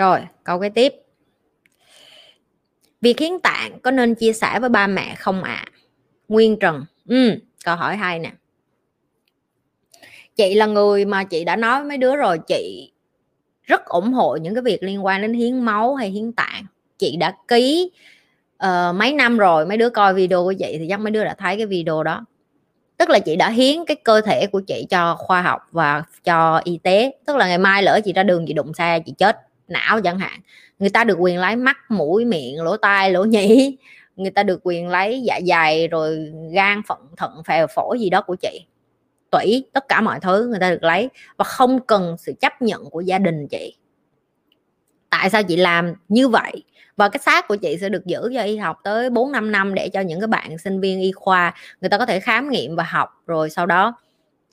Rồi 0.00 0.20
câu 0.44 0.60
cái 0.60 0.70
tiếp. 0.70 0.94
Việc 3.00 3.20
hiến 3.20 3.40
tạng 3.42 3.80
có 3.80 3.90
nên 3.90 4.14
chia 4.14 4.32
sẻ 4.32 4.60
với 4.60 4.68
ba 4.68 4.86
mẹ 4.86 5.14
không 5.14 5.42
ạ? 5.42 5.64
À? 5.66 5.72
nguyên 6.28 6.58
trần. 6.58 6.84
Ừ, 7.08 7.38
câu 7.64 7.76
hỏi 7.76 7.96
hay 7.96 8.18
nè. 8.18 8.32
Chị 10.36 10.54
là 10.54 10.66
người 10.66 11.04
mà 11.04 11.24
chị 11.24 11.44
đã 11.44 11.56
nói 11.56 11.80
với 11.80 11.88
mấy 11.88 11.98
đứa 11.98 12.16
rồi 12.16 12.38
chị 12.48 12.92
rất 13.62 13.84
ủng 13.84 14.12
hộ 14.12 14.36
những 14.36 14.54
cái 14.54 14.62
việc 14.62 14.82
liên 14.82 15.04
quan 15.04 15.22
đến 15.22 15.32
hiến 15.32 15.60
máu 15.60 15.94
hay 15.94 16.10
hiến 16.10 16.32
tạng. 16.32 16.66
Chị 16.98 17.16
đã 17.16 17.36
ký 17.48 17.90
uh, 18.64 18.94
mấy 18.94 19.12
năm 19.12 19.38
rồi 19.38 19.66
mấy 19.66 19.76
đứa 19.76 19.90
coi 19.90 20.14
video 20.14 20.44
của 20.44 20.52
chị 20.52 20.76
thì 20.78 20.86
chắc 20.88 21.00
mấy 21.00 21.10
đứa 21.10 21.24
đã 21.24 21.34
thấy 21.38 21.56
cái 21.56 21.66
video 21.66 22.02
đó. 22.02 22.24
Tức 22.96 23.10
là 23.10 23.18
chị 23.18 23.36
đã 23.36 23.50
hiến 23.50 23.84
cái 23.86 23.96
cơ 24.04 24.20
thể 24.20 24.46
của 24.46 24.60
chị 24.60 24.86
cho 24.90 25.14
khoa 25.18 25.42
học 25.42 25.60
và 25.72 26.02
cho 26.24 26.60
y 26.64 26.78
tế. 26.82 27.14
Tức 27.26 27.36
là 27.36 27.48
ngày 27.48 27.58
mai 27.58 27.82
lỡ 27.82 28.00
chị 28.04 28.12
ra 28.12 28.22
đường 28.22 28.44
chị 28.46 28.52
đụng 28.52 28.74
xe 28.74 29.00
chị 29.06 29.12
chết 29.18 29.36
não 29.70 30.00
chẳng 30.00 30.18
hạn. 30.18 30.40
Người 30.78 30.90
ta 30.90 31.04
được 31.04 31.16
quyền 31.18 31.38
lấy 31.38 31.56
mắt, 31.56 31.76
mũi, 31.88 32.24
miệng, 32.24 32.62
lỗ 32.62 32.76
tai, 32.76 33.10
lỗ 33.10 33.24
nhĩ. 33.24 33.76
Người 34.16 34.30
ta 34.30 34.42
được 34.42 34.60
quyền 34.62 34.88
lấy 34.88 35.22
dạ 35.22 35.40
dày, 35.46 35.88
rồi 35.88 36.32
gan, 36.52 36.82
phận, 36.86 36.98
thận 37.16 37.42
phèo 37.46 37.66
phổi 37.74 38.00
gì 38.00 38.10
đó 38.10 38.22
của 38.22 38.34
chị. 38.34 38.66
Tủy, 39.30 39.64
tất 39.72 39.88
cả 39.88 40.00
mọi 40.00 40.20
thứ 40.20 40.46
người 40.46 40.60
ta 40.60 40.70
được 40.70 40.82
lấy 40.82 41.08
và 41.36 41.44
không 41.44 41.80
cần 41.86 42.16
sự 42.18 42.32
chấp 42.40 42.62
nhận 42.62 42.90
của 42.90 43.00
gia 43.00 43.18
đình 43.18 43.48
chị. 43.48 43.76
Tại 45.10 45.30
sao 45.30 45.42
chị 45.42 45.56
làm 45.56 45.94
như 46.08 46.28
vậy? 46.28 46.62
Và 46.96 47.08
cái 47.08 47.18
xác 47.18 47.48
của 47.48 47.56
chị 47.56 47.78
sẽ 47.80 47.88
được 47.88 48.06
giữ 48.06 48.30
cho 48.34 48.42
y 48.42 48.56
học 48.56 48.76
tới 48.84 49.10
4 49.10 49.32
5 49.32 49.52
năm 49.52 49.74
để 49.74 49.88
cho 49.88 50.00
những 50.00 50.20
cái 50.20 50.26
bạn 50.26 50.58
sinh 50.58 50.80
viên 50.80 51.00
y 51.00 51.12
khoa, 51.12 51.54
người 51.80 51.88
ta 51.88 51.98
có 51.98 52.06
thể 52.06 52.20
khám 52.20 52.50
nghiệm 52.50 52.76
và 52.76 52.82
học, 52.82 53.22
rồi 53.26 53.50
sau 53.50 53.66
đó 53.66 53.94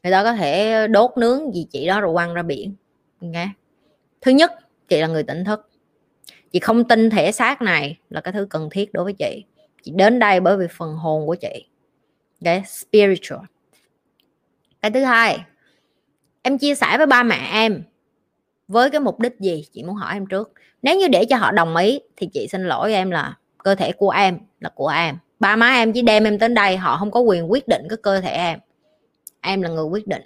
người 0.04 0.12
ta 0.12 0.24
có 0.24 0.34
thể 0.34 0.88
đốt 0.88 1.12
nướng 1.18 1.56
gì 1.56 1.68
chị 1.72 1.88
đó 1.88 2.02
rồi 2.02 2.14
quăng 2.14 2.34
ra 2.34 2.44
biển. 2.44 2.76
Nghe 3.22 3.50
thứ 4.22 4.32
nhất 4.32 4.52
chị 4.88 5.02
là 5.02 5.08
người 5.08 5.24
tỉnh 5.24 5.44
thức. 5.44 5.70
Chị 6.52 6.60
không 6.60 6.84
tin 6.84 7.10
thể 7.10 7.32
xác 7.32 7.62
này 7.62 8.00
là 8.10 8.22
cái 8.22 8.34
thứ 8.34 8.48
cần 8.50 8.70
thiết 8.72 8.94
đối 8.94 9.04
với 9.04 9.14
chị. 9.14 9.44
Chị 9.84 9.92
đến 9.96 10.20
đây 10.20 10.40
bởi 10.40 10.58
vì 10.58 10.66
phần 10.72 10.96
hồn 10.96 11.28
của 11.28 11.36
chị. 11.36 11.68
Cái 12.44 12.64
spiritual. 12.66 13.42
Cái 14.82 14.92
thứ 14.92 15.04
hai, 15.04 15.40
em 16.42 16.58
chia 16.58 16.76
sẻ 16.76 16.98
với 16.98 17.06
ba 17.06 17.24
mẹ 17.24 17.50
em 17.52 17.84
với 18.68 18.90
cái 18.90 19.00
mục 19.00 19.20
đích 19.20 19.40
gì? 19.40 19.66
Chị 19.72 19.84
muốn 19.84 19.96
hỏi 19.96 20.14
em 20.14 20.26
trước. 20.26 20.54
Nếu 20.82 20.98
như 20.98 21.08
để 21.08 21.26
cho 21.26 21.38
họ 21.38 21.52
đồng 21.52 21.76
ý 21.76 22.00
thì 22.16 22.28
chị 22.34 22.48
xin 22.48 22.64
lỗi 22.64 22.94
em 22.94 23.12
là 23.12 23.38
cơ 23.64 23.76
thể 23.76 23.92
của 23.92 24.10
em 24.10 24.40
là 24.60 24.70
của 24.76 24.88
em. 24.88 25.18
Ba 25.40 25.56
má 25.56 25.70
em 25.70 25.94
chỉ 25.94 26.02
đem 26.02 26.24
em 26.24 26.38
đến 26.38 26.54
đây, 26.54 26.78
họ 26.78 26.98
không 26.98 27.12
có 27.12 27.20
quyền 27.20 27.52
quyết 27.52 27.68
định 27.68 27.86
cái 27.90 27.98
cơ 28.04 28.22
thể 28.22 28.32
em. 28.32 28.60
Em 29.42 29.62
là 29.62 29.70
người 29.70 29.84
quyết 29.84 30.08
định 30.08 30.24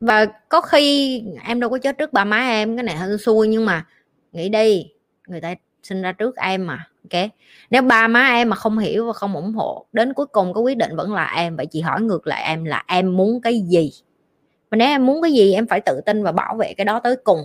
và 0.00 0.26
có 0.48 0.60
khi 0.60 1.22
em 1.44 1.60
đâu 1.60 1.70
có 1.70 1.78
chết 1.78 1.98
trước 1.98 2.12
ba 2.12 2.24
má 2.24 2.38
em, 2.38 2.76
cái 2.76 2.84
này 2.84 2.96
hên 2.96 3.18
xui, 3.18 3.48
nhưng 3.48 3.66
mà 3.66 3.86
nghĩ 4.32 4.48
đi, 4.48 4.90
người 5.26 5.40
ta 5.40 5.54
sinh 5.82 6.02
ra 6.02 6.12
trước 6.12 6.36
em 6.36 6.66
mà, 6.66 6.88
ok? 7.12 7.30
Nếu 7.70 7.82
ba 7.82 8.08
má 8.08 8.28
em 8.28 8.48
mà 8.48 8.56
không 8.56 8.78
hiểu 8.78 9.06
và 9.06 9.12
không 9.12 9.34
ủng 9.34 9.52
hộ, 9.54 9.86
đến 9.92 10.14
cuối 10.14 10.26
cùng 10.26 10.54
cái 10.54 10.62
quyết 10.62 10.76
định 10.76 10.96
vẫn 10.96 11.14
là 11.14 11.32
em. 11.36 11.56
Vậy 11.56 11.66
chị 11.66 11.80
hỏi 11.80 12.00
ngược 12.02 12.26
lại 12.26 12.42
em 12.42 12.64
là 12.64 12.84
em 12.86 13.16
muốn 13.16 13.40
cái 13.40 13.60
gì? 13.60 13.90
Mà 14.70 14.76
nếu 14.76 14.88
em 14.88 15.06
muốn 15.06 15.22
cái 15.22 15.32
gì, 15.32 15.52
em 15.52 15.66
phải 15.66 15.80
tự 15.80 16.00
tin 16.06 16.22
và 16.24 16.32
bảo 16.32 16.56
vệ 16.56 16.74
cái 16.74 16.84
đó 16.84 17.00
tới 17.00 17.16
cùng. 17.24 17.38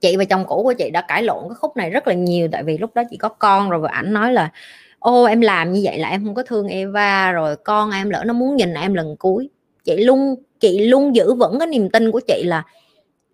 Chị 0.00 0.16
và 0.16 0.24
chồng 0.24 0.44
cũ 0.46 0.62
của 0.62 0.72
chị 0.72 0.90
đã 0.90 1.00
cãi 1.08 1.22
lộn 1.22 1.44
cái 1.48 1.54
khúc 1.54 1.76
này 1.76 1.90
rất 1.90 2.08
là 2.08 2.14
nhiều, 2.14 2.48
tại 2.52 2.62
vì 2.62 2.78
lúc 2.78 2.94
đó 2.94 3.02
chị 3.10 3.16
có 3.16 3.28
con 3.28 3.70
rồi 3.70 3.80
và 3.80 3.88
ảnh 3.90 4.12
nói 4.12 4.32
là, 4.32 4.50
ô, 4.98 5.24
em 5.24 5.40
làm 5.40 5.72
như 5.72 5.80
vậy 5.84 5.98
là 5.98 6.08
em 6.08 6.24
không 6.24 6.34
có 6.34 6.42
thương 6.42 6.68
Eva, 6.68 7.32
rồi 7.32 7.56
con 7.56 7.90
em 7.90 8.10
lỡ 8.10 8.24
nó 8.26 8.32
muốn 8.32 8.56
nhìn 8.56 8.74
em 8.74 8.94
lần 8.94 9.16
cuối 9.18 9.50
chị 9.88 10.04
luôn 10.04 10.34
chị 10.60 10.86
luôn 10.86 11.16
giữ 11.16 11.34
vững 11.34 11.58
cái 11.58 11.68
niềm 11.68 11.90
tin 11.90 12.10
của 12.10 12.20
chị 12.20 12.42
là 12.46 12.64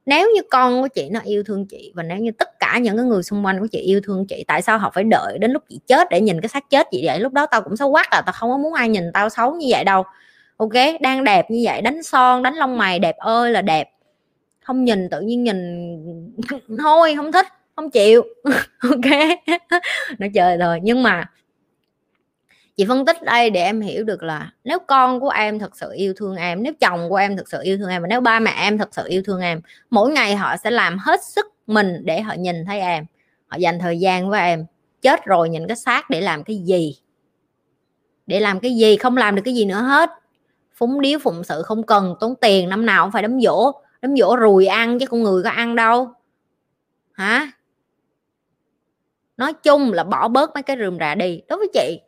nếu 0.06 0.30
như 0.34 0.40
con 0.50 0.82
của 0.82 0.88
chị 0.88 1.08
nó 1.12 1.20
yêu 1.24 1.42
thương 1.42 1.66
chị 1.66 1.92
và 1.94 2.02
nếu 2.02 2.18
như 2.18 2.30
tất 2.30 2.48
cả 2.60 2.78
những 2.78 2.96
cái 2.96 3.04
người 3.04 3.22
xung 3.22 3.46
quanh 3.46 3.60
của 3.60 3.66
chị 3.66 3.78
yêu 3.78 4.00
thương 4.04 4.26
chị, 4.26 4.44
tại 4.46 4.62
sao 4.62 4.78
họ 4.78 4.90
phải 4.94 5.04
đợi 5.04 5.38
đến 5.38 5.52
lúc 5.52 5.62
chị 5.68 5.80
chết 5.86 6.08
để 6.10 6.20
nhìn 6.20 6.40
cái 6.40 6.48
xác 6.48 6.70
chết 6.70 6.86
chị 6.90 7.02
vậy? 7.06 7.20
Lúc 7.20 7.32
đó 7.32 7.46
tao 7.46 7.62
cũng 7.62 7.76
xấu 7.76 7.92
quắc 7.92 8.10
à 8.10 8.22
tao 8.26 8.32
không 8.32 8.50
có 8.50 8.56
muốn 8.56 8.74
ai 8.74 8.88
nhìn 8.88 9.12
tao 9.12 9.28
xấu 9.28 9.54
như 9.54 9.66
vậy 9.70 9.84
đâu. 9.84 10.02
Ok, 10.56 10.72
đang 11.00 11.24
đẹp 11.24 11.50
như 11.50 11.60
vậy, 11.64 11.82
đánh 11.82 12.02
son, 12.02 12.42
đánh 12.42 12.54
lông 12.54 12.78
mày, 12.78 12.98
đẹp 12.98 13.16
ơi 13.16 13.50
là 13.50 13.62
đẹp. 13.62 13.90
Không 14.60 14.84
nhìn 14.84 15.10
tự 15.10 15.20
nhiên 15.20 15.44
nhìn 15.44 15.56
thôi, 16.82 17.14
không 17.16 17.32
thích, 17.32 17.46
không 17.76 17.90
chịu. 17.90 18.22
Ok. 18.90 19.38
Nó 20.18 20.26
trời 20.34 20.56
rồi 20.56 20.80
nhưng 20.82 21.02
mà 21.02 21.24
chị 22.76 22.84
phân 22.88 23.06
tích 23.06 23.22
đây 23.22 23.50
để 23.50 23.60
em 23.62 23.80
hiểu 23.80 24.04
được 24.04 24.22
là 24.22 24.52
nếu 24.64 24.78
con 24.78 25.20
của 25.20 25.28
em 25.28 25.58
thật 25.58 25.76
sự 25.76 25.92
yêu 25.94 26.14
thương 26.16 26.36
em, 26.36 26.62
nếu 26.62 26.72
chồng 26.80 27.08
của 27.08 27.16
em 27.16 27.36
thật 27.36 27.48
sự 27.48 27.58
yêu 27.62 27.78
thương 27.78 27.90
em 27.90 28.02
và 28.02 28.08
nếu 28.08 28.20
ba 28.20 28.40
mẹ 28.40 28.52
em 28.56 28.78
thật 28.78 28.88
sự 28.92 29.02
yêu 29.08 29.22
thương 29.24 29.40
em, 29.40 29.60
mỗi 29.90 30.12
ngày 30.12 30.36
họ 30.36 30.56
sẽ 30.56 30.70
làm 30.70 30.98
hết 30.98 31.24
sức 31.24 31.46
mình 31.66 32.00
để 32.04 32.20
họ 32.20 32.34
nhìn 32.34 32.64
thấy 32.64 32.80
em. 32.80 33.06
Họ 33.46 33.56
dành 33.56 33.78
thời 33.78 33.98
gian 33.98 34.30
với 34.30 34.40
em. 34.40 34.66
Chết 35.02 35.24
rồi 35.24 35.48
nhìn 35.48 35.66
cái 35.66 35.76
xác 35.76 36.10
để 36.10 36.20
làm 36.20 36.44
cái 36.44 36.56
gì? 36.56 36.96
Để 38.26 38.40
làm 38.40 38.60
cái 38.60 38.76
gì? 38.76 38.96
Không 38.96 39.16
làm 39.16 39.34
được 39.34 39.42
cái 39.44 39.54
gì 39.54 39.64
nữa 39.64 39.80
hết. 39.80 40.10
Phúng 40.74 41.00
điếu, 41.00 41.18
phụng 41.18 41.44
sự 41.44 41.62
không 41.62 41.82
cần. 41.82 42.14
Tốn 42.20 42.34
tiền, 42.40 42.68
năm 42.68 42.86
nào 42.86 43.04
cũng 43.04 43.12
phải 43.12 43.22
đấm 43.22 43.40
dỗ 43.40 43.72
đấm 44.02 44.16
dỗ 44.16 44.36
rùi 44.40 44.66
ăn 44.66 44.98
chứ 44.98 45.06
con 45.06 45.22
người 45.22 45.42
có 45.42 45.50
ăn 45.50 45.76
đâu. 45.76 46.08
Hả? 47.12 47.50
Nói 49.36 49.52
chung 49.52 49.92
là 49.92 50.04
bỏ 50.04 50.28
bớt 50.28 50.54
mấy 50.54 50.62
cái 50.62 50.76
rườm 50.80 50.98
rà 50.98 51.14
đi. 51.14 51.42
Đối 51.48 51.58
với 51.58 51.68
chị 51.74 52.00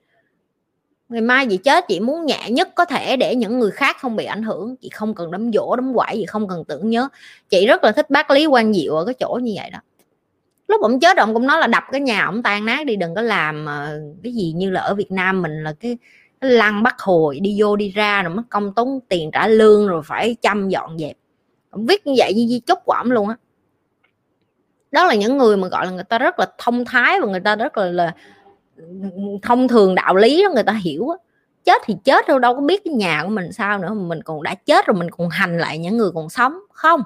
ngày 1.09 1.21
mai 1.21 1.47
chị 1.51 1.57
chết 1.57 1.85
chị 1.89 2.01
muốn 2.01 2.27
nhẹ 2.27 2.51
nhất 2.51 2.69
có 2.75 2.85
thể 2.85 3.17
để 3.17 3.35
những 3.35 3.59
người 3.59 3.71
khác 3.71 3.97
không 4.01 4.17
bị 4.17 4.25
ảnh 4.25 4.43
hưởng. 4.43 4.77
Chị 4.77 4.89
không 4.89 5.15
cần 5.15 5.31
đấm 5.31 5.53
dỗ 5.53 5.77
đấm 5.77 5.95
quải 5.95 6.19
gì 6.19 6.27
không 6.27 6.49
cần 6.49 6.65
tưởng 6.69 6.91
nhớ. 6.91 7.09
Chị 7.49 7.67
rất 7.67 7.85
là 7.85 7.93
thích 7.93 8.11
bác 8.11 8.31
lý 8.31 8.47
quan 8.47 8.75
diệu 8.75 8.95
ở 8.95 9.05
cái 9.05 9.15
chỗ 9.15 9.39
như 9.43 9.53
vậy 9.57 9.71
đó. 9.71 9.79
Lúc 10.69 10.83
ông 10.83 11.01
chết 11.01 11.17
ông 11.17 11.35
cũng 11.35 11.47
nói 11.47 11.61
là 11.61 11.67
đập 11.67 11.85
cái 11.93 12.01
nhà 12.01 12.25
ông 12.25 12.43
tan 12.43 12.65
nát 12.65 12.87
đi 12.87 12.97
đừng 12.97 13.15
có 13.15 13.23
làm 13.23 13.67
ờ, 13.67 14.01
cái 14.23 14.33
gì 14.33 14.53
như 14.57 14.71
là 14.71 14.81
ở 14.81 14.95
Việt 14.95 15.13
Nam 15.13 15.43
mình 15.43 15.65
là 15.65 15.73
cái, 15.81 15.99
cái 16.41 16.51
lăng 16.51 16.83
bắt 16.83 16.95
hồi 16.99 17.41
đi 17.41 17.57
vô 17.61 17.77
đi 17.77 17.91
ra 17.91 18.23
rồi 18.23 18.35
mất 18.35 18.43
công 18.51 18.75
tốn 18.75 19.01
tiền 19.09 19.31
trả 19.33 19.49
lương 19.49 19.89
rồi 19.89 20.03
phải 20.05 20.37
chăm 20.43 20.69
dọn 20.69 20.99
dẹp. 20.99 21.17
Ông 21.71 21.87
viết 21.87 22.07
như 22.07 22.15
vậy 22.17 22.33
như 22.35 22.47
di 22.49 22.61
chúc 22.61 22.79
của 22.85 22.93
ông 22.93 23.11
luôn 23.11 23.29
á. 23.29 23.37
Đó 24.91 25.05
là 25.05 25.15
những 25.15 25.39
người 25.39 25.57
mà 25.57 25.69
gọi 25.69 25.87
là 25.87 25.93
người 25.93 26.05
ta 26.05 26.19
rất 26.19 26.39
là 26.39 26.47
thông 26.59 26.85
thái 26.85 27.21
và 27.21 27.27
người 27.27 27.41
ta 27.41 27.57
rất 27.57 27.79
là, 27.79 27.85
là 27.85 28.15
thông 29.43 29.69
thường 29.69 29.95
đạo 29.95 30.17
lý 30.17 30.43
đó 30.43 30.51
người 30.55 30.63
ta 30.63 30.73
hiểu 30.73 31.09
á. 31.09 31.17
Chết 31.65 31.83
thì 31.85 31.97
chết 32.05 32.29
đâu 32.29 32.39
đâu 32.39 32.55
có 32.55 32.61
biết 32.61 32.83
cái 32.85 32.95
nhà 32.95 33.23
của 33.25 33.31
mình 33.31 33.53
sao 33.53 33.79
nữa, 33.79 33.95
mình 33.95 34.23
còn 34.23 34.43
đã 34.43 34.55
chết 34.55 34.87
rồi, 34.87 34.97
mình 34.97 35.11
còn 35.11 35.29
hành 35.29 35.59
lại 35.59 35.79
những 35.79 35.97
người 35.97 36.11
còn 36.15 36.29
sống, 36.29 36.59
không. 36.73 37.03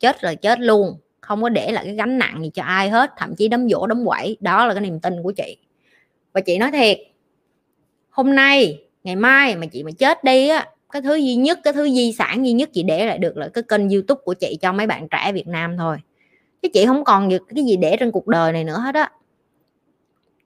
Chết 0.00 0.20
rồi 0.20 0.36
chết 0.36 0.60
luôn, 0.60 0.98
không 1.20 1.42
có 1.42 1.48
để 1.48 1.72
lại 1.72 1.84
cái 1.84 1.94
gánh 1.94 2.18
nặng 2.18 2.42
gì 2.42 2.50
cho 2.54 2.62
ai 2.62 2.90
hết, 2.90 3.10
thậm 3.16 3.34
chí 3.36 3.48
đấm 3.48 3.66
vỗ 3.70 3.86
đấm 3.86 4.04
quẩy, 4.04 4.36
đó 4.40 4.66
là 4.66 4.74
cái 4.74 4.80
niềm 4.80 5.00
tin 5.00 5.22
của 5.22 5.32
chị. 5.32 5.56
Và 6.32 6.40
chị 6.40 6.58
nói 6.58 6.70
thiệt, 6.70 6.98
hôm 8.10 8.34
nay, 8.34 8.82
ngày 9.04 9.16
mai 9.16 9.56
mà 9.56 9.66
chị 9.66 9.82
mà 9.82 9.90
chết 9.98 10.24
đi 10.24 10.48
á, 10.48 10.66
cái 10.92 11.02
thứ 11.02 11.14
duy 11.14 11.34
nhất, 11.34 11.58
cái 11.64 11.72
thứ 11.72 11.84
di 11.84 12.12
sản 12.12 12.46
duy 12.46 12.52
nhất 12.52 12.70
chị 12.72 12.82
để 12.82 13.06
lại 13.06 13.18
được 13.18 13.36
là 13.36 13.48
cái 13.48 13.64
kênh 13.68 13.88
youtube 13.88 14.20
của 14.24 14.34
chị 14.34 14.58
cho 14.60 14.72
mấy 14.72 14.86
bạn 14.86 15.08
trẻ 15.08 15.32
việt 15.32 15.46
nam 15.46 15.76
thôi. 15.76 15.96
Chứ 16.62 16.68
chị 16.74 16.86
không 16.86 17.04
còn 17.04 17.28
được 17.28 17.42
cái 17.54 17.64
gì 17.64 17.76
để 17.76 17.96
trên 18.00 18.10
cuộc 18.10 18.26
đời 18.26 18.52
này 18.52 18.64
nữa 18.64 18.78
hết 18.78 18.94
á 18.94 19.10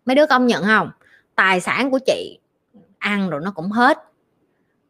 mấy 0.05 0.16
đứa 0.16 0.26
công 0.26 0.46
nhận 0.46 0.64
không? 0.64 0.90
Tài 1.34 1.61
sản 1.61 1.90
của 1.90 1.98
chị 2.07 2.38
ăn 2.98 3.30
rồi 3.30 3.40
nó 3.44 3.50
cũng 3.50 3.70
hết. 3.70 3.98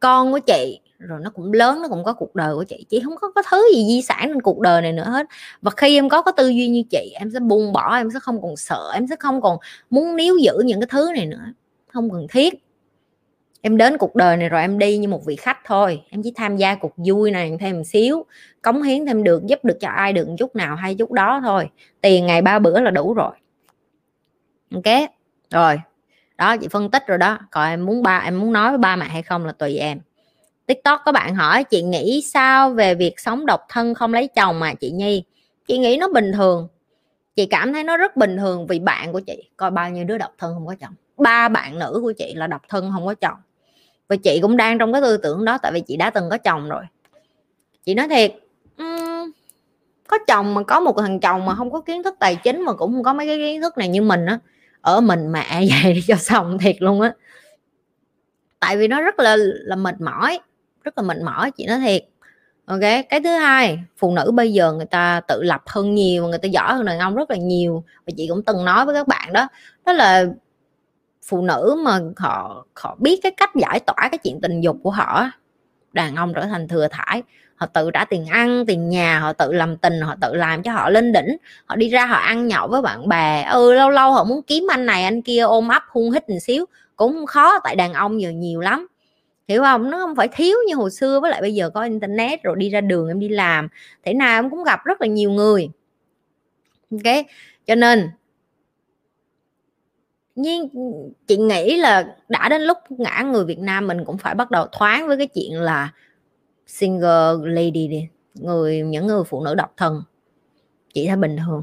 Con 0.00 0.32
của 0.32 0.38
chị 0.38 0.80
rồi 0.98 1.20
nó 1.22 1.30
cũng 1.30 1.52
lớn, 1.52 1.82
nó 1.82 1.88
cũng 1.88 2.04
có 2.04 2.12
cuộc 2.12 2.34
đời 2.34 2.54
của 2.54 2.64
chị. 2.64 2.86
Chị 2.88 3.00
không 3.04 3.16
có 3.16 3.30
có 3.34 3.42
thứ 3.50 3.68
gì 3.74 3.84
di 3.88 4.02
sản 4.02 4.28
trên 4.28 4.42
cuộc 4.42 4.60
đời 4.60 4.82
này 4.82 4.92
nữa 4.92 5.04
hết. 5.04 5.26
Và 5.62 5.70
khi 5.76 5.98
em 5.98 6.08
có 6.08 6.22
cái 6.22 6.32
tư 6.36 6.48
duy 6.48 6.68
như 6.68 6.82
chị, 6.90 7.14
em 7.14 7.30
sẽ 7.30 7.40
buông 7.40 7.72
bỏ, 7.72 7.96
em 7.96 8.10
sẽ 8.10 8.18
không 8.20 8.42
còn 8.42 8.56
sợ, 8.56 8.90
em 8.94 9.06
sẽ 9.06 9.16
không 9.16 9.40
còn 9.40 9.58
muốn 9.90 10.16
níu 10.16 10.36
giữ 10.36 10.52
những 10.64 10.80
cái 10.80 10.88
thứ 10.90 11.10
này 11.16 11.26
nữa. 11.26 11.44
Không 11.92 12.10
cần 12.10 12.26
thiết. 12.30 12.54
Em 13.60 13.76
đến 13.76 13.98
cuộc 13.98 14.14
đời 14.14 14.36
này 14.36 14.48
rồi 14.48 14.60
em 14.60 14.78
đi 14.78 14.98
như 14.98 15.08
một 15.08 15.24
vị 15.24 15.36
khách 15.36 15.58
thôi. 15.64 16.02
Em 16.10 16.22
chỉ 16.22 16.32
tham 16.36 16.56
gia 16.56 16.74
cuộc 16.74 16.92
vui 16.96 17.30
này 17.30 17.56
thêm 17.60 17.76
một 17.76 17.82
xíu, 17.86 18.24
cống 18.62 18.82
hiến 18.82 19.06
thêm 19.06 19.24
được, 19.24 19.46
giúp 19.46 19.64
được 19.64 19.76
cho 19.80 19.88
ai 19.88 20.12
được 20.12 20.28
một 20.28 20.34
chút 20.38 20.56
nào 20.56 20.76
hay 20.76 20.94
chút 20.94 21.12
đó 21.12 21.40
thôi. 21.44 21.70
Tiền 22.00 22.26
ngày 22.26 22.42
ba 22.42 22.58
bữa 22.58 22.80
là 22.80 22.90
đủ 22.90 23.14
rồi 23.14 23.32
ok 24.75 25.11
rồi. 25.51 25.81
Đó 26.37 26.57
chị 26.57 26.68
phân 26.68 26.91
tích 26.91 27.07
rồi 27.07 27.18
đó. 27.18 27.39
Còn 27.51 27.68
em 27.68 27.87
muốn 27.87 28.03
ba 28.03 28.18
em 28.18 28.41
muốn 28.41 28.53
nói 28.53 28.68
với 28.68 28.79
ba 28.79 28.97
mẹ 28.97 29.07
hay 29.07 29.22
không 29.22 29.47
là 29.47 29.53
tùy 29.53 29.77
em. 29.77 30.01
Tiktok 30.66 31.01
có 31.05 31.12
bạn 31.12 31.35
hỏi 31.35 31.64
chị 31.64 31.83
nghĩ 31.83 32.22
sao 32.22 32.70
về 32.70 32.95
việc 32.95 33.20
sống 33.20 33.47
độc 33.47 33.61
thân 33.68 33.95
không 33.95 34.14
lấy 34.14 34.29
chồng 34.29 34.61
mà 34.61 34.75
chị 34.75 34.91
nhi? 34.91 35.25
Chị 35.68 35.79
nghĩ 35.79 35.97
nó 35.97 36.09
bình 36.09 36.33
thường. 36.33 36.68
Chị 37.37 37.47
cảm 37.47 37.72
thấy 37.72 37.85
nó 37.85 37.97
rất 37.97 38.16
bình 38.16 38.37
thường 38.37 38.66
vì 38.66 38.79
bạn 38.79 39.12
của 39.12 39.20
chị. 39.20 39.51
Coi 39.57 39.70
bao 39.70 39.91
nhiêu 39.91 40.05
đứa 40.05 40.18
độc 40.18 40.33
thân 40.39 40.55
không 40.55 40.66
có 40.66 40.75
chồng. 40.81 40.95
Ba 41.16 41.49
bạn 41.49 41.79
nữ 41.79 41.99
của 42.03 42.12
chị 42.12 42.35
là 42.35 42.47
độc 42.47 42.62
thân 42.68 42.91
không 42.93 43.07
có 43.07 43.14
chồng. 43.14 43.37
Và 44.09 44.16
chị 44.16 44.39
cũng 44.43 44.57
đang 44.57 44.79
trong 44.79 44.93
cái 44.93 45.03
tư 45.03 45.16
tưởng 45.16 45.45
đó 45.45 45.59
tại 45.59 45.72
vì 45.72 45.81
chị 45.81 45.97
đã 45.97 46.11
từng 46.11 46.31
có 46.31 46.39
chồng 46.39 46.68
rồi. 46.68 46.85
Chị 47.85 47.95
nói 47.95 48.09
thiệt 48.09 48.35
um, 48.79 49.31
có 50.09 50.18
chồng 50.27 50.55
mà 50.55 50.62
có 50.62 50.81
một 50.81 50.97
thằng 50.99 51.20
chồng 51.20 51.47
mà 51.47 51.55
không 51.55 51.70
có 51.70 51.81
kiến 51.81 52.03
thức 52.03 52.16
tài 52.18 52.37
chính 52.37 52.64
mà 52.64 52.72
cũng 52.72 52.93
không 52.93 53.03
có 53.03 53.12
mấy 53.12 53.27
cái 53.27 53.39
kiến 53.39 53.62
thức 53.62 53.79
này 53.79 53.89
như 53.89 54.03
mình 54.03 54.27
á 54.27 54.39
ở 54.85 55.01
mình 55.01 55.32
mẹ 55.32 55.47
vậy 55.51 55.80
e 55.85 55.93
đi 55.93 56.03
cho 56.07 56.16
xong 56.16 56.59
thiệt 56.59 56.76
luôn 56.78 57.01
á. 57.01 57.12
Tại 58.61 58.76
vì 58.76 58.89
nó 58.89 59.01
rất 59.01 59.18
là 59.18 59.37
là 59.39 59.76
mệt 59.76 60.01
mỏi, 60.01 60.39
rất 60.82 60.99
là 60.99 61.03
mệt 61.03 61.16
mỏi 61.24 61.51
chị 61.51 61.66
nói 61.66 61.78
thiệt. 61.78 62.05
Ok, 62.66 62.80
cái 62.80 63.20
thứ 63.24 63.30
hai, 63.30 63.78
phụ 63.97 64.14
nữ 64.14 64.30
bây 64.35 64.53
giờ 64.53 64.72
người 64.72 64.87
ta 64.87 65.20
tự 65.28 65.43
lập 65.43 65.62
hơn 65.66 65.95
nhiều, 65.95 66.28
người 66.28 66.39
ta 66.39 66.47
giỏi 66.47 66.74
hơn 66.74 66.85
đàn 66.85 66.99
ông 66.99 67.14
rất 67.14 67.30
là 67.30 67.37
nhiều. 67.37 67.85
Và 68.07 68.12
chị 68.16 68.26
cũng 68.28 68.43
từng 68.43 68.64
nói 68.64 68.87
với 68.87 68.95
các 68.95 69.09
bạn 69.09 69.32
đó 69.32 69.49
đó 69.87 69.93
là 69.93 70.24
phụ 71.26 71.43
nữ 71.43 71.76
mà 71.85 72.01
họ 72.16 72.66
họ 72.74 72.97
biết 73.01 73.20
cái 73.22 73.32
cách 73.37 73.51
giải 73.61 73.80
tỏa 73.80 73.97
cái 73.97 74.18
chuyện 74.18 74.41
tình 74.41 74.61
dục 74.61 74.76
của 74.82 74.91
họ 74.91 75.30
đàn 75.93 76.16
ông 76.16 76.32
trở 76.35 76.47
thành 76.47 76.68
thừa 76.68 76.89
thải 76.91 77.22
họ 77.57 77.66
tự 77.66 77.90
trả 77.90 78.05
tiền 78.05 78.26
ăn, 78.26 78.64
tiền 78.66 78.88
nhà, 78.88 79.18
họ 79.18 79.32
tự 79.32 79.52
làm 79.52 79.76
tình, 79.76 80.00
họ 80.00 80.16
tự 80.20 80.34
làm 80.34 80.62
cho 80.62 80.72
họ 80.72 80.90
lên 80.90 81.12
đỉnh. 81.12 81.36
Họ 81.66 81.76
đi 81.76 81.88
ra 81.88 82.07
họ 82.07 82.16
ăn 82.16 82.48
nhậu 82.48 82.68
với 82.68 82.82
bạn 82.82 83.09
bè. 83.09 83.48
Ừ 83.52 83.72
lâu 83.74 83.90
lâu 83.90 84.12
họ 84.12 84.24
muốn 84.24 84.42
kiếm 84.42 84.66
anh 84.70 84.86
này, 84.86 85.05
anh 85.05 85.22
kia 85.22 85.40
ôm 85.40 85.68
ấp, 85.68 85.82
hung 85.88 86.11
hít 86.11 86.28
một 86.28 86.36
xíu. 86.42 86.64
Cũng 86.96 87.26
khó, 87.26 87.59
tại 87.64 87.76
đàn 87.76 87.92
ông 87.92 88.20
giờ 88.20 88.30
nhiều 88.30 88.61
lắm. 88.61 88.86
Hiểu 89.48 89.62
không? 89.62 89.90
Nó 89.90 89.98
không 89.98 90.16
phải 90.16 90.28
thiếu 90.28 90.57
như 90.66 90.74
hồi 90.74 90.90
xưa, 90.90 91.20
với 91.20 91.30
lại 91.30 91.40
bây 91.40 91.55
giờ 91.55 91.70
có 91.70 91.82
internet 91.82 92.42
rồi 92.42 92.57
đi 92.59 92.70
ra 92.70 92.80
đường 92.80 93.09
em 93.09 93.20
đi 93.20 93.28
làm. 93.28 93.68
Thế 94.05 94.14
nào 94.14 94.38
em 94.38 94.50
cũng 94.50 94.64
gặp 94.64 94.84
rất 94.84 95.00
là 95.00 95.07
nhiều 95.07 95.30
người. 95.30 95.68
Ok? 96.90 97.24
Cho 97.66 97.74
nên 97.74 98.11
nhưng 100.34 100.68
chị 101.26 101.36
nghĩ 101.36 101.76
là 101.76 102.16
đã 102.28 102.48
đến 102.48 102.62
lúc 102.62 102.78
ngã 102.88 103.22
người 103.22 103.44
Việt 103.44 103.59
Nam, 103.59 103.86
mình 103.86 104.05
cũng 104.05 104.18
phải 104.18 104.34
bắt 104.34 104.50
đầu 104.50 104.66
thoáng 104.72 105.09
với 105.09 105.16
cái 105.16 105.26
chuyện 105.26 105.61
là 105.61 105.90
single 106.66 107.34
lady 107.42 107.88
đi. 107.88 108.08
Người, 108.34 108.80
những 108.80 109.06
người 109.06 109.24
phụ 109.24 109.44
nữ 109.44 109.54
độc 109.54 109.72
thân. 109.76 110.02
Chị 110.94 111.06
thấy 111.06 111.16
bình 111.16 111.36
thường. 111.46 111.62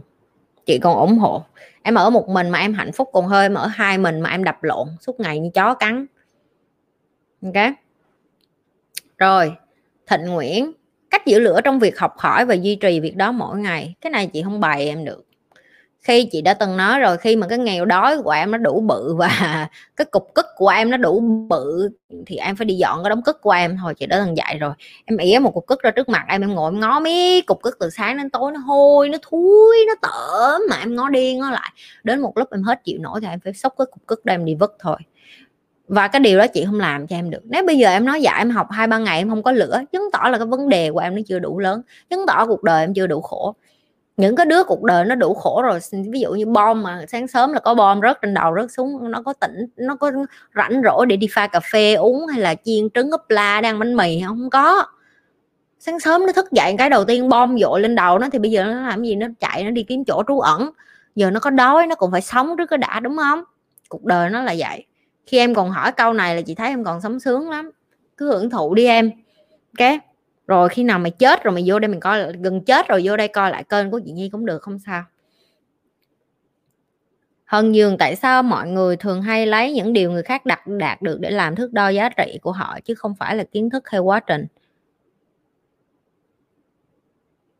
Chị 0.65 0.79
còn 0.79 0.97
ủng 0.97 1.17
hộ. 1.17 1.43
Em 1.81 1.95
ở 1.95 2.09
một 2.09 2.29
mình 2.29 2.49
mà 2.49 2.59
em 2.59 2.73
hạnh 2.73 2.91
phúc 2.91 3.09
còn 3.13 3.27
hơi 3.27 3.49
mở 3.49 3.61
ở 3.61 3.67
hai 3.67 3.97
mình 3.97 4.21
mà 4.21 4.29
em 4.29 4.43
đập 4.43 4.63
lộn, 4.63 4.87
suốt 5.01 5.19
ngày 5.19 5.39
như 5.39 5.49
chó 5.53 5.73
cắn. 5.73 6.05
Ok? 7.43 7.73
Rồi, 9.17 9.53
thịnh 10.07 10.25
nguyễn. 10.25 10.71
Cách 11.09 11.25
giữ 11.25 11.39
lửa 11.39 11.59
trong 11.63 11.79
việc 11.79 11.99
học 11.99 12.13
hỏi 12.17 12.45
và 12.45 12.53
duy 12.53 12.75
trì 12.75 12.99
việc 12.99 13.15
đó 13.15 13.31
mỗi 13.31 13.57
ngày. 13.57 13.95
Cái 14.01 14.11
này 14.11 14.27
chị 14.27 14.43
không 14.43 14.59
bày 14.59 14.87
em 14.87 15.05
được 15.05 15.25
khi 16.01 16.25
chị 16.31 16.41
đã 16.41 16.53
từng 16.53 16.77
nói 16.77 16.99
rồi, 16.99 17.17
khi 17.17 17.35
mà 17.35 17.47
cái 17.47 17.57
nghèo 17.57 17.85
đói 17.85 18.21
của 18.21 18.31
em 18.31 18.51
nó 18.51 18.57
đủ 18.57 18.79
bự 18.79 19.15
và 19.17 19.67
cái 19.95 20.05
cục 20.05 20.33
cức 20.33 20.45
của 20.55 20.67
em 20.67 20.89
nó 20.89 20.97
đủ 20.97 21.19
bự, 21.49 21.89
thì 22.25 22.35
em 22.35 22.55
phải 22.55 22.65
đi 22.65 22.75
dọn 22.75 23.03
cái 23.03 23.09
đống 23.09 23.21
cức 23.23 23.41
của 23.41 23.51
em. 23.51 23.77
Thôi 23.81 23.93
chị 23.97 24.05
đã 24.05 24.21
từng 24.25 24.37
dạy 24.37 24.57
rồi, 24.57 24.73
em 25.05 25.17
ỉa 25.17 25.39
một 25.39 25.51
cục 25.53 25.67
cức 25.67 25.81
ra 25.81 25.91
trước 25.91 26.09
mặt 26.09 26.25
em 26.27 26.41
em 26.41 26.53
ngồi 26.53 26.71
em 26.71 26.79
ngó 26.79 26.99
mấy 26.99 27.43
cục 27.47 27.61
cức 27.61 27.77
từ 27.79 27.89
sáng 27.89 28.17
đến 28.17 28.29
tối, 28.29 28.51
nó 28.51 28.59
hôi, 28.59 29.09
nó 29.09 29.17
thúi, 29.21 29.77
nó 29.87 29.93
tởm 30.01 30.61
mà 30.69 30.77
em 30.79 30.95
ngó 30.95 31.09
đi 31.09 31.35
ngó 31.35 31.49
lại. 31.51 31.71
Đến 32.03 32.19
một 32.19 32.37
lúc 32.37 32.51
em 32.51 32.63
hết 32.63 32.83
chịu 32.83 32.99
nổi 32.99 33.21
thì 33.21 33.27
em 33.27 33.39
phải 33.39 33.53
xốc 33.53 33.73
cái 33.77 33.85
cục 33.91 34.07
cức 34.07 34.25
đem 34.25 34.45
đi 34.45 34.55
vứt 34.55 34.75
thôi. 34.79 34.97
Và 35.87 36.07
cái 36.07 36.19
điều 36.19 36.37
đó 36.37 36.47
chị 36.47 36.65
không 36.65 36.79
làm 36.79 37.07
cho 37.07 37.15
em 37.15 37.29
được. 37.29 37.41
Nếu 37.43 37.65
bây 37.65 37.77
giờ 37.77 37.89
em 37.89 38.05
nói 38.05 38.21
dạ 38.21 38.33
em 38.37 38.49
học 38.49 38.67
hai 38.71 38.87
ba 38.87 38.97
ngày 38.97 39.17
em 39.17 39.29
không 39.29 39.43
có 39.43 39.51
lửa, 39.51 39.81
chứng 39.91 40.09
tỏ 40.13 40.29
là 40.29 40.37
cái 40.37 40.47
vấn 40.47 40.69
đề 40.69 40.91
của 40.91 40.99
em 40.99 41.15
nó 41.15 41.21
chưa 41.27 41.39
đủ 41.39 41.59
lớn, 41.59 41.81
chứng 42.09 42.25
tỏ 42.27 42.45
cuộc 42.45 42.63
đời 42.63 42.83
em 42.83 42.93
chưa 42.93 43.07
đủ 43.07 43.21
khổ 43.21 43.55
những 44.17 44.35
cái 44.35 44.45
đứa 44.45 44.63
cuộc 44.63 44.83
đời 44.83 45.05
nó 45.05 45.15
đủ 45.15 45.33
khổ 45.33 45.61
rồi 45.61 45.79
ví 46.11 46.19
dụ 46.19 46.31
như 46.31 46.45
bom 46.45 46.83
mà 46.83 47.05
sáng 47.07 47.27
sớm 47.27 47.53
là 47.53 47.59
có 47.59 47.73
bom 47.73 48.01
rớt 48.01 48.17
trên 48.21 48.33
đầu, 48.33 48.55
rớt 48.55 48.71
xuống, 48.71 49.11
nó 49.11 49.21
có 49.21 49.33
tỉnh, 49.33 49.65
nó 49.75 49.95
có 49.95 50.11
rảnh 50.55 50.81
rỗi 50.83 51.05
để 51.05 51.15
đi 51.15 51.27
pha 51.31 51.47
cà 51.47 51.59
phê, 51.59 51.93
uống 51.93 52.27
hay 52.27 52.39
là 52.39 52.55
chiên 52.55 52.89
trứng 52.89 53.11
ốp 53.11 53.29
la 53.29 53.61
đang 53.61 53.79
bánh 53.79 53.95
mì 53.95 54.21
không 54.27 54.49
có. 54.49 54.85
Sáng 55.79 55.99
sớm 55.99 56.25
nó 56.25 56.33
thức 56.33 56.51
dậy 56.51 56.75
cái 56.77 56.89
đầu 56.89 57.05
tiên 57.05 57.29
bom 57.29 57.57
dội 57.59 57.81
lên 57.81 57.95
đầu 57.95 58.19
nó 58.19 58.29
thì 58.31 58.39
bây 58.39 58.51
giờ 58.51 58.63
nó 58.63 58.81
làm 58.81 59.03
gì? 59.03 59.15
Nó 59.15 59.27
chạy, 59.39 59.63
nó 59.63 59.69
đi 59.69 59.83
kiếm 59.83 60.05
chỗ 60.05 60.23
trú 60.27 60.39
ẩn. 60.39 60.71
Giờ 61.15 61.31
nó 61.31 61.39
có 61.39 61.49
đói, 61.49 61.87
nó 61.87 61.95
cũng 61.95 62.11
phải 62.11 62.21
sống 62.21 62.55
trước 62.57 62.65
cái 62.65 62.77
đã, 62.77 62.99
đúng 62.99 63.17
không? 63.17 63.43
Cuộc 63.89 64.05
đời 64.05 64.29
nó 64.29 64.41
là 64.41 64.55
vậy. 64.57 64.85
Khi 65.25 65.37
em 65.37 65.55
còn 65.55 65.69
hỏi 65.69 65.91
câu 65.91 66.13
này 66.13 66.35
là 66.35 66.41
chị 66.41 66.55
thấy 66.55 66.67
em 66.67 66.83
còn 66.83 67.01
sống 67.01 67.19
sướng 67.19 67.49
lắm. 67.49 67.71
Cứ 68.17 68.27
hưởng 68.27 68.49
thụ 68.49 68.75
đi 68.75 68.85
em. 68.85 69.11
Ok? 69.79 70.01
Rồi 70.47 70.69
khi 70.69 70.83
nào 70.83 70.99
mày 70.99 71.11
chết 71.11 71.43
rồi 71.43 71.53
mày 71.53 71.63
vô 71.65 71.79
đây 71.79 71.89
mình 71.89 71.99
coi 71.99 72.33
gần 72.33 72.61
chết 72.65 72.87
rồi 72.87 73.01
vô 73.03 73.17
đây 73.17 73.27
coi 73.27 73.51
lại 73.51 73.63
kênh 73.63 73.91
của 73.91 73.99
chị 74.05 74.11
Nhi 74.11 74.29
cũng 74.29 74.45
được 74.45 74.61
không 74.61 74.79
sao? 74.79 75.03
Hân 77.45 77.71
Dương 77.71 77.97
tại 77.97 78.15
sao 78.15 78.43
mọi 78.43 78.67
người 78.67 78.95
thường 78.95 79.21
hay 79.21 79.45
lấy 79.45 79.73
những 79.73 79.93
điều 79.93 80.11
người 80.11 80.23
khác 80.23 80.45
đặt, 80.45 80.67
đạt 80.67 81.01
được 81.01 81.19
để 81.19 81.31
làm 81.31 81.55
thước 81.55 81.73
đo 81.73 81.89
giá 81.89 82.09
trị 82.09 82.39
của 82.41 82.51
họ 82.51 82.79
chứ 82.85 82.95
không 82.95 83.15
phải 83.15 83.35
là 83.35 83.43
kiến 83.43 83.69
thức 83.69 83.89
hay 83.89 83.99
quá 83.99 84.19
trình? 84.19 84.45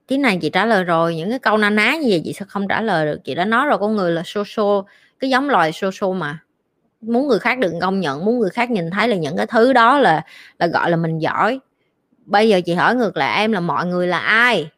Cái 0.08 0.18
này 0.18 0.38
chị 0.42 0.50
trả 0.50 0.66
lời 0.66 0.84
rồi, 0.84 1.16
những 1.16 1.30
cái 1.30 1.40
câu 1.40 1.58
na 1.58 1.70
ná 1.70 1.96
như 1.96 2.08
vậy 2.10 2.22
chị 2.24 2.34
sẽ 2.34 2.46
không 2.46 2.68
trả 2.68 2.82
lời 2.82 3.06
được. 3.06 3.20
Chị 3.24 3.36
đã 3.36 3.46
nói 3.46 3.66
rồi, 3.66 3.78
con 3.78 3.96
người 3.96 4.12
là 4.12 4.24
social 4.26 4.80
cái 5.20 5.30
giống 5.30 5.50
loài 5.50 5.72
social 5.72 6.18
mà. 6.18 6.40
Muốn 7.02 7.28
người 7.28 7.40
khác 7.40 7.60
được 7.60 7.74
công 7.82 8.00
nhận, 8.00 8.26
muốn 8.26 8.40
người 8.40 8.50
khác 8.50 8.72
nhìn 8.72 8.90
thấy 8.90 9.08
là 9.08 9.16
những 9.16 9.38
cái 9.38 9.48
thứ 9.48 9.74
đó 9.74 10.00
là 10.00 10.22
là 10.60 10.68
gọi 10.68 10.92
là 10.92 10.98
mình 10.98 11.20
giỏi 11.20 11.60
bây 12.32 12.50
giờ 12.50 12.62
chị 12.66 12.74
hỏi 12.74 12.96
ngược 12.96 13.18
lại, 13.18 13.42
em 13.42 13.52
là 13.52 13.60
mọi 13.60 13.86
người 13.86 14.08
là 14.08 14.20
ai? 14.20 14.70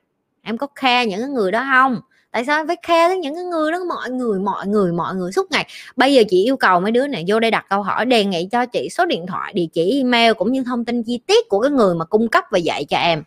Em 0.41 0.57
có 0.57 0.67
khe 0.75 1.05
những 1.05 1.19
cái 1.19 1.29
người 1.29 1.51
đó 1.51 1.65
không? 1.73 2.01
Tại 2.31 2.45
sao 2.45 2.59
em 2.59 2.67
phải 2.67 2.77
khe 2.83 3.09
đến 3.09 3.21
những 3.21 3.35
cái 3.35 3.43
người 3.43 3.71
đó? 3.71 3.79
Mọi 3.89 4.09
người 4.09 4.39
mọi 4.39 4.67
người 4.67 4.91
mọi 4.91 5.15
người 5.15 5.31
suốt 5.31 5.51
ngày. 5.51 5.67
Bây 5.95 6.13
giờ 6.13 6.23
chị 6.29 6.43
yêu 6.43 6.57
cầu 6.57 6.79
mấy 6.79 6.91
đứa 6.91 7.07
này 7.07 7.23
vô 7.27 7.39
đây 7.39 7.51
đặt 7.51 7.65
câu 7.69 7.81
hỏi, 7.81 8.05
đề 8.05 8.25
nghị 8.25 8.47
cho 8.51 8.65
chị 8.65 8.89
số 8.89 9.05
điện 9.05 9.25
thoại 9.27 9.53
địa 9.53 9.65
chỉ 9.73 9.97
email 9.97 10.33
cũng 10.33 10.51
như 10.51 10.63
thông 10.63 10.85
tin 10.85 11.03
chi 11.03 11.19
tiết 11.27 11.49
của 11.49 11.61
cái 11.61 11.71
người 11.71 11.95
mà 11.95 12.05
cung 12.05 12.27
cấp 12.27 12.43
và 12.51 12.57
dạy 12.57 12.85
cho 12.85 12.97
em. 12.97 13.23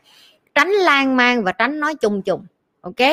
Tránh 0.54 0.70
lan 0.70 1.16
man 1.16 1.44
và 1.44 1.52
tránh 1.52 1.80
nói 1.80 1.94
chung 1.94 2.22
chung 2.22 2.46
ok? 2.80 3.08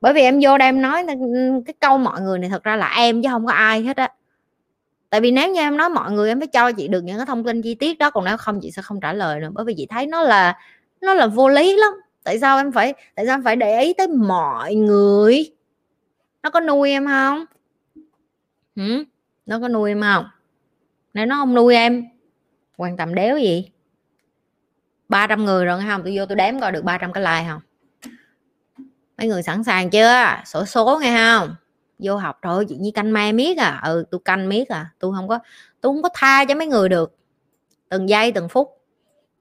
Bởi 0.00 0.12
vì 0.12 0.20
em 0.20 0.40
vô 0.42 0.58
đây 0.58 0.68
em 0.68 0.82
nói 0.82 1.04
ừ, 1.08 1.62
cái 1.66 1.74
câu 1.80 1.98
mọi 1.98 2.20
người 2.20 2.38
này 2.38 2.50
thật 2.50 2.64
ra 2.64 2.76
là 2.76 2.94
em 2.96 3.22
chứ 3.22 3.28
không 3.32 3.46
có 3.46 3.52
ai 3.52 3.82
hết 3.82 3.96
á 3.96 4.08
tại 5.16 5.20
vì 5.20 5.30
nếu 5.30 5.52
như 5.52 5.60
em 5.60 5.76
nói 5.76 5.88
mọi 5.88 6.12
người 6.12 6.28
em 6.28 6.40
phải 6.40 6.46
cho 6.46 6.72
chị 6.72 6.88
được 6.88 7.04
những 7.04 7.16
cái 7.16 7.26
thông 7.26 7.44
tin 7.44 7.62
chi 7.62 7.74
tiết 7.74 7.98
đó, 7.98 8.10
còn 8.10 8.24
nếu 8.24 8.36
không 8.36 8.60
chị 8.62 8.70
sẽ 8.70 8.82
không 8.82 9.00
trả 9.00 9.12
lời 9.12 9.40
nữa, 9.40 9.50
bởi 9.52 9.64
vì 9.64 9.74
chị 9.76 9.86
thấy 9.86 10.06
nó 10.06 10.22
là 10.22 10.58
nó 11.00 11.14
là 11.14 11.26
vô 11.26 11.48
lý 11.48 11.76
lắm. 11.76 11.92
Tại 12.24 12.38
sao 12.38 12.58
em 12.58 12.72
phải, 12.72 12.94
tại 13.14 13.26
sao 13.26 13.34
em 13.34 13.44
phải 13.44 13.56
để 13.56 13.80
ý 13.80 13.94
tới 13.94 14.08
mọi 14.08 14.74
người? 14.74 15.52
Nó 16.42 16.50
có 16.50 16.60
nuôi 16.60 16.90
em 16.90 17.06
không? 17.06 17.44
Ừ? 18.76 19.04
nó 19.46 19.58
có 19.60 19.68
nuôi 19.68 19.90
em 19.90 20.02
không? 20.02 20.24
Nếu 21.14 21.26
nó 21.26 21.36
không 21.36 21.54
nuôi 21.54 21.74
em, 21.74 22.04
quan 22.76 22.96
tâm 22.96 23.14
đéo 23.14 23.38
gì? 23.38 23.70
300 25.08 25.44
người 25.44 25.64
rồi 25.64 25.82
không? 25.88 26.02
Tôi 26.02 26.18
vô 26.18 26.26
tôi 26.26 26.36
đếm 26.36 26.60
coi 26.60 26.72
được 26.72 26.84
300 26.84 27.12
cái 27.12 27.22
like 27.22 27.50
không? 27.50 27.60
Mấy 29.18 29.28
người 29.28 29.42
sẵn 29.42 29.64
sàng 29.64 29.90
chưa? 29.90 30.42
Sổ 30.44 30.64
số 30.64 30.98
nghe 31.02 31.16
không? 31.16 31.54
Vô 31.98 32.16
học 32.16 32.38
thôi 32.42 32.66
chị 32.68 32.76
như 32.76 32.90
canh 32.94 33.12
mai 33.12 33.32
miết 33.32 33.58
à. 33.58 33.80
Ừ 33.84 34.04
tôi 34.10 34.20
canh 34.24 34.48
miết 34.48 34.68
à. 34.68 34.90
Tôi 34.98 35.14
không 35.14 35.28
có 35.28 35.38
tôi 35.80 35.92
không 35.92 36.02
có 36.02 36.08
tha 36.14 36.44
cho 36.44 36.54
mấy 36.54 36.66
người 36.66 36.88
được. 36.88 37.16
Từng 37.88 38.08
giây, 38.08 38.32
từng 38.32 38.48
phút. 38.48 38.72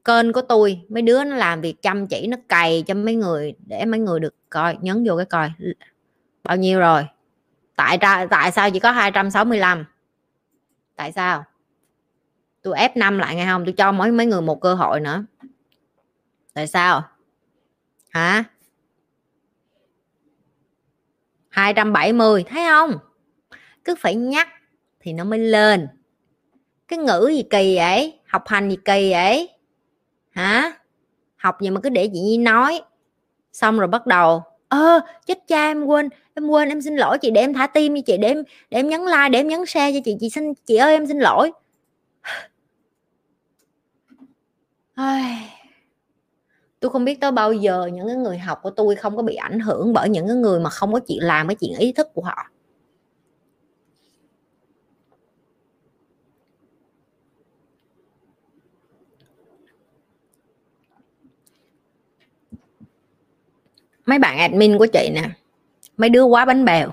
Kênh 0.06 0.34
của 0.34 0.42
tôi 0.42 0.82
mấy 0.90 1.02
đứa 1.02 1.24
nó 1.24 1.36
làm 1.36 1.62
việc 1.62 1.82
chăm 1.82 2.08
chỉ, 2.08 2.28
nó 2.28 2.38
cày 2.50 2.84
cho 2.88 2.94
mấy 2.94 3.16
người, 3.16 3.56
để 3.66 3.86
mấy 3.86 4.00
người 4.00 4.20
được 4.20 4.36
coi, 4.50 4.78
nhấn 4.82 5.04
vô 5.08 5.18
cái 5.18 5.26
coi. 5.26 5.52
Bao 6.44 6.58
nhiêu 6.58 6.80
rồi? 6.80 7.06
Tại 7.76 7.98
ra, 8.02 8.26
tại 8.30 8.52
sao 8.52 8.72
chỉ 8.72 8.80
có 8.80 8.92
265 8.92 9.86
tại 10.96 11.12
sao? 11.12 11.46
Tôi 12.62 12.78
ép 12.78 12.98
năm 12.98 13.18
lại 13.18 13.36
nghe 13.36 13.46
không? 13.46 13.66
Tôi 13.66 13.74
cho 13.74 13.92
mỗi, 13.92 14.12
mấy 14.12 14.26
người 14.26 14.42
một 14.42 14.62
cơ 14.62 14.74
hội 14.74 15.00
nữa. 15.00 15.26
Tại 16.54 16.68
sao? 16.68 17.04
Hả? 18.10 18.44
270 21.56 22.44
thấy 22.44 22.64
không? 22.70 22.98
Cứ 23.84 23.96
phải 23.96 24.16
nhắc 24.16 24.48
thì 25.00 25.14
nó 25.14 25.24
mới 25.24 25.40
lên. 25.40 25.88
Cái 26.88 27.00
ngữ 27.00 27.30
gì 27.34 27.44
kỳ 27.50 27.76
vậy? 27.76 28.20
Học 28.28 28.48
hành 28.48 28.70
gì 28.70 28.78
kỳ 28.86 29.12
vậy? 29.12 29.50
Hả? 30.30 30.72
Học 31.36 31.62
gì 31.62 31.70
mà 31.70 31.82
cứ 31.82 31.90
để 31.90 32.10
chị 32.14 32.20
nhi 32.20 32.38
nói. 32.38 32.82
Xong 33.54 33.80
rồi 33.80 33.88
bắt 33.88 34.08
đầu, 34.08 34.44
ơ, 34.68 35.00
chết 35.26 35.40
cha, 35.48 35.68
em 35.68 35.86
quên 35.86 36.10
em 36.34 36.48
quên, 36.48 36.70
em 36.70 36.82
xin 36.82 36.96
lỗi 36.96 37.18
chị 37.18 37.32
để 37.32 37.42
em 37.42 37.54
thả 37.54 37.68
tim 37.68 37.96
cho 37.96 38.02
chị, 38.06 38.18
để 38.18 38.28
em 38.28 38.44
để 38.70 38.80
em 38.80 38.90
nhấn 38.90 39.02
like, 39.02 39.30
để 39.30 39.40
em 39.40 39.48
nhấn 39.48 39.66
share 39.66 39.94
cho 39.94 40.00
chị 40.06 40.16
chị 40.20 40.30
xin, 40.30 40.54
chị 40.66 40.76
ơi, 40.76 40.94
em 40.94 41.08
xin 41.08 41.20
lỗi. 41.20 41.52
tôi 46.80 46.92
không 46.92 47.06
biết 47.06 47.22
tới 47.22 47.32
bao 47.32 47.54
giờ 47.54 47.90
những 47.94 48.08
cái 48.08 48.16
người 48.16 48.38
học 48.38 48.60
của 48.64 48.70
tôi 48.70 48.96
không 48.96 49.16
có 49.16 49.24
bị 49.24 49.36
ảnh 49.36 49.60
hưởng 49.60 49.94
bởi 49.94 50.10
những 50.10 50.28
cái 50.28 50.36
người 50.36 50.60
mà 50.60 50.70
không 50.70 50.94
có 50.94 51.00
chuyện, 51.00 51.20
làm 51.22 51.48
cái 51.48 51.56
chuyện 51.56 51.74
ý 51.78 51.92
thức 51.92 52.08
của 52.14 52.22
họ. 52.22 52.52
Mấy 64.06 64.20
bạn 64.20 64.38
admin 64.38 64.78
của 64.78 64.86
chị 64.86 65.10
nè, 65.14 65.30
mấy 65.98 66.10
đứa 66.10 66.24
quá 66.24 66.46
bánh 66.46 66.66
bèo. 66.66 66.90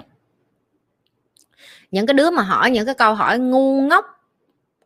Những 1.90 2.06
cái 2.06 2.14
đứa 2.14 2.30
mà 2.30 2.42
hỏi 2.42 2.70
những 2.70 2.86
cái 2.86 2.94
câu 2.94 3.14
hỏi 3.14 3.38
ngu 3.38 3.80
ngốc 3.80 4.04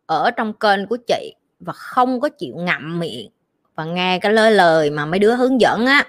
ở 0.05 0.31
trong 0.31 0.53
kênh 0.53 0.87
của 0.87 0.97
chị 1.07 1.35
và 1.59 1.73
không 1.73 2.19
có 2.19 2.29
chịu 2.29 2.55
ngậm 2.55 2.99
miệng 2.99 3.29
và 3.77 3.85
nghe 3.85 4.19
cái 4.19 4.33
lời 4.33 4.51
lời 4.51 4.89
mà 4.89 5.05
mấy 5.05 5.19
đứa 5.19 5.35
hướng 5.35 5.61
dẫn 5.61 5.85
á 5.85 6.05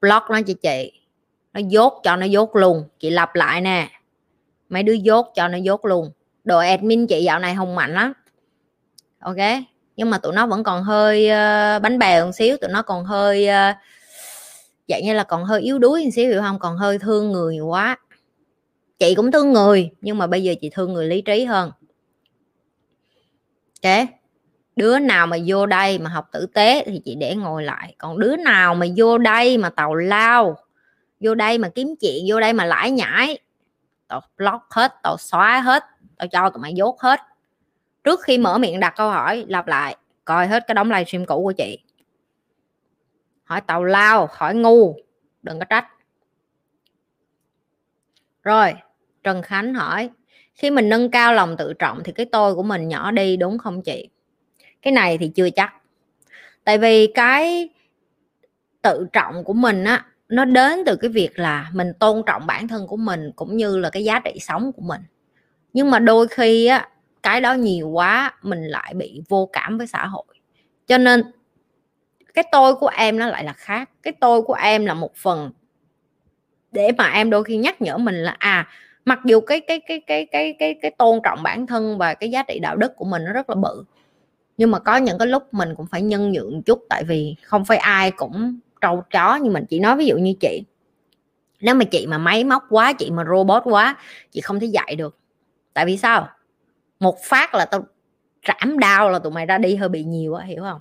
block 0.00 0.30
nó 0.30 0.40
cho 0.46 0.54
chị. 0.62 0.92
Nó 1.52 1.60
dốt 1.68 2.00
cho 2.04 2.16
nó 2.16 2.26
dốt 2.26 2.56
luôn. 2.56 2.84
Chị 2.98 3.10
lặp 3.10 3.34
lại 3.34 3.60
nè. 3.60 3.88
Mấy 4.68 4.82
đứa 4.82 4.92
dốt 4.92 5.32
cho 5.34 5.48
nó 5.48 5.58
dốt 5.58 5.84
luôn. 5.84 6.10
Đội 6.44 6.68
admin 6.68 7.06
chị 7.06 7.24
dạo 7.24 7.38
này 7.38 7.54
không 7.56 7.74
mạnh 7.74 7.94
lắm. 7.94 8.12
Ok? 9.20 9.36
Nhưng 9.96 10.10
mà 10.10 10.18
tụi 10.18 10.32
nó 10.32 10.46
vẫn 10.46 10.64
còn 10.64 10.82
hơi 10.82 11.26
uh, 11.26 11.82
bánh 11.82 11.98
bèo 11.98 12.26
một 12.26 12.32
xíu. 12.32 12.56
Tụi 12.56 12.70
nó 12.70 12.82
còn 12.82 13.04
hơi 13.04 13.48
uh, 13.48 13.76
dạng 14.88 15.04
như 15.04 15.14
là 15.14 15.24
còn 15.24 15.44
hơi 15.44 15.60
yếu 15.60 15.78
đuối 15.78 16.04
một 16.04 16.10
xíu 16.14 16.30
hiểu 16.30 16.42
không? 16.42 16.58
Còn 16.58 16.76
hơi 16.76 16.98
thương 16.98 17.32
người 17.32 17.60
quá. 17.60 17.96
Chị 18.98 19.14
cũng 19.14 19.32
thương 19.32 19.52
người 19.52 19.90
nhưng 20.00 20.18
mà 20.18 20.26
bây 20.26 20.42
giờ 20.42 20.54
chị 20.60 20.70
thương 20.70 20.92
người 20.92 21.06
lý 21.06 21.20
trí 21.20 21.44
hơn. 21.44 21.70
Ok? 23.84 24.21
Đứa 24.76 24.98
nào 24.98 25.26
mà 25.26 25.36
vô 25.46 25.66
đây 25.66 25.98
mà 25.98 26.10
học 26.10 26.28
tử 26.32 26.46
tế 26.46 26.84
thì 26.86 27.00
chị 27.04 27.14
để 27.14 27.34
ngồi 27.36 27.62
lại. 27.62 27.94
Còn 27.98 28.18
đứa 28.18 28.36
nào 28.36 28.74
mà 28.74 28.86
vô 28.96 29.18
đây 29.18 29.58
mà 29.58 29.70
tàu 29.70 29.94
lao, 29.94 30.58
vô 31.20 31.34
đây 31.34 31.58
mà 31.58 31.68
kiếm 31.68 31.94
chuyện, 32.00 32.24
vô 32.28 32.40
đây 32.40 32.52
mà 32.52 32.64
lãi 32.64 32.90
nhãi, 32.90 33.38
tao 34.08 34.20
block 34.36 34.64
hết, 34.70 34.94
tao 35.02 35.16
xóa 35.18 35.60
hết, 35.60 35.84
tao 36.16 36.28
cho 36.28 36.50
tụi 36.50 36.60
mày 36.62 36.74
dốt 36.74 37.00
hết. 37.00 37.20
Trước 38.04 38.20
khi 38.22 38.38
mở 38.38 38.58
miệng 38.58 38.80
đặt 38.80 38.94
câu 38.96 39.10
hỏi, 39.10 39.44
lặp 39.48 39.66
lại, 39.66 39.96
coi 40.24 40.46
hết 40.46 40.64
cái 40.66 40.74
đống 40.74 40.90
livestream 40.90 41.26
cũ 41.26 41.42
của 41.42 41.52
chị. 41.52 41.78
Hỏi 43.44 43.60
tàu 43.60 43.84
lao, 43.84 44.28
hỏi 44.32 44.54
ngu, 44.54 44.96
đừng 45.42 45.58
có 45.58 45.64
trách. 45.64 45.86
Rồi, 48.42 48.74
trần 49.24 49.42
khánh 49.42 49.74
hỏi, 49.74 50.10
khi 50.54 50.70
mình 50.70 50.88
nâng 50.88 51.10
cao 51.10 51.34
lòng 51.34 51.56
tự 51.56 51.72
trọng 51.72 52.02
thì 52.04 52.12
cái 52.12 52.26
tôi 52.32 52.54
của 52.54 52.62
mình 52.62 52.88
nhỏ 52.88 53.10
đi, 53.10 53.36
đúng 53.36 53.58
không 53.58 53.82
chị? 53.82 54.08
Cái 54.82 54.92
này 54.92 55.18
thì 55.18 55.28
chưa 55.28 55.50
chắc. 55.50 55.74
Tại 56.64 56.78
vì 56.78 57.06
cái 57.06 57.68
tự 58.82 59.06
trọng 59.12 59.44
của 59.44 59.52
mình 59.52 59.84
á, 59.84 60.06
nó 60.28 60.44
đến 60.44 60.78
từ 60.86 60.96
cái 60.96 61.08
việc 61.10 61.38
là 61.38 61.70
mình 61.72 61.92
tôn 62.00 62.22
trọng 62.26 62.46
bản 62.46 62.68
thân 62.68 62.86
của 62.86 62.96
mình 62.96 63.30
cũng 63.36 63.56
như 63.56 63.78
là 63.78 63.90
cái 63.90 64.04
giá 64.04 64.20
trị 64.20 64.38
sống 64.40 64.72
của 64.72 64.82
mình. 64.82 65.00
Nhưng 65.72 65.90
mà 65.90 65.98
đôi 65.98 66.28
khi 66.28 66.66
á, 66.66 66.88
cái 67.22 67.40
đó 67.40 67.52
nhiều 67.52 67.88
quá 67.88 68.34
mình 68.42 68.62
lại 68.64 68.94
bị 68.94 69.22
vô 69.28 69.48
cảm 69.52 69.78
với 69.78 69.86
xã 69.86 70.06
hội. 70.06 70.24
Cho 70.86 70.98
nên 70.98 71.22
cái 72.34 72.44
tôi 72.52 72.74
của 72.74 72.90
em 72.96 73.18
nó 73.18 73.26
lại 73.26 73.44
là 73.44 73.52
khác. 73.52 73.90
Cái 74.02 74.12
tôi 74.20 74.42
của 74.42 74.54
em 74.54 74.86
là 74.86 74.94
một 74.94 75.16
phần 75.16 75.50
để 76.72 76.92
mà 76.98 77.10
em 77.10 77.30
đôi 77.30 77.44
khi 77.44 77.56
nhắc 77.56 77.82
nhở 77.82 77.98
mình 77.98 78.14
là 78.14 78.36
à 78.38 78.68
mặc 79.04 79.18
dù 79.24 79.40
cái 79.40 79.60
cái 79.60 79.80
cái 79.86 80.00
cái 80.06 80.26
cái 80.32 80.54
cái 80.58 80.74
cái 80.82 80.90
tôn 80.90 81.20
trọng 81.24 81.42
bản 81.42 81.66
thân 81.66 81.98
và 81.98 82.14
cái 82.14 82.30
giá 82.30 82.42
trị 82.42 82.58
đạo 82.58 82.76
đức 82.76 82.96
của 82.96 83.04
mình 83.04 83.24
nó 83.24 83.32
rất 83.32 83.50
là 83.50 83.56
bự 83.56 83.84
nhưng 84.56 84.70
mà 84.70 84.78
có 84.78 84.96
những 84.96 85.18
cái 85.18 85.28
lúc 85.28 85.54
mình 85.54 85.74
cũng 85.76 85.86
phải 85.86 86.02
nhân 86.02 86.32
nhượng 86.32 86.62
chút, 86.62 86.84
tại 86.88 87.04
vì 87.04 87.36
không 87.42 87.64
phải 87.64 87.78
ai 87.78 88.10
cũng 88.10 88.58
trâu 88.80 89.02
chó 89.10 89.36
như 89.36 89.50
mình. 89.50 89.64
Chỉ 89.68 89.78
nói 89.78 89.96
ví 89.96 90.06
dụ 90.06 90.16
như 90.16 90.34
chị, 90.40 90.62
nếu 91.60 91.74
mà 91.74 91.84
chị 91.84 92.06
mà 92.06 92.18
máy 92.18 92.44
móc 92.44 92.62
quá, 92.70 92.92
chị 92.92 93.10
mà 93.10 93.24
robot 93.30 93.62
quá, 93.64 93.96
chị 94.30 94.40
không 94.40 94.60
thể 94.60 94.66
dạy 94.66 94.96
được. 94.96 95.16
Tại 95.74 95.86
vì 95.86 95.96
sao? 95.96 96.28
Một 97.00 97.22
phát 97.22 97.54
là 97.54 97.64
tao 97.64 97.84
trảm 98.42 98.78
đau 98.78 99.10
là 99.10 99.18
tụi 99.18 99.32
mày 99.32 99.46
ra 99.46 99.58
đi 99.58 99.76
hơi 99.76 99.88
bị 99.88 100.04
nhiều 100.04 100.34
á, 100.34 100.44
hiểu 100.44 100.62
không? 100.62 100.80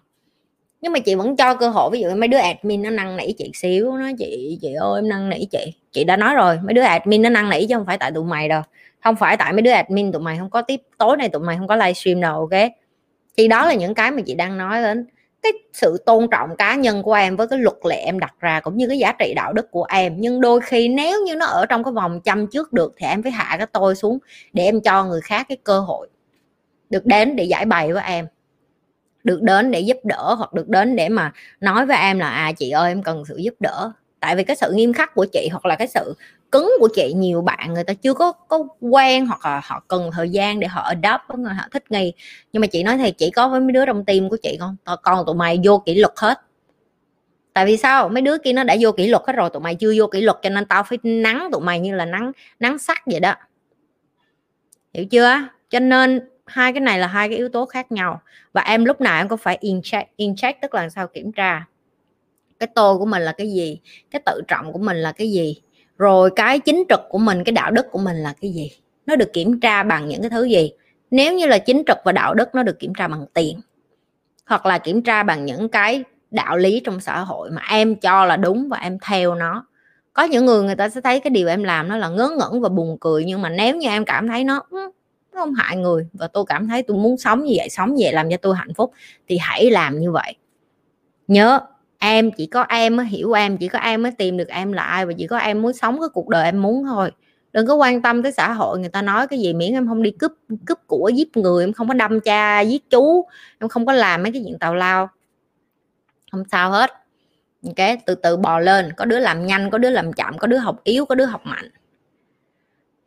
Nhưng 0.81 0.93
mà 0.93 0.99
chị 0.99 1.15
vẫn 1.15 1.35
cho 1.35 1.55
cơ 1.55 1.69
hội, 1.69 1.89
ví 1.91 2.01
dụ 2.01 2.09
mấy 2.15 2.27
đứa 2.27 2.37
admin 2.37 2.81
nó 2.81 2.89
năn 2.89 3.17
nỉ 3.17 3.33
chị 3.37 3.51
xíu, 3.53 3.97
nó 3.97 4.09
chị 4.19 4.57
chị 4.61 4.73
ơi, 4.73 4.99
em 4.99 5.09
năn 5.09 5.29
nỉ 5.29 5.45
chị. 5.45 5.73
Chị 5.91 6.03
đã 6.03 6.17
nói 6.17 6.35
rồi, 6.35 6.59
mấy 6.63 6.73
đứa 6.73 6.81
admin 6.81 7.21
nó 7.21 7.29
năn 7.29 7.49
nỉ 7.49 7.65
chứ 7.67 7.75
không 7.75 7.85
phải 7.85 7.97
tại 7.97 8.11
tụi 8.11 8.23
mày 8.23 8.49
đâu. 8.49 8.61
Không 9.03 9.15
phải 9.15 9.37
tại 9.37 9.53
mấy 9.53 9.61
đứa 9.61 9.71
admin 9.71 10.11
tụi 10.11 10.21
mày 10.21 10.37
không 10.37 10.49
có 10.49 10.61
tiếp, 10.61 10.81
tối 10.97 11.17
nay 11.17 11.29
tụi 11.29 11.41
mày 11.41 11.57
không 11.57 11.67
có 11.67 11.75
livestream 11.75 12.21
đâu, 12.21 12.39
ok? 12.39 12.71
Thì 13.37 13.47
đó 13.47 13.65
là 13.65 13.73
những 13.73 13.93
cái 13.93 14.11
mà 14.11 14.21
chị 14.25 14.35
đang 14.35 14.57
nói 14.57 14.81
đến. 14.81 15.05
Cái 15.41 15.51
sự 15.73 15.97
tôn 16.05 16.27
trọng 16.31 16.55
cá 16.57 16.75
nhân 16.75 17.03
của 17.03 17.13
em 17.13 17.35
với 17.35 17.47
cái 17.47 17.59
luật 17.59 17.77
lệ 17.89 17.95
em 17.95 18.19
đặt 18.19 18.33
ra 18.39 18.59
cũng 18.59 18.77
như 18.77 18.87
cái 18.87 18.97
giá 18.97 19.11
trị 19.19 19.33
đạo 19.35 19.53
đức 19.53 19.71
của 19.71 19.83
em. 19.89 20.15
Nhưng 20.17 20.41
đôi 20.41 20.61
khi 20.61 20.87
nếu 20.87 21.23
như 21.25 21.35
nó 21.35 21.45
ở 21.45 21.65
trong 21.65 21.83
cái 21.83 21.91
vòng 21.93 22.21
chăm 22.21 22.47
trước 22.47 22.73
được 22.73 22.93
thì 22.97 23.07
em 23.07 23.23
phải 23.23 23.31
hạ 23.31 23.55
cái 23.57 23.67
tôi 23.67 23.95
xuống 23.95 24.19
để 24.53 24.63
em 24.63 24.81
cho 24.81 25.05
người 25.05 25.21
khác 25.21 25.45
cái 25.49 25.57
cơ 25.63 25.79
hội 25.79 26.09
được 26.89 27.05
đến 27.05 27.35
để 27.35 27.43
giải 27.43 27.65
bày 27.65 27.93
với 27.93 28.03
em, 28.03 28.27
được 29.23 29.41
đến 29.41 29.71
để 29.71 29.79
giúp 29.79 29.97
đỡ 30.03 30.35
hoặc 30.37 30.53
được 30.53 30.67
đến 30.69 30.95
để 30.95 31.09
mà 31.09 31.33
nói 31.59 31.85
với 31.85 31.97
em 31.97 32.19
là 32.19 32.29
à 32.29 32.51
chị 32.57 32.71
ơi, 32.71 32.91
em 32.91 33.03
cần 33.03 33.23
sự 33.27 33.37
giúp 33.37 33.53
đỡ 33.59 33.91
tại 34.21 34.35
vì 34.35 34.43
cái 34.43 34.55
sự 34.55 34.71
nghiêm 34.73 34.93
khắc 34.93 35.13
của 35.15 35.25
chị 35.33 35.49
hoặc 35.51 35.65
là 35.65 35.75
cái 35.75 35.87
sự 35.87 36.15
cứng 36.51 36.71
của 36.79 36.89
chị, 36.95 37.13
nhiều 37.15 37.41
bạn 37.41 37.73
người 37.73 37.83
ta 37.83 37.93
chưa 37.93 38.13
có 38.13 38.31
có 38.31 38.67
quen 38.79 39.25
hoặc 39.25 39.45
là 39.45 39.61
họ 39.63 39.83
cần 39.87 40.09
thời 40.13 40.29
gian 40.29 40.59
để 40.59 40.67
họ 40.67 40.81
adopt 40.81 41.21
với 41.27 41.37
người 41.37 41.53
họ 41.53 41.63
thích 41.71 41.91
nghi. 41.91 42.13
Nhưng 42.53 42.61
mà 42.61 42.67
chị 42.67 42.83
nói 42.83 42.97
thì 42.97 43.11
chỉ 43.11 43.31
có 43.31 43.49
với 43.49 43.59
mấy 43.59 43.71
đứa 43.71 43.85
trong 43.85 44.05
tim 44.05 44.29
của 44.29 44.37
chị 44.43 44.57
không 44.59 44.75
còn 45.03 45.25
tụi 45.25 45.35
mày 45.35 45.59
vô 45.63 45.83
kỷ 45.85 45.95
luật 45.95 46.13
hết. 46.15 46.41
Tại 47.53 47.65
vì 47.65 47.77
sao? 47.77 48.09
Mấy 48.09 48.21
đứa 48.21 48.37
kia 48.37 48.53
nó 48.53 48.63
đã 48.63 48.75
vô 48.79 48.91
kỷ 48.91 49.07
luật 49.07 49.23
hết 49.27 49.33
rồi, 49.33 49.49
tụi 49.49 49.61
mày 49.61 49.75
chưa 49.75 49.93
vô 49.97 50.07
kỷ 50.07 50.21
luật 50.21 50.37
cho 50.41 50.49
nên 50.49 50.65
tao 50.65 50.83
phải 50.83 50.97
nắng 51.03 51.49
tụi 51.51 51.61
mày 51.61 51.79
như 51.79 51.95
là 51.95 52.05
nắng 52.05 52.31
nắng 52.59 52.77
sắt 52.79 52.97
vậy 53.05 53.19
đó. 53.19 53.35
Hiểu 54.93 55.05
chưa? 55.05 55.47
Cho 55.69 55.79
nên 55.79 56.29
hai 56.45 56.73
cái 56.73 56.79
này 56.79 56.99
là 56.99 57.07
hai 57.07 57.29
cái 57.29 57.37
yếu 57.37 57.49
tố 57.49 57.65
khác 57.65 57.91
nhau. 57.91 58.21
Và 58.53 58.61
em 58.61 58.85
lúc 58.85 59.01
nào 59.01 59.21
em 59.21 59.27
cũng 59.27 59.37
phải 59.37 59.57
in 59.61 59.81
check 59.83 60.17
in 60.17 60.35
check 60.35 60.61
tức 60.61 60.73
là 60.73 60.89
sao? 60.89 61.07
Kiểm 61.07 61.31
tra 61.31 61.65
cái 62.61 62.69
tôi 62.75 62.97
của 62.97 63.05
mình 63.05 63.21
là 63.21 63.31
cái 63.31 63.51
gì, 63.51 63.79
cái 64.11 64.21
tự 64.25 64.41
trọng 64.47 64.73
của 64.73 64.79
mình 64.79 64.97
là 64.97 65.11
cái 65.11 65.31
gì, 65.31 65.61
rồi 65.97 66.29
cái 66.35 66.59
chính 66.59 66.83
trực 66.89 66.99
của 67.09 67.17
mình, 67.17 67.43
cái 67.43 67.53
đạo 67.53 67.71
đức 67.71 67.85
của 67.91 67.99
mình 67.99 68.17
là 68.17 68.33
cái 68.41 68.51
gì. 68.51 68.71
Nó 69.05 69.15
được 69.15 69.33
kiểm 69.33 69.59
tra 69.59 69.83
bằng 69.83 70.07
những 70.07 70.21
cái 70.21 70.29
thứ 70.29 70.43
gì? 70.43 70.71
Nếu 71.11 71.33
như 71.33 71.47
là 71.47 71.57
chính 71.57 71.83
trực 71.87 71.97
và 72.05 72.11
đạo 72.11 72.33
đức, 72.33 72.55
nó 72.55 72.63
được 72.63 72.79
kiểm 72.79 72.93
tra 72.93 73.07
bằng 73.07 73.25
tiền, 73.33 73.61
hoặc 74.45 74.65
là 74.65 74.77
kiểm 74.77 75.01
tra 75.01 75.23
bằng 75.23 75.45
những 75.45 75.69
cái 75.69 76.03
đạo 76.31 76.57
lý 76.57 76.81
trong 76.85 76.99
xã 76.99 77.19
hội 77.19 77.51
mà 77.51 77.61
em 77.69 77.95
cho 77.95 78.25
là 78.25 78.37
đúng 78.37 78.69
và 78.69 78.77
em 78.77 78.97
theo 79.07 79.35
nó. 79.35 79.65
Có 80.13 80.23
những 80.23 80.45
người 80.45 80.63
người 80.63 80.75
ta 80.75 80.89
sẽ 80.89 81.01
thấy 81.01 81.19
cái 81.19 81.29
điều 81.29 81.47
em 81.47 81.63
làm 81.63 81.87
nó 81.87 81.97
là 81.97 82.09
ngớ 82.09 82.29
ngẩn 82.39 82.61
và 82.61 82.69
buồn 82.69 82.97
cười, 82.99 83.25
nhưng 83.25 83.41
mà 83.41 83.49
nếu 83.49 83.75
như 83.75 83.87
em 83.87 84.05
cảm 84.05 84.27
thấy 84.27 84.43
nó 84.43 84.63
ừ, 84.69 84.91
nó 85.33 85.41
không 85.41 85.53
hại 85.53 85.77
người 85.77 86.07
và 86.13 86.27
tôi 86.27 86.45
cảm 86.47 86.67
thấy 86.67 86.83
tôi 86.83 86.97
muốn 86.97 87.17
sống 87.17 87.43
như 87.43 87.53
vậy, 87.57 87.69
sống 87.69 87.95
như 87.95 88.03
vậy 88.05 88.13
làm 88.13 88.29
cho 88.29 88.37
tôi 88.37 88.55
hạnh 88.55 88.73
phúc, 88.73 88.91
thì 89.27 89.37
hãy 89.37 89.71
làm 89.71 89.99
như 89.99 90.11
vậy. 90.11 90.35
Nhớ 91.27 91.59
em 92.03 92.31
chỉ 92.31 92.45
có 92.45 92.65
em 92.69 92.95
mới 92.95 93.05
hiểu 93.05 93.31
em, 93.31 93.57
chỉ 93.57 93.67
có 93.67 93.79
em 93.79 94.03
mới 94.03 94.11
tìm 94.11 94.37
được 94.37 94.47
em 94.47 94.71
là 94.71 94.83
ai 94.83 95.05
và 95.05 95.13
chỉ 95.17 95.27
có 95.27 95.37
em 95.37 95.61
muốn 95.61 95.73
sống 95.73 95.99
cái 95.99 96.09
cuộc 96.13 96.29
đời 96.29 96.45
em 96.45 96.61
muốn 96.61 96.83
thôi. 96.85 97.11
Đừng 97.53 97.67
có 97.67 97.75
quan 97.75 98.01
tâm 98.01 98.23
tới 98.23 98.31
xã 98.31 98.53
hội, 98.53 98.79
người 98.79 98.89
ta 98.89 99.01
nói 99.01 99.27
cái 99.27 99.39
gì 99.39 99.53
miễn 99.53 99.73
em 99.73 99.87
không 99.87 100.03
đi 100.03 100.11
cướp 100.11 100.31
cướp 100.65 100.79
của 100.87 101.11
giết 101.15 101.37
người, 101.37 101.63
em 101.63 101.73
không 101.73 101.87
có 101.87 101.93
đâm 101.93 102.19
cha, 102.19 102.61
giết 102.61 102.89
chú, 102.89 103.25
em 103.59 103.69
không 103.69 103.85
có 103.85 103.93
làm 103.93 104.23
mấy 104.23 104.31
cái 104.31 104.41
chuyện 104.45 104.59
tào 104.59 104.75
lao. 104.75 105.09
Không 106.31 106.43
sao 106.51 106.71
hết. 106.71 106.91
Ok, 107.65 107.99
từ 108.05 108.15
từ 108.15 108.37
bò 108.37 108.59
lên, 108.59 108.93
có 108.97 109.05
đứa 109.05 109.19
làm 109.19 109.45
nhanh, 109.45 109.69
có 109.69 109.77
đứa 109.77 109.89
làm 109.89 110.13
chậm, 110.13 110.37
có 110.37 110.47
đứa 110.47 110.57
học 110.57 110.79
yếu, 110.83 111.05
có 111.05 111.15
đứa 111.15 111.25
học 111.25 111.41
mạnh. 111.45 111.69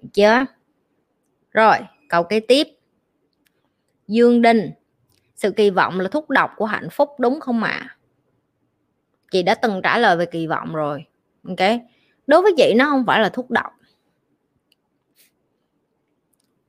Được 0.02 0.08
chưa? 0.12 0.44
Rồi, 1.52 1.76
câu 2.08 2.22
kế 2.22 2.40
tiếp. 2.40 2.66
Dương 4.08 4.42
đinh, 4.42 4.70
sự 5.36 5.50
kỳ 5.50 5.70
vọng 5.70 6.00
là 6.00 6.08
thuốc 6.08 6.30
độc 6.30 6.50
của 6.56 6.64
hạnh 6.64 6.88
phúc, 6.90 7.10
đúng 7.18 7.40
không 7.40 7.62
ạ? 7.62 7.70
à? 7.70 7.96
Chị 9.34 9.42
đã 9.42 9.54
từng 9.54 9.80
trả 9.82 9.98
lời 9.98 10.16
về 10.16 10.26
kỳ 10.26 10.46
vọng 10.46 10.74
rồi, 10.74 11.04
ok? 11.48 11.80
Đối 12.26 12.42
với 12.42 12.54
chị, 12.56 12.74
nó 12.76 12.84
không 12.84 13.04
phải 13.06 13.20
là 13.20 13.28
thuốc 13.28 13.50
độc 13.50 13.72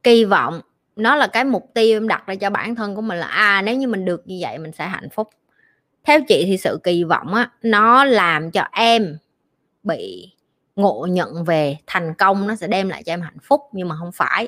kỳ 0.05 0.26
vọng, 0.26 0.61
nó 0.95 1.16
là 1.16 1.28
cái 1.28 1.43
mục 1.43 1.72
tiêu 1.74 1.97
em 1.97 2.07
đặt 2.07 2.24
ra 2.28 2.36
cho 2.36 2.49
bản 2.49 2.76
thân 2.76 2.95
của 2.95 3.01
mình 3.01 3.18
là 3.18 3.28
à 3.28 3.61
nếu 3.61 3.76
như 3.76 3.88
mình 3.88 4.05
được 4.05 4.28
như 4.28 4.38
vậy, 4.41 4.57
mình 4.57 4.72
sẽ 4.72 4.88
hạnh 4.88 5.09
phúc. 5.09 5.30
Theo 6.03 6.20
chị 6.28 6.43
thì 6.47 6.57
sự 6.57 6.80
kỳ 6.84 7.03
vọng 7.03 7.34
á, 7.34 7.51
nó 7.61 8.03
làm 8.03 8.51
cho 8.51 8.63
em 8.72 9.18
bị 9.84 10.32
ngộ 10.76 11.07
nhận 11.09 11.43
về 11.43 11.78
thành 11.88 12.13
công, 12.18 12.47
nó 12.47 12.55
sẽ 12.55 12.68
đem 12.68 12.89
lại 12.89 13.03
cho 13.03 13.13
em 13.13 13.22
hạnh 13.22 13.38
phúc, 13.43 13.61
nhưng 13.72 13.88
mà 13.88 13.95
không 13.99 14.11
phải. 14.11 14.47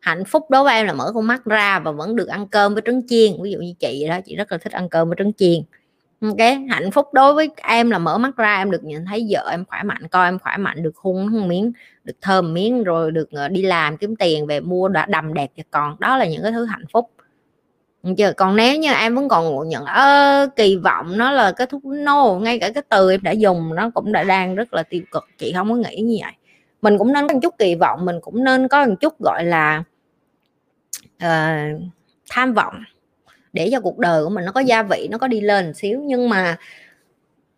Hạnh 0.00 0.24
phúc 0.24 0.46
đối 0.50 0.64
với 0.64 0.74
em 0.74 0.86
là 0.86 0.92
mở 0.92 1.12
con 1.14 1.26
mắt 1.26 1.44
ra 1.44 1.78
và 1.78 1.90
vẫn 1.90 2.16
được 2.16 2.28
ăn 2.28 2.48
cơm 2.48 2.74
với 2.74 2.82
trứng 2.86 3.08
chiên. 3.08 3.32
Ví 3.42 3.50
dụ 3.50 3.58
như 3.58 3.74
chị 3.78 4.08
đó, 4.08 4.18
chị 4.24 4.36
rất 4.36 4.52
là 4.52 4.58
thích 4.58 4.72
ăn 4.72 4.88
cơm 4.88 5.08
với 5.08 5.16
trứng 5.18 5.32
chiên 5.32 5.62
cái 6.38 6.66
hạnh 6.70 6.90
phúc 6.90 7.08
đối 7.12 7.34
với 7.34 7.50
em 7.62 7.90
là 7.90 7.98
mở 7.98 8.18
mắt 8.18 8.36
ra 8.36 8.56
em 8.56 8.70
được 8.70 8.84
nhìn 8.84 9.04
thấy 9.04 9.26
vợ 9.30 9.48
em 9.50 9.64
khỏe 9.64 9.82
mạnh 9.82 10.08
coi 10.08 10.28
em 10.28 10.38
khỏe 10.38 10.56
mạnh 10.56 10.82
được 10.82 10.96
hung 10.96 11.48
miếng 11.48 11.72
được 12.04 12.16
thơm 12.20 12.54
miếng 12.54 12.84
rồi 12.84 13.10
được 13.10 13.30
ờ, 13.32 13.48
đi 13.48 13.62
làm 13.62 13.96
kiếm 13.96 14.16
tiền 14.16 14.46
về 14.46 14.60
mua 14.60 14.88
đã 14.88 15.06
đầm 15.06 15.34
đẹp 15.34 15.50
cho 15.56 15.62
con. 15.70 15.96
Đó 15.98 16.16
là 16.16 16.26
những 16.26 16.42
cái 16.42 16.52
thứ 16.52 16.64
hạnh 16.64 16.84
phúc. 16.92 17.10
Chưa 18.16 18.32
còn 18.36 18.56
nếu 18.56 18.78
như 18.78 18.92
em 18.92 19.14
vẫn 19.14 19.28
còn 19.28 19.44
ngộ 19.44 19.64
nhận 19.64 19.84
ơ 19.84 20.48
kỳ 20.56 20.76
vọng 20.76 21.18
nó 21.18 21.30
là 21.32 21.52
cái 21.52 21.66
thuốc 21.66 21.84
no 21.84 22.34
ngay 22.34 22.58
cả 22.58 22.70
cái 22.74 22.82
từ 22.88 23.10
em 23.10 23.22
đã 23.22 23.30
dùng 23.30 23.74
nó 23.74 23.90
cũng 23.94 24.12
đã 24.12 24.24
đang 24.24 24.54
rất 24.54 24.74
là 24.74 24.82
tiêu 24.82 25.02
cực 25.10 25.24
chị 25.38 25.52
không 25.52 25.68
có 25.68 25.76
nghĩ 25.76 25.96
như 26.00 26.18
vậy. 26.22 26.32
Mình 26.82 26.98
cũng 26.98 27.12
nên 27.12 27.28
có 27.28 27.34
một 27.34 27.40
chút 27.42 27.54
kỳ 27.58 27.74
vọng 27.74 28.04
mình 28.04 28.16
cũng 28.20 28.44
nên 28.44 28.68
có 28.68 28.86
một 28.86 28.94
chút 29.00 29.20
gọi 29.20 29.44
là 29.44 29.82
uh, 31.24 31.80
tham 32.30 32.54
vọng 32.54 32.74
để 33.52 33.68
cho 33.72 33.80
cuộc 33.80 33.98
đời 33.98 34.24
của 34.24 34.30
mình 34.30 34.44
nó 34.44 34.52
có 34.52 34.60
gia 34.60 34.82
vị, 34.82 35.08
nó 35.10 35.18
có 35.18 35.28
đi 35.28 35.40
lên 35.40 35.66
một 35.66 35.72
xíu. 35.74 36.02
Nhưng 36.04 36.28
mà 36.28 36.56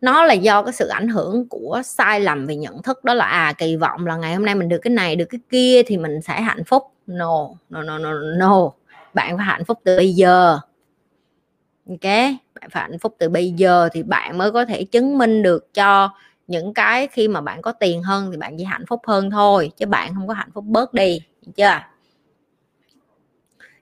nó 0.01 0.23
là 0.23 0.33
do 0.33 0.63
cái 0.63 0.73
sự 0.73 0.87
ảnh 0.87 1.07
hưởng 1.07 1.47
của 1.49 1.81
sai 1.85 2.19
lầm 2.19 2.47
về 2.47 2.55
nhận 2.55 2.81
thức. 2.81 3.03
Đó 3.03 3.13
là 3.13 3.25
à 3.25 3.53
kỳ 3.57 3.75
vọng 3.75 4.07
là 4.07 4.15
ngày 4.17 4.35
hôm 4.35 4.45
nay 4.45 4.55
mình 4.55 4.69
được 4.69 4.79
cái 4.81 4.93
này, 4.93 5.15
được 5.15 5.25
cái 5.25 5.39
kia 5.49 5.83
thì 5.83 5.97
mình 5.97 6.21
sẽ 6.21 6.41
hạnh 6.41 6.63
phúc. 6.63 6.83
No 7.07 7.49
no 7.69 7.81
no 7.83 7.97
no 7.97 8.13
no. 8.13 8.71
Bạn 9.13 9.37
phải 9.37 9.45
hạnh 9.45 9.65
phúc 9.65 9.79
từ 9.83 9.97
bây 9.97 10.13
giờ. 10.13 10.59
Ok? 11.89 12.11
Bạn 12.61 12.69
phải 12.69 12.83
hạnh 12.83 12.99
phúc 12.99 13.15
từ 13.17 13.29
bây 13.29 13.51
giờ 13.51 13.89
thì 13.93 14.03
bạn 14.03 14.37
mới 14.37 14.51
có 14.51 14.65
thể 14.65 14.83
chứng 14.83 15.17
minh 15.17 15.43
được 15.43 15.73
cho 15.73 16.09
những 16.47 16.73
cái 16.73 17.07
khi 17.07 17.27
mà 17.27 17.41
bạn 17.41 17.61
có 17.61 17.71
tiền 17.71 18.03
hơn 18.03 18.31
thì 18.31 18.37
bạn 18.37 18.57
chỉ 18.57 18.63
hạnh 18.63 18.85
phúc 18.87 19.01
hơn 19.07 19.31
thôi, 19.31 19.71
chứ 19.77 19.85
bạn 19.85 20.13
không 20.15 20.27
có 20.27 20.33
hạnh 20.33 20.49
phúc 20.53 20.63
bớt 20.67 20.93
đi 20.93 21.21
chưa? 21.55 21.79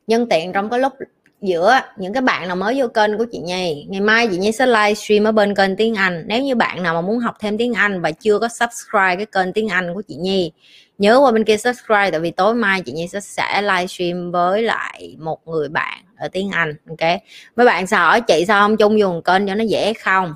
Nhân 0.08 0.30
tiện 0.30 0.54
trong 0.54 0.70
cái 0.70 0.80
lúc 0.80 0.94
giữa 1.42 1.80
những 1.98 2.14
cái 2.14 2.22
bạn 2.22 2.48
nào 2.48 2.56
mới 2.56 2.82
vô 2.82 2.88
kênh 2.88 3.18
của 3.18 3.26
chị 3.32 3.40
Nhi. 3.40 3.86
Ngày 3.90 4.02
mai 4.02 4.28
chị 4.32 4.38
Nhi 4.38 4.52
sẽ 4.52 4.66
livestream 4.66 5.24
ở 5.24 5.32
bên 5.32 5.56
kênh 5.56 5.76
tiếng 5.76 5.96
Anh. 5.96 6.24
Nếu 6.28 6.44
như 6.44 6.56
bạn 6.56 6.84
nào 6.84 6.94
mà 6.94 7.02
muốn 7.02 7.20
học 7.20 7.36
thêm 7.40 7.58
tiếng 7.58 7.74
Anh 7.74 8.02
và 8.02 8.12
chưa 8.12 8.40
có 8.40 8.48
subscribe 8.48 9.16
cái 9.16 9.26
kênh 9.26 9.54
tiếng 9.54 9.68
Anh 9.68 9.94
của 9.94 10.02
chị 10.08 10.16
Nhi, 10.16 10.52
nhớ 10.98 11.20
qua 11.20 11.32
bên 11.32 11.44
kia 11.44 11.58
subscribe, 11.58 12.12
tại 12.12 12.20
vì 12.20 12.32
tối 12.32 12.56
mai 12.56 12.82
chị 12.82 12.92
Nhi 12.92 13.08
sẽ 13.08 13.20
sẽ 13.20 13.62
livestream 13.62 14.32
với 14.32 14.62
lại 14.62 15.16
một 15.20 15.48
người 15.48 15.70
bạn 15.70 16.04
ở 16.18 16.28
tiếng 16.28 16.52
Anh, 16.52 16.76
ok? 16.90 17.12
Mấy 17.56 17.66
bạn 17.66 17.88
sao 17.88 18.08
hỏi 18.08 18.22
chị 18.22 18.46
sao 18.48 18.62
không 18.62 18.78
chung 18.78 19.00
dùng 19.00 19.22
kênh 19.22 19.48
cho 19.48 19.56
nó 19.56 19.64
dễ 19.64 19.94
không? 19.94 20.36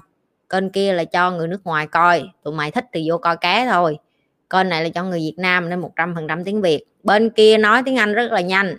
Kênh 0.50 0.70
kia 0.70 0.94
là 0.94 1.04
cho 1.04 1.32
người 1.32 1.48
nước 1.48 1.62
ngoài 1.64 1.88
coi, 1.88 2.24
tụi 2.44 2.54
mày 2.54 2.72
thích 2.72 2.86
thì 2.94 3.10
vô 3.10 3.18
coi 3.18 3.38
cá 3.38 3.68
thôi. 3.72 3.98
Kênh 4.50 4.70
này 4.70 4.84
là 4.84 4.90
cho 4.90 5.04
người 5.04 5.20
Việt 5.20 5.36
Nam 5.38 5.70
nên 5.70 5.80
một 5.80 5.92
trăm 5.96 6.16
phần 6.16 6.28
trăm 6.28 6.44
tiếng 6.44 6.62
Việt. 6.62 6.84
Bên 7.04 7.30
kia 7.30 7.58
nói 7.58 7.82
tiếng 7.86 7.96
Anh 7.96 8.14
rất 8.14 8.32
là 8.32 8.42
nhanh, 8.42 8.78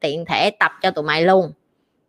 tiện 0.00 0.24
thể 0.24 0.50
tập 0.50 0.72
cho 0.82 0.90
tụi 0.90 1.04
mày 1.04 1.22
luôn 1.22 1.52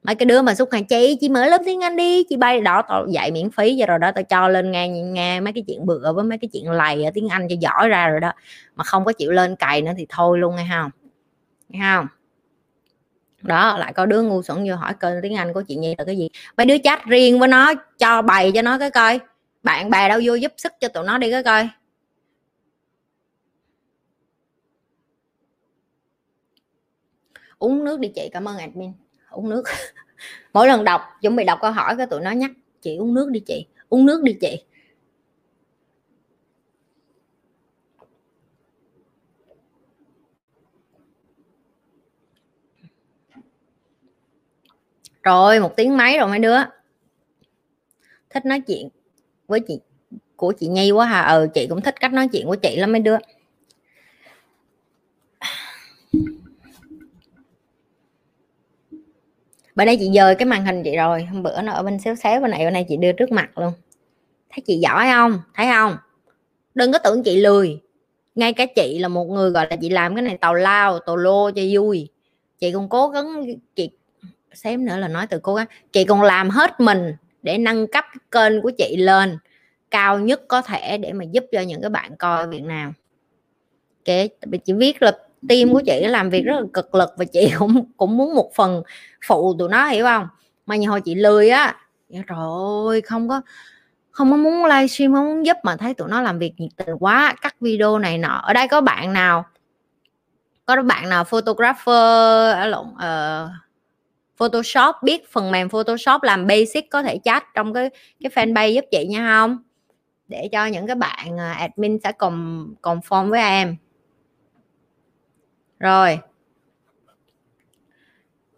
mấy 0.04 0.16
cái 0.16 0.26
đứa 0.26 0.42
mà 0.42 0.56
xúc 0.56 0.70
hàng 0.72 0.86
chị 0.86 1.18
chị 1.22 1.30
mở 1.30 1.46
lớp 1.46 1.62
tiếng 1.66 1.84
anh 1.84 1.96
đi, 1.96 2.24
chị 2.30 2.38
bay 2.38 2.62
đó 2.62 2.82
tao 2.90 3.08
dạy 3.08 3.32
miễn 3.32 3.52
phí 3.52 3.84
rồi 3.88 4.00
đó, 4.00 4.12
tao 4.12 4.24
cho 4.24 4.48
lên 4.48 4.72
nghe 4.72 4.90
nghe 4.90 5.40
mấy 5.40 5.54
cái 5.54 5.64
chuyện 5.68 5.86
bựa 5.86 6.14
với 6.16 6.24
mấy 6.24 6.38
cái 6.38 6.50
chuyện 6.54 6.72
lầy 6.72 7.06
ở 7.06 7.12
tiếng 7.14 7.30
anh 7.30 7.48
cho 7.50 7.56
giỏi 7.60 7.90
ra 7.90 8.10
rồi 8.10 8.20
đó. 8.20 8.32
Mà 8.76 8.84
không 8.84 9.06
có 9.06 9.14
chịu 9.14 9.32
lên 9.32 9.56
cày 9.56 9.82
nữa 9.82 9.92
thì 9.98 10.06
thôi 10.10 10.40
luôn, 10.40 10.56
nghe 10.56 10.68
không 10.70 10.92
nghe 11.70 11.80
không 11.96 12.08
đó, 13.42 13.78
lại 13.78 13.94
có 13.94 14.06
đứa 14.06 14.22
ngu 14.22 14.44
xuẩn 14.44 14.70
vô 14.70 14.76
hỏi 14.76 14.94
kênh 15.00 15.22
tiếng 15.22 15.36
anh 15.36 15.54
của 15.54 15.62
chị 15.68 15.76
nhi 15.76 15.96
là 15.98 16.04
cái 16.06 16.18
gì? 16.18 16.30
Mấy 16.58 16.66
đứa 16.66 16.78
chat 16.84 17.06
riêng 17.06 17.40
với 17.40 17.48
nó, 17.48 17.74
cho 17.98 18.22
bày 18.22 18.52
cho 18.56 18.62
nó 18.62 18.78
cái 18.78 18.92
coi. 18.92 19.20
Bạn 19.64 19.90
bè 19.90 20.10
đâu 20.10 20.20
vô 20.26 20.34
giúp 20.34 20.54
sức 20.58 20.74
cho 20.80 20.88
tụi 20.88 21.04
nó 21.04 21.18
đi 21.18 21.32
cái 21.32 21.44
coi. 21.44 21.70
Uống 27.60 27.84
nước 27.84 28.00
đi 28.00 28.12
chị, 28.16 28.30
cảm 28.34 28.48
ơn 28.48 28.58
admin 28.58 28.94
uống 29.38 29.50
nước. 29.50 29.64
Mỗi 30.54 30.68
lần 30.68 30.84
đọc, 30.84 31.02
chuẩn 31.22 31.36
bị 31.36 31.44
đọc 31.44 31.60
câu 31.62 31.72
hỏi 31.72 31.96
cái 31.98 32.08
tụi 32.08 32.22
nó 32.22 32.32
nhắc, 32.32 32.52
chị, 32.82 32.98
uống 32.98 33.14
nước 33.14 33.30
đi 33.32 33.40
chị, 33.40 33.66
uống 33.90 34.06
nước 34.06 34.24
đi 34.24 34.34
chị. 34.42 34.64
Rồi, 45.24 45.60
một 45.60 45.76
tiếng 45.76 45.98
mấy 45.98 46.18
rồi 46.18 46.28
mấy 46.28 46.40
đứa? 46.40 46.58
Thích 48.30 48.46
nói 48.46 48.62
chuyện 48.68 48.90
với 49.48 49.60
chị, 49.60 49.80
của 50.36 50.54
chị 50.60 50.68
nhi 50.68 50.92
quá 50.92 51.06
hà 51.06 51.22
ừ 51.22 51.48
chị 51.54 51.68
cũng 51.68 51.82
thích 51.82 51.96
cách 52.00 52.14
nói 52.14 52.28
chuyện 52.32 52.46
của 52.46 52.56
chị 52.56 52.76
lắm 52.76 52.92
mấy 52.92 53.02
đứa. 53.02 53.18
Bữa 59.78 59.86
nay 59.86 59.98
chị 60.00 60.10
dời 60.16 60.36
cái 60.36 60.46
màn 60.46 60.66
hình 60.66 60.84
chị 60.84 60.96
rồi, 60.96 61.24
hôm 61.24 61.44
bữa 61.44 61.62
nó 61.62 61.72
ở 61.74 61.84
bên 61.84 62.00
xéo 62.00 62.16
xéo 62.16 62.42
bên 62.42 62.52
này 62.52 62.66
bên 62.66 62.74
này 62.74 62.86
chị 62.90 62.98
đưa 62.98 63.12
trước 63.12 63.32
mặt 63.32 63.58
luôn. 63.58 63.74
Thấy 64.50 64.64
chị 64.68 64.78
giỏi 64.78 65.08
không? 65.12 65.42
Thấy 65.54 65.68
không? 65.74 65.98
Đừng 66.76 66.92
có 66.92 67.00
tưởng 67.00 67.24
chị 67.24 67.42
lười. 67.42 67.82
Ngay 68.36 68.54
cả 68.54 68.66
chị 68.76 69.00
là 69.00 69.08
một 69.08 69.26
người, 69.26 69.50
gọi 69.50 69.68
là, 69.70 69.76
chị 69.76 69.90
làm 69.90 70.16
cái 70.16 70.22
này 70.22 70.38
tàu 70.38 70.54
lao 70.54 71.00
tàu 71.00 71.16
lô 71.16 71.52
cho 71.52 71.62
vui. 71.74 72.10
Chị 72.60 72.72
còn 72.72 72.90
cố 72.90 73.08
gắng, 73.08 73.46
chị, 73.76 73.90
xém 74.54 74.86
nữa 74.86 74.98
là 74.98 75.08
nói 75.08 75.28
từ 75.28 75.40
cố 75.40 75.56
gắng. 75.56 75.68
Chị 75.92 76.04
còn 76.04 76.22
làm 76.22 76.50
hết 76.50 76.80
mình 76.80 77.14
để 77.44 77.58
nâng 77.58 77.88
cấp 77.88 78.06
cái 78.12 78.50
kênh 78.50 78.62
của 78.62 78.72
chị 78.78 78.98
lên, 78.98 79.38
cao 79.92 80.20
nhất 80.20 80.42
có 80.48 80.62
thể 80.62 80.98
để 80.98 81.14
mà 81.14 81.26
giúp 81.32 81.46
cho 81.52 81.62
những 81.62 81.82
cái 81.82 81.90
bạn 81.90 82.16
coi 82.16 82.48
Việt 82.48 82.64
Nam. 82.64 82.94
Ok 84.08 84.16
chị 84.66 84.74
viết 84.74 85.02
là 85.02 85.18
team 85.50 85.74
của 85.74 85.82
chị 85.86 86.08
làm 86.08 86.30
việc 86.30 86.42
rất 86.42 86.56
là 86.56 86.66
cực 86.74 86.96
lực 86.96 87.10
và 87.18 87.26
chị 87.26 87.52
cũng 87.60 87.92
cũng 87.98 88.18
muốn 88.18 88.36
một 88.36 88.52
phần 88.56 88.84
phụ 89.28 89.56
tụi 89.60 89.70
nó 89.70 89.88
hiểu 89.88 90.06
không? 90.06 90.28
Mà 90.66 90.76
nhiều 90.76 90.92
hồi 90.92 91.02
chị 91.02 91.16
lười 91.16 91.50
á 91.50 91.76
rồi 92.28 93.02
không 93.02 93.30
có 93.30 93.42
không 94.12 94.32
có 94.32 94.38
muốn 94.38 94.66
livestream 94.66 95.14
không 95.14 95.26
muốn 95.26 95.46
giúp 95.46 95.58
mà 95.64 95.76
thấy 95.76 95.94
tụi 95.94 96.10
nó 96.10 96.22
làm 96.22 96.40
việc 96.40 96.54
nhiệt 96.58 96.72
tình 96.76 96.96
quá 97.00 97.36
cắt 97.42 97.56
video 97.62 98.00
này 98.00 98.18
nọ. 98.18 98.42
Ở 98.44 98.54
đây 98.54 98.68
có 98.68 98.82
bạn 98.82 99.14
nào? 99.14 99.46
Có 100.66 100.82
bạn 100.82 101.10
nào 101.10 101.24
photographer 101.24 102.56
ở 102.56 102.66
lộn 102.66 102.86
uh, 102.88 103.50
Photoshop 104.38 104.96
biết 105.04 105.32
phần 105.32 105.52
mềm 105.52 105.70
Photoshop 105.70 106.24
làm 106.24 106.48
basic 106.48 106.90
có 106.90 107.04
thể 107.04 107.20
chat 107.24 107.44
trong 107.56 107.74
cái 107.74 107.90
cái 108.20 108.32
fanpage 108.36 108.72
giúp 108.72 108.86
chị 108.92 109.08
nha 109.08 109.28
không? 109.40 109.58
Để 110.28 110.50
cho 110.52 110.66
những 110.66 110.88
cái 110.88 110.96
bạn 110.96 111.38
ờ, 111.38 111.52
admin 111.52 111.98
sẽ 112.04 112.12
cùng 112.12 112.68
conform 112.82 113.30
với 113.30 113.42
em 113.42 113.78
rồi. 115.80 116.20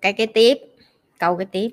Cái 0.01 0.13
cái 0.13 0.27
tiếp. 0.27 0.57
Câu 1.19 1.37
cái 1.37 1.45
tiếp. 1.45 1.69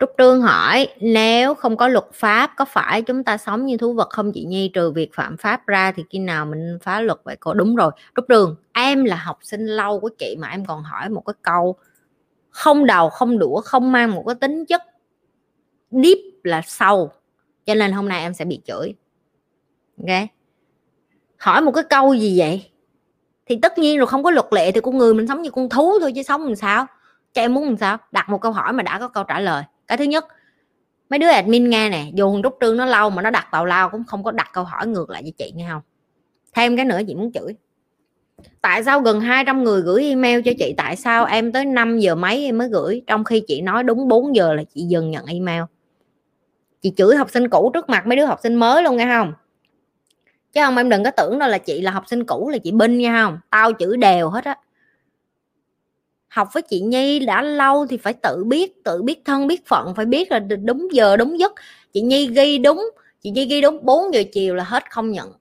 Trúc 0.00 0.10
Trương 0.18 0.42
hỏi, 0.42 0.88
nếu 1.00 1.54
không 1.54 1.76
có 1.76 1.88
luật 1.88 2.04
pháp, 2.12 2.50
có 2.56 2.64
phải 2.64 3.02
chúng 3.02 3.24
ta 3.24 3.36
sống 3.36 3.66
như 3.66 3.76
thú 3.76 3.94
vật 3.94 4.10
không 4.10 4.32
chị 4.32 4.44
Nhi? 4.44 4.70
Trừ 4.74 4.90
việc 4.90 5.14
phạm 5.14 5.36
pháp 5.36 5.66
ra 5.66 5.92
thì 5.92 6.04
khi 6.10 6.18
nào 6.18 6.46
mình 6.46 6.78
phá 6.82 7.00
luật 7.00 7.18
vậy? 7.24 7.36
Cô 7.40 7.54
đúng 7.54 7.76
rồi. 7.76 7.90
Trúc 8.16 8.24
Trương, 8.28 8.56
em 8.72 9.04
là 9.04 9.16
học 9.16 9.38
sinh 9.42 9.66
lâu 9.66 10.00
của 10.00 10.08
chị 10.18 10.36
mà 10.38 10.48
em 10.48 10.64
còn 10.64 10.82
hỏi 10.82 11.08
một 11.08 11.20
cái 11.26 11.34
câu, 11.42 11.76
không 12.50 12.86
đầu, 12.86 13.10
không 13.10 13.38
đũa, 13.38 13.60
không 13.60 13.92
mang 13.92 14.14
một 14.14 14.24
cái 14.26 14.34
tính 14.34 14.64
chất 14.64 14.82
deep 15.90 16.18
là 16.42 16.62
sâu. 16.66 17.10
Cho 17.66 17.74
nên 17.74 17.92
hôm 17.92 18.08
nay 18.08 18.20
em 18.20 18.34
sẽ 18.34 18.44
bị 18.44 18.60
chửi. 18.64 18.94
Ok? 19.98 20.28
Hỏi 21.38 21.60
một 21.60 21.72
cái 21.72 21.84
câu 21.90 22.14
gì 22.14 22.38
vậy? 22.38 22.70
Thì 23.46 23.58
tất 23.62 23.78
nhiên 23.78 23.98
rồi, 23.98 24.06
không 24.06 24.22
có 24.22 24.30
luật 24.30 24.46
lệ 24.50 24.72
thì 24.72 24.80
con 24.80 24.98
người 24.98 25.14
mình 25.14 25.26
sống 25.28 25.42
như 25.42 25.50
con 25.50 25.68
thú 25.68 25.98
thôi 26.00 26.12
chứ 26.12 26.22
sống 26.22 26.44
làm 26.44 26.56
sao? 26.56 26.86
Cho 27.32 27.42
em 27.42 27.54
muốn 27.54 27.64
làm 27.64 27.76
sao? 27.76 27.98
Đặt 28.12 28.28
một 28.28 28.40
câu 28.40 28.52
hỏi 28.52 28.72
mà 28.72 28.82
đã 28.82 28.98
có 28.98 29.08
câu 29.08 29.24
trả 29.24 29.40
lời. 29.40 29.62
Cái 29.86 29.98
thứ 29.98 30.04
nhất, 30.04 30.26
mấy 31.10 31.18
đứa 31.18 31.28
admin 31.28 31.70
nghe 31.70 31.90
nè, 31.90 32.04
dù 32.14 32.42
rút 32.42 32.56
trương 32.60 32.76
nó 32.76 32.84
lâu 32.84 33.10
mà 33.10 33.22
nó 33.22 33.30
đặt 33.30 33.48
tàu 33.52 33.64
lao 33.64 33.88
cũng 33.88 34.04
không 34.04 34.24
có 34.24 34.30
đặt 34.30 34.50
câu 34.52 34.64
hỏi 34.64 34.86
ngược 34.86 35.10
lại 35.10 35.22
cho 35.24 35.30
chị 35.38 35.52
nghe 35.54 35.68
không? 35.70 35.82
Thêm 36.54 36.76
cái 36.76 36.84
nữa 36.84 37.00
chị 37.06 37.14
muốn 37.14 37.32
chửi. 37.32 37.54
Tại 38.60 38.84
sao 38.84 39.00
gần 39.00 39.20
200 39.20 39.64
người 39.64 39.82
gửi 39.82 40.04
email 40.04 40.40
cho 40.44 40.52
chị? 40.58 40.74
Tại 40.76 40.96
sao 40.96 41.24
em 41.24 41.52
tới 41.52 41.64
5 41.64 41.98
giờ 41.98 42.14
mấy 42.14 42.44
em 42.44 42.58
mới 42.58 42.68
gửi? 42.68 43.02
Trong 43.06 43.24
khi 43.24 43.42
chị 43.46 43.60
nói 43.60 43.84
đúng 43.84 44.08
4 44.08 44.36
giờ 44.36 44.54
là 44.54 44.62
chị 44.74 44.82
dừng 44.82 45.10
nhận 45.10 45.26
email. 45.26 45.62
Chị 46.82 46.92
chửi 46.96 47.16
học 47.16 47.30
sinh 47.30 47.48
cũ 47.48 47.70
trước 47.74 47.88
mặt 47.88 48.06
mấy 48.06 48.16
đứa 48.16 48.24
học 48.24 48.38
sinh 48.42 48.54
mới 48.54 48.82
luôn 48.82 48.96
nghe 48.96 49.06
không? 49.06 49.32
Chứ 50.54 50.60
không, 50.64 50.76
em 50.76 50.88
đừng 50.88 51.04
có 51.04 51.10
tưởng 51.10 51.38
đâu 51.38 51.48
là 51.48 51.58
chị 51.58 51.80
là 51.80 51.90
học 51.90 52.04
sinh 52.06 52.24
cũ, 52.24 52.48
là 52.48 52.58
chị 52.58 52.72
binh 52.72 52.98
nha, 52.98 53.24
không? 53.24 53.38
Tao 53.50 53.72
chữ 53.72 53.96
đều 53.96 54.28
hết 54.28 54.44
á. 54.44 54.56
Học 56.28 56.48
với 56.52 56.62
chị 56.62 56.80
nhi 56.80 57.18
đã 57.18 57.42
lâu 57.42 57.86
thì 57.86 57.96
phải 57.96 58.12
tự 58.12 58.44
biết 58.44 58.84
tự 58.84 59.02
biết 59.02 59.22
thân, 59.24 59.46
biết 59.46 59.66
phận, 59.66 59.94
phải 59.96 60.04
biết 60.04 60.30
là 60.30 60.38
đúng 60.38 60.88
giờ, 60.92 61.16
đúng 61.16 61.38
giấc. 61.38 61.52
Chị 61.92 62.00
nhi 62.00 62.26
ghi 62.26 62.58
đúng, 62.58 62.90
chị 63.22 63.30
nhi 63.30 63.46
ghi 63.46 63.60
đúng 63.60 63.78
4 63.82 64.14
giờ 64.14 64.22
chiều 64.32 64.54
là 64.54 64.64
hết 64.64 64.90
không 64.90 65.10
nhận. 65.10 65.32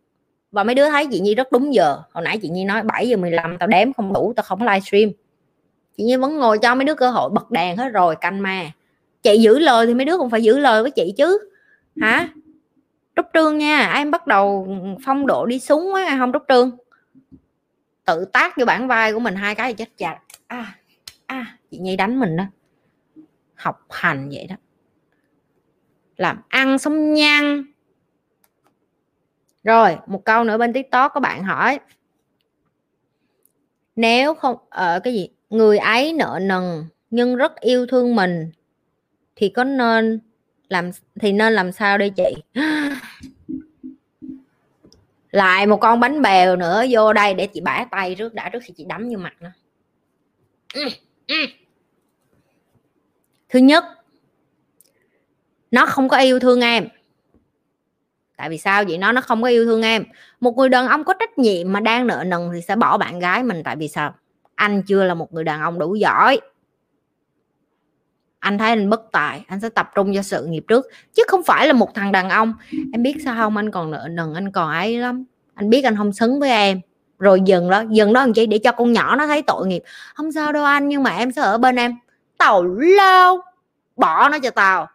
Và 0.51 0.63
mấy 0.63 0.75
đứa 0.75 0.89
thấy 0.89 1.07
chị 1.11 1.19
nhi 1.19 1.35
rất 1.35 1.51
đúng 1.51 1.73
giờ. 1.73 1.97
Hồi 2.11 2.23
nãy 2.23 2.39
chị 2.41 2.49
nhi 2.49 2.63
nói 2.63 2.81
7 2.81 3.09
giờ 3.09 3.17
15 3.17 3.57
tao 3.59 3.67
đếm 3.67 3.93
không 3.93 4.13
đủ, 4.13 4.33
tao 4.35 4.43
không 4.43 4.61
livestream 4.61 5.09
chị 5.97 6.03
nhi 6.03 6.15
vẫn 6.15 6.37
ngồi 6.37 6.57
cho 6.57 6.75
mấy 6.75 6.85
đứa 6.85 6.95
cơ 6.95 7.09
hội 7.09 7.29
bật 7.29 7.51
đèn 7.51 7.77
hết 7.77 7.89
rồi, 7.89 8.15
canh 8.15 8.41
ma. 8.41 8.71
Chị 9.23 9.37
giữ 9.37 9.59
lời 9.59 9.87
thì 9.87 9.93
mấy 9.93 10.05
đứa 10.05 10.17
cũng 10.17 10.29
phải 10.29 10.43
giữ 10.43 10.57
lời 10.57 10.81
với 10.81 10.91
chị 10.91 11.13
chứ. 11.17 11.39
Hả? 12.01 12.29
Trúc 13.15 13.25
trương 13.33 13.57
nha 13.57 13.93
em 13.93 14.11
bắt 14.11 14.27
đầu 14.27 14.67
phong 15.05 15.27
độ 15.27 15.45
đi 15.45 15.59
xuống 15.59 15.93
quá 15.93 16.15
không 16.19 16.33
trúc 16.33 16.43
trương. 16.47 16.77
Tự 18.05 18.25
tác 18.25 18.57
vô 18.57 18.65
bản 18.65 18.87
vai 18.87 19.13
của 19.13 19.19
mình 19.19 19.35
hai 19.35 19.55
cái 19.55 19.73
thì 19.73 19.75
chết 19.75 19.97
chặt 19.97 20.19
à, 20.47 20.75
à. 21.25 21.57
Chị 21.71 21.77
nhi 21.77 21.95
đánh 21.95 22.19
mình 22.19 22.37
đó. 22.37 22.43
Học 23.55 23.87
hành 23.89 24.29
vậy 24.29 24.47
đó. 24.49 24.55
Làm 26.17 26.41
ăn 26.47 26.79
sống 26.79 27.13
nhăn 27.13 27.65
rồi 29.63 29.97
một 30.07 30.25
câu 30.25 30.43
nữa 30.43 30.57
bên 30.57 30.73
tiktok 30.73 31.11
có 31.13 31.19
bạn 31.19 31.43
hỏi. 31.43 31.79
Nếu 33.95 34.33
không 34.33 34.55
ở 34.69 34.93
ờ, 34.93 34.99
cái 34.99 35.13
gì? 35.13 35.29
Người 35.49 35.77
ấy 35.77 36.13
nợ 36.13 36.39
nần 36.41 36.85
nhưng 37.09 37.35
rất 37.35 37.59
yêu 37.59 37.85
thương 37.87 38.15
mình 38.15 38.51
thì 39.35 39.49
có 39.49 39.63
nên 39.63 40.19
làm 40.69 40.91
thì 41.19 41.31
nên 41.31 41.53
làm 41.53 41.71
sao 41.71 41.97
đây 41.97 42.09
chị 42.09 42.35
lại 45.33 45.67
một 45.67 45.77
con 45.77 45.99
bánh 45.99 46.21
bèo 46.21 46.55
nữa 46.55 46.83
vô 46.89 47.13
đây 47.13 47.33
để 47.33 47.47
chị 47.47 47.61
bả 47.61 47.85
tay 47.91 48.15
trước 48.15 48.33
đã 48.33 48.49
trước 48.49 48.59
khi 48.63 48.73
chị 48.77 48.85
đấm 48.85 49.09
vô 49.09 49.17
mặt 49.17 49.33
nó. 49.39 49.49
Thứ 53.49 53.59
nhất 53.59 53.83
nó 55.71 55.85
không 55.85 56.09
có 56.09 56.17
yêu 56.17 56.39
thương 56.39 56.61
em. 56.61 56.87
Tại 58.37 58.49
vì 58.49 58.57
sao 58.57 58.83
vậy? 58.87 58.97
Nó 58.97 59.11
nó 59.11 59.21
không 59.21 59.41
có 59.41 59.47
yêu 59.47 59.65
thương 59.65 59.81
em. 59.81 60.03
Một 60.39 60.57
người 60.57 60.69
đàn 60.69 60.87
ông 60.87 61.03
có 61.03 61.13
trách 61.19 61.37
nhiệm 61.37 61.73
mà 61.73 61.79
đang 61.79 62.07
nợ 62.07 62.23
nần 62.27 62.49
thì 62.53 62.61
sẽ 62.61 62.75
bỏ 62.75 62.97
bạn 62.97 63.19
gái 63.19 63.43
mình. 63.43 63.61
Tại 63.63 63.75
vì 63.75 63.87
sao? 63.87 64.15
Anh 64.55 64.83
chưa 64.87 65.03
là 65.03 65.13
một 65.13 65.33
người 65.33 65.43
đàn 65.43 65.61
ông 65.61 65.79
đủ 65.79 65.95
giỏi 65.95 66.39
anh 68.43 68.57
thấy 68.57 68.69
anh 68.69 68.89
bất 68.89 69.01
tài 69.11 69.45
anh 69.47 69.59
sẽ 69.59 69.69
tập 69.69 69.89
trung 69.95 70.11
cho 70.15 70.21
sự 70.21 70.45
nghiệp 70.45 70.63
trước 70.67 70.85
chứ 71.13 71.23
không 71.27 71.43
phải 71.43 71.67
là 71.67 71.73
một 71.73 71.93
thằng 71.95 72.11
đàn 72.11 72.29
ông. 72.29 72.53
Em 72.93 73.03
biết 73.03 73.15
sao 73.25 73.35
không? 73.35 73.57
Anh 73.57 73.71
còn 73.71 73.91
nợ 73.91 74.07
nần 74.11 74.33
anh 74.33 74.51
còn 74.51 74.71
ấy 74.71 74.97
lắm. 74.97 75.25
Anh 75.53 75.69
biết 75.69 75.83
anh 75.83 75.95
không 75.97 76.13
xứng 76.13 76.39
với 76.39 76.49
em. 76.49 76.81
Rồi 77.19 77.41
dừng 77.45 77.69
đó 77.69 77.83
dừng 77.89 78.13
đó 78.13 78.21
làm 78.21 78.33
chi? 78.33 78.45
Để 78.45 78.57
cho 78.57 78.71
con 78.71 78.93
nhỏ 78.93 79.15
nó 79.15 79.27
thấy 79.27 79.41
tội 79.41 79.67
nghiệp. 79.67 79.83
Không 80.15 80.31
sao 80.31 80.51
đâu 80.51 80.63
anh 80.63 80.87
nhưng 80.87 81.03
mà 81.03 81.17
em 81.17 81.31
sẽ 81.31 81.41
ở 81.41 81.57
bên 81.57 81.75
em. 81.75 81.95
Tàu 82.37 82.63
lao! 82.63 83.41
Bỏ 83.95 84.29
nó 84.29 84.39
cho 84.39 84.49
tao. 84.49 84.87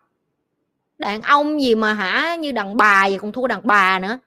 Đàn 0.98 1.22
ông 1.22 1.62
gì 1.62 1.74
mà 1.74 1.92
hả? 1.92 2.36
Như 2.36 2.52
đàn 2.52 2.76
bà 2.76 3.08
vậy 3.08 3.18
còn 3.22 3.32
thua 3.32 3.46
đàn 3.46 3.60
bà 3.64 3.98
nữa. 3.98 4.18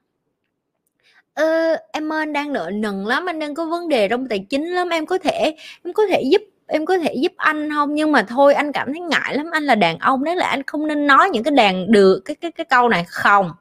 Ờ, 1.33 1.75
em 1.91 2.13
ơi 2.13 2.21
anh 2.21 2.33
đang 2.33 2.53
nợ 2.53 2.69
nần 2.73 3.05
lắm. 3.05 3.25
Anh 3.25 3.39
đang 3.39 3.55
có 3.55 3.65
vấn 3.65 3.89
đề 3.89 4.07
trong 4.07 4.27
tài 4.27 4.39
chính 4.49 4.67
lắm. 4.67 4.89
Em 4.89 5.05
có 5.05 5.17
thể 5.17 5.55
em 5.83 5.93
có 5.93 6.03
thể 6.09 6.23
giúp 6.31 6.41
em 6.71 6.85
có 6.85 6.97
thể 6.97 7.13
giúp 7.13 7.33
anh 7.37 7.69
không? 7.69 7.95
Nhưng 7.95 8.11
mà 8.11 8.23
thôi, 8.23 8.53
anh 8.53 8.71
cảm 8.71 8.93
thấy 8.93 8.99
ngại 8.99 9.37
lắm. 9.37 9.45
Anh 9.51 9.63
là 9.63 9.75
đàn 9.75 9.97
ông 9.99 10.23
đấy 10.23 10.35
là 10.35 10.47
anh 10.47 10.63
không 10.63 10.87
nên 10.87 11.07
nói 11.07 11.29
những 11.29 11.43
cái 11.43 11.51
đàn, 11.51 11.91
được, 11.91 12.21
cái 12.25 12.35
cái 12.35 12.51
cái 12.51 12.65
câu 12.65 12.89
này, 12.89 13.05
không. 13.07 13.51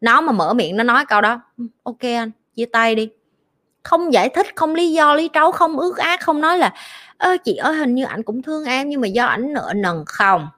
Nó 0.00 0.20
mà 0.20 0.32
mở 0.32 0.54
miệng, 0.54 0.76
nó 0.76 0.84
nói 0.84 1.04
câu 1.06 1.20
đó 1.20 1.40
ừ, 1.58 1.64
ok 1.82 2.00
anh, 2.00 2.30
chia 2.54 2.64
tay 2.64 2.94
đi. 2.94 3.10
Không 3.82 4.12
giải 4.12 4.28
thích, 4.28 4.46
không 4.56 4.74
lý 4.74 4.92
do, 4.92 5.14
lý 5.14 5.30
trấu, 5.32 5.52
không 5.52 5.78
ước 5.78 5.98
ác, 5.98 6.20
không 6.20 6.40
nói 6.40 6.58
là, 6.58 6.72
ơ, 7.16 7.36
chị 7.44 7.56
ơi, 7.56 7.76
hình 7.76 7.94
như 7.94 8.04
ảnh 8.04 8.22
cũng 8.22 8.42
thương 8.42 8.64
em, 8.64 8.88
nhưng 8.88 9.00
mà 9.00 9.06
do 9.08 9.26
ảnh 9.26 9.52
nợ 9.52 9.72
nần. 9.76 10.04
Không. 10.06 10.48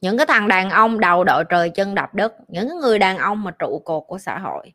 Những 0.00 0.16
cái 0.16 0.26
thằng 0.26 0.48
đàn 0.48 0.70
ông 0.70 1.00
đầu 1.00 1.24
đội 1.24 1.44
trời 1.48 1.70
chân 1.70 1.94
đạp 1.94 2.14
đất, 2.14 2.34
những 2.48 2.80
người 2.80 2.98
đàn 2.98 3.18
ông 3.18 3.42
mà 3.44 3.50
trụ 3.50 3.82
cột 3.84 4.02
của 4.06 4.18
xã 4.18 4.38
hội, 4.38 4.72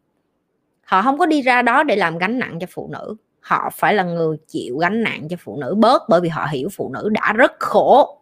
họ 0.83 1.01
không 1.01 1.17
có 1.17 1.25
đi 1.25 1.41
ra 1.41 1.61
đó 1.61 1.83
để 1.83 1.95
làm 1.95 2.17
gánh 2.17 2.39
nặng 2.39 2.57
cho 2.61 2.67
phụ 2.69 2.89
nữ 2.91 3.15
họ 3.41 3.69
phải 3.73 3.93
là 3.93 4.03
người 4.03 4.37
chịu 4.47 4.77
gánh 4.77 5.03
nặng 5.03 5.27
cho 5.29 5.37
phụ 5.39 5.57
nữ 5.57 5.75
bớt 5.75 6.01
bởi 6.09 6.21
vì 6.21 6.29
họ 6.29 6.47
hiểu 6.51 6.69
phụ 6.71 6.91
nữ 6.93 7.09
đã 7.09 7.33
rất 7.33 7.51
khổ. 7.59 8.21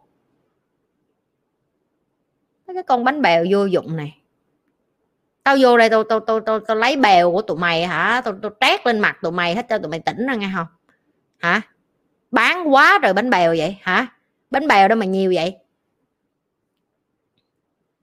Cái 2.66 2.82
con 2.82 3.04
bánh 3.04 3.22
bèo 3.22 3.44
vô 3.50 3.64
dụng 3.64 3.96
này. 3.96 4.16
Tao 5.42 5.56
vô 5.60 5.78
đây 5.78 5.90
tao 5.90 6.04
tao 6.04 6.20
tao 6.20 6.40
tao, 6.40 6.60
tao 6.60 6.76
lấy 6.76 6.96
bèo 6.96 7.32
của 7.32 7.42
tụi 7.42 7.56
mày 7.56 7.86
hả? 7.86 8.22
Tao 8.24 8.34
tao 8.42 8.50
trét 8.60 8.86
lên 8.86 8.98
mặt 8.98 9.18
tụi 9.22 9.32
mày 9.32 9.54
hết 9.54 9.66
cho 9.68 9.78
tụi 9.78 9.90
mày 9.90 10.00
tỉnh 10.00 10.26
ra 10.26 10.34
nghe 10.34 10.50
không? 10.56 10.66
Hả? 11.38 11.60
Bán 12.30 12.74
quá 12.74 12.98
rồi 12.98 13.12
bánh 13.12 13.30
bèo 13.30 13.54
vậy 13.58 13.78
hả? 13.80 14.06
Bánh 14.50 14.68
bèo 14.68 14.88
đâu 14.88 14.98
mà 14.98 15.06
nhiều 15.06 15.32
vậy? 15.34 15.56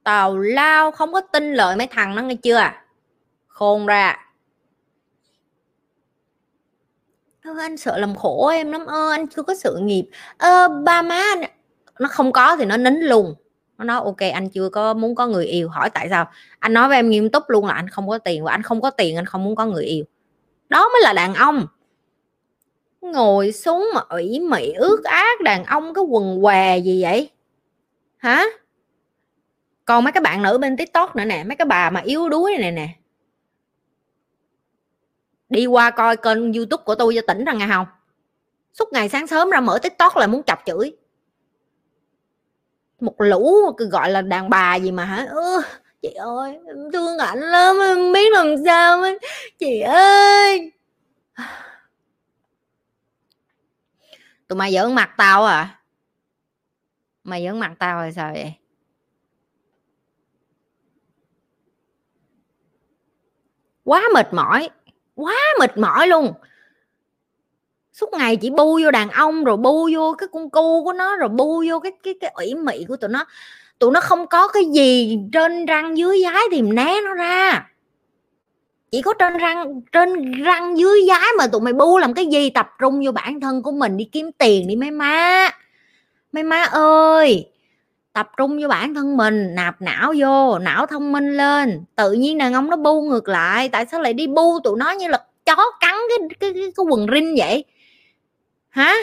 Tào 0.03 0.37
lao 0.37 0.91
không 0.91 1.13
có 1.13 1.21
tin 1.21 1.53
lời 1.53 1.75
mấy 1.75 1.87
thằng 1.87 2.15
nó 2.15 2.21
nghe 2.21 2.35
chưa? 2.35 2.71
Khôn 3.47 3.85
ra 3.85 4.11
ơ 4.11 4.23
anh 7.59 7.77
sợ 7.77 7.97
làm 7.97 8.15
khổ 8.15 8.47
em 8.47 8.71
lắm. 8.71 8.85
Ơ, 8.85 9.11
anh 9.11 9.27
chưa 9.27 9.43
có 9.43 9.55
sự 9.55 9.77
nghiệp. 9.81 10.05
Ơ, 10.37 10.67
ba 10.83 11.01
má 11.01 11.15
anh 11.15 11.43
nó 11.99 12.07
không 12.11 12.31
có 12.31 12.55
thì 12.55 12.65
nó 12.65 12.77
nín 12.77 12.95
luôn 12.95 13.35
nó 13.77 13.83
nói, 13.83 14.01
ok, 14.03 14.17
anh 14.33 14.49
chưa 14.49 14.69
có 14.69 14.93
muốn 14.93 15.15
có 15.15 15.27
người 15.27 15.45
yêu. 15.45 15.69
Hỏi, 15.69 15.89
tại 15.89 16.07
sao? 16.09 16.29
Anh 16.59 16.73
nói 16.73 16.87
với 16.87 16.97
em 16.97 17.09
nghiêm 17.09 17.29
túc 17.29 17.43
luôn 17.47 17.65
là 17.65 17.73
anh 17.73 17.89
không 17.89 18.09
có 18.09 18.17
tiền 18.17 18.43
và 18.43 18.51
anh 18.51 18.61
không 18.61 18.81
có 18.81 18.89
tiền, 18.89 19.15
anh 19.15 19.25
không 19.25 19.43
muốn 19.43 19.55
có 19.55 19.65
người 19.65 19.85
yêu. 19.85 20.05
Đó 20.69 20.89
mới 20.93 21.01
là 21.01 21.13
đàn 21.13 21.33
ông. 21.33 21.67
Ngồi 23.01 23.51
xuống 23.51 23.89
mà 23.93 24.01
ủy 24.09 24.39
mị 24.39 24.71
ước 24.71 25.03
ác 25.03 25.41
đàn 25.41 25.63
ông 25.63 25.93
cái 25.93 26.03
quần 26.03 26.43
què 26.43 26.77
gì 26.77 27.03
vậy? 27.03 27.29
Hả? 28.17 28.45
Còn 29.85 30.03
mấy 30.03 30.11
cái 30.11 30.21
bạn 30.21 30.43
nữ 30.43 30.57
bên 30.57 30.77
tiktok 30.77 31.15
nữa 31.15 31.25
nè, 31.25 31.43
mấy 31.43 31.55
cái 31.55 31.65
bà 31.65 31.89
mà 31.89 31.99
yếu 31.99 32.29
đuối 32.29 32.57
này 32.59 32.71
nè 32.71 32.89
đi 35.49 35.65
qua 35.65 35.91
coi 35.91 36.17
kênh 36.17 36.53
youtube 36.53 36.83
của 36.83 36.95
tôi 36.95 37.15
cho 37.15 37.21
tỉnh 37.27 37.45
ra 37.45 37.53
nghe 37.53 37.67
không? 37.73 37.87
Suốt 38.73 38.93
ngày 38.93 39.09
sáng 39.09 39.27
sớm 39.27 39.49
ra 39.49 39.61
mở 39.61 39.79
tiktok 39.81 40.17
là 40.17 40.27
muốn 40.27 40.43
chọc 40.43 40.59
chửi. 40.65 40.95
Một 42.99 43.15
lũ 43.17 43.71
gọi 43.91 44.09
là 44.11 44.21
đàn 44.21 44.49
bà 44.49 44.75
gì 44.75 44.91
mà 44.91 45.05
hả? 45.05 45.27
Ừ, 45.29 45.61
chị 46.01 46.09
ơi 46.09 46.59
em 46.67 46.91
thương 46.93 47.17
ảnh 47.17 47.39
lắm 47.39 47.75
em 47.85 48.13
biết 48.13 48.33
làm 48.33 48.55
sao 48.65 49.01
ấy. 49.01 49.19
chị 49.59 49.79
ơi. 49.81 50.71
Tụi 54.47 54.57
mày 54.57 54.73
giỡn 54.73 54.95
mặt 54.95 55.09
tao 55.17 55.45
à? 55.45 55.79
Mày 57.23 57.43
giỡn 57.43 57.59
mặt 57.59 57.73
tao 57.79 57.97
rồi 58.01 58.11
sao 58.11 58.33
vậy? 58.33 58.53
Quá 63.83 64.03
mệt 64.13 64.33
mỏi 64.33 64.69
quá 65.17 65.35
mệt 65.59 65.77
mỏi 65.77 66.07
luôn. 66.07 66.33
Suốt 67.93 68.13
ngày 68.13 68.35
chỉ 68.35 68.49
bu 68.49 68.79
vô 68.83 68.91
đàn 68.91 69.09
ông, 69.09 69.43
rồi 69.43 69.57
bu 69.57 69.89
vô 69.93 70.15
cái 70.17 70.27
con 70.33 70.49
cu 70.49 70.83
của 70.83 70.93
nó, 70.93 71.15
rồi 71.15 71.29
bu 71.29 71.63
vô 71.69 71.79
cái 71.79 71.91
cái 72.03 72.13
cái 72.21 72.31
ủy 72.35 72.55
mị 72.55 72.85
của 72.87 72.95
tụi 72.95 73.09
nó. 73.09 73.25
Tụi 73.79 73.91
nó 73.91 74.01
không 74.01 74.27
có 74.27 74.47
cái 74.47 74.63
gì 74.65 75.19
trên 75.33 75.65
răng 75.65 75.97
dưới 75.97 76.21
dái 76.23 76.43
thì 76.51 76.61
né 76.61 77.01
nó 77.05 77.13
ra. 77.13 77.67
Chỉ 78.91 79.01
có 79.01 79.13
trên 79.19 79.37
răng 79.37 79.81
trên 79.91 80.31
răng 80.43 80.77
dưới 80.77 81.01
giái 81.07 81.27
mà 81.37 81.47
tụi 81.47 81.61
mày 81.61 81.73
bu 81.73 81.97
làm 81.97 82.13
cái 82.13 82.25
gì? 82.25 82.49
Tập 82.49 82.69
trung 82.79 83.05
vô 83.05 83.11
bản 83.11 83.39
thân 83.41 83.63
của 83.63 83.71
mình, 83.71 83.97
đi 83.97 84.09
kiếm 84.11 84.31
tiền 84.31 84.67
đi, 84.67 84.75
mấy 84.75 84.91
má. 84.91 85.49
Mấy 86.31 86.43
má 86.43 86.63
ơi 86.63 87.49
tập 88.17 88.31
trung 88.37 88.59
vô 88.61 88.67
bản 88.67 88.93
thân 88.93 89.17
mình 89.17 89.55
nạp 89.55 89.81
não 89.81 90.13
vô 90.17 90.59
não 90.59 90.85
thông 90.85 91.11
minh 91.11 91.37
lên. 91.37 91.83
Tự 91.95 92.11
nhiên 92.11 92.37
đàn 92.37 92.53
ông 92.53 92.69
nó 92.69 92.77
bu 92.77 93.01
ngược 93.01 93.27
lại 93.27 93.69
tại 93.69 93.85
sao 93.85 94.01
lại 94.01 94.13
đi 94.13 94.27
bu 94.27 94.59
tụi 94.63 94.77
nó 94.77 94.91
như 94.91 95.07
là 95.07 95.25
chó 95.45 95.55
cắn 95.79 95.95
cái 96.09 96.17
cái 96.39 96.53
cái, 96.53 96.71
cái 96.75 96.85
quần 96.89 97.07
rinh 97.13 97.35
vậy? 97.37 97.65
Hả? 98.69 98.95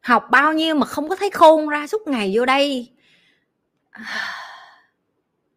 Học 0.00 0.26
bao 0.30 0.52
nhiêu 0.52 0.74
mà 0.74 0.86
không 0.86 1.08
có 1.08 1.16
thấy 1.16 1.30
khôn 1.30 1.68
ra 1.68 1.86
suốt 1.86 2.06
ngày 2.06 2.32
vô 2.34 2.44
đây. 2.44 2.92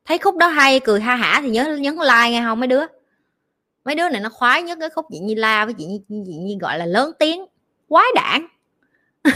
Thấy 0.06 0.18
khúc 0.18 0.38
đó 0.38 0.48
hay 0.48 0.80
cười 0.80 1.02
ha 1.02 1.16
hả 1.16 1.40
thì 1.44 1.50
nhớ 1.50 1.78
nhấn 1.80 1.96
like 1.96 2.30
nghe 2.30 2.44
không 2.46 2.60
mấy 2.60 2.68
đứa 2.68 2.97
mấy 3.88 3.96
đứa 3.96 4.10
này 4.10 4.22
nó 4.22 4.30
khoái 4.30 4.64
nhất 4.64 4.78
cái 4.82 4.90
khúc 4.90 5.06
chị 5.12 5.20
Nhi 5.20 5.36
La 5.36 5.66
với 5.66 5.74
chị 5.78 5.86
Nhi, 5.86 6.02
chị 6.08 6.34
Nhi 6.34 6.58
gọi 6.62 6.78
là 6.78 6.86
lớn 6.86 7.12
tiếng 7.20 7.46
quái 7.88 8.06
đản. 8.16 8.48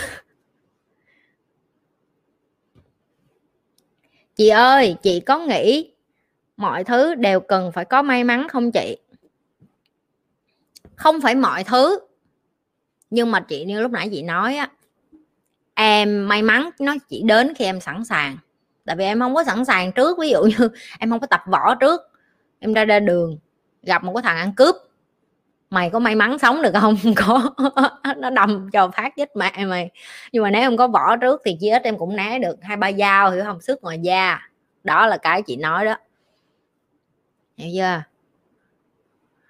Chị 4.35 4.49
ơi 4.49 4.95
chị 5.01 5.19
có 5.19 5.39
nghĩ 5.39 5.93
mọi 6.57 6.83
thứ 6.83 7.15
đều 7.15 7.39
cần 7.39 7.71
phải 7.71 7.85
có 7.85 8.01
may 8.01 8.23
mắn 8.23 8.47
không 8.49 8.71
chị? 8.71 8.97
Không 10.95 11.21
phải 11.21 11.35
mọi 11.35 11.63
thứ 11.63 11.99
nhưng 13.09 13.31
mà 13.31 13.39
chị 13.39 13.65
như 13.65 13.81
lúc 13.81 13.91
nãy 13.91 14.09
chị 14.11 14.21
nói 14.21 14.55
á 14.55 14.69
em 15.73 16.27
may 16.27 16.41
mắn 16.41 16.69
nó 16.79 16.95
chỉ 17.09 17.21
đến 17.25 17.53
khi 17.55 17.65
em 17.65 17.81
sẵn 17.81 18.05
sàng. 18.05 18.37
Tại 18.85 18.95
vì 18.95 19.05
em 19.05 19.19
không 19.19 19.35
có 19.35 19.43
sẵn 19.43 19.65
sàng 19.65 19.91
trước 19.91 20.17
ví 20.19 20.29
dụ 20.29 20.43
như 20.43 20.69
em 20.99 21.09
không 21.09 21.19
có 21.19 21.27
tập 21.27 21.41
võ 21.45 21.75
trước 21.75 22.01
em 22.59 22.73
ra 22.73 22.85
ra 22.85 22.99
đường 22.99 23.37
gặp 23.83 24.03
một 24.03 24.13
cái 24.13 24.23
thằng 24.23 24.37
ăn 24.37 24.53
cướp. 24.53 24.75
Mày 25.69 25.89
có 25.89 25.99
may 25.99 26.15
mắn 26.15 26.39
sống 26.39 26.61
được 26.61 26.71
không? 26.81 26.97
Có. 27.15 27.53
Nó 28.17 28.29
đâm 28.29 28.69
cho 28.71 28.91
phát 28.95 29.13
chết 29.15 29.35
mẹ 29.35 29.65
mày. 29.65 29.91
Nhưng 30.31 30.43
mà 30.43 30.51
nếu 30.51 30.61
em 30.61 30.77
có 30.77 30.87
vỏ 30.87 31.17
trước 31.17 31.41
thì 31.45 31.57
chí 31.59 31.69
ít 31.69 31.83
em 31.83 31.97
cũng 31.97 32.15
né 32.15 32.39
được. 32.39 32.57
Hai 32.61 32.77
ba 32.77 32.91
dao, 32.91 33.31
hiểu 33.31 33.43
không? 33.43 33.61
Sức 33.61 33.83
ngoài 33.83 33.99
da. 33.99 34.39
Đó 34.83 35.07
là 35.07 35.17
cái 35.17 35.41
chị 35.41 35.55
nói 35.55 35.85
đó. 35.85 35.95
Hiểu 37.57 37.69
chưa? 37.75 38.03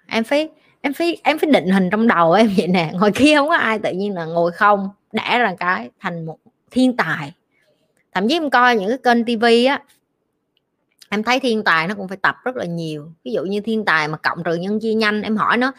Em 0.06 0.24
phải 0.24 0.48
em 0.80 0.92
phải 0.92 1.20
em 1.24 1.38
phải 1.38 1.50
định 1.50 1.70
hình 1.70 1.90
trong 1.90 2.06
đầu 2.08 2.32
em 2.32 2.50
vậy 2.56 2.66
nè. 2.66 2.90
Ngồi 2.94 3.12
kia 3.12 3.36
không 3.36 3.48
có 3.48 3.56
ai 3.56 3.78
tự 3.78 3.92
nhiên 3.92 4.14
là 4.14 4.24
ngồi 4.24 4.52
không. 4.52 4.90
Đẻ 5.12 5.38
ra 5.38 5.54
cái 5.58 5.90
thành 6.00 6.26
một 6.26 6.38
thiên 6.70 6.96
tài. 6.96 7.32
Thậm 8.14 8.28
chí 8.28 8.36
em 8.36 8.50
coi 8.50 8.76
những 8.76 8.88
cái 8.88 8.98
kênh 8.98 9.24
tivi 9.24 9.64
á 9.64 9.82
em 11.12 11.22
thấy 11.22 11.40
thiên 11.40 11.64
tài 11.64 11.88
nó 11.88 11.94
cũng 11.94 12.08
phải 12.08 12.16
tập 12.16 12.36
rất 12.44 12.56
là 12.56 12.64
nhiều. 12.64 13.12
Ví 13.24 13.32
dụ 13.32 13.44
như 13.44 13.60
thiên 13.60 13.84
tài 13.84 14.08
mà 14.08 14.16
cộng 14.16 14.42
trừ 14.44 14.54
nhân 14.54 14.80
chia 14.80 14.94
nhanh, 14.94 15.22
em 15.22 15.36
hỏi 15.36 15.56
nó 15.56 15.72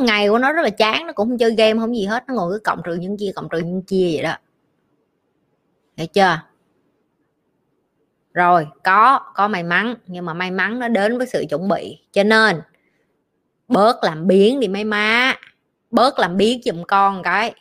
ngày 0.00 0.28
của 0.28 0.38
nó 0.38 0.52
rất 0.52 0.62
là 0.62 0.70
chán, 0.70 1.06
nó 1.06 1.12
cũng 1.12 1.28
không 1.28 1.38
chơi 1.38 1.54
game, 1.54 1.80
không 1.80 1.96
gì 1.96 2.04
hết, 2.04 2.24
nó 2.28 2.34
ngồi 2.34 2.52
cứ 2.52 2.58
cộng 2.58 2.80
trừ 2.84 2.94
nhân 2.94 3.16
chia, 3.16 3.32
cộng 3.34 3.48
trừ 3.48 3.58
nhân 3.58 3.82
chia 3.82 4.10
vậy 4.12 4.22
đó. 4.22 4.36
Hiểu 5.96 6.06
chưa? 6.06 6.40
Rồi, 8.34 8.66
có 8.84 9.20
có 9.34 9.48
may 9.48 9.62
mắn, 9.62 9.94
nhưng 10.06 10.24
mà 10.24 10.34
may 10.34 10.50
mắn 10.50 10.78
nó 10.78 10.88
đến 10.88 11.18
với 11.18 11.26
sự 11.26 11.44
chuẩn 11.50 11.68
bị. 11.68 11.98
Cho 12.12 12.22
nên, 12.22 12.60
bớt 13.68 14.04
làm 14.04 14.26
biến 14.26 14.60
đi 14.60 14.68
mấy 14.68 14.84
má, 14.84 15.34
bớt 15.90 16.18
làm 16.18 16.36
biến 16.36 16.60
giùm 16.64 16.82
con 16.82 17.22
cái. 17.22 17.54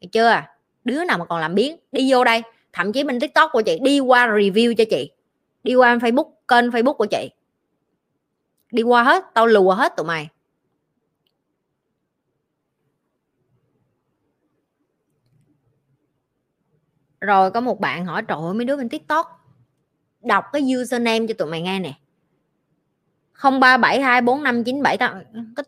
Hiểu 0.00 0.08
chưa? 0.12 0.42
Đứa 0.84 1.04
nào 1.04 1.18
mà 1.18 1.24
còn 1.24 1.40
làm 1.40 1.54
biến, 1.54 1.76
đi 1.92 2.12
vô 2.12 2.24
đây. 2.24 2.42
Thậm 2.72 2.92
chí 2.92 3.04
bên 3.04 3.20
tiktok 3.20 3.50
của 3.52 3.62
chị, 3.62 3.78
đi 3.82 4.00
qua 4.00 4.26
review 4.26 4.74
cho 4.74 4.84
chị 4.90 5.10
đi 5.66 5.74
qua 5.74 5.96
facebook, 5.96 6.30
kênh 6.48 6.70
facebook 6.70 6.94
của 6.94 7.06
chị. 7.06 7.30
Đi 8.72 8.82
qua 8.82 9.02
hết, 9.02 9.24
tao 9.34 9.46
lùa 9.46 9.74
hết 9.74 9.92
tụi 9.96 10.06
mày. 10.06 10.28
Rồi 17.20 17.50
có 17.50 17.60
một 17.60 17.80
bạn 17.80 18.06
hỏi, 18.06 18.22
trời 18.28 18.38
ơi, 18.40 18.54
mấy 18.54 18.64
đứa 18.64 18.76
bên 18.76 18.88
tiktok 18.88 19.26
đọc 20.22 20.44
cái 20.52 20.62
username 20.82 21.26
cho 21.26 21.34
tụi 21.38 21.48
mày 21.48 21.62
nghe 21.62 21.80
nè 21.80 21.92
không 23.36 23.60
ba 23.60 23.76
bảy 23.76 24.00
hai 24.00 24.20
bốn 24.20 24.42
năm 24.42 24.64
chín 24.64 24.82
bảy 24.82 24.96
cái 24.96 25.08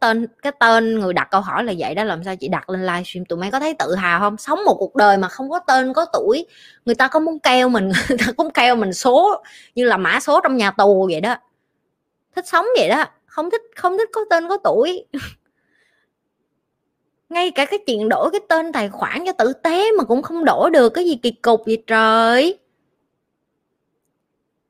tên 0.00 0.26
cái 0.42 0.52
tên 0.60 1.00
người 1.00 1.12
đặt 1.12 1.28
câu 1.30 1.40
hỏi 1.40 1.64
là 1.64 1.72
vậy 1.78 1.94
đó, 1.94 2.04
làm 2.04 2.24
sao 2.24 2.36
chị 2.36 2.48
đặt 2.48 2.70
lên 2.70 2.86
livestream? 2.86 3.24
Tụi 3.24 3.38
mày 3.38 3.50
có 3.50 3.60
thấy 3.60 3.74
tự 3.74 3.94
hào 3.94 4.20
không? 4.20 4.36
Sống 4.36 4.64
một 4.66 4.76
cuộc 4.78 4.96
đời 4.96 5.16
mà 5.16 5.28
không 5.28 5.50
có 5.50 5.58
tên, 5.58 5.92
có 5.92 6.04
tuổi, 6.12 6.46
người 6.84 6.94
ta 6.94 7.08
có 7.08 7.20
muốn 7.20 7.38
keo 7.38 7.68
mình, 7.68 7.92
người 8.08 8.18
ta 8.18 8.32
cũng 8.36 8.50
keo 8.50 8.76
mình 8.76 8.92
số 8.92 9.42
như 9.74 9.84
là 9.84 9.96
mã 9.96 10.20
số 10.20 10.40
trong 10.40 10.56
nhà 10.56 10.70
tù 10.70 11.08
vậy 11.12 11.20
đó. 11.20 11.36
Thích 12.36 12.48
sống 12.48 12.66
vậy 12.76 12.88
đó, 12.88 13.04
không 13.26 13.50
thích 13.50 13.62
không 13.76 13.98
thích 13.98 14.08
có 14.12 14.20
tên, 14.30 14.48
có 14.48 14.58
tuổi. 14.64 15.06
Ngay 17.28 17.50
cả 17.50 17.64
cái 17.64 17.78
chuyện 17.86 18.08
đổi 18.08 18.30
cái 18.30 18.40
tên 18.48 18.72
tài 18.72 18.88
khoản 18.88 19.24
cho 19.26 19.32
tử 19.32 19.52
tế 19.52 19.92
mà 19.98 20.04
cũng 20.04 20.22
không 20.22 20.44
đổi 20.44 20.70
được, 20.70 20.88
cái 20.88 21.04
gì 21.04 21.18
kỳ 21.22 21.30
cục 21.30 21.62
vậy 21.66 21.82
trời? 21.86 22.58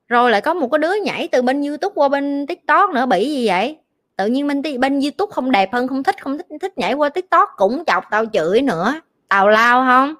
Rồi 0.08 0.30
lại 0.30 0.40
có 0.40 0.54
một 0.54 0.68
cái 0.72 0.78
đứa 0.78 0.94
nhảy 1.04 1.28
từ 1.32 1.42
bên 1.42 1.62
youtube 1.62 1.94
qua 1.94 2.08
bên 2.08 2.46
tiktok 2.46 2.90
nữa, 2.90 3.06
bị 3.06 3.30
gì 3.30 3.46
vậy? 3.46 3.78
Tự 4.16 4.26
nhiên 4.26 4.48
bên 4.48 4.62
bên 4.80 5.00
youtube 5.00 5.32
không 5.32 5.50
đẹp 5.50 5.72
hơn, 5.72 5.88
không 5.88 6.02
thích 6.02 6.22
không 6.22 6.38
thích 6.38 6.46
thích 6.60 6.78
nhảy 6.78 6.94
qua 6.94 7.08
tiktok, 7.08 7.48
cũng 7.56 7.84
chọc 7.84 8.04
tao 8.10 8.26
chửi 8.26 8.62
nữa. 8.62 9.00
Tào 9.28 9.48
lao 9.48 9.84
không? 9.86 10.14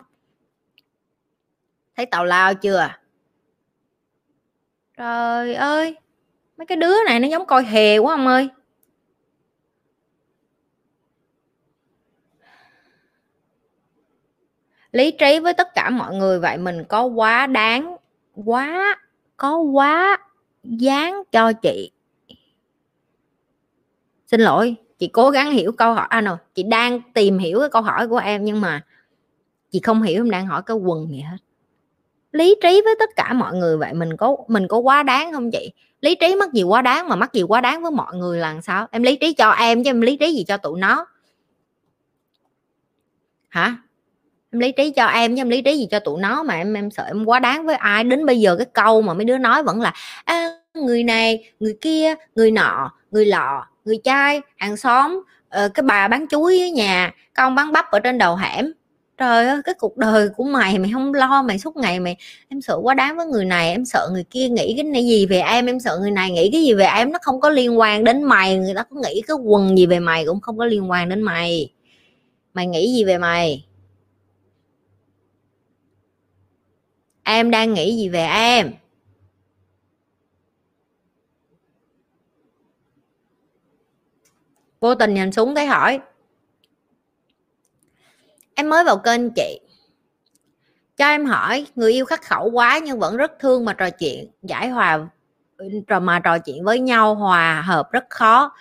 Thấy 1.97 2.07
tào 2.07 2.25
lao 2.25 2.55
chưa? 2.55 2.89
Trời 4.97 5.55
ơi, 5.55 5.97
mấy 6.57 6.67
cái 6.67 6.77
đứa 6.77 6.95
này 7.07 7.21
nó 7.21 7.29
giống 7.29 7.47
coi 7.47 7.65
hề 7.65 7.99
quá 7.99 8.15
ông 8.15 8.27
ơi. 8.27 8.49
Lý 14.93 15.11
trí 15.11 15.39
với 15.39 15.53
tất 15.53 15.75
cả 15.75 15.91
mọi 15.91 16.15
người 16.15 16.39
vậy 16.39 16.59
mình 16.59 16.85
có 16.89 17.05
quá 17.05 17.47
đáng, 17.47 17.97
quá 18.45 18.97
có 19.39 19.57
quá 19.57 20.19
dán 20.65 21.23
cho 21.33 21.53
chị. 21.53 21.91
Xin 24.27 24.41
lỗi 24.41 24.77
chị 24.99 25.09
cố 25.09 25.31
gắng 25.31 25.51
hiểu 25.51 25.73
câu 25.73 25.95
hỏi 25.95 26.07
à, 26.11 26.21
no, 26.21 26.39
chị 26.55 26.63
đang 26.63 27.01
tìm 27.15 27.39
hiểu 27.39 27.61
cái 27.61 27.69
câu 27.69 27.83
hỏi 27.83 28.09
của 28.09 28.17
em 28.17 28.45
nhưng 28.45 28.61
mà 28.61 28.85
chị 29.71 29.81
không 29.81 30.03
hiểu 30.03 30.21
em 30.25 30.31
đang 30.31 30.47
hỏi 30.47 30.63
cái 30.67 30.77
quần 30.77 31.09
gì 31.09 31.21
hết. 31.21 31.37
Lý 32.33 32.57
trí 32.63 32.83
với 32.85 32.97
tất 32.99 33.11
cả 33.17 33.33
mọi 33.33 33.55
người 33.55 33.77
vậy 33.77 33.95
mình 33.95 34.17
có 34.17 34.37
mình 34.49 34.69
có 34.69 34.79
quá 34.79 35.03
đáng 35.03 35.33
không 35.33 35.51
chị? 35.51 35.73
Lý 36.01 36.15
trí 36.15 36.37
mất 36.37 36.53
gì 36.53 36.63
quá 36.63 36.83
đáng 36.83 37.09
mà 37.09 37.17
mắc 37.17 37.33
gì 37.33 37.43
quá 37.43 37.61
đáng 37.61 37.83
với 37.83 37.91
mọi 37.91 38.17
người 38.17 38.39
là 38.39 38.61
sao? 38.61 38.87
Em 38.91 39.03
lý 39.03 39.17
trí 39.17 39.33
cho 39.33 39.51
em 39.51 39.85
chứ 39.85 39.91
em 39.91 40.01
lý 40.01 40.17
trí 40.17 40.35
gì 40.35 40.45
cho 40.45 40.57
tụi 40.57 40.81
nó? 40.81 41.07
Hả? 43.49 43.77
Em 44.53 44.61
lý 44.61 44.73
trí 44.73 44.91
cho 44.91 45.07
em 45.07 45.37
chứ 45.37 45.41
em 45.41 45.49
lý 45.49 45.63
trí 45.63 45.77
gì 45.77 45.89
cho 45.91 46.01
tụi 46.01 46.21
nó 46.21 46.43
mà 46.43 46.55
em 46.55 46.75
em 46.75 46.91
sợ 46.91 47.05
em 47.07 47.25
quá 47.25 47.39
đáng 47.39 47.67
với 47.67 47.75
ai. 47.75 48.05
Đến 48.05 48.27
bây 48.27 48.41
giờ 48.41 48.57
cái 48.57 48.67
câu 48.73 49.03
mà 49.03 49.15
mấy 49.15 49.25
đứa 49.25 49.39
nói 49.39 49.63
vẫn 49.63 49.81
là 49.81 49.93
à, 50.25 50.49
người 50.75 51.05
này 51.05 51.53
người 51.61 51.77
kia 51.81 52.15
người 52.35 52.51
nọ 52.51 52.91
người 53.11 53.27
lọ 53.27 53.67
người 53.85 53.99
trai 54.05 54.41
hàng 54.57 54.77
xóm 54.77 55.23
uh, 55.65 55.75
cái 55.75 55.83
bà 55.83 56.09
bán 56.09 56.27
chuối 56.31 56.61
ở 56.61 56.69
nhà 56.75 57.13
con 57.35 57.55
bán 57.55 57.73
bắp 57.73 57.91
ở 57.91 58.01
trên 58.01 58.19
đầu 58.19 58.37
hẻm. 58.37 58.73
Trời 59.19 59.47
ơi 59.47 59.61
cái 59.65 59.75
cuộc 59.79 59.97
đời 59.97 60.29
của 60.37 60.45
mày 60.45 60.79
mày 60.79 60.91
không 60.93 61.15
lo 61.15 61.43
mày 61.43 61.59
suốt 61.59 61.77
ngày 61.77 62.01
mày 62.01 62.17
em 62.49 62.61
sợ 62.61 62.79
quá 62.83 62.95
đáng 62.95 63.17
với 63.17 63.27
người 63.27 63.45
này 63.45 63.71
em 63.71 63.85
sợ 63.85 64.09
người 64.13 64.25
kia 64.31 64.49
nghĩ 64.49 64.75
cái 64.77 64.85
này 64.85 65.07
gì 65.07 65.27
về 65.27 65.41
em 65.41 65.67
em 65.67 65.81
sợ 65.81 65.99
người 66.01 66.11
này 66.11 66.31
nghĩ 66.31 66.51
cái 66.53 66.63
gì 66.63 66.75
về 66.75 66.85
em 66.85 67.13
nó 67.13 67.19
không 67.23 67.41
có 67.41 67.51
liên 67.51 67.79
quan 67.79 68.05
đến 68.05 68.23
mày 68.23 68.57
người 68.57 68.75
ta 68.75 68.83
có 68.83 68.97
nghĩ 69.01 69.23
cái 69.27 69.37
quần 69.45 69.79
gì 69.79 69.87
về 69.87 70.01
mày 70.01 70.27
cũng 70.27 70.41
không 70.41 70.59
có 70.59 70.65
liên 70.65 70.91
quan 70.91 71.09
đến 71.09 71.23
mày. 71.23 71.73
Mày 72.55 72.67
nghĩ 72.67 72.93
gì 72.95 73.05
về 73.05 73.19
mày? 73.19 73.68
Em 77.31 77.51
đang 77.51 77.75
nghĩ 77.75 77.97
gì 77.97 78.09
về 78.09 78.25
em? 78.25 78.73
Vô 84.81 84.95
tình 84.95 85.15
nhìn 85.15 85.33
xuống 85.33 85.55
thấy 85.55 85.67
hỏi. 85.67 86.01
Em 88.55 88.69
mới 88.69 88.85
vào 88.85 88.99
kênh 88.99 89.31
chị. 89.31 89.61
Cho 90.97 91.07
em 91.07 91.27
hỏi, 91.27 91.67
người 91.75 91.93
yêu 91.93 92.05
khắc 92.05 92.23
khẩu 92.23 92.51
quá 92.51 92.79
nhưng 92.85 92.99
vẫn 92.99 93.17
rất 93.17 93.33
thương 93.39 93.65
mà 93.65 93.73
trò 93.73 93.91
chuyện, 93.91 94.31
giải 94.43 94.69
hòa, 94.69 95.09
mà 96.03 96.21
trò 96.25 96.39
chuyện 96.39 96.65
với 96.65 96.81
nhau 96.81 97.15
hòa 97.15 97.63
hợp 97.67 97.93
rất 97.93 98.05
khó 98.11 98.53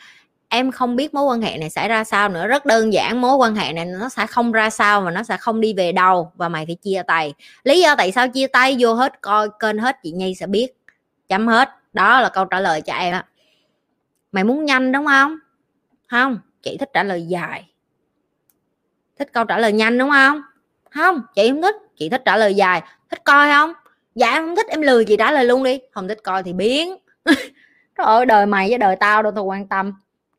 em 0.49 0.71
không 0.71 0.95
biết 0.95 1.13
mối 1.13 1.23
quan 1.23 1.41
hệ 1.41 1.57
này 1.57 1.69
sẽ 1.69 1.87
ra 1.87 2.03
sao 2.03 2.29
nữa. 2.29 2.47
Rất 2.47 2.65
đơn 2.65 2.93
giản, 2.93 3.21
mối 3.21 3.35
quan 3.35 3.55
hệ 3.55 3.73
này 3.73 3.85
nó 3.85 4.09
sẽ 4.09 4.27
không 4.27 4.51
ra 4.51 4.69
sao 4.69 5.01
và 5.01 5.11
nó 5.11 5.23
sẽ 5.23 5.37
không 5.37 5.61
đi 5.61 5.73
về 5.73 5.91
đâu 5.91 6.31
và 6.35 6.49
mày 6.49 6.65
phải 6.65 6.75
chia 6.75 7.01
tay. 7.07 7.33
Lý 7.63 7.81
do 7.81 7.95
tại 7.95 8.11
sao 8.11 8.27
chia 8.27 8.47
tay 8.47 8.75
vô 8.79 8.93
hết 8.93 9.21
coi 9.21 9.49
kênh 9.59 9.77
hết, 9.77 9.97
chị 10.03 10.11
nhi 10.11 10.35
sẽ 10.35 10.47
biết. 10.47 10.67
Chấm 11.29 11.47
hết. 11.47 11.69
Đó 11.93 12.21
là 12.21 12.29
câu 12.29 12.45
trả 12.45 12.59
lời 12.59 12.81
cho 12.81 12.93
em 12.93 13.13
á. 13.13 13.25
Mày 14.31 14.43
muốn 14.43 14.65
nhanh 14.65 14.91
đúng 14.91 15.05
không? 15.05 15.37
Không, 16.07 16.39
chị 16.61 16.77
thích 16.79 16.89
trả 16.93 17.03
lời 17.03 17.25
dài. 17.27 17.71
Thích 19.19 19.29
câu 19.33 19.43
trả 19.43 19.57
lời 19.57 19.73
nhanh 19.73 19.97
đúng 19.97 20.09
không? 20.09 20.41
Không, 20.89 21.21
chị 21.35 21.49
không 21.49 21.61
thích. 21.61 21.75
Chị 21.97 22.09
thích 22.09 22.21
trả 22.25 22.37
lời 22.37 22.55
dài. 22.55 22.81
Thích 23.09 23.23
coi 23.23 23.49
không? 23.49 23.73
Dạ 24.15 24.31
em 24.31 24.45
không 24.45 24.55
thích. 24.55 24.67
Em 24.69 24.81
lười 24.81 25.05
chị 25.05 25.15
trả 25.17 25.31
lời 25.31 25.45
luôn 25.45 25.63
đi. 25.63 25.79
Không 25.91 26.07
thích 26.07 26.19
coi 26.23 26.43
thì 26.43 26.53
biến. 26.53 26.95
Trời 27.97 28.05
ơi, 28.05 28.25
đời 28.25 28.45
mày 28.45 28.69
với 28.69 28.77
đời 28.77 28.95
tao 28.95 29.23
đâu 29.23 29.31
tôi 29.35 29.43
quan 29.43 29.67
tâm 29.67 29.93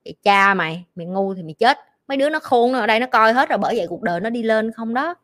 mày 0.08 0.14
cha 0.22 0.54
mày 0.54 0.84
mày 0.94 1.06
ngu 1.06 1.34
thì 1.34 1.42
mày 1.42 1.54
chết. 1.58 1.78
Mấy 2.08 2.16
đứa 2.16 2.30
nó 2.30 2.38
khôn 2.38 2.72
ở 2.72 2.86
đây 2.86 3.00
nó 3.00 3.06
coi 3.06 3.32
hết 3.32 3.48
rồi, 3.48 3.58
bởi 3.58 3.76
vậy 3.76 3.86
cuộc 3.88 4.02
đời 4.02 4.20
nó 4.20 4.30
đi 4.30 4.42
lên 4.42 4.72
không 4.72 4.94
đó. 4.94 5.14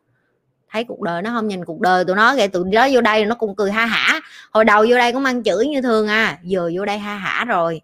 Thấy 0.69 0.83
cuộc 0.83 1.01
đời 1.01 1.21
nó 1.21 1.29
không 1.29 1.47
nhìn 1.47 1.65
cuộc 1.65 1.81
đời 1.81 2.05
tụi 2.05 2.15
nó 2.15 2.35
vậy 2.35 2.47
tụi 2.47 2.63
nó 2.65 2.87
vô 2.91 3.01
đây 3.01 3.25
nó 3.25 3.35
cũng 3.35 3.55
cười 3.55 3.71
ha 3.71 3.85
hả. 3.85 4.19
Hồi 4.51 4.65
đầu 4.65 4.85
vô 4.89 4.97
đây 4.97 5.13
cũng 5.13 5.23
mang 5.23 5.43
chửi 5.43 5.67
như 5.67 5.81
thường 5.81 6.07
à 6.07 6.39
giờ 6.43 6.71
vô 6.75 6.85
đây 6.85 6.97
ha 6.97 7.15
hả 7.15 7.45
rồi. 7.45 7.81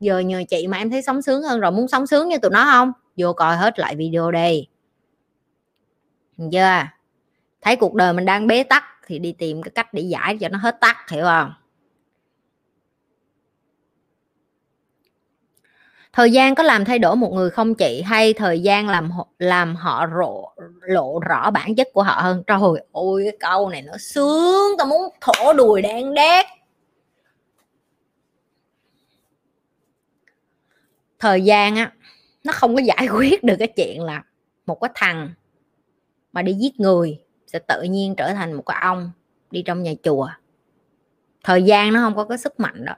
Giờ 0.00 0.18
nhờ 0.18 0.42
chị 0.48 0.66
mà 0.66 0.78
em 0.78 0.90
thấy 0.90 1.02
sống 1.02 1.22
sướng 1.22 1.42
hơn 1.42 1.60
rồi, 1.60 1.72
muốn 1.72 1.88
sống 1.88 2.06
sướng 2.06 2.28
như 2.28 2.38
tụi 2.38 2.50
nó 2.50 2.64
không? 2.64 2.92
Vô 3.16 3.32
coi 3.32 3.56
hết 3.56 3.78
lại 3.78 3.96
video 3.96 4.30
đây 4.30 4.68
chưa? 6.52 6.82
Thấy 7.62 7.76
cuộc 7.76 7.94
đời 7.94 8.12
mình 8.12 8.24
đang 8.24 8.46
bế 8.46 8.62
tắc 8.62 8.84
thì 9.06 9.18
đi 9.18 9.32
tìm 9.32 9.62
cái 9.62 9.70
cách 9.74 9.94
để 9.94 10.02
giải 10.02 10.38
cho 10.40 10.48
nó 10.48 10.58
hết 10.58 10.80
tắc, 10.80 11.10
hiểu 11.10 11.24
không? 11.24 11.52
Thời 16.16 16.32
gian 16.32 16.54
có 16.54 16.62
làm 16.62 16.84
thay 16.84 16.98
đổi 16.98 17.16
một 17.16 17.32
người 17.32 17.50
không 17.50 17.74
chị 17.74 18.02
hay 18.02 18.32
thời 18.32 18.60
gian 18.60 18.88
làm 18.88 19.10
làm 19.38 19.76
họ 19.76 20.06
lộ 20.06 20.52
lộ 20.80 21.20
rõ 21.20 21.50
bản 21.50 21.74
chất 21.74 21.88
của 21.92 22.02
họ 22.02 22.20
hơn? 22.22 22.42
Trời 22.46 22.58
ơi, 22.92 23.24
cái 23.24 23.36
câu 23.40 23.68
này 23.68 23.82
nó 23.82 23.92
sướng, 23.98 24.78
tao 24.78 24.86
muốn 24.86 25.02
thổ 25.20 25.52
đùi 25.52 25.82
đen 25.82 26.14
đét 26.14 26.46
thời 31.18 31.44
gian 31.44 31.76
á, 31.76 31.92
nó 32.44 32.52
không 32.52 32.76
có 32.76 32.82
giải 32.82 33.08
quyết 33.16 33.44
được 33.44 33.56
cái 33.58 33.68
chuyện 33.68 34.02
là 34.02 34.22
một 34.66 34.80
cái 34.80 34.90
thằng 34.94 35.30
mà 36.32 36.42
đi 36.42 36.52
giết 36.52 36.80
người 36.80 37.18
sẽ 37.46 37.58
tự 37.58 37.82
nhiên 37.82 38.14
trở 38.16 38.32
thành 38.32 38.52
một 38.52 38.62
cái 38.66 38.78
ông 38.82 39.10
đi 39.50 39.62
trong 39.62 39.82
nhà 39.82 39.92
chùa. 40.02 40.28
Thời 41.44 41.62
gian 41.62 41.92
nó 41.92 42.00
không 42.00 42.16
có 42.16 42.24
cái 42.24 42.38
sức 42.38 42.60
mạnh 42.60 42.84
đó 42.84 42.94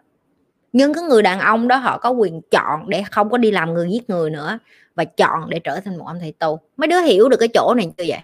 nhưng 0.72 0.94
cái 0.94 1.02
người 1.02 1.22
đàn 1.22 1.40
ông 1.40 1.68
đó 1.68 1.76
họ 1.76 1.98
có 1.98 2.10
quyền 2.10 2.40
chọn 2.50 2.88
để 2.88 3.02
không 3.10 3.30
có 3.30 3.38
đi 3.38 3.50
làm 3.50 3.74
người 3.74 3.88
giết 3.90 4.10
người 4.10 4.30
nữa 4.30 4.58
và 4.94 5.04
chọn 5.04 5.50
để 5.50 5.58
trở 5.58 5.80
thành 5.80 5.96
một 5.98 6.04
ông 6.06 6.18
thầy 6.20 6.32
tu 6.32 6.60
mấy 6.76 6.88
đứa 6.88 7.00
hiểu 7.00 7.28
được 7.28 7.36
cái 7.40 7.48
chỗ 7.54 7.74
này 7.76 7.90
chưa 7.96 8.04
vậy? 8.08 8.20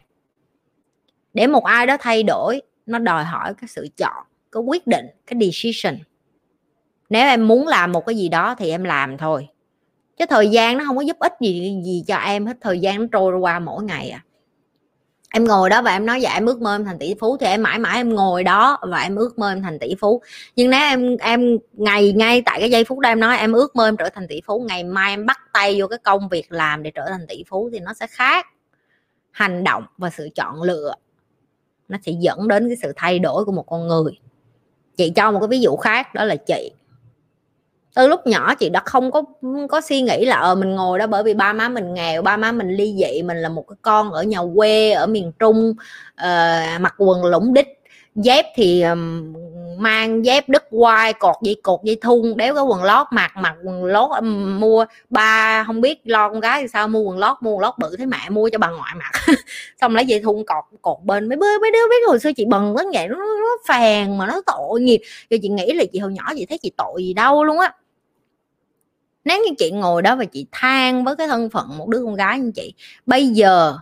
Để 1.34 1.46
một 1.46 1.64
ai 1.64 1.86
đó 1.86 1.96
thay 2.00 2.22
đổi, 2.22 2.62
nó 2.86 2.98
đòi 2.98 3.24
hỏi 3.24 3.54
cái 3.54 3.68
sự 3.68 3.88
chọn, 3.96 4.26
cái 4.52 4.62
quyết 4.62 4.86
định, 4.86 5.06
cái 5.26 5.40
decision. 5.40 6.00
Nếu 7.08 7.22
em 7.22 7.48
muốn 7.48 7.68
làm 7.68 7.92
một 7.92 8.06
cái 8.06 8.16
gì 8.16 8.28
đó 8.28 8.54
thì 8.58 8.70
em 8.70 8.84
làm 8.84 9.18
thôi. 9.18 9.48
Chứ 10.16 10.26
thời 10.30 10.48
gian 10.48 10.78
nó 10.78 10.84
không 10.86 10.96
có 10.96 11.02
giúp 11.02 11.16
ích 11.18 11.32
gì 11.40 11.80
gì 11.84 12.04
cho 12.06 12.16
em 12.16 12.46
hết. 12.46 12.56
Thời 12.60 12.80
gian 12.80 13.00
nó 13.00 13.06
trôi 13.12 13.36
qua 13.36 13.58
mỗi 13.58 13.84
ngày 13.84 14.10
à 14.10 14.24
em 15.34 15.44
ngồi 15.44 15.70
đó 15.70 15.82
và 15.82 15.92
em 15.92 16.06
nói 16.06 16.20
dạ 16.20 16.34
em 16.34 16.46
ước 16.46 16.62
mơ 16.62 16.74
em 16.74 16.84
thành 16.84 16.98
tỷ 16.98 17.14
phú. 17.20 17.36
Thì 17.40 17.46
em 17.46 17.62
mãi 17.62 17.78
mãi 17.78 17.96
em 17.96 18.14
ngồi 18.14 18.44
đó 18.44 18.78
và 18.82 19.02
em 19.02 19.16
ước 19.16 19.38
mơ 19.38 19.52
em 19.52 19.62
thành 19.62 19.78
tỷ 19.78 19.94
phú. 20.00 20.22
Nhưng 20.56 20.70
nếu 20.70 20.80
em 20.80 21.16
em, 21.16 21.58
ngày, 21.72 22.12
ngay 22.12 22.42
tại 22.46 22.60
cái 22.60 22.70
giây 22.70 22.84
phút 22.84 22.98
đó 22.98 23.08
em 23.08 23.20
nói, 23.20 23.36
em 23.36 23.52
ước 23.52 23.76
mơ 23.76 23.88
em 23.88 23.96
trở 23.96 24.08
thành 24.08 24.28
tỷ 24.28 24.40
phú, 24.46 24.64
ngày 24.68 24.84
mai 24.84 25.12
em 25.12 25.26
bắt 25.26 25.38
tay 25.52 25.80
vô 25.80 25.86
cái 25.86 25.98
công 25.98 26.28
việc 26.28 26.52
làm 26.52 26.82
để 26.82 26.90
trở 26.90 27.06
thành 27.08 27.26
tỷ 27.28 27.44
phú 27.48 27.70
thì 27.72 27.80
nó 27.80 27.94
sẽ 27.94 28.06
khác. 28.06 28.46
Hành 29.30 29.64
động 29.64 29.84
và 29.98 30.10
sự 30.10 30.28
chọn 30.34 30.62
lựa, 30.62 30.94
nó 31.88 31.98
sẽ 32.06 32.12
dẫn 32.20 32.48
đến 32.48 32.68
cái 32.68 32.76
sự 32.82 32.92
thay 32.96 33.18
đổi 33.18 33.44
của 33.44 33.52
một 33.52 33.66
con 33.66 33.88
người. 33.88 34.12
Chị 34.96 35.12
cho 35.16 35.30
một 35.32 35.40
cái 35.40 35.48
ví 35.48 35.60
dụ 35.60 35.76
khác, 35.76 36.14
đó 36.14 36.24
là 36.24 36.36
chị 36.36 36.72
từ 37.94 38.08
lúc 38.08 38.26
nhỏ 38.26 38.54
chị 38.54 38.68
đã 38.68 38.80
không 38.84 39.10
có 39.10 39.22
có 39.68 39.80
suy 39.80 40.00
nghĩ 40.00 40.24
là 40.24 40.36
ờ 40.36 40.54
mình 40.54 40.74
ngồi 40.74 40.98
đó 40.98 41.06
bởi 41.06 41.22
vì 41.22 41.34
ba 41.34 41.52
má 41.52 41.68
mình 41.68 41.94
nghèo 41.94 42.22
ba 42.22 42.36
má 42.36 42.52
mình 42.52 42.68
ly 42.68 42.94
dị 42.98 43.22
mình 43.22 43.36
là 43.36 43.48
một 43.48 43.64
cái 43.68 43.76
con 43.82 44.12
ở 44.12 44.22
nhà 44.22 44.38
quê 44.56 44.92
ở 44.92 45.06
miền 45.06 45.32
trung 45.38 45.74
uh, 46.20 46.80
mặc 46.80 46.94
quần 46.98 47.24
lũng 47.24 47.54
đích 47.54 47.66
dép 48.14 48.46
thì 48.54 48.82
um, 48.82 49.34
mang 49.78 50.24
dép 50.24 50.48
đứt 50.48 50.64
quai 50.70 51.12
cột 51.12 51.36
dây 51.42 51.56
cột 51.62 51.80
dây 51.84 51.96
thun 52.00 52.36
đéo 52.36 52.54
cái 52.54 52.64
quần 52.64 52.82
lót 52.82 53.06
mặc 53.10 53.32
mặc 53.36 53.54
quần 53.64 53.84
lót 53.84 54.10
um, 54.10 54.60
mua 54.60 54.84
ba 55.10 55.64
không 55.66 55.80
biết 55.80 56.00
lo 56.04 56.28
con 56.28 56.40
gái 56.40 56.62
thì 56.62 56.68
sao 56.68 56.88
mua 56.88 57.00
quần 57.00 57.18
lót 57.18 57.36
mua 57.40 57.50
quần 57.50 57.60
lót 57.60 57.74
bự 57.78 57.96
thế 57.98 58.06
mẹ 58.06 58.30
mua 58.30 58.48
cho 58.52 58.58
bà 58.58 58.68
ngoại 58.68 58.92
mặc. 58.96 59.34
Xong 59.80 59.94
lấy 59.94 60.06
dây 60.06 60.20
thun 60.20 60.44
cột 60.46 60.64
cột 60.82 60.98
bên 61.04 61.28
mấy 61.28 61.36
đứa 61.36 61.58
mấy 61.60 61.70
đứa 61.70 61.88
biết 61.90 62.06
hồi 62.06 62.20
xưa 62.20 62.32
chị 62.32 62.44
bần 62.44 62.76
quá 62.76 62.84
vậy 62.92 63.08
nó, 63.08 63.16
nó 63.16 63.56
phèn 63.68 64.18
mà 64.18 64.26
nó 64.26 64.40
tội 64.46 64.80
nghiệp. 64.80 65.00
Rồi 65.30 65.40
chị 65.42 65.48
nghĩ 65.48 65.72
là 65.72 65.84
chị 65.92 65.98
hồi 65.98 66.12
nhỏ 66.12 66.32
chị 66.36 66.46
thấy 66.46 66.58
chị 66.58 66.72
tội 66.76 67.04
gì 67.04 67.14
đâu 67.14 67.44
luôn 67.44 67.58
á 67.58 67.72
nếu 69.24 69.38
như 69.44 69.54
chị 69.58 69.70
ngồi 69.70 70.02
đó 70.02 70.16
và 70.16 70.24
chị 70.24 70.46
than 70.52 71.04
với 71.04 71.16
cái 71.16 71.26
thân 71.26 71.50
phận 71.50 71.78
một 71.78 71.88
đứa 71.88 72.04
con 72.04 72.14
gái 72.14 72.40
như 72.40 72.52
chị 72.54 72.74
bây 73.06 73.26
giờ 73.26 73.78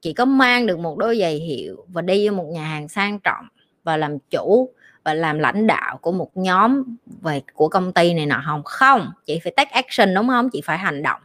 chị 0.00 0.12
có 0.12 0.24
mang 0.24 0.66
được 0.66 0.78
một 0.78 0.98
đôi 0.98 1.18
giày 1.18 1.34
hiệu 1.34 1.86
và 1.88 2.02
đi 2.02 2.28
vô 2.28 2.34
một 2.34 2.46
nhà 2.52 2.64
hàng 2.64 2.88
sang 2.88 3.18
trọng 3.18 3.44
và 3.84 3.96
làm 3.96 4.18
chủ 4.30 4.72
và 5.04 5.14
làm 5.14 5.38
lãnh 5.38 5.66
đạo 5.66 5.98
của 6.02 6.12
một 6.12 6.30
nhóm 6.34 6.82
về 7.22 7.40
của 7.54 7.68
công 7.68 7.92
ty 7.92 8.14
này 8.14 8.26
nọ 8.26 8.42
không? 8.46 8.62
Không 8.64 9.12
chị 9.26 9.40
phải 9.44 9.52
take 9.56 9.70
action 9.70 10.14
đúng 10.14 10.28
không? 10.28 10.50
Chị 10.50 10.60
phải 10.64 10.78
hành 10.78 11.02
động. 11.02 11.20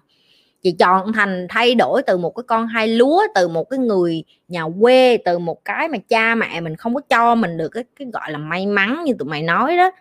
Chị 0.62 0.72
chọn 0.72 1.14
thành 1.14 1.48
thay 1.50 1.76
đổi 1.76 2.02
từ 2.08 2.18
một 2.18 2.36
cái 2.36 2.44
con 2.48 2.68
hai 2.68 2.88
lúa 2.88 3.22
từ 3.36 3.48
một 3.48 3.70
cái 3.70 3.80
người 3.80 4.24
nhà 4.48 4.64
quê 4.82 5.18
từ 5.18 5.40
một 5.40 5.66
cái 5.66 5.88
mà 5.88 5.98
cha 6.10 6.36
mẹ 6.36 6.62
mình 6.62 6.76
không 6.76 6.96
có 6.96 7.02
cho 7.10 7.36
mình 7.36 7.58
được 7.58 7.70
cái, 7.70 7.84
cái 8.00 8.08
gọi 8.14 8.32
là 8.32 8.38
may 8.38 8.66
mắn 8.66 9.04
như 9.06 9.14
tụi 9.20 9.30
mày 9.30 9.42
nói 9.44 9.78
đó. 9.78 9.92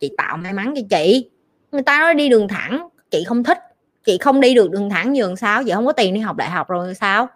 Chị 0.00 0.10
tạo 0.18 0.36
may 0.36 0.52
mắn 0.52 0.74
cho 0.76 0.82
chị 0.90 1.30
người 1.72 1.82
ta 1.82 1.98
nói 1.98 2.14
đi 2.14 2.28
đường 2.28 2.48
thẳng, 2.48 2.88
chị 3.10 3.24
không 3.24 3.44
thích. 3.44 3.58
Chị 4.04 4.18
không 4.18 4.40
đi 4.40 4.54
được 4.54 4.70
đường 4.70 4.90
thẳng 4.90 5.12
nhường 5.12 5.36
sao? 5.36 5.64
Chị 5.64 5.70
không 5.74 5.86
có 5.86 5.92
tiền 5.92 6.14
đi 6.14 6.20
học 6.20 6.36
đại 6.36 6.50
học 6.50 6.68
rồi 6.68 6.94
sao? 6.94 7.28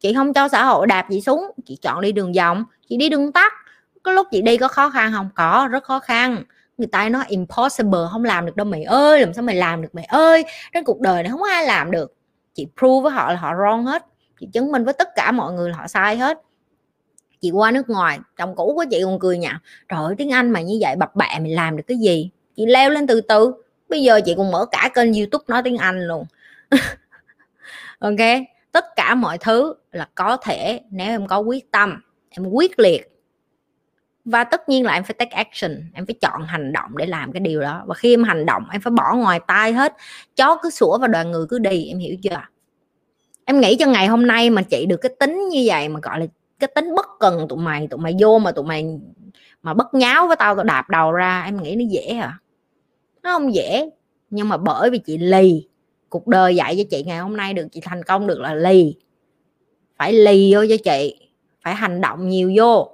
Chị 0.00 0.14
không 0.14 0.32
cho 0.32 0.48
xã 0.48 0.64
hội 0.64 0.86
đạp 0.86 1.06
chị 1.10 1.20
xuống, 1.20 1.50
chị 1.64 1.78
chọn 1.82 2.00
đi 2.00 2.12
đường 2.12 2.32
vòng, 2.32 2.64
chị 2.88 2.96
đi 2.96 3.08
đường 3.08 3.32
tắt. 3.32 3.52
Có 4.02 4.12
lúc 4.12 4.26
chị 4.30 4.42
đi 4.42 4.56
có 4.56 4.68
khó 4.68 4.90
khăn 4.90 5.12
không? 5.12 5.28
Có, 5.34 5.68
rất 5.70 5.84
khó 5.84 5.98
khăn. 5.98 6.44
Người 6.78 6.86
ta 6.86 7.08
nói 7.08 7.24
impossible, 7.28 8.00
không 8.12 8.24
làm 8.24 8.46
được 8.46 8.56
đâu 8.56 8.64
mày 8.64 8.84
ơi, 8.84 9.20
làm 9.20 9.34
sao 9.34 9.42
mày 9.42 9.56
làm 9.56 9.82
được 9.82 9.94
mày 9.94 10.04
ơi? 10.04 10.44
Trên 10.74 10.84
cuộc 10.84 11.00
đời 11.00 11.22
này 11.22 11.30
không 11.30 11.40
có 11.40 11.48
ai 11.50 11.66
làm 11.66 11.90
được. 11.90 12.14
Chị 12.54 12.66
prove 12.78 13.02
với 13.02 13.12
họ 13.12 13.32
là 13.32 13.38
họ 13.38 13.54
wrong 13.54 13.84
hết. 13.84 14.06
Chị 14.40 14.48
chứng 14.52 14.72
minh 14.72 14.84
với 14.84 14.94
tất 14.94 15.08
cả 15.16 15.32
mọi 15.32 15.52
người 15.52 15.70
là 15.70 15.76
họ 15.76 15.88
sai 15.88 16.16
hết. 16.16 16.38
Chị 17.40 17.50
qua 17.50 17.70
nước 17.70 17.88
ngoài, 17.88 18.18
chồng 18.36 18.56
cũ 18.56 18.72
của 18.76 18.84
chị 18.90 19.00
còn 19.04 19.18
cười 19.18 19.38
nhạo, 19.38 19.58
trời 19.88 20.00
ơi, 20.04 20.14
tiếng 20.18 20.32
anh 20.32 20.50
mà 20.50 20.60
như 20.60 20.78
vậy, 20.80 20.96
bập 20.96 21.16
bẹ 21.16 21.38
mày 21.40 21.50
làm 21.50 21.76
được 21.76 21.84
cái 21.86 21.96
gì? 21.98 22.30
Chị 22.56 22.66
leo 22.66 22.90
lên 22.90 23.06
từ 23.06 23.20
từ 23.20 23.52
bây 23.88 24.02
giờ 24.02 24.20
chị 24.24 24.34
còn 24.36 24.50
mở 24.50 24.66
cả 24.72 24.90
kênh 24.94 25.12
youtube 25.12 25.44
nói 25.48 25.62
tiếng 25.62 25.76
anh 25.76 26.06
luôn. 26.06 26.26
Ok, 27.98 28.16
tất 28.72 28.84
cả 28.96 29.14
mọi 29.14 29.38
thứ 29.38 29.74
là 29.92 30.08
có 30.14 30.36
thể 30.36 30.80
nếu 30.90 31.06
em 31.06 31.26
có 31.26 31.38
quyết 31.38 31.70
tâm, 31.70 32.00
em 32.30 32.46
quyết 32.46 32.78
liệt. 32.78 33.12
Và 34.24 34.44
tất 34.44 34.68
nhiên 34.68 34.84
là 34.84 34.94
em 34.94 35.04
phải 35.04 35.14
take 35.14 35.36
action, 35.36 35.82
em 35.94 36.06
phải 36.06 36.14
chọn 36.20 36.42
hành 36.46 36.72
động 36.72 36.96
để 36.96 37.06
làm 37.06 37.32
cái 37.32 37.40
điều 37.40 37.60
đó. 37.60 37.82
Và 37.86 37.94
khi 37.94 38.14
em 38.14 38.24
hành 38.24 38.46
động, 38.46 38.62
em 38.72 38.80
phải 38.80 38.90
bỏ 38.90 39.14
ngoài 39.14 39.40
tai 39.46 39.72
hết. 39.72 39.96
Chó 40.36 40.58
cứ 40.62 40.70
sủa 40.70 40.98
và 40.98 41.06
đoàn 41.06 41.30
người 41.30 41.46
cứ 41.48 41.58
đi, 41.58 41.88
em 41.88 41.98
hiểu 41.98 42.16
chưa? 42.22 42.42
Em 43.44 43.60
nghĩ 43.60 43.76
cho 43.76 43.86
ngày 43.86 44.06
hôm 44.06 44.26
nay 44.26 44.50
mà 44.50 44.62
chị 44.62 44.86
được 44.86 44.96
cái 44.96 45.12
tính 45.20 45.48
như 45.48 45.62
vậy, 45.66 45.88
mà 45.88 46.00
gọi 46.02 46.20
là 46.20 46.26
cái 46.58 46.68
tính 46.74 46.94
bất 46.94 47.06
cần 47.20 47.46
tụi 47.48 47.58
mày 47.58 47.86
tụi 47.88 48.00
mày 48.00 48.14
vô 48.20 48.38
mà 48.38 48.52
tụi 48.52 48.64
mày 48.64 48.84
mà 49.62 49.74
bất 49.74 49.94
nháo 49.94 50.26
với 50.26 50.36
tao 50.36 50.54
tao 50.54 50.64
đạp 50.64 50.90
đầu 50.90 51.12
ra, 51.12 51.42
em 51.42 51.62
nghĩ 51.62 51.76
nó 51.76 51.84
dễ 51.90 52.18
à 52.22 52.38
nó 53.26 53.38
không 53.38 53.54
dễ. 53.54 53.90
Nhưng 54.30 54.48
mà 54.48 54.56
bởi 54.56 54.90
vì 54.90 54.98
chị 54.98 55.18
lì. 55.18 55.68
Cuộc 56.08 56.26
đời 56.26 56.56
dạy 56.56 56.76
cho 56.78 56.84
chị 56.90 57.02
ngày 57.02 57.18
hôm 57.18 57.36
nay 57.36 57.54
được 57.54 57.66
chị 57.72 57.80
thành 57.80 58.02
công 58.02 58.26
được 58.26 58.40
là 58.40 58.54
lì. 58.54 58.94
Phải 59.96 60.12
lì 60.12 60.54
vô 60.54 60.60
cho 60.68 60.76
chị. 60.84 61.28
Phải 61.62 61.74
hành 61.74 62.00
động 62.00 62.28
nhiều 62.28 62.52
vô. 62.56 62.90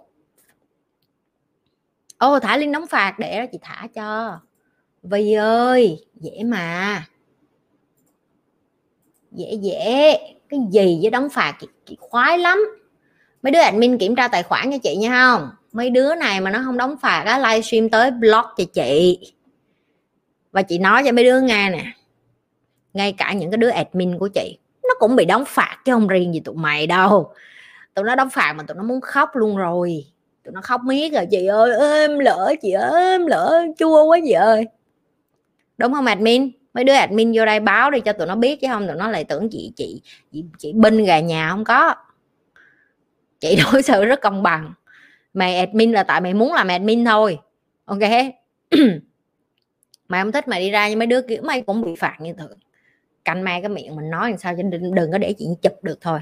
Ô 2.18 2.38
thả 2.38 2.56
liên 2.56 2.72
đóng 2.72 2.86
phạt 2.86 3.18
để 3.18 3.38
đó 3.38 3.46
chị 3.52 3.59
thả 3.62 3.86
cho. 3.94 4.40
Vì 5.02 5.32
ơi 5.34 6.06
dễ 6.14 6.42
mà. 6.44 7.06
Dễ 9.30 9.52
dễ. 9.62 10.18
Cái 10.48 10.60
gì 10.70 10.98
với 11.02 11.10
đóng 11.10 11.28
phạt 11.28 11.56
chị, 11.60 11.66
chị 11.86 11.96
khoái 12.00 12.38
lắm. 12.38 12.59
Mấy 13.42 13.50
đứa 13.50 13.60
admin 13.60 13.98
kiểm 13.98 14.16
tra 14.16 14.28
tài 14.28 14.42
khoản 14.42 14.70
cho 14.70 14.78
chị 14.82 14.96
nha 14.96 15.10
không? 15.10 15.50
Mấy 15.72 15.90
đứa 15.90 16.14
này 16.14 16.40
mà 16.40 16.50
nó 16.50 16.62
không 16.64 16.76
đóng 16.76 16.96
phạt 17.02 17.22
á 17.26 17.38
livestream 17.38 17.90
tới 17.90 18.10
blog 18.10 18.44
cho 18.56 18.64
chị 18.72 19.18
và 20.52 20.62
chị 20.62 20.78
nói 20.78 21.02
cho 21.06 21.12
mấy 21.12 21.24
đứa 21.24 21.40
nghe 21.40 21.70
nè 21.70 21.84
ngay 22.94 23.12
cả 23.12 23.32
những 23.32 23.50
cái 23.50 23.58
đứa 23.58 23.68
admin 23.68 24.18
của 24.18 24.28
chị 24.28 24.58
nó 24.82 24.94
cũng 24.98 25.16
bị 25.16 25.24
đóng 25.24 25.44
phạt 25.46 25.76
chứ 25.84 25.92
không 25.92 26.08
riêng 26.08 26.34
gì 26.34 26.40
tụi 26.40 26.54
mày 26.54 26.86
đâu. 26.86 27.32
Tụi 27.94 28.04
nó 28.04 28.14
đóng 28.14 28.30
phạt 28.30 28.52
mà 28.52 28.62
tụi 28.62 28.76
nó 28.76 28.82
muốn 28.82 29.00
khóc 29.00 29.30
luôn 29.34 29.56
rồi. 29.56 30.06
Tụi 30.44 30.52
nó 30.52 30.60
khóc 30.60 30.80
miết 30.84 31.12
rồi 31.12 31.26
chị 31.30 31.46
ơi 31.46 31.70
êm 31.78 32.18
lỡ 32.18 32.54
chị 32.62 32.72
êm 32.92 33.26
lỡ 33.26 33.66
chua 33.78 34.04
quá 34.04 34.18
chị 34.24 34.32
ơi. 34.32 34.64
Đúng 35.78 35.92
không 35.92 36.06
admin? 36.06 36.50
Mấy 36.74 36.84
đứa 36.84 36.92
admin 36.92 37.32
vô 37.34 37.46
đây 37.46 37.60
báo 37.60 37.90
đi 37.90 38.00
cho 38.00 38.12
tụi 38.12 38.26
nó 38.26 38.36
biết 38.36 38.60
chứ 38.60 38.66
không 38.70 38.86
tụi 38.86 38.96
nó 38.96 39.10
lại 39.10 39.24
tưởng 39.24 39.48
chị 39.50 39.72
chị 39.76 40.02
chị, 40.32 40.44
chị 40.58 40.72
binh 40.72 41.04
gà 41.04 41.20
nhà 41.20 41.50
không 41.50 41.64
có. 41.64 41.94
Chị 43.40 43.58
đối 43.72 43.82
xử 43.82 44.04
rất 44.04 44.20
công 44.20 44.42
bằng. 44.42 44.72
Mày 45.34 45.58
admin 45.58 45.92
là 45.92 46.02
tại 46.02 46.20
mày 46.20 46.34
muốn 46.34 46.52
làm 46.52 46.68
admin 46.68 47.04
thôi. 47.04 47.38
Ok. 47.84 47.98
mày 50.08 50.22
không 50.22 50.32
thích 50.32 50.48
mày 50.48 50.60
đi 50.60 50.70
ra 50.70 50.88
nhưng 50.88 50.98
mấy 50.98 51.06
đứa 51.06 51.22
kiểu 51.22 51.42
mày 51.42 51.62
cũng 51.62 51.82
bị 51.82 51.94
phạt 51.98 52.16
như 52.20 52.32
thường. 52.32 52.58
Canh 53.24 53.44
mai 53.44 53.60
cái 53.60 53.68
miệng 53.68 53.96
mình 53.96 54.10
nói 54.10 54.30
làm 54.30 54.38
sao 54.38 54.54
cho 54.56 54.62
đừng, 54.62 54.94
đừng 54.94 55.12
có 55.12 55.18
để 55.18 55.34
chị 55.38 55.46
chụp 55.62 55.72
được 55.82 55.98
thôi. 56.00 56.20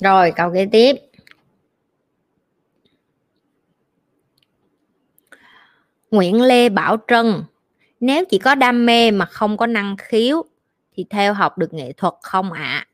Rồi 0.00 0.32
câu 0.36 0.52
kế 0.54 0.66
tiếp. 0.72 0.96
Nguyễn 6.10 6.42
Lê 6.42 6.68
Bảo 6.68 6.96
Trân 7.08 7.44
nếu 8.00 8.24
chỉ 8.24 8.38
có 8.38 8.54
đam 8.54 8.86
mê 8.86 9.10
mà 9.10 9.24
không 9.24 9.56
có 9.56 9.66
năng 9.66 9.96
khiếu 9.98 10.44
thì 10.94 11.06
theo 11.10 11.34
học 11.34 11.58
được 11.58 11.74
nghệ 11.74 11.92
thuật 11.92 12.14
không 12.22 12.52
ạ? 12.52 12.62
À? 12.62 12.86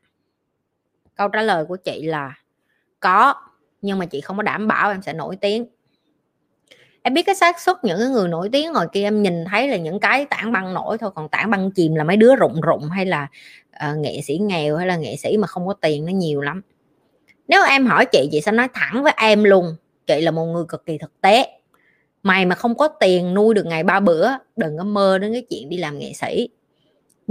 câu 1.21 1.27
trả 1.27 1.41
lời 1.41 1.65
của 1.65 1.75
chị 1.75 2.05
là 2.05 2.33
có 2.99 3.33
nhưng 3.81 3.99
mà 3.99 4.05
chị 4.05 4.21
không 4.21 4.37
có 4.37 4.43
đảm 4.43 4.67
bảo 4.67 4.91
em 4.91 5.01
sẽ 5.01 5.13
nổi 5.13 5.35
tiếng. 5.35 5.65
Em 7.03 7.13
biết 7.13 7.21
cái 7.25 7.35
xác 7.35 7.59
suất 7.59 7.77
những 7.83 7.99
cái 7.99 8.07
người 8.07 8.27
nổi 8.27 8.49
tiếng 8.51 8.73
hồi 8.73 8.87
kia 8.91 9.03
em 9.03 9.23
nhìn 9.23 9.45
thấy 9.45 9.67
là 9.67 9.77
những 9.77 9.99
cái 9.99 10.25
tảng 10.25 10.51
băng 10.51 10.73
nổi 10.73 10.97
thôi 10.97 11.11
còn 11.15 11.29
tảng 11.29 11.49
băng 11.49 11.71
chìm 11.71 11.95
là 11.95 12.03
mấy 12.03 12.17
đứa 12.17 12.35
rụng 12.35 12.61
rụng 12.61 12.89
hay 12.89 13.05
là 13.05 13.27
uh, 13.91 13.97
nghệ 13.97 14.21
sĩ 14.23 14.37
nghèo 14.37 14.77
hay 14.77 14.87
là 14.87 14.95
nghệ 14.95 15.15
sĩ 15.15 15.37
mà 15.37 15.47
không 15.47 15.67
có 15.67 15.73
tiền 15.73 16.05
nó 16.05 16.11
nhiều 16.11 16.41
lắm. 16.41 16.61
Nếu 17.47 17.63
em 17.63 17.85
hỏi 17.85 18.05
chị 18.05 18.29
chị 18.31 18.41
sẽ 18.41 18.51
nói 18.51 18.67
thẳng 18.73 19.03
với 19.03 19.13
em 19.17 19.43
luôn 19.43 19.75
chị 20.07 20.21
là 20.21 20.31
một 20.31 20.45
người 20.45 20.65
cực 20.69 20.85
kỳ 20.85 20.97
thực 20.97 21.21
tế. 21.21 21.59
Mày 22.23 22.45
mà 22.45 22.55
không 22.55 22.77
có 22.77 22.87
tiền 22.87 23.33
nuôi 23.33 23.53
được 23.53 23.65
ngày 23.65 23.83
ba 23.83 23.99
bữa 23.99 24.29
đừng 24.55 24.77
có 24.77 24.83
mơ 24.83 25.17
đến 25.17 25.33
cái 25.33 25.45
chuyện 25.49 25.69
đi 25.69 25.77
làm 25.77 25.99
nghệ 25.99 26.13
sĩ 26.13 26.49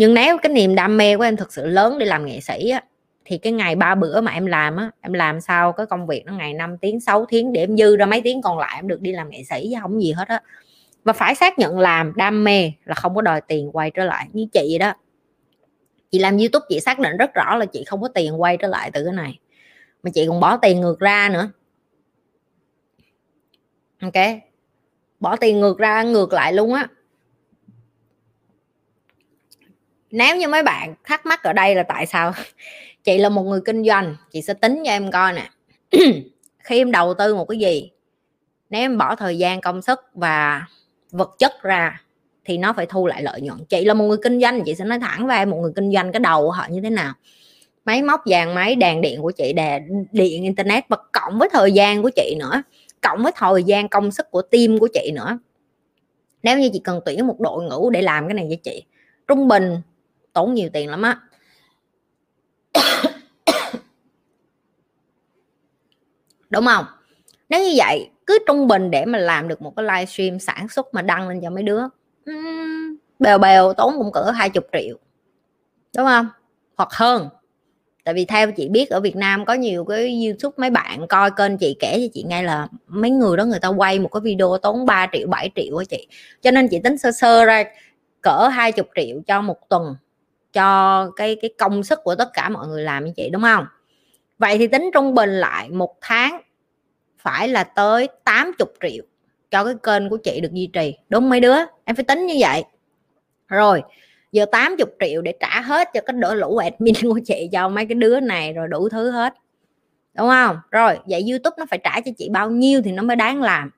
nhưng 0.00 0.14
nếu 0.14 0.38
cái 0.38 0.52
niềm 0.52 0.74
đam 0.74 0.96
mê 0.96 1.16
của 1.16 1.22
em 1.22 1.36
thực 1.36 1.52
sự 1.52 1.66
lớn 1.66 1.98
để 1.98 2.06
làm 2.06 2.26
nghệ 2.26 2.40
sĩ 2.40 2.70
á, 2.70 2.84
thì 3.24 3.38
cái 3.38 3.52
ngày 3.52 3.76
ba 3.76 3.94
bữa 3.94 4.20
mà 4.20 4.32
em 4.32 4.46
làm 4.46 4.76
á 4.76 4.90
em 5.00 5.12
làm 5.12 5.40
sao 5.40 5.72
cái 5.72 5.86
công 5.86 6.06
việc 6.06 6.22
nó 6.26 6.32
ngày 6.32 6.54
5 6.54 6.78
tiếng 6.78 7.00
6 7.00 7.26
tiếng 7.28 7.52
để 7.52 7.60
em 7.60 7.76
dư 7.76 7.96
ra 7.96 8.06
mấy 8.06 8.20
tiếng 8.20 8.42
còn 8.42 8.58
lại 8.58 8.72
em 8.78 8.88
được 8.88 9.00
đi 9.00 9.12
làm 9.12 9.30
nghệ 9.30 9.42
sĩ 9.50 9.68
chứ 9.70 9.78
không 9.82 10.02
gì 10.02 10.12
hết 10.12 10.28
á. 10.28 10.42
Và 11.04 11.12
phải 11.12 11.34
xác 11.34 11.58
nhận 11.58 11.78
làm 11.78 12.12
đam 12.16 12.44
mê 12.44 12.72
là 12.84 12.94
không 12.94 13.14
có 13.14 13.22
đòi 13.22 13.40
tiền 13.40 13.70
quay 13.72 13.90
trở 13.90 14.04
lại 14.04 14.26
như 14.32 14.46
chị 14.52 14.78
đó. 14.78 14.92
Chị 16.10 16.18
làm 16.18 16.38
youtube 16.38 16.66
chị 16.68 16.80
xác 16.80 16.98
định 16.98 17.16
rất 17.16 17.34
rõ 17.34 17.56
là 17.56 17.66
chị 17.66 17.84
không 17.84 18.02
có 18.02 18.08
tiền 18.08 18.40
quay 18.40 18.56
trở 18.56 18.68
lại 18.68 18.90
từ 18.90 19.04
cái 19.04 19.12
này. 19.12 19.38
Mà 20.02 20.10
chị 20.14 20.26
còn 20.28 20.40
bỏ 20.40 20.56
tiền 20.56 20.80
ngược 20.80 21.00
ra 21.00 21.28
nữa. 21.32 21.50
Ok? 24.02 24.26
Bỏ 25.20 25.36
tiền 25.36 25.60
ngược 25.60 25.78
ra 25.78 26.02
ngược 26.02 26.32
lại 26.32 26.52
luôn 26.52 26.74
á. 26.74 26.88
Nếu 30.10 30.36
như 30.36 30.48
mấy 30.48 30.62
bạn 30.62 30.94
thắc 31.04 31.26
mắc 31.26 31.42
ở 31.42 31.52
đây 31.52 31.74
là 31.74 31.82
tại 31.82 32.06
sao 32.06 32.32
chị 33.04 33.18
là 33.18 33.28
một 33.28 33.42
người 33.42 33.60
kinh 33.64 33.84
doanh, 33.84 34.16
chị 34.32 34.42
sẽ 34.42 34.54
tính 34.54 34.82
cho 34.84 34.90
em 34.90 35.10
coi 35.10 35.32
nè. 35.32 35.50
Khi 36.64 36.78
em 36.78 36.92
đầu 36.92 37.14
tư 37.14 37.34
một 37.34 37.44
cái 37.44 37.58
gì, 37.58 37.90
nếu 38.70 38.80
em 38.80 38.98
bỏ 38.98 39.16
thời 39.16 39.38
gian, 39.38 39.60
công 39.60 39.82
sức 39.82 40.00
và 40.14 40.66
vật 41.10 41.30
chất 41.38 41.62
ra 41.62 42.02
thì 42.44 42.58
nó 42.58 42.72
phải 42.72 42.86
thu 42.86 43.06
lại 43.06 43.22
lợi 43.22 43.40
nhuận. 43.40 43.64
Chị 43.68 43.84
là 43.84 43.94
một 43.94 44.04
người 44.04 44.18
kinh 44.22 44.40
doanh, 44.40 44.64
chị 44.64 44.74
sẽ 44.74 44.84
nói 44.84 44.98
thẳng 44.98 45.26
với 45.26 45.36
em, 45.36 45.50
một 45.50 45.56
người 45.56 45.72
kinh 45.76 45.92
doanh 45.92 46.12
cái 46.12 46.20
đầu 46.20 46.42
của 46.42 46.50
họ 46.50 46.66
như 46.70 46.80
thế 46.80 46.90
nào. 46.90 47.14
Máy 47.84 48.02
móc 48.02 48.20
vàng 48.26 48.54
máy, 48.54 48.74
đèn 48.74 49.00
điện 49.00 49.22
của 49.22 49.30
chị, 49.30 49.52
đè, 49.52 49.80
điện, 50.12 50.42
internet, 50.42 50.84
và 50.88 50.96
cộng 51.12 51.38
với 51.38 51.48
thời 51.52 51.72
gian 51.72 52.02
của 52.02 52.10
chị 52.16 52.36
nữa, 52.38 52.62
cộng 53.00 53.22
với 53.22 53.32
thời 53.36 53.62
gian, 53.62 53.88
công 53.88 54.10
sức 54.10 54.30
của 54.30 54.42
team 54.42 54.78
của 54.78 54.88
chị 54.94 55.10
nữa. 55.14 55.38
Nếu 56.42 56.58
như 56.58 56.70
chị 56.72 56.80
cần 56.84 57.00
tuyển 57.04 57.26
một 57.26 57.40
đội 57.40 57.64
ngũ 57.64 57.90
để 57.90 58.02
làm 58.02 58.28
cái 58.28 58.34
này 58.34 58.46
cho 58.50 58.56
chị, 58.62 58.84
trung 59.28 59.48
bình 59.48 59.76
tốn 60.32 60.54
nhiều 60.54 60.68
tiền 60.72 60.90
lắm 60.90 61.02
á. 61.02 61.20
Đúng 66.50 66.66
không? 66.66 66.84
Nếu 67.48 67.62
như 67.64 67.72
vậy, 67.76 68.10
cứ 68.26 68.38
trung 68.46 68.68
bình 68.68 68.90
để 68.90 69.04
mà 69.04 69.18
làm 69.18 69.48
được 69.48 69.62
một 69.62 69.72
cái 69.76 69.84
livestream 69.84 70.38
sản 70.38 70.68
xuất 70.68 70.94
mà 70.94 71.02
đăng 71.02 71.28
lên 71.28 71.40
cho 71.42 71.50
mấy 71.50 71.62
đứa 71.62 71.82
bèo 73.20 73.38
bèo 73.38 73.72
tốn 73.72 73.94
cũng 73.98 74.12
cỡ 74.12 74.30
hai 74.30 74.50
chục 74.50 74.64
triệu. 74.72 74.96
Đúng 75.96 76.06
không? 76.06 76.28
Hoặc 76.76 76.88
hơn. 76.92 77.28
Tại 78.04 78.14
vì 78.14 78.24
theo 78.24 78.52
chị 78.52 78.68
biết 78.68 78.90
ở 78.90 79.00
Việt 79.00 79.16
Nam 79.16 79.44
có 79.44 79.54
nhiều 79.54 79.84
cái 79.84 80.24
YouTube 80.24 80.54
mấy 80.56 80.70
bạn 80.70 81.06
coi 81.08 81.30
kênh 81.30 81.58
chị 81.58 81.76
kể 81.80 81.98
cho 82.00 82.10
chị 82.14 82.24
nghe 82.28 82.42
là 82.42 82.68
mấy 82.86 83.10
người 83.10 83.36
đó 83.36 83.44
người 83.44 83.60
ta 83.60 83.68
quay 83.68 83.98
một 83.98 84.08
cái 84.12 84.20
video 84.20 84.56
tốn 84.62 84.86
3 84.86 85.06
triệu 85.12 85.28
7 85.28 85.50
triệu 85.54 85.76
á 85.76 85.84
chị. 85.88 86.08
Cho 86.42 86.50
nên 86.50 86.68
chị 86.68 86.80
tính 86.84 86.98
sơ 86.98 87.12
sơ 87.12 87.44
ra 87.44 87.64
cỡ 88.20 88.48
hai 88.52 88.72
chục 88.72 88.88
triệu 88.96 89.20
cho 89.26 89.40
một 89.42 89.68
tuần 89.68 89.96
cho 90.52 91.10
cái 91.16 91.36
cái 91.42 91.50
công 91.58 91.82
sức 91.82 91.98
của 92.04 92.14
tất 92.14 92.28
cả 92.34 92.48
mọi 92.48 92.68
người 92.68 92.82
làm 92.82 93.04
như 93.04 93.12
chị 93.16 93.30
đúng 93.30 93.42
không? 93.42 93.66
Vậy 94.38 94.58
thì 94.58 94.66
tính 94.66 94.90
trung 94.94 95.14
bình 95.14 95.30
lại 95.30 95.70
một 95.70 95.96
tháng 96.00 96.40
phải 97.18 97.48
là 97.48 97.64
tới 97.64 98.08
80 98.24 98.66
triệu 98.80 99.04
cho 99.50 99.64
cái 99.64 99.74
kênh 99.82 100.08
của 100.08 100.16
chị 100.16 100.40
được 100.40 100.52
duy 100.52 100.66
trì, 100.72 100.94
đúng 101.08 101.28
mấy 101.28 101.40
đứa? 101.40 101.56
Em 101.84 101.96
phải 101.96 102.04
tính 102.04 102.26
như 102.26 102.34
vậy. 102.38 102.64
Rồi, 103.48 103.82
giờ 104.32 104.44
80 104.52 104.86
triệu 105.00 105.22
để 105.22 105.34
trả 105.40 105.60
hết 105.60 105.88
cho 105.94 106.00
cái 106.06 106.16
đỡ 106.18 106.34
lũ 106.34 106.56
admin 106.56 106.94
của 107.02 107.20
chị, 107.24 107.48
cho 107.52 107.68
mấy 107.68 107.86
cái 107.86 107.94
đứa 107.94 108.20
này 108.20 108.52
rồi 108.52 108.68
đủ 108.68 108.88
thứ 108.88 109.10
hết, 109.10 109.34
đúng 110.14 110.28
không? 110.28 110.58
Rồi, 110.70 110.98
vậy 111.06 111.24
youtube 111.30 111.54
nó 111.58 111.66
phải 111.70 111.78
trả 111.84 112.00
cho 112.00 112.10
chị 112.18 112.28
bao 112.32 112.50
nhiêu 112.50 112.82
thì 112.82 112.92
nó 112.92 113.02
mới 113.02 113.16
đáng 113.16 113.42
làm? 113.42 113.70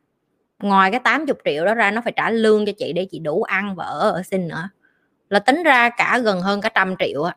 Ngoài 0.58 0.90
cái 0.90 1.00
80 1.04 1.34
triệu 1.44 1.64
đó 1.64 1.74
ra, 1.74 1.90
nó 1.90 2.00
phải 2.04 2.12
trả 2.16 2.30
lương 2.30 2.66
cho 2.66 2.72
chị 2.78 2.92
để 2.92 3.06
chị 3.10 3.18
đủ 3.18 3.42
ăn 3.42 3.74
vợ 3.74 3.98
ở 4.00 4.10
ở 4.10 4.22
sinh 4.22 4.48
nữa 4.48 4.68
là 5.32 5.38
tính 5.38 5.62
ra 5.62 5.90
cả 5.90 6.18
gần 6.18 6.40
hơn 6.40 6.60
cả 6.60 6.68
trăm 6.68 6.94
triệu 6.98 7.22
á. 7.22 7.36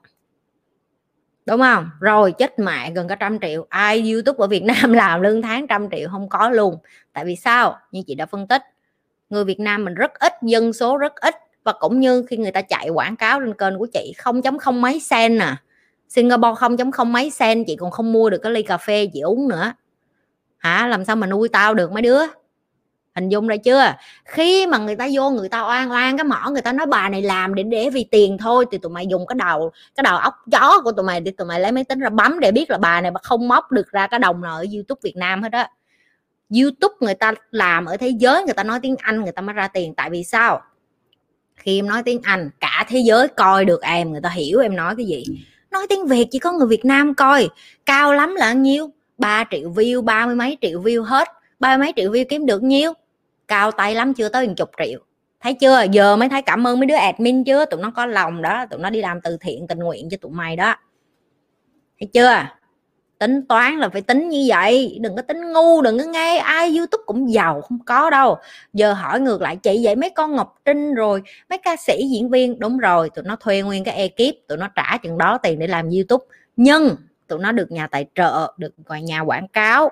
Đúng 1.45 1.61
không? 1.61 1.89
Rồi 1.99 2.31
chết 2.31 2.59
mẹ 2.59 2.91
gần 2.91 3.07
cả 3.07 3.15
trăm 3.15 3.39
triệu. 3.39 3.65
Ai 3.69 4.11
youtube 4.11 4.37
ở 4.37 4.47
việt 4.47 4.63
nam 4.81 4.93
làm 4.93 5.21
lương 5.21 5.41
tháng 5.41 5.67
trăm 5.67 5.89
triệu? 5.91 6.09
Không 6.11 6.29
có 6.29 6.49
luôn. 6.49 6.77
Tại 7.13 7.25
vì 7.25 7.35
sao? 7.35 7.77
Như 7.91 8.01
chị 8.07 8.15
đã 8.15 8.25
phân 8.25 8.47
tích, 8.47 8.61
người 9.29 9.43
việt 9.43 9.59
nam 9.59 9.85
mình 9.85 9.93
rất 9.93 10.13
ít, 10.19 10.33
dân 10.41 10.73
số 10.73 10.97
rất 10.97 11.15
ít, 11.15 11.35
và 11.63 11.73
cũng 11.79 11.99
như 11.99 12.25
khi 12.29 12.37
người 12.37 12.51
ta 12.51 12.61
chạy 12.61 12.89
quảng 12.89 13.15
cáo 13.15 13.39
lên 13.39 13.53
kênh 13.53 13.77
của 13.77 13.87
chị, 13.93 14.13
không 14.17 14.41
chấm 14.41 14.57
không 14.57 14.81
mấy 14.81 14.99
sen 14.99 15.37
nè 15.37 15.45
à. 15.45 15.61
Singapore 16.09 16.55
không 16.57 16.77
chấm 16.77 16.91
không 16.91 17.13
mấy 17.13 17.29
sen 17.29 17.63
chị 17.67 17.75
còn 17.75 17.91
không 17.91 18.13
mua 18.13 18.29
được 18.29 18.37
cái 18.37 18.51
ly 18.51 18.63
cà 18.63 18.77
phê 18.77 19.09
chị 19.13 19.21
uống 19.21 19.47
nữa. 19.47 19.73
Hả? 20.57 20.87
Làm 20.87 21.05
sao 21.05 21.15
mà 21.15 21.27
nuôi 21.27 21.49
tao 21.49 21.73
được 21.73 21.91
mấy 21.91 22.01
đứa? 22.01 22.21
Hình 23.15 23.29
dung 23.29 23.47
ra 23.47 23.57
chưa? 23.57 23.93
Khi 24.25 24.67
mà 24.67 24.77
người 24.77 24.95
ta 24.95 25.07
vô 25.13 25.29
người 25.29 25.49
ta 25.49 25.61
oan 25.61 25.91
oan 25.91 26.17
cái 26.17 26.23
mỏ 26.23 26.49
người 26.51 26.61
ta 26.61 26.73
nói 26.73 26.85
bà 26.85 27.09
này 27.09 27.21
làm 27.21 27.55
để 27.55 27.63
để 27.63 27.89
vì 27.89 28.03
tiền 28.11 28.37
thôi. 28.37 28.65
Thì 28.71 28.77
tụi 28.77 28.91
mày 28.91 29.07
dùng 29.07 29.27
cái 29.27 29.35
đầu 29.35 29.71
cái 29.95 30.03
đầu 30.03 30.17
óc 30.17 30.33
chó 30.51 30.81
của 30.83 30.91
tụi 30.91 31.05
mày 31.05 31.21
để 31.21 31.31
tụi 31.31 31.47
mày 31.47 31.59
lấy 31.59 31.71
máy 31.71 31.83
tính 31.83 31.99
ra 31.99 32.09
bấm 32.09 32.39
để 32.39 32.51
biết 32.51 32.69
là 32.69 32.77
bà 32.77 33.01
này 33.01 33.11
mà 33.11 33.19
không 33.23 33.47
móc 33.47 33.71
được 33.71 33.91
ra 33.91 34.07
cái 34.07 34.19
đồng 34.19 34.41
nào 34.41 34.55
ở 34.55 34.65
youtube 34.73 34.99
việt 35.03 35.15
nam 35.15 35.43
hết 35.43 35.51
á. 35.51 35.69
Youtube 36.61 36.95
người 36.99 37.13
ta 37.13 37.33
làm 37.51 37.85
ở 37.85 37.97
thế 37.97 38.09
giới 38.09 38.43
người 38.43 38.53
ta 38.53 38.63
nói 38.63 38.79
tiếng 38.81 38.95
anh 38.99 39.21
người 39.21 39.31
ta 39.31 39.41
mới 39.41 39.53
ra 39.53 39.67
tiền. 39.67 39.93
Tại 39.95 40.09
vì 40.09 40.23
sao? 40.23 40.61
Khi 41.55 41.79
em 41.79 41.87
nói 41.87 42.03
tiếng 42.03 42.21
anh 42.23 42.49
cả 42.59 42.85
thế 42.89 42.99
giới 42.99 43.27
coi 43.27 43.65
được 43.65 43.81
em 43.81 44.11
người 44.11 44.21
ta 44.21 44.29
hiểu 44.29 44.59
em 44.59 44.75
nói 44.75 44.95
cái 44.97 45.05
gì. 45.05 45.23
Nói 45.71 45.87
tiếng 45.89 46.05
việt 46.05 46.27
chỉ 46.31 46.39
có 46.39 46.51
người 46.51 46.67
việt 46.67 46.85
nam 46.85 47.13
coi. 47.13 47.49
Cao 47.85 48.13
lắm 48.13 48.35
là 48.35 48.53
nhiêu? 48.53 48.89
3 49.17 49.43
triệu 49.51 49.69
view 49.69 50.01
ba 50.01 50.25
mươi 50.25 50.35
mấy 50.35 50.57
triệu 50.61 50.81
view 50.81 51.03
hết. 51.03 51.27
Ba 51.59 51.77
mấy 51.77 51.93
triệu 51.95 52.11
view 52.11 52.25
kiếm 52.29 52.45
được 52.45 52.63
nhiêu 52.63 52.93
cao 53.47 53.71
tay 53.71 53.95
lắm, 53.95 54.13
chưa 54.13 54.29
tới 54.29 54.47
chục 54.57 54.69
triệu. 54.85 54.99
Thấy 55.39 55.53
chưa? 55.53 55.85
Giờ 55.91 56.15
mới 56.15 56.29
thấy 56.29 56.41
cảm 56.41 56.67
ơn 56.67 56.79
mấy 56.79 56.85
đứa 56.85 56.95
admin 56.95 57.43
chưa 57.43 57.65
tụi 57.65 57.81
nó 57.81 57.91
có 57.95 58.05
lòng 58.05 58.41
đó, 58.41 58.65
tụi 58.69 58.79
nó 58.79 58.89
đi 58.89 59.01
làm 59.01 59.21
từ 59.21 59.37
thiện, 59.41 59.67
tình 59.67 59.79
nguyện 59.79 60.09
cho 60.11 60.17
tụi 60.21 60.31
mày 60.31 60.55
đó. 60.55 60.75
Thấy 61.99 62.09
chưa? 62.13 62.47
Tính 63.19 63.41
toán 63.47 63.77
là 63.77 63.89
phải 63.89 64.01
tính 64.01 64.29
như 64.29 64.45
vậy, 64.47 64.97
đừng 65.01 65.15
có 65.15 65.21
tính 65.21 65.53
ngu, 65.53 65.81
đừng 65.81 65.99
có 65.99 66.05
nghe 66.05 66.37
ai, 66.37 66.77
youtube 66.77 67.03
cũng 67.05 67.33
giàu, 67.33 67.61
không 67.61 67.79
có 67.85 68.09
đâu. 68.09 68.37
Giờ 68.73 68.93
hỏi 68.93 69.19
ngược 69.19 69.41
lại, 69.41 69.55
chị 69.55 69.81
vậy 69.83 69.95
mấy 69.95 70.09
con 70.09 70.35
ngọc 70.35 70.59
trinh 70.65 70.93
rồi, 70.93 71.21
mấy 71.49 71.57
ca 71.57 71.75
sĩ, 71.75 72.07
diễn 72.11 72.29
viên? 72.29 72.59
Đúng 72.59 72.77
rồi, 72.77 73.09
tụi 73.09 73.25
nó 73.25 73.35
thuê 73.35 73.61
nguyên 73.61 73.83
cái 73.83 73.95
ekip, 73.95 74.47
tụi 74.47 74.57
nó 74.57 74.67
trả 74.75 74.97
chừng 75.03 75.17
đó 75.17 75.37
tiền 75.37 75.59
để 75.59 75.67
làm 75.67 75.89
youtube. 75.89 76.25
Nhưng 76.55 76.95
tụi 77.27 77.39
nó 77.39 77.51
được 77.51 77.71
nhà 77.71 77.87
tài 77.87 78.05
trợ, 78.15 78.53
được 78.57 78.73
nhà 79.01 79.21
quảng 79.21 79.47
cáo, 79.47 79.89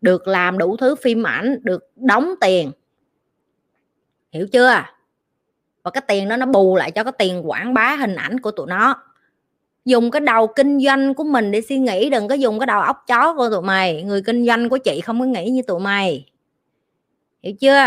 được 0.00 0.28
làm 0.28 0.58
đủ 0.58 0.76
thứ 0.76 0.94
phim 0.94 1.26
ảnh, 1.26 1.58
được 1.62 1.90
đóng 1.96 2.34
tiền 2.40 2.70
hiểu 4.32 4.46
chưa? 4.52 4.84
Và 5.82 5.90
cái 5.90 6.02
tiền 6.08 6.28
đó 6.28 6.36
nó 6.36 6.46
bù 6.46 6.76
lại 6.76 6.90
cho 6.90 7.04
cái 7.04 7.12
tiền 7.18 7.50
quảng 7.50 7.74
bá 7.74 7.96
hình 7.96 8.14
ảnh 8.14 8.40
của 8.40 8.50
tụi 8.50 8.66
nó. 8.66 9.02
Dùng 9.84 10.10
cái 10.10 10.20
đầu 10.20 10.46
kinh 10.46 10.80
doanh 10.80 11.14
của 11.14 11.24
mình 11.24 11.50
để 11.50 11.60
suy 11.60 11.78
nghĩ, 11.78 12.10
đừng 12.10 12.28
có 12.28 12.34
dùng 12.34 12.58
cái 12.58 12.66
đầu 12.66 12.80
óc 12.80 13.04
chó 13.06 13.34
của 13.34 13.50
tụi 13.50 13.62
mày. 13.62 14.02
Người 14.02 14.22
kinh 14.22 14.46
doanh 14.46 14.68
của 14.68 14.78
chị 14.78 15.00
không 15.00 15.20
có 15.20 15.26
nghĩ 15.26 15.50
như 15.50 15.62
tụi 15.62 15.80
mày. 15.80 16.30
Hiểu 17.42 17.54
chưa? 17.60 17.86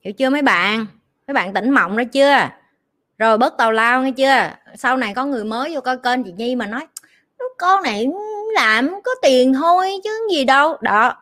Hiểu 0.00 0.12
chưa 0.12 0.30
mấy 0.30 0.42
bạn? 0.42 0.86
Mấy 1.26 1.34
bạn 1.34 1.54
tỉnh 1.54 1.70
mộng 1.70 1.96
đó 1.96 2.04
chưa? 2.12 2.48
Rồi 3.18 3.38
bớt 3.38 3.56
tàu 3.58 3.72
lao 3.72 4.02
nghe 4.02 4.10
chưa? 4.10 4.50
Sau 4.76 4.96
này 4.96 5.14
có 5.14 5.24
người 5.24 5.44
mới 5.44 5.74
vô 5.74 5.80
coi 5.80 5.98
kênh 5.98 6.24
chị 6.24 6.32
nhi 6.32 6.56
mà 6.56 6.66
nói 6.66 6.86
con 7.60 7.82
này, 7.82 8.06
làm 8.54 8.90
có 9.04 9.10
tiền 9.22 9.54
thôi 9.54 10.00
chứ 10.04 10.28
gì 10.30 10.44
đâu. 10.44 10.76
Đó 10.80 11.14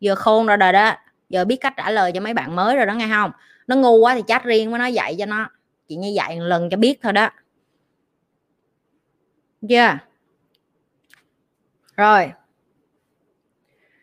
giờ 0.00 0.14
khôn 0.14 0.46
rồi 0.46 0.56
đời 0.56 0.72
đó 0.72 0.92
giờ 1.28 1.44
biết 1.44 1.56
cách 1.56 1.74
trả 1.76 1.90
lời 1.90 2.12
cho 2.14 2.20
mấy 2.20 2.34
bạn 2.34 2.56
mới 2.56 2.76
rồi 2.76 2.86
đó 2.86 2.94
nghe 2.94 3.08
không? 3.08 3.30
Nó 3.66 3.76
ngu 3.76 3.96
quá 3.96 4.14
thì 4.14 4.22
chat 4.26 4.44
riêng 4.44 4.70
với 4.70 4.78
nó 4.78 4.86
dạy 4.86 5.16
cho 5.18 5.26
nó. 5.26 5.50
Chị 5.88 5.96
như 5.96 6.08
dạy 6.08 6.36
một 6.36 6.44
lần 6.44 6.70
cho 6.70 6.76
biết 6.76 6.98
thôi 7.02 7.12
đó. 7.12 7.30
Chưa? 9.68 9.74
Yeah. 9.76 9.98
rồi. 11.96 12.32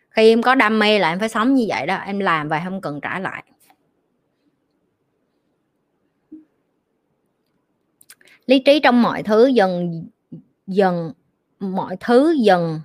Khi 0.10 0.30
em 0.30 0.41
có 0.41 0.56
đam 0.56 0.80
mê 0.80 0.99
là 0.99 1.10
em 1.10 1.19
phải 1.19 1.30
sống 1.30 1.53
như 1.53 1.65
vậy 1.68 1.85
đó. 1.85 1.95
Em 1.95 2.19
làm 2.19 2.47
và 2.47 2.61
không 2.64 2.81
cần 2.81 3.02
trả 3.02 3.19
lại. 3.19 3.43
Lý 8.45 8.60
trí 8.60 8.80
trong 8.80 9.02
mọi 9.02 9.23
thứ 9.23 9.47
dần 9.47 10.03
dần, 10.68 11.14
mọi 11.60 11.97
thứ 11.99 12.35
dần. 12.39 12.81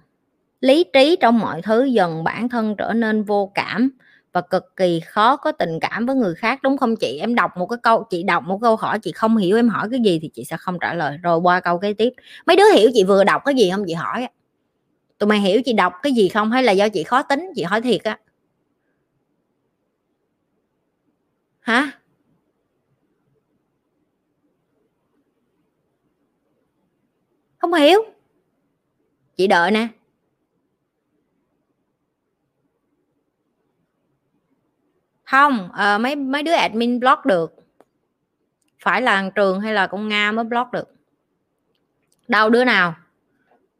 Lý 0.60 0.84
trí 0.92 1.16
trong 1.20 1.38
mọi 1.38 1.62
thứ 1.62 1.84
dần. 1.84 2.24
Bản 2.24 2.48
thân 2.48 2.76
trở 2.78 2.92
nên 2.92 3.22
vô 3.22 3.52
cảm 3.54 3.90
và 4.32 4.40
cực 4.40 4.76
kỳ 4.76 5.00
khó 5.00 5.36
có 5.36 5.52
tình 5.52 5.80
cảm 5.80 6.06
với 6.06 6.16
người 6.16 6.34
khác, 6.34 6.62
đúng 6.62 6.76
không 6.76 6.96
chị? 6.96 7.18
Em 7.18 7.34
đọc 7.34 7.50
một 7.56 7.66
cái 7.66 7.78
câu, 7.82 8.04
chị 8.10 8.22
đọc 8.22 8.44
một 8.44 8.58
câu 8.62 8.76
hỏi, 8.76 8.98
chị 8.98 9.12
không 9.12 9.36
hiểu 9.36 9.56
em 9.56 9.68
hỏi 9.68 9.88
cái 9.90 10.00
gì 10.00 10.18
thì 10.22 10.30
chị 10.34 10.44
sẽ 10.44 10.56
không 10.56 10.78
trả 10.80 10.94
lời. 10.94 11.18
Rồi 11.22 11.38
qua 11.38 11.60
câu 11.60 11.78
kế 11.78 11.92
tiếp. 11.92 12.12
Mấy 12.46 12.56
đứa 12.56 12.72
hiểu 12.74 12.90
chị 12.94 13.04
vừa 13.04 13.24
đọc 13.24 13.42
cái 13.44 13.54
gì 13.54 13.70
không? 13.70 13.84
Chị 13.86 13.94
hỏi 13.94 14.28
tụi 15.18 15.28
mày 15.28 15.40
hiểu 15.40 15.62
chị 15.64 15.72
đọc 15.72 15.92
cái 16.02 16.12
gì 16.12 16.28
không? 16.28 16.50
Hay 16.50 16.62
là 16.62 16.72
do 16.72 16.88
chị 16.88 17.02
khó 17.02 17.22
tính? 17.22 17.50
Chị 17.56 17.62
hỏi 17.62 17.80
thiệt 17.80 18.02
á. 18.04 18.18
Hả? 21.60 21.90
Không 27.58 27.72
hiểu. 27.72 28.02
Chị 29.36 29.46
đợi 29.46 29.70
nè. 29.70 29.88
Không 35.30 35.72
à, 35.72 35.98
mấy 35.98 36.16
mấy 36.16 36.42
đứa 36.42 36.52
admin 36.52 37.00
block 37.00 37.24
được. 37.24 37.54
Phải 38.84 39.02
là 39.02 39.30
trường 39.34 39.60
hay 39.60 39.74
là 39.74 39.86
con 39.86 40.08
nga 40.08 40.32
mới 40.32 40.44
block 40.44 40.72
được? 40.72 40.94
Đâu 42.28 42.50
đứa 42.50 42.64
nào? 42.64 42.94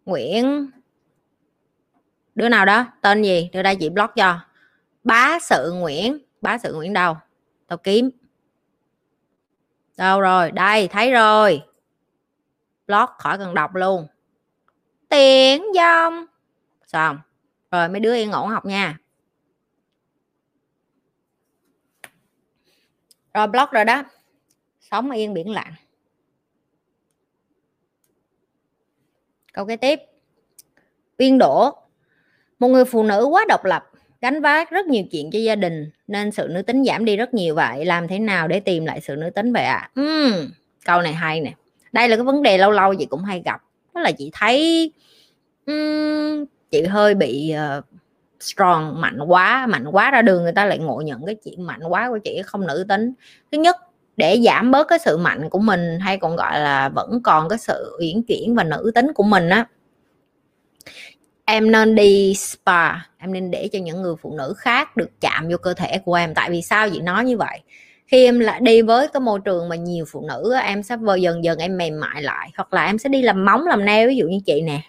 Nguyễn. 0.04 0.70
Đứa 2.34 2.48
nào 2.48 2.66
đó? 2.66 2.86
Tên 3.00 3.22
gì? 3.22 3.50
Đưa 3.52 3.62
đây 3.62 3.76
chị 3.76 3.88
block 3.88 4.14
cho. 4.16 4.38
Bá 5.04 5.38
sự 5.42 5.72
nguyễn. 5.72 6.18
Bá 6.40 6.58
sự 6.58 6.74
nguyễn 6.74 6.92
đâu? 6.92 7.16
Tao 7.66 7.78
kiếm. 7.78 8.10
Đâu 9.96 10.20
rồi? 10.20 10.50
Đây 10.50 10.88
thấy 10.88 11.12
rồi. 11.12 11.62
Block 12.86 13.12
khỏi 13.18 13.38
cần 13.38 13.54
đọc 13.54 13.74
luôn. 13.74 14.06
Tiền 15.08 15.62
dông. 15.74 16.26
Xong 16.86 17.18
rồi 17.70 17.88
mấy 17.88 18.00
đứa 18.00 18.14
yên 18.14 18.32
ổn 18.32 18.48
học 18.48 18.66
nha. 18.66 18.98
Rồi 23.34 23.46
block 23.46 23.72
rồi 23.72 23.84
đó. 23.84 24.04
Sống 24.80 25.10
yên 25.10 25.34
biển 25.34 25.50
lặng. 25.50 25.72
Câu 29.52 29.66
kế 29.66 29.76
tiếp. 29.76 30.00
Uyên 31.18 31.38
đổ 31.38 31.76
một 32.58 32.68
người 32.68 32.84
phụ 32.84 33.02
nữ 33.02 33.24
quá 33.24 33.44
độc 33.48 33.64
lập 33.64 33.84
gánh 34.20 34.42
vác 34.42 34.70
rất 34.70 34.86
nhiều 34.86 35.04
chuyện 35.10 35.30
cho 35.30 35.38
gia 35.38 35.54
đình 35.54 35.90
nên 36.06 36.30
sự 36.30 36.48
nữ 36.50 36.62
tính 36.62 36.84
giảm 36.84 37.04
đi 37.04 37.16
rất 37.16 37.34
nhiều. 37.34 37.54
Vậy 37.54 37.84
làm 37.84 38.08
thế 38.08 38.18
nào 38.18 38.48
để 38.48 38.60
tìm 38.60 38.84
lại 38.84 39.00
sự 39.00 39.16
nữ 39.16 39.30
tính 39.30 39.52
vậy 39.52 39.64
ạ? 39.64 39.90
À? 39.94 40.02
uhm, 40.02 40.50
câu 40.84 41.02
này 41.02 41.12
hay 41.12 41.40
nè. 41.40 41.52
Đây 41.92 42.08
là 42.08 42.16
cái 42.16 42.24
vấn 42.24 42.42
đề 42.42 42.58
lâu 42.58 42.70
lâu 42.70 42.94
chị 42.94 43.06
cũng 43.06 43.24
hay 43.24 43.42
gặp. 43.44 43.62
Đó 43.94 44.00
là 44.00 44.12
chị 44.12 44.30
thấy 44.32 44.92
um, 45.66 46.44
chị 46.70 46.82
hơi 46.82 47.14
bị 47.14 47.54
uh, 47.78 47.84
strong, 48.40 49.00
mạnh 49.00 49.18
quá 49.26 49.66
mạnh 49.66 49.84
quá 49.92 50.10
ra 50.10 50.22
đường 50.22 50.42
người 50.42 50.52
ta 50.52 50.64
lại 50.64 50.78
ngộ 50.78 51.00
nhận 51.00 51.26
cái 51.26 51.36
chuyện 51.44 51.66
mạnh 51.66 51.80
quá 51.88 52.08
của 52.08 52.18
chị, 52.18 52.42
không 52.46 52.66
nữ 52.66 52.84
tính. 52.88 53.12
Thứ 53.52 53.58
nhất, 53.58 53.76
để 54.16 54.40
giảm 54.44 54.70
bớt 54.70 54.88
cái 54.88 54.98
sự 54.98 55.16
mạnh 55.16 55.50
của 55.50 55.58
mình 55.58 55.98
hay 56.00 56.16
còn 56.16 56.36
gọi 56.36 56.60
là 56.60 56.88
vẫn 56.88 57.20
còn 57.22 57.48
cái 57.48 57.58
sự 57.58 57.96
uyển 58.00 58.22
chuyển 58.22 58.54
và 58.54 58.64
nữ 58.64 58.92
tính 58.94 59.12
của 59.14 59.22
mình 59.22 59.48
á, 59.48 59.66
em 61.44 61.70
nên 61.70 61.94
đi 61.94 62.34
spa. 62.34 62.92
Em 63.18 63.32
nên 63.32 63.50
để 63.50 63.68
cho 63.72 63.78
những 63.78 64.02
người 64.02 64.14
phụ 64.22 64.34
nữ 64.38 64.54
khác 64.56 64.96
được 64.96 65.10
chạm 65.20 65.48
vô 65.48 65.56
cơ 65.56 65.74
thể 65.74 65.98
của 66.04 66.14
em. 66.14 66.34
Tại 66.34 66.50
vì 66.50 66.62
sao 66.62 66.90
chị 66.90 67.00
nói 67.00 67.24
như 67.24 67.36
vậy? 67.38 67.60
Khi 68.06 68.24
em 68.24 68.38
lại 68.38 68.60
đi 68.62 68.82
với 68.82 69.08
cái 69.08 69.20
môi 69.20 69.40
trường 69.44 69.68
mà 69.68 69.76
nhiều 69.76 70.04
phụ 70.08 70.24
nữ 70.28 70.54
em 70.62 70.82
sẽ 70.82 70.96
vờ 70.96 71.14
dần 71.14 71.44
dần 71.44 71.58
em 71.58 71.76
mềm 71.76 72.00
mại 72.00 72.22
lại, 72.22 72.50
hoặc 72.56 72.72
là 72.74 72.86
em 72.86 72.98
sẽ 72.98 73.08
đi 73.08 73.22
làm 73.22 73.44
móng, 73.44 73.66
làm 73.66 73.84
nail 73.84 74.08
ví 74.08 74.16
dụ 74.16 74.26
như 74.26 74.38
chị 74.46 74.62
nè 74.62 74.80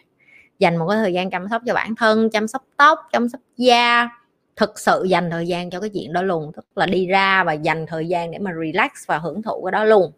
dành 0.62 0.78
một 0.78 0.88
cái 0.90 0.98
thời 0.98 1.14
gian 1.14 1.30
chăm 1.30 1.48
sóc 1.50 1.62
cho 1.66 1.74
bản 1.74 1.96
thân 1.96 2.30
chăm 2.30 2.48
sóc 2.48 2.64
tóc 2.78 3.00
chăm 3.12 3.30
sóc 3.30 3.42
da. 3.58 4.10
Thực 4.56 4.80
sự 4.80 5.06
dành 5.10 5.30
thời 5.32 5.48
gian 5.48 5.70
cho 5.70 5.80
cái 5.80 5.90
chuyện 5.90 6.14
đó 6.14 6.22
luôn 6.22 6.52
tức 6.56 6.66
là 6.76 6.86
đi 6.86 7.08
ra 7.08 7.44
và 7.44 7.54
dành 7.54 7.86
thời 7.86 8.08
gian 8.08 8.32
để 8.32 8.40
mà 8.40 8.52
relax 8.66 8.92
và 9.06 9.18
hưởng 9.18 9.42
thụ 9.42 9.64
cái 9.66 9.72
đó 9.72 9.84
luôn. 9.84 10.12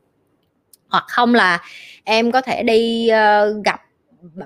Hoặc 0.90 1.04
không 1.08 1.36
là 1.36 1.62
em 2.04 2.32
có 2.32 2.42
thể 2.42 2.64
đi 2.64 3.10
uh, 3.12 3.66
gặp 3.66 3.82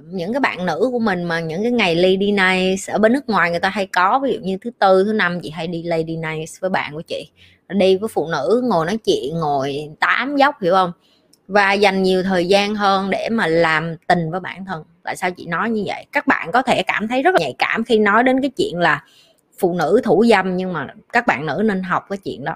những 0.10 0.34
cái 0.34 0.40
bạn 0.40 0.66
nữ 0.66 0.90
của 0.92 1.00
mình 1.00 1.24
mà 1.24 1.40
những 1.40 1.64
cái 1.64 1.72
ngày 1.72 1.96
lady 1.96 2.32
night 2.32 2.80
ở 2.88 2.98
bên 3.00 3.14
nước 3.14 3.30
ngoài 3.30 3.52
người 3.52 3.60
ta 3.60 3.70
hay 3.70 3.86
có 3.86 4.20
ví 4.24 4.34
dụ 4.34 4.40
như 4.40 4.58
thứ 4.62 4.70
tư 4.80 5.04
thứ 5.04 5.14
năm 5.14 5.40
chị 5.42 5.50
hay 5.50 5.68
đi 5.68 5.84
lady 5.84 6.18
night 6.18 6.50
với 6.60 6.70
bạn 6.70 6.94
của 6.94 7.02
chị. 7.02 7.30
Đi 7.70 7.98
với 7.98 8.10
phụ 8.14 8.28
nữ 8.28 8.62
ngồi 8.70 8.86
nói 8.86 8.98
chuyện 8.98 9.40
ngồi 9.40 9.90
tám 10.00 10.36
dốc 10.36 10.62
hiểu 10.62 10.74
không? 10.74 10.92
Và 11.48 11.74
dành 11.74 12.04
nhiều 12.04 12.24
thời 12.24 12.48
gian 12.48 12.76
hơn 12.76 13.10
để 13.10 13.30
mà 13.32 13.48
làm 13.48 13.96
tình 14.08 14.32
với 14.32 14.40
bản 14.40 14.66
thân 14.66 14.84
tại 15.08 15.16
sao 15.16 15.32
chị 15.32 15.46
nói 15.46 15.70
như 15.70 15.84
vậy? 15.86 16.06
Các 16.12 16.28
bạn 16.28 16.52
có 16.52 16.62
thể 16.62 16.84
cảm 16.84 17.08
thấy 17.08 17.24
rất 17.24 17.34
là 17.34 17.40
nhạy 17.40 17.56
cảm 17.58 17.84
khi 17.84 18.00
nói 18.00 18.24
đến 18.24 18.42
cái 18.42 18.52
chuyện 18.58 18.80
là 18.80 19.04
phụ 19.60 19.74
nữ 19.74 20.02
thủ 20.04 20.26
dâm 20.30 20.58
nhưng 20.58 20.74
mà 20.74 20.88
các 21.14 21.28
bạn 21.28 21.46
nữ 21.46 21.62
nên 21.66 21.84
học 21.84 22.06
cái 22.10 22.18
chuyện 22.18 22.44
đó. 22.44 22.56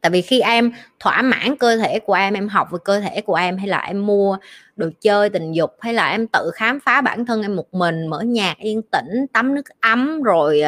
Tại 0.00 0.10
vì 0.10 0.22
khi 0.22 0.40
em 0.40 0.72
thỏa 1.00 1.22
mãn 1.22 1.56
cơ 1.56 1.76
thể 1.76 1.98
của 1.98 2.14
em 2.14 2.34
em 2.34 2.48
học 2.48 2.68
về 2.72 2.78
cơ 2.84 3.00
thể 3.00 3.20
của 3.20 3.34
em 3.34 3.58
hay 3.58 3.68
là 3.68 3.78
em 3.78 4.06
mua 4.06 4.38
đồ 4.76 4.88
chơi 5.00 5.30
tình 5.30 5.52
dục 5.52 5.70
hay 5.80 5.94
là 5.94 6.10
em 6.10 6.26
tự 6.26 6.50
khám 6.54 6.80
phá 6.80 7.00
bản 7.00 7.26
thân 7.26 7.42
em 7.42 7.56
một 7.56 7.74
mình 7.74 8.06
mở 8.06 8.20
nhạc 8.20 8.58
yên 8.58 8.82
tĩnh 8.82 9.26
tắm 9.32 9.54
nước 9.54 9.64
ấm 9.80 10.22
rồi 10.22 10.62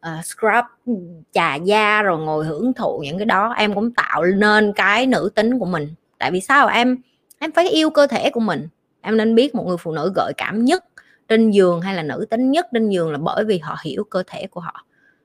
uh, 0.00 0.24
scrub 0.24 0.64
ừ, 0.86 0.92
chà 1.32 1.54
da 1.54 2.02
rồi 2.02 2.18
ngồi 2.18 2.44
hưởng 2.44 2.72
thụ 2.72 3.00
những 3.04 3.18
cái 3.18 3.26
đó 3.26 3.54
em 3.56 3.74
cũng 3.74 3.92
tạo 3.92 4.24
nên 4.24 4.72
cái 4.72 5.06
nữ 5.06 5.30
tính 5.34 5.58
của 5.58 5.66
mình. 5.66 5.94
Tại 6.18 6.30
vì 6.30 6.40
sao? 6.40 6.66
Em 6.66 6.96
em 7.38 7.52
phải 7.52 7.68
yêu 7.68 7.90
cơ 7.90 8.06
thể 8.06 8.30
của 8.30 8.40
mình 8.40 8.68
em 9.08 9.16
nên 9.16 9.34
biết 9.34 9.54
một 9.54 9.66
người 9.66 9.76
phụ 9.76 9.92
nữ 9.92 10.12
gợi 10.16 10.32
cảm 10.36 10.64
nhất 10.64 10.84
trên 11.28 11.50
giường 11.50 11.80
hay 11.80 11.94
là 11.94 12.02
nữ 12.02 12.26
tính 12.30 12.50
nhất 12.50 12.66
trên 12.72 12.88
giường 12.88 13.12
là 13.12 13.18
bởi 13.18 13.44
vì 13.44 13.58
họ 13.58 13.76
hiểu 13.84 14.04
cơ 14.04 14.22
thể 14.26 14.46
của 14.46 14.60
họ. 14.60 14.84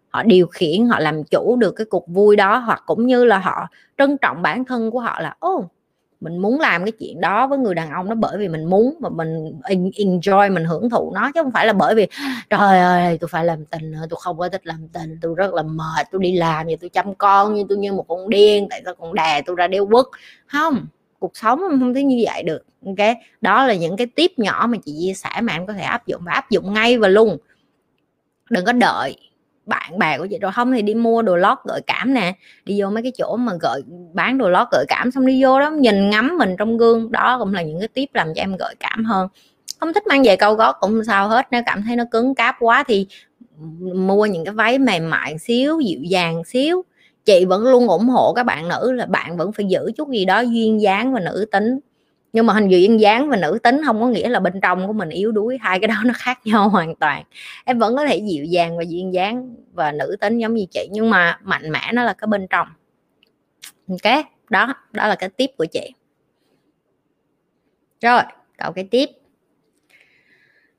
Họ 0.09 0.23
điều 0.23 0.47
khiển, 0.47 0.85
họ 0.85 0.99
làm 0.99 1.23
chủ 1.23 1.55
được 1.55 1.71
cái 1.71 1.85
cuộc 1.85 2.07
vui 2.07 2.35
đó, 2.35 2.57
hoặc 2.57 2.83
cũng 2.85 3.07
như 3.07 3.25
là 3.25 3.37
họ 3.37 3.67
trân 3.97 4.17
trọng 4.17 4.41
bản 4.41 4.65
thân 4.65 4.91
của 4.91 4.99
họ 4.99 5.21
là 5.21 5.35
ô 5.39 5.69
mình 6.21 6.37
muốn 6.37 6.59
làm 6.59 6.83
cái 6.83 6.91
chuyện 6.91 7.21
đó 7.21 7.47
với 7.47 7.57
người 7.57 7.75
đàn 7.75 7.91
ông 7.91 8.09
đó 8.09 8.15
bởi 8.15 8.37
vì 8.37 8.47
mình 8.47 8.65
muốn 8.65 8.95
mà 8.99 9.09
mình 9.09 9.59
enjoy, 9.95 10.53
mình 10.53 10.65
hưởng 10.65 10.89
thụ 10.89 11.11
nó, 11.15 11.31
chứ 11.33 11.43
không 11.43 11.51
phải 11.51 11.67
là 11.67 11.73
bởi 11.73 11.95
vì, 11.95 12.07
trời 12.49 12.79
ơi 12.79 13.17
tôi 13.21 13.27
phải 13.27 13.45
làm 13.45 13.65
tình 13.65 13.93
tôi 14.09 14.19
không 14.21 14.37
có 14.37 14.49
thích 14.49 14.67
làm 14.67 14.87
tình 14.93 15.19
tôi 15.21 15.35
rất 15.37 15.53
là 15.53 15.63
mệt 15.63 16.07
tôi 16.11 16.21
đi 16.21 16.37
làm 16.37 16.67
như 16.67 16.75
tôi 16.81 16.89
chăm 16.89 17.15
con 17.15 17.53
như 17.53 17.63
tôi 17.69 17.77
như 17.77 17.93
một 17.93 18.05
con 18.07 18.29
điên, 18.29 18.67
tại 18.69 18.81
sao 18.85 18.95
còn 18.95 19.13
đè 19.13 19.41
tôi 19.45 19.55
ra 19.55 19.67
đeo 19.67 19.87
quất 19.87 20.05
không 20.45 20.85
cuộc 21.23 21.37
sống 21.37 21.59
không 21.79 21.93
thể 21.93 22.03
như 22.03 22.23
vậy 22.25 22.43
được, 22.43 22.65
ok? 22.85 23.17
Đó 23.41 23.65
là 23.67 23.73
những 23.73 23.97
cái 23.97 24.07
tiếp 24.07 24.31
nhỏ 24.37 24.67
mà 24.69 24.77
chị 24.85 24.95
chia 25.01 25.13
sẻ 25.13 25.41
mà 25.41 25.53
em 25.53 25.67
có 25.67 25.73
thể 25.73 25.81
áp 25.81 26.07
dụng 26.07 26.21
và 26.25 26.33
áp 26.33 26.49
dụng 26.49 26.73
ngay 26.73 26.97
và 26.97 27.07
luôn. 27.07 27.37
Đừng 28.49 28.65
có 28.65 28.71
đợi 28.71 29.15
bạn 29.65 29.99
bè 29.99 30.17
của 30.17 30.27
chị 30.29 30.37
rồi 30.41 30.51
không 30.51 30.71
thì 30.71 30.81
đi 30.81 30.93
mua 30.93 31.21
đồ 31.21 31.35
lót 31.35 31.57
gợi 31.65 31.81
cảm 31.87 32.13
nè. 32.13 32.33
Đi 32.65 32.81
vô 32.81 32.89
mấy 32.89 33.03
cái 33.03 33.11
chỗ 33.17 33.35
mà 33.35 33.53
gợi, 33.61 33.81
bán 34.13 34.37
đồ 34.37 34.49
lót 34.49 34.67
gợi 34.71 34.85
cảm 34.87 35.11
xong 35.11 35.25
đi 35.25 35.43
vô 35.43 35.59
đó, 35.59 35.69
nhìn 35.69 36.09
ngắm 36.09 36.37
mình 36.37 36.55
trong 36.57 36.77
gương. 36.77 37.11
Đó 37.11 37.37
cũng 37.39 37.53
là 37.53 37.61
những 37.61 37.79
cái 37.79 37.87
tiếp 37.87 38.09
làm 38.13 38.27
cho 38.35 38.41
em 38.41 38.55
gợi 38.55 38.75
cảm 38.79 39.05
hơn. 39.05 39.27
Không 39.79 39.93
thích 39.93 40.07
mang 40.07 40.23
về 40.23 40.35
câu 40.35 40.53
gót 40.53 40.75
cũng 40.79 41.03
sao 41.03 41.27
hết, 41.27 41.47
nếu 41.51 41.61
cảm 41.65 41.83
thấy 41.83 41.95
nó 41.95 42.03
cứng 42.11 42.35
cáp 42.35 42.55
quá 42.59 42.83
thì 42.87 43.07
mua 43.95 44.25
những 44.25 44.45
cái 44.45 44.53
váy 44.53 44.79
mềm 44.79 45.09
mại 45.09 45.39
xíu, 45.39 45.79
dịu 45.79 45.99
dàng 46.03 46.43
xíu 46.43 46.83
chị 47.25 47.45
vẫn 47.45 47.63
luôn 47.63 47.87
ủng 47.87 48.07
hộ 48.07 48.33
các 48.33 48.43
bạn 48.43 48.67
nữ 48.67 48.91
là 48.91 49.05
bạn 49.05 49.37
vẫn 49.37 49.51
phải 49.51 49.65
giữ 49.65 49.91
chút 49.97 50.09
gì 50.09 50.25
đó 50.25 50.39
duyên 50.39 50.81
dáng 50.81 51.13
và 51.13 51.19
nữ 51.19 51.45
tính. 51.51 51.79
Nhưng 52.33 52.45
mà 52.45 52.53
hình 52.53 52.67
duyên 52.67 52.99
dáng 52.99 53.29
và 53.29 53.37
nữ 53.37 53.59
tính 53.63 53.81
không 53.85 54.01
có 54.01 54.07
nghĩa 54.07 54.29
là 54.29 54.39
bên 54.39 54.61
trong 54.61 54.87
của 54.87 54.93
mình 54.93 55.09
yếu 55.09 55.31
đuối, 55.31 55.57
hai 55.61 55.79
cái 55.79 55.87
đó 55.87 55.95
nó 56.05 56.13
khác 56.17 56.39
nhau 56.45 56.69
hoàn 56.69 56.95
toàn. 56.95 57.23
Em 57.65 57.79
vẫn 57.79 57.95
có 57.95 58.05
thể 58.05 58.17
dịu 58.17 58.45
dàng 58.45 58.77
và 58.77 58.83
duyên 58.83 59.13
dáng 59.13 59.55
và 59.73 59.91
nữ 59.91 60.15
tính 60.21 60.37
giống 60.37 60.53
như 60.53 60.65
chị, 60.71 60.87
nhưng 60.91 61.09
mà 61.09 61.39
mạnh 61.43 61.71
mẽ 61.71 61.91
nó 61.93 62.03
là 62.03 62.13
cái 62.13 62.27
bên 62.27 62.47
trong. 62.49 62.67
Ok, 63.89 64.25
đó 64.49 64.73
đó 64.91 65.07
là 65.07 65.15
cái 65.15 65.29
tiếp 65.29 65.49
của 65.57 65.65
chị. 65.65 65.93
Rồi, 68.01 68.21
cậu 68.57 68.71
cái 68.71 68.87
tiếp. 68.91 69.09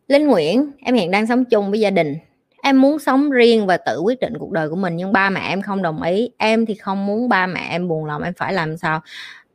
Linh 0.08 0.26
Nguyễn, 0.26 0.72
em 0.78 0.94
hiện 0.94 1.10
đang 1.10 1.26
sống 1.26 1.44
chung 1.44 1.70
với 1.70 1.80
gia 1.80 1.90
đình 1.90 2.16
em 2.64 2.80
muốn 2.80 2.98
sống 2.98 3.30
riêng 3.30 3.66
và 3.66 3.76
tự 3.76 4.00
quyết 4.00 4.20
định 4.20 4.32
cuộc 4.38 4.50
đời 4.50 4.68
của 4.68 4.76
mình, 4.76 4.96
nhưng 4.96 5.12
ba 5.12 5.30
mẹ 5.30 5.40
em 5.48 5.62
không 5.62 5.82
đồng 5.82 6.02
ý. 6.02 6.30
Em 6.38 6.66
thì 6.66 6.74
không 6.74 7.06
muốn 7.06 7.28
ba 7.28 7.46
mẹ 7.46 7.66
em 7.70 7.88
buồn 7.88 8.04
lòng, 8.04 8.22
em 8.22 8.32
phải 8.36 8.52
làm 8.52 8.76
sao? 8.76 9.00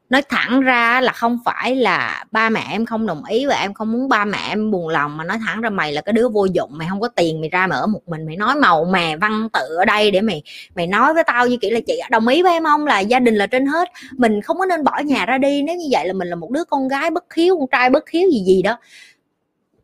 Nói 0.09 0.21
thẳng 0.29 0.61
ra 0.61 1.01
là 1.01 1.11
không 1.11 1.39
phải 1.45 1.75
là 1.75 2.25
ba 2.31 2.49
mẹ 2.49 2.63
em 2.71 2.85
không 2.85 3.07
đồng 3.07 3.23
ý 3.25 3.45
và 3.45 3.55
em 3.55 3.73
không 3.73 3.91
muốn 3.91 4.09
ba 4.09 4.25
mẹ 4.25 4.37
em 4.49 4.71
buồn 4.71 4.87
lòng, 4.87 5.17
mà 5.17 5.23
nói 5.23 5.37
thẳng 5.45 5.61
ra 5.61 5.69
mày 5.69 5.91
là 5.91 6.01
cái 6.01 6.13
đứa 6.13 6.29
vô 6.29 6.45
dụng, 6.45 6.69
mày 6.73 6.87
không 6.89 7.01
có 7.01 7.07
tiền, 7.07 7.41
mày 7.41 7.49
ra 7.49 7.67
mà 7.67 7.75
ở 7.75 7.87
một 7.87 8.07
mình, 8.07 8.25
mày 8.25 8.35
nói 8.35 8.55
màu 8.55 8.85
mè 8.85 9.17
văn 9.17 9.49
tự 9.53 9.75
ở 9.77 9.85
đây 9.85 10.11
để 10.11 10.21
mày 10.21 10.43
mày 10.75 10.87
nói 10.87 11.13
với 11.13 11.23
tao 11.27 11.47
như 11.47 11.57
kiểu 11.57 11.71
là 11.71 11.79
chị 11.87 11.99
đồng 12.11 12.27
ý 12.27 12.43
với 12.43 12.53
em 12.53 12.63
không? 12.63 12.87
Là 12.87 12.99
gia 12.99 13.19
đình 13.19 13.35
là 13.35 13.47
trên 13.47 13.65
hết. 13.65 13.89
Mình 14.17 14.41
không 14.41 14.57
có 14.57 14.65
nên 14.65 14.83
bỏ 14.83 14.99
nhà 15.05 15.25
ra 15.25 15.37
đi, 15.37 15.63
nếu 15.63 15.75
như 15.75 15.85
vậy 15.91 16.07
là 16.07 16.13
mình 16.13 16.27
là 16.27 16.35
một 16.35 16.51
đứa 16.51 16.63
con 16.63 16.87
gái 16.87 17.11
bất 17.11 17.33
hiếu, 17.33 17.57
con 17.59 17.67
trai 17.71 17.89
bất 17.89 18.09
hiếu 18.09 18.29
gì 18.29 18.43
gì 18.45 18.61
đó. 18.61 18.77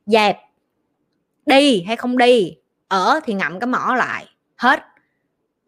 Dẹp. 0.05 0.37
Đi 1.45 1.83
hay 1.87 1.95
không 1.95 2.17
đi? 2.17 2.55
Ở 2.87 3.19
thì 3.23 3.33
ngậm 3.33 3.59
cái 3.59 3.67
mỏ 3.67 3.95
lại, 3.97 4.25
hết. 4.55 4.83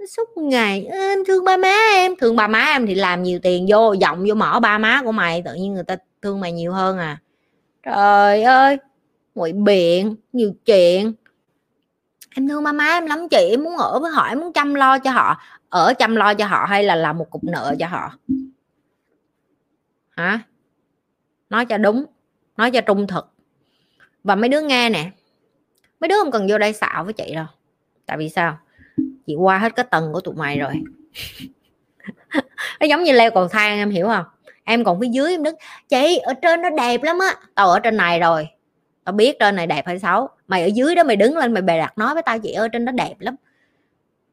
Suốt 0.09 0.37
ngày, 0.37 0.85
em 0.85 1.19
thương 1.27 1.45
ba 1.45 1.57
má 1.57 1.73
em. 1.93 2.15
Thương 2.15 2.35
ba 2.35 2.47
má 2.47 2.59
em 2.59 2.87
thì 2.87 2.95
làm 2.95 3.23
nhiều 3.23 3.39
tiền 3.43 3.65
vô 3.69 3.93
giọng 3.93 4.25
vô 4.27 4.35
mỏ 4.35 4.59
ba 4.59 4.77
má 4.77 5.01
của 5.03 5.11
mày, 5.11 5.41
tự 5.45 5.53
nhiên 5.53 5.73
người 5.73 5.83
ta 5.83 5.97
thương 6.21 6.39
mày 6.39 6.51
nhiều 6.51 6.73
hơn 6.73 6.97
à. 6.97 7.17
Trời 7.83 8.43
ơi, 8.43 8.77
ngụy 9.35 9.53
biện, 9.53 10.15
nhiều 10.33 10.53
chuyện. 10.65 11.13
Em 12.35 12.47
thương 12.47 12.63
ba 12.63 12.71
má 12.71 12.85
em 12.85 13.05
lắm 13.05 13.29
chị, 13.29 13.49
em 13.51 13.63
muốn 13.63 13.77
ở 13.77 13.99
với 13.99 14.11
họ, 14.11 14.27
em 14.27 14.39
muốn 14.39 14.53
chăm 14.53 14.73
lo 14.73 14.99
cho 14.99 15.11
họ. 15.11 15.41
Ở 15.69 15.93
chăm 15.93 16.15
lo 16.15 16.33
cho 16.33 16.45
họ 16.45 16.65
hay 16.65 16.83
là 16.83 16.95
làm 16.95 17.17
một 17.17 17.29
cục 17.29 17.43
nợ 17.43 17.75
cho 17.79 17.87
họ? 17.87 18.13
Hả? 20.09 20.39
Nói 21.49 21.65
cho 21.65 21.77
đúng, 21.77 22.05
nói 22.57 22.71
cho 22.71 22.81
trung 22.81 23.07
thực. 23.07 23.33
Và 24.23 24.35
mấy 24.35 24.49
đứa 24.49 24.61
nghe 24.61 24.89
nè 24.89 25.11
mấy 25.99 26.07
đứa 26.07 26.15
không 26.23 26.31
cần 26.31 26.47
vô 26.49 26.57
đây 26.57 26.73
xạo 26.73 27.03
với 27.03 27.13
chị 27.13 27.35
đâu. 27.35 27.45
Tại 28.05 28.17
vì 28.17 28.29
sao? 28.29 28.57
Chị 29.27 29.35
qua 29.35 29.57
hết 29.57 29.75
cái 29.75 29.85
tầng 29.91 30.13
của 30.13 30.21
tụi 30.21 30.35
mày 30.35 30.59
rồi. 30.59 30.73
Nó 32.79 32.85
giống 32.85 33.03
như 33.03 33.11
leo 33.11 33.31
cầu 33.31 33.47
thang, 33.47 33.77
em 33.77 33.89
hiểu 33.89 34.07
không? 34.07 34.25
Em 34.63 34.83
còn 34.83 34.99
phía 35.01 35.07
dưới, 35.11 35.31
em 35.31 35.43
đứng, 35.43 35.55
chị, 35.89 36.17
ở 36.17 36.33
trên 36.33 36.61
nó 36.61 36.69
đẹp 36.69 37.03
lắm 37.03 37.19
á. 37.19 37.35
Tao 37.55 37.69
ở 37.69 37.79
trên 37.79 37.97
này 37.97 38.19
rồi. 38.19 38.47
Tao 39.03 39.13
biết 39.13 39.39
trên 39.39 39.55
này 39.55 39.67
đẹp 39.67 39.87
hay 39.87 39.99
xấu. 39.99 40.29
Mày 40.47 40.63
ở 40.63 40.67
dưới 40.67 40.95
đó 40.95 41.03
mày 41.03 41.15
đứng 41.15 41.37
lên, 41.37 41.53
mày 41.53 41.61
bày 41.61 41.79
đặt 41.79 41.97
nói 41.97 42.13
với 42.13 42.23
tao, 42.23 42.39
chị 42.39 42.51
ơi 42.51 42.69
trên 42.73 42.85
đó 42.85 42.91
đẹp 42.91 43.15
lắm. 43.19 43.35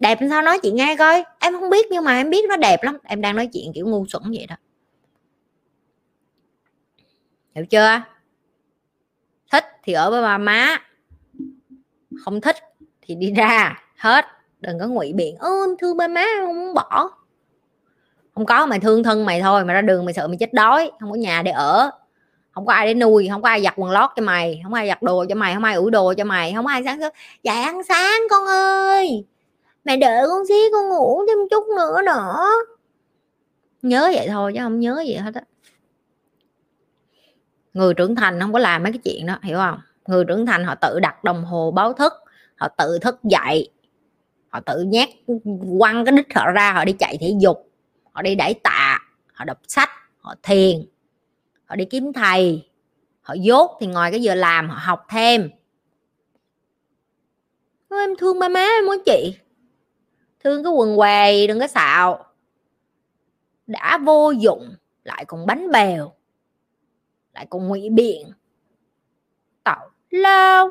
Đẹp 0.00 0.18
sao 0.30 0.42
nói 0.42 0.58
chị 0.62 0.70
nghe 0.70 0.96
coi. 0.96 1.24
Em 1.40 1.52
không 1.52 1.70
biết, 1.70 1.86
nhưng 1.90 2.04
mà 2.04 2.16
em 2.16 2.30
biết 2.30 2.44
nó 2.48 2.56
đẹp 2.56 2.82
lắm. 2.82 2.98
Em 3.04 3.20
đang 3.20 3.36
nói 3.36 3.48
chuyện 3.52 3.72
kiểu 3.74 3.86
ngu 3.86 4.06
xuẩn 4.06 4.22
vậy 4.26 4.46
đó. 4.48 4.56
Hiểu 7.54 7.66
chưa? 7.66 8.02
Thích 9.52 9.64
thì 9.82 9.92
ở 9.92 10.10
với 10.10 10.22
ba 10.22 10.38
má 10.38 10.78
không 12.24 12.40
thích 12.40 12.56
thì 13.02 13.14
đi 13.14 13.32
ra, 13.32 13.82
hết. 13.98 14.24
Đừng 14.60 14.78
có 14.78 14.86
ngụy 14.86 15.12
biện, 15.12 15.36
ơ 15.36 15.50
thương 15.78 15.96
ba 15.96 16.08
má 16.08 16.24
không 16.40 16.60
muốn 16.60 16.74
bỏ. 16.74 17.10
Không 18.34 18.46
có, 18.46 18.66
mày 18.66 18.80
thương 18.80 19.02
thân 19.02 19.24
mày 19.24 19.40
thôi, 19.40 19.64
mà 19.64 19.74
ra 19.74 19.82
đường 19.82 20.04
mày 20.04 20.14
sợ 20.14 20.28
mày 20.28 20.36
chết 20.40 20.52
đói, 20.52 20.90
không 21.00 21.10
có 21.10 21.16
nhà 21.16 21.42
để 21.42 21.50
ở. 21.50 21.90
Không 22.50 22.66
có 22.66 22.72
ai 22.72 22.86
để 22.86 22.94
nuôi, 22.94 23.28
không 23.30 23.42
có 23.42 23.48
ai 23.48 23.62
giặt 23.62 23.74
quần 23.76 23.90
lót 23.90 24.10
cho 24.16 24.22
mày, 24.22 24.60
không 24.64 24.74
ai 24.74 24.88
giặt 24.88 25.02
đồ 25.02 25.24
cho 25.28 25.34
mày, 25.34 25.54
không 25.54 25.64
ai 25.64 25.74
ủi 25.74 25.90
đồ 25.90 26.14
cho 26.16 26.24
mày, 26.24 26.52
không 26.56 26.66
ai 26.66 26.82
sáng 26.84 27.00
sớm 27.00 27.12
dậy 27.42 27.56
dạ, 27.56 27.62
ăn 27.62 27.82
sáng 27.82 28.20
con 28.30 28.46
ơi 28.46 29.24
mẹ 29.84 29.96
đợi 29.96 30.26
con 30.28 30.46
xí 30.46 30.54
con 30.72 30.88
ngủ 30.88 31.26
thêm 31.28 31.38
chút 31.50 31.64
nữa 31.76 32.02
nữa 32.06 32.50
nhớ 33.82 34.10
vậy 34.14 34.28
thôi 34.30 34.52
chứ 34.54 34.60
không 34.62 34.80
nhớ 34.80 35.02
gì 35.06 35.14
hết 35.14 35.34
á. 35.34 35.42
Người 37.74 37.94
trưởng 37.94 38.14
thành 38.14 38.40
không 38.40 38.52
có 38.52 38.58
làm 38.58 38.82
mấy 38.82 38.92
cái 38.92 39.00
chuyện 39.04 39.26
đó, 39.26 39.38
hiểu 39.42 39.58
không? 39.58 39.80
Người 40.06 40.24
trưởng 40.24 40.46
thành 40.46 40.64
họ 40.64 40.74
tự 40.74 41.00
đặt 41.00 41.24
đồng 41.24 41.44
hồ 41.44 41.70
báo 41.70 41.92
thức, 41.92 42.12
họ 42.56 42.68
tự 42.68 42.98
thức 42.98 43.18
dậy, 43.22 43.70
họ 44.48 44.60
tự 44.60 44.82
nhét 44.82 45.08
quăng 45.78 46.04
cái 46.04 46.12
đích 46.16 46.34
họ 46.34 46.50
ra, 46.50 46.72
họ 46.72 46.84
đi 46.84 46.92
chạy 46.98 47.16
thể 47.20 47.34
dục, 47.40 47.70
họ 48.12 48.22
đi 48.22 48.34
đẩy 48.34 48.54
tạ, 48.54 48.98
họ 49.32 49.44
đọc 49.44 49.58
sách, 49.68 49.90
họ 50.18 50.34
thiền, 50.42 50.86
họ 51.64 51.76
đi 51.76 51.84
kiếm 51.84 52.12
thầy, 52.12 52.68
họ 53.20 53.34
dốt 53.34 53.76
thì 53.80 53.86
ngoài 53.86 54.10
cái 54.10 54.22
giờ 54.22 54.34
làm 54.34 54.68
họ 54.68 54.78
học 54.82 55.06
thêm. 55.08 55.50
Em 57.90 58.16
thương 58.18 58.38
ba 58.38 58.48
má 58.48 58.60
em 58.60 58.86
muốn 58.86 59.02
chị. 59.06 59.36
Thương 60.44 60.64
cái 60.64 60.72
quần 60.72 60.96
què 60.96 61.46
đừng 61.46 61.60
có 61.60 61.66
xạo. 61.66 62.24
Đã 63.66 63.98
vô 63.98 64.30
dụng, 64.30 64.74
lại 65.04 65.24
còn 65.24 65.46
bánh 65.46 65.70
bèo, 65.70 66.12
lại 67.32 67.46
còn 67.50 67.68
ngụy 67.68 67.90
biện 67.90 68.32
lâu. 70.14 70.70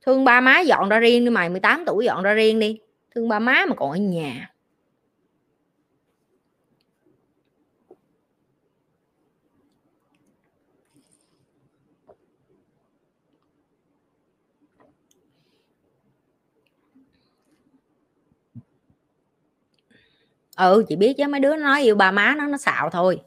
Thương 0.00 0.24
ba 0.24 0.40
má 0.40 0.60
dọn 0.60 0.88
ra 0.88 0.98
riêng 0.98 1.24
đi 1.24 1.30
mày 1.30 1.48
18 1.48 1.84
tuổi 1.86 2.04
dọn 2.04 2.22
ra 2.22 2.34
riêng 2.34 2.58
đi. 2.58 2.78
Thương 3.14 3.28
ba 3.28 3.38
má 3.38 3.64
mà 3.68 3.74
còn 3.76 3.90
ở 3.90 3.96
nhà. 3.96 4.48
Ừ 20.56 20.84
chị 20.88 20.96
biết 20.96 21.14
chứ, 21.18 21.28
mấy 21.28 21.40
đứa 21.40 21.56
nói 21.56 21.82
yêu 21.82 21.94
ba 21.94 22.10
má 22.10 22.34
nó 22.38 22.46
nó 22.46 22.56
xạo 22.58 22.90
thôi 22.90 23.20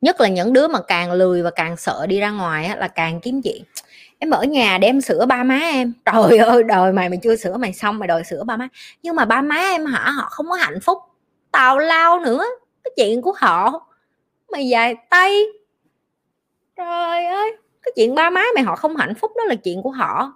nhất 0.00 0.20
là 0.20 0.28
những 0.28 0.52
đứa 0.52 0.68
mà 0.68 0.80
càng 0.88 1.12
lười 1.12 1.42
và 1.42 1.50
càng 1.50 1.76
sợ 1.76 2.06
đi 2.06 2.20
ra 2.20 2.30
ngoài 2.30 2.66
á, 2.66 2.76
là 2.76 2.88
càng 2.88 3.20
kiếm 3.20 3.42
chuyện. 3.42 3.62
Em 4.18 4.30
ở 4.30 4.44
nhà 4.44 4.78
để 4.78 4.88
em 4.88 5.00
sửa 5.00 5.26
ba 5.26 5.44
má 5.44 5.58
em. 5.58 5.92
Trời 6.12 6.38
ơi 6.38 6.62
đời 6.62 6.92
mày 6.92 7.08
mày 7.08 7.18
chưa 7.22 7.36
sửa 7.36 7.56
mày 7.56 7.72
xong 7.72 7.98
mày 7.98 8.06
đòi 8.08 8.24
sửa 8.24 8.44
ba 8.44 8.56
má. 8.56 8.68
Nhưng 9.02 9.16
mà 9.16 9.24
ba 9.24 9.42
má 9.42 9.56
em 9.56 9.86
hả 9.86 10.10
họ 10.10 10.28
không 10.30 10.46
có 10.50 10.54
hạnh 10.54 10.80
phúc. 10.80 10.98
Tào 11.52 11.78
lao 11.78 12.20
nữa 12.20 12.44
cái 12.84 12.90
chuyện 12.96 13.22
của 13.22 13.32
họ. 13.36 13.86
Mày 14.52 14.68
dài 14.68 14.94
tay. 15.10 15.44
Trời 16.76 17.26
ơi 17.26 17.52
cái 17.82 17.92
chuyện 17.96 18.14
ba 18.14 18.30
má 18.30 18.42
mày 18.54 18.64
họ 18.64 18.76
không 18.76 18.96
hạnh 18.96 19.14
phúc 19.14 19.32
đó 19.36 19.44
là 19.44 19.54
chuyện 19.54 19.82
của 19.82 19.90
họ. 19.90 20.32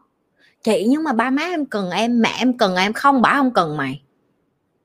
Chị 0.62 0.86
nhưng 0.88 1.04
mà 1.04 1.12
ba 1.12 1.30
má 1.30 1.42
em 1.42 1.66
cần 1.66 1.90
em 1.90 2.22
mẹ 2.22 2.32
em 2.38 2.58
cần 2.58 2.76
em 2.76 2.92
không? 2.92 3.22
Bà 3.22 3.34
không 3.34 3.52
cần 3.54 3.76
mày. 3.76 4.02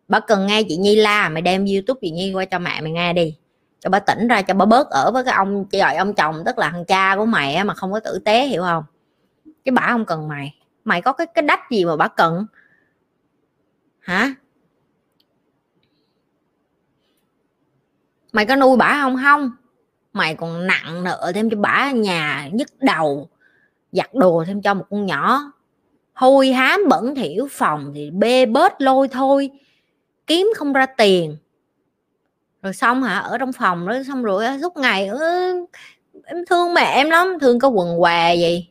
Bà 0.08 0.20
cần 0.20 0.48
nghe 0.48 0.64
chị 0.64 0.78
nhi 0.78 0.96
la 0.96 1.30
mày 1.30 1.42
đem 1.42 1.66
youtube 1.66 2.00
chị 2.02 2.12
nhi 2.12 2.34
qua 2.34 2.46
cho 2.46 2.60
mẹ 2.60 2.82
mày 2.82 2.92
nghe 2.92 3.14
đi 3.14 3.36
cho 3.80 3.90
bà 3.90 4.00
tỉnh 4.00 4.28
ra, 4.28 4.42
cho 4.42 4.54
bà 4.54 4.66
bớt 4.66 4.90
ở 4.90 5.12
với 5.12 5.24
cái 5.24 5.34
ông 5.34 5.66
gọi 5.72 5.96
ông 5.96 6.14
chồng, 6.14 6.44
tức 6.46 6.58
là 6.58 6.70
thằng 6.70 6.86
cha 6.86 7.16
của 7.16 7.26
mày 7.26 7.64
mà 7.64 7.74
không 7.74 7.92
có 7.92 8.00
tử 8.00 8.20
tế, 8.26 8.46
hiểu 8.48 8.62
không? 8.62 8.84
Chứ 9.66 9.72
bà 9.72 9.88
không 9.92 10.06
cần 10.06 10.28
mày. 10.28 10.56
Mày 10.84 11.02
có 11.02 11.14
cái 11.14 11.28
cái 11.28 11.42
đách 11.42 11.72
gì 11.72 11.86
mà 11.86 11.96
bà 11.96 12.08
cần? 12.08 12.46
Hả? 14.00 14.34
Mày 18.32 18.46
có 18.46 18.56
nuôi 18.56 18.78
bả 18.78 19.00
không? 19.02 19.18
Không. 19.24 19.52
Mày 20.14 20.36
còn 20.36 20.68
nặng 20.68 21.04
nợ 21.04 21.32
thêm 21.36 21.50
cho 21.50 21.58
bả 21.58 21.92
nhà 21.92 22.50
nhức 22.54 22.68
đầu, 22.80 23.30
giặt 23.92 24.14
đồ 24.14 24.44
thêm 24.48 24.62
cho 24.62 24.74
một 24.74 24.86
con 24.90 25.06
nhỏ. 25.06 25.52
Hôi 26.14 26.52
hám 26.52 26.82
bẩn 26.90 27.16
thỉu 27.16 27.48
phòng 27.52 27.92
thì 27.96 28.12
bê 28.12 28.46
bết 28.46 28.82
lôi 28.82 29.08
thôi. 29.08 29.50
Kiếm 30.28 30.48
không 30.56 30.74
ra 30.74 30.86
tiền 30.86 31.38
rồi 32.62 32.74
xong 32.74 33.04
hả? 33.04 33.20
Ở 33.20 33.38
trong 33.38 33.54
phòng 33.54 33.88
đó, 33.88 33.96
xong 34.08 34.24
rồi 34.24 34.46
suốt 34.62 34.78
ngày 34.78 35.10
em 36.26 36.46
thương 36.50 36.74
mẹ 36.74 36.94
em 36.96 37.10
lắm. 37.10 37.38
Thương 37.42 37.60
có 37.60 37.68
quần 37.68 38.00
què 38.00 38.36
gì? 38.36 38.70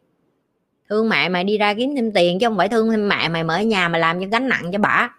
Thương 0.88 1.08
mẹ 1.08 1.28
mày 1.28 1.44
đi 1.44 1.58
ra 1.58 1.74
kiếm 1.74 1.96
thêm 1.96 2.12
tiền 2.12 2.38
chứ 2.40 2.46
không 2.46 2.56
phải 2.56 2.68
thương 2.68 2.90
thêm 2.90 3.08
mẹ 3.08 3.28
mày 3.28 3.44
mở 3.44 3.58
nhà 3.58 3.88
mà 3.88 3.98
làm 3.98 4.20
cho 4.20 4.26
gánh 4.32 4.48
nặng 4.48 4.70
cho 4.72 4.78
bả. 4.78 5.10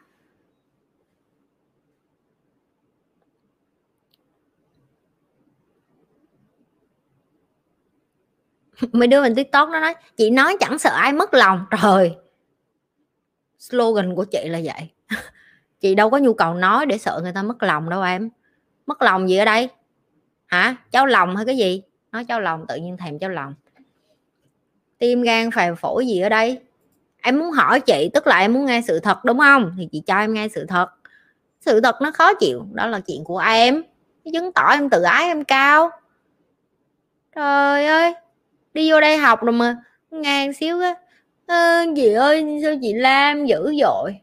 Mấy 8.91 9.08
đứa 9.08 9.22
mình 9.22 9.36
tiktok 9.36 9.70
nó 9.70 9.80
nói, 9.80 9.96
chị 10.18 10.30
nói 10.30 10.58
chẳng 10.60 10.80
sợ 10.80 10.90
ai 10.90 11.14
mất 11.14 11.34
lòng. 11.34 11.66
Trời! 11.82 12.16
Slogan 13.60 14.16
của 14.16 14.26
chị 14.26 14.48
là 14.48 14.60
vậy. 14.64 14.90
Chị 15.82 15.96
đâu 15.96 16.10
có 16.10 16.18
nhu 16.18 16.34
cầu 16.34 16.54
nói 16.54 16.86
để 16.86 16.98
sợ 16.98 17.20
người 17.24 17.32
ta 17.32 17.44
mất 17.44 17.64
lòng 17.64 17.90
đâu 17.90 18.02
em 18.02 18.30
mất 18.90 19.02
lòng 19.02 19.30
gì 19.30 19.38
ở 19.38 19.45
đây? 19.45 19.70
Hả? 20.48 20.76
Cháu 20.91 21.06
lòng 21.06 21.36
hay 21.36 21.45
cái 21.45 21.57
gì? 21.57 21.82
Nói 22.11 22.26
cháu 22.26 22.41
lòng 22.41 22.66
tự 22.68 22.76
nhiên 22.76 22.98
thèm 22.98 23.20
cháu 23.20 23.30
lòng. 23.30 23.53
Tim 24.98 25.22
gan 25.22 25.52
phèo 25.52 25.76
phổi 25.76 26.07
gì 26.07 26.22
ở 26.22 26.30
đây? 26.30 26.60
Em 27.22 27.40
muốn 27.40 27.52
hỏi 27.52 27.80
chị 27.80 28.10
tức 28.14 28.28
là 28.28 28.40
em 28.40 28.53
muốn 28.53 28.66
nghe 28.66 28.82
sự 28.88 28.99
thật 28.99 29.26
đúng 29.26 29.40
không? 29.40 29.74
Thì 29.78 29.88
chị 29.91 30.02
cho 30.07 30.20
em 30.20 30.34
nghe 30.34 30.48
sự 30.48 30.66
thật. 30.66 30.90
Sự 31.61 31.82
thật 31.82 31.95
nó 32.02 32.11
khó 32.11 32.34
chịu 32.34 32.66
đó 32.74 32.88
là 32.88 32.99
chuyện 32.99 33.24
của 33.24 33.38
em. 33.38 33.84
Chứng 34.34 34.52
tỏ 34.53 34.72
em 34.72 34.90
tự 34.90 35.02
ái 35.02 35.24
em 35.24 35.44
cao. 35.44 35.90
Trời 37.36 37.86
ơi 37.86 38.14
đi 38.74 38.91
vô 38.91 39.02
đây 39.02 39.18
học 39.18 39.44
rồi 39.44 39.53
mà 39.53 39.78
ngang 40.11 40.53
xíu 40.53 40.82
á. 40.82 40.95
À, 41.48 41.86
chị 41.95 42.14
ơi 42.14 42.60
sao 42.64 42.74
chị 42.82 42.94
lam 42.94 43.45
dữ 43.45 43.74
dội? 43.82 44.16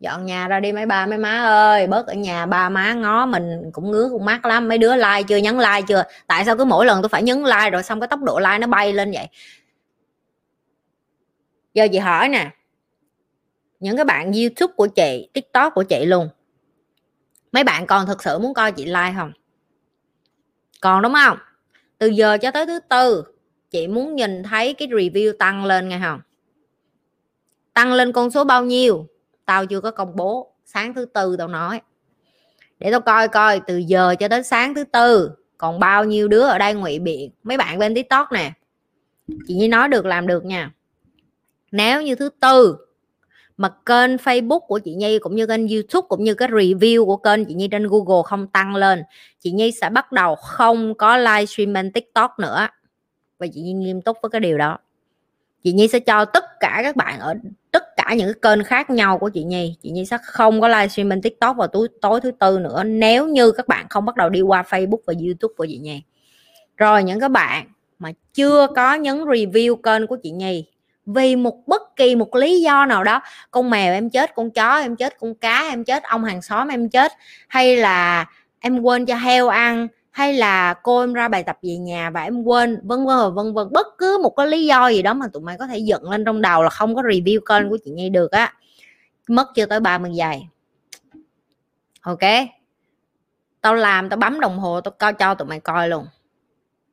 Dọn 0.00 0.26
nhà 0.26 0.48
ra 0.48 0.60
đi 0.60 0.72
mấy 0.72 0.86
ba 0.86 1.06
mấy 1.06 1.18
má 1.18 1.38
ơi, 1.44 1.86
bớt 1.86 2.06
ở 2.06 2.14
nhà 2.14 2.46
ba 2.46 2.68
má 2.68 2.94
ngó 2.94 3.26
mình 3.26 3.70
cũng 3.72 3.90
ngứa 3.90 4.08
con 4.12 4.24
mắt 4.24 4.46
lắm. 4.46 4.68
Mấy 4.68 4.78
đứa 4.78 4.96
like 4.96 5.22
chưa, 5.28 5.36
nhấn 5.36 5.58
like 5.58 5.82
chưa? 5.88 6.04
Tại 6.26 6.44
sao 6.44 6.56
cứ 6.56 6.64
mỗi 6.64 6.86
lần 6.86 7.02
tôi 7.02 7.08
phải 7.08 7.22
nhấn 7.22 7.44
like 7.44 7.70
rồi 7.70 7.82
xong 7.82 8.00
cái 8.00 8.08
tốc 8.08 8.22
độ 8.22 8.38
like 8.38 8.58
nó 8.58 8.66
bay 8.66 8.92
lên 8.92 9.12
vậy? 9.12 9.28
Giờ 11.74 11.88
chị 11.92 11.98
hỏi 11.98 12.28
nè, 12.28 12.50
những 13.80 13.96
cái 13.96 14.04
bạn 14.04 14.32
youtube 14.32 14.72
của 14.76 14.86
chị, 14.86 15.28
tiktok 15.32 15.74
của 15.74 15.82
chị 15.82 16.06
luôn, 16.06 16.28
mấy 17.52 17.64
bạn 17.64 17.86
còn 17.86 18.06
thực 18.06 18.22
sự 18.22 18.38
muốn 18.38 18.54
coi 18.54 18.72
chị 18.72 18.84
like 18.84 19.12
không? 19.16 19.32
Còn 20.80 21.02
đúng 21.02 21.14
không? 21.14 21.38
Từ 21.98 22.06
giờ 22.06 22.38
cho 22.38 22.50
tới 22.50 22.66
thứ 22.66 22.80
tư, 22.88 23.24
chị 23.70 23.86
muốn 23.86 24.16
nhìn 24.16 24.42
thấy 24.42 24.74
cái 24.74 24.88
review 24.88 25.32
tăng 25.38 25.64
lên 25.64 25.88
nghe 25.88 26.00
không? 26.02 26.20
Tăng 27.74 27.92
lên 27.92 28.12
con 28.12 28.30
số 28.30 28.44
bao 28.44 28.64
nhiêu? 28.64 29.06
Tao 29.48 29.66
chưa 29.66 29.80
có 29.80 29.90
công 29.90 30.16
bố 30.16 30.52
sáng 30.64 30.94
thứ 30.94 31.04
tư 31.04 31.36
tao 31.38 31.48
nói. 31.48 31.80
Để 32.78 32.90
tao 32.90 33.00
coi 33.00 33.28
coi, 33.28 33.60
từ 33.66 33.76
giờ 33.76 34.14
cho 34.18 34.28
đến 34.28 34.44
sáng 34.44 34.74
thứ 34.74 34.84
tư, 34.84 35.30
còn 35.58 35.78
bao 35.78 36.04
nhiêu 36.04 36.28
đứa 36.28 36.42
ở 36.42 36.58
đây 36.58 36.74
ngụy 36.74 36.98
biện? 36.98 37.30
Mấy 37.42 37.56
bạn 37.56 37.78
bên 37.78 37.94
tiktok 37.94 38.32
nè. 38.32 38.52
Chị 39.46 39.54
nhi 39.54 39.68
nói 39.68 39.88
được, 39.88 40.06
làm 40.06 40.26
được 40.26 40.44
nha. 40.44 40.70
Nếu 41.72 42.02
như 42.02 42.14
thứ 42.14 42.28
tư, 42.40 42.76
mà 43.56 43.68
kênh 43.86 44.16
Facebook 44.16 44.60
của 44.60 44.78
chị 44.78 44.94
Nhi 44.94 45.18
cũng 45.18 45.36
như 45.36 45.46
kênh 45.46 45.68
YouTube 45.68 46.06
cũng 46.08 46.24
như 46.24 46.34
cái 46.34 46.48
review 46.48 47.06
của 47.06 47.16
kênh 47.16 47.44
chị 47.44 47.54
Nhi 47.54 47.68
trên 47.68 47.86
Google 47.86 48.22
không 48.24 48.46
tăng 48.46 48.74
lên, 48.74 49.02
chị 49.40 49.50
Nhi 49.50 49.72
sẽ 49.72 49.90
bắt 49.90 50.12
đầu 50.12 50.34
không 50.34 50.94
có 50.94 51.16
livestream 51.16 51.72
bên 51.72 51.92
TikTok 51.92 52.38
nữa. 52.38 52.68
Và 53.38 53.46
chị 53.54 53.60
Nhi 53.60 53.72
nghiêm 53.72 54.02
túc 54.02 54.16
với 54.22 54.30
cái 54.30 54.40
điều 54.40 54.58
đó 54.58 54.78
chị 55.64 55.72
Nhi 55.72 55.88
sẽ 55.88 56.00
cho 56.00 56.24
tất 56.24 56.44
cả 56.60 56.80
các 56.82 56.96
bạn 56.96 57.20
ở 57.20 57.34
tất 57.70 57.96
cả 57.96 58.14
những 58.14 58.32
cái 58.32 58.56
kênh 58.56 58.64
khác 58.64 58.90
nhau 58.90 59.18
của 59.18 59.28
chị 59.28 59.44
Nhi. 59.44 59.76
Chị 59.82 59.90
Nhi 59.90 60.04
sẽ 60.04 60.18
không 60.22 60.60
có 60.60 60.68
livestream 60.68 61.10
trên 61.10 61.22
TikTok 61.22 61.56
vào 61.56 61.68
tối, 61.68 61.88
tối 62.00 62.20
thứ 62.20 62.30
tư 62.30 62.58
nữa 62.58 62.82
nếu 62.84 63.26
như 63.26 63.52
các 63.52 63.68
bạn 63.68 63.86
không 63.90 64.04
bắt 64.04 64.16
đầu 64.16 64.28
đi 64.28 64.40
qua 64.40 64.62
Facebook 64.62 65.00
và 65.06 65.14
YouTube 65.20 65.54
của 65.56 65.66
chị 65.68 65.78
Nhi. 65.78 66.02
Rồi 66.76 67.02
những 67.02 67.20
các 67.20 67.30
bạn 67.30 67.66
mà 67.98 68.12
chưa 68.34 68.66
có 68.76 68.94
nhấn 68.94 69.18
review 69.18 69.76
kênh 69.76 70.06
của 70.06 70.16
chị 70.22 70.30
Nhi 70.30 70.64
vì 71.14 71.36
một 71.36 71.66
bất 71.66 71.96
kỳ 71.96 72.16
một 72.16 72.34
lý 72.34 72.60
do 72.60 72.86
nào 72.86 73.04
đó 73.04 73.22
con 73.50 73.70
mèo 73.70 73.92
em 73.92 74.10
chết 74.10 74.34
con 74.34 74.50
chó 74.50 74.78
em 74.78 74.96
chết 74.96 75.18
con 75.20 75.34
cá 75.34 75.68
em 75.70 75.84
chết 75.84 76.02
ông 76.02 76.24
hàng 76.24 76.42
xóm 76.42 76.68
em 76.68 76.88
chết 76.88 77.12
hay 77.48 77.76
là 77.76 78.26
em 78.60 78.82
quên 78.82 79.06
cho 79.06 79.14
heo 79.14 79.48
ăn 79.48 79.88
hay 80.18 80.34
là 80.34 80.74
cô 80.74 81.00
em 81.00 81.12
ra 81.12 81.28
bài 81.28 81.42
tập 81.42 81.58
về 81.62 81.76
nhà 81.76 82.10
và 82.10 82.22
em 82.22 82.42
quên, 82.42 82.80
vân 82.84 83.06
vân 83.06 83.34
vân 83.34 83.54
vân. 83.54 83.68
Bất 83.72 83.86
cứ 83.98 84.18
một 84.22 84.30
cái 84.36 84.46
lý 84.46 84.66
do 84.66 84.88
gì 84.88 85.02
đó 85.02 85.14
mà 85.14 85.26
tụi 85.32 85.42
mày 85.42 85.58
có 85.58 85.66
thể 85.66 85.78
dựng 85.78 86.10
lên 86.10 86.24
trong 86.24 86.42
đầu 86.42 86.62
là 86.62 86.70
không 86.70 86.94
có 86.94 87.02
review 87.02 87.40
kênh 87.40 87.70
của 87.70 87.78
chị 87.84 87.90
Nhi 87.90 88.08
được 88.08 88.30
á. 88.30 88.54
Mất 89.28 89.48
chưa 89.54 89.66
tới 89.66 89.80
30 89.80 90.10
giây. 90.14 90.42
Ok. 92.00 92.18
Tao 93.60 93.74
làm, 93.74 94.08
tao 94.08 94.16
bấm 94.16 94.40
đồng 94.40 94.58
hồ, 94.58 94.80
tao 94.80 94.92
coi, 94.98 95.12
cho 95.12 95.34
tụi 95.34 95.48
mày 95.48 95.60
coi 95.60 95.88
luôn. 95.88 96.06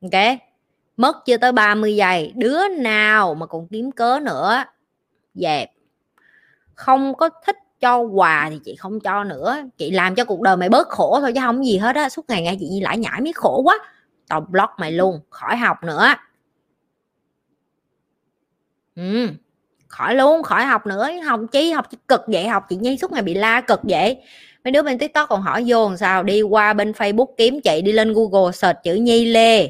Ok. 0.02 0.38
Mất 0.96 1.16
chưa 1.26 1.36
tới 1.36 1.52
30 1.52 1.96
giây. 1.96 2.32
Đứa 2.36 2.68
nào 2.68 3.34
mà 3.34 3.46
còn 3.46 3.68
kiếm 3.68 3.92
cớ 3.92 4.18
nữa? 4.22 4.64
Dẹp. 5.34 5.70
Không 6.74 7.14
có 7.14 7.30
thích 7.46 7.56
cho 7.80 7.98
quà 7.98 8.48
thì 8.50 8.60
chị 8.64 8.76
không 8.76 9.00
cho 9.00 9.24
nữa. 9.24 9.56
Chị 9.78 9.90
làm 9.90 10.14
cho 10.14 10.24
cuộc 10.24 10.40
đời 10.40 10.56
mày 10.56 10.68
bớt 10.68 10.88
khổ 10.88 11.18
thôi 11.20 11.32
chứ 11.32 11.40
không 11.44 11.66
gì 11.66 11.78
hết 11.78 11.96
á. 11.96 12.08
Suốt 12.08 12.24
ngày 12.28 12.42
nghe 12.42 12.56
chị 12.60 12.68
nhi 12.68 12.80
lãi 12.80 12.98
nhãi 12.98 13.20
mới 13.20 13.32
khổ 13.32 13.62
quá. 13.64 13.78
Tao 14.28 14.40
block 14.40 14.72
mày 14.78 14.92
luôn. 14.92 15.20
Khỏi 15.30 15.56
học 15.56 15.76
nữa. 15.82 16.14
Ừ. 18.96 19.28
Khỏi 19.88 20.14
luôn, 20.14 20.42
khỏi 20.42 20.64
học 20.64 20.86
nữa. 20.86 21.08
Học 21.24 21.40
chi? 21.52 21.70
Học 21.70 21.90
chi? 21.90 21.96
Cực 22.08 22.20
vậy. 22.26 22.48
Học 22.48 22.64
chị 22.68 22.76
nhi 22.76 22.96
suốt 22.96 23.12
ngày 23.12 23.22
bị 23.22 23.34
la 23.34 23.60
cực 23.60 23.80
vậy. 23.82 24.22
Mấy 24.64 24.72
đứa 24.72 24.82
bên 24.82 24.98
tiktok 24.98 25.28
còn 25.28 25.42
hỏi 25.42 25.64
vô 25.66 25.88
làm 25.88 25.96
sao? 25.96 26.22
Đi 26.22 26.42
qua 26.42 26.72
bên 26.72 26.92
facebook 26.92 27.26
kiếm 27.36 27.60
chị, 27.60 27.82
đi 27.82 27.92
lên 27.92 28.12
google 28.12 28.52
search 28.52 28.78
chữ 28.84 28.94
nhi 28.94 29.24
lê. 29.24 29.68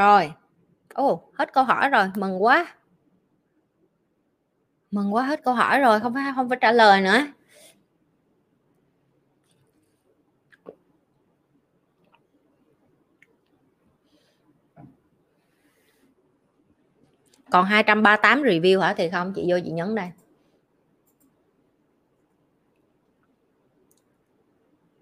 Rồi. 0.00 0.32
Ồ, 0.94 1.30
hết 1.38 1.52
câu 1.52 1.64
hỏi 1.64 1.88
rồi. 1.88 2.10
Mừng 2.16 2.42
quá. 2.42 2.76
Mừng 4.90 5.14
quá, 5.14 5.22
hết 5.22 5.44
câu 5.44 5.54
hỏi 5.54 5.80
rồi. 5.80 6.00
Không 6.00 6.14
phải 6.14 6.24
không 6.34 6.48
phải 6.48 6.58
trả 6.60 6.72
lời 6.72 7.00
nữa. 7.00 7.26
Còn 17.50 17.64
238 17.64 18.42
review 18.42 18.80
hả? 18.80 18.94
Thì 18.96 19.10
không? 19.10 19.32
Chị 19.36 19.46
vô, 19.48 19.56
chị 19.64 19.70
nhấn 19.70 19.94
đây. 19.94 20.10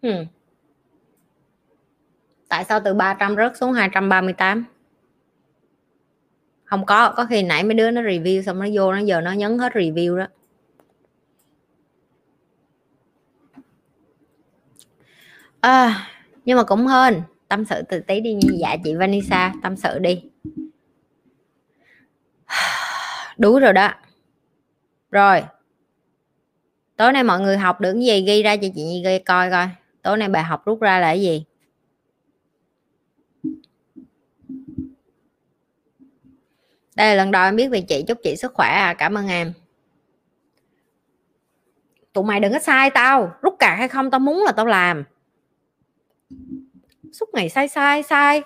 Hmm. 0.03 0.27
tại 2.49 2.65
sao 2.65 2.81
từ 2.85 2.95
300 2.95 3.37
rớt 3.37 3.57
xuống 3.57 3.73
238 3.73 4.65
không 6.69 6.87
có 6.87 7.13
có 7.17 7.27
khi 7.27 7.43
nãy 7.43 7.65
mấy 7.65 7.75
đứa 7.75 7.91
nó 7.91 8.03
review 8.03 8.43
xong 8.43 8.59
nó 8.59 8.67
vô 8.73 8.93
nó 8.93 8.99
giờ 8.99 9.21
nó 9.21 9.33
nhấn 9.33 9.59
hết 9.59 9.73
review 9.73 10.17
đó. 10.17 10.27
À, 15.61 16.07
nhưng 16.45 16.57
mà 16.57 16.65
cũng 16.65 16.87
hơn 16.87 17.23
tâm 17.49 17.65
sự 17.65 17.83
từ 17.89 18.01
tí 18.01 18.21
đi 18.21 18.35
như 18.35 18.57
dạ 18.61 18.77
chị 18.85 18.95
Vanessa 18.95 19.53
tâm 19.63 19.77
sự 19.77 19.99
đi. 19.99 20.23
Đủ 23.39 23.59
rồi 23.59 23.73
đó. 23.73 23.91
Rồi. 25.11 25.43
Tối 26.97 27.13
nay 27.13 27.25
mọi 27.25 27.41
người 27.41 27.59
học 27.59 27.81
được 27.81 27.93
cái 27.93 28.05
gì? 28.05 28.21
Ghi 28.27 28.43
ra 28.43 28.57
cho 28.57 28.69
chị 28.75 29.03
ghi 29.05 29.19
coi 29.19 29.51
coi. 29.51 29.69
Tối 30.03 30.17
nay 30.17 30.29
bài 30.29 30.43
học 30.43 30.65
rút 30.65 30.81
ra 30.81 30.99
là 31.01 31.07
cái 31.07 31.21
gì? 31.21 31.45
Đây 36.99 37.09
là 37.09 37.15
lần 37.15 37.31
đầu 37.31 37.45
em 37.45 37.57
biết 37.57 37.69
về 37.69 37.81
chị, 37.81 38.05
chúc 38.09 38.19
chị 38.23 38.37
sức 38.37 38.55
khỏe 38.55 38.69
à 38.69 38.95
cảm 38.99 39.15
ơn 39.15 39.29
em. 39.29 39.53
Tụi 42.13 42.25
mày 42.25 42.41
đừng 42.41 42.53
có 42.53 42.59
sai 42.59 42.91
tao, 42.91 43.33
rút 43.43 43.55
cạc 43.59 43.79
hay 43.79 43.89
không 43.89 44.11
tao 44.11 44.21
muốn 44.21 44.43
là 44.45 44.53
tao 44.53 44.67
làm. 44.67 45.05
Suốt 47.13 47.27
ngày 47.33 47.49
sai 47.49 47.69
sai 47.69 48.03
sai. 48.03 48.43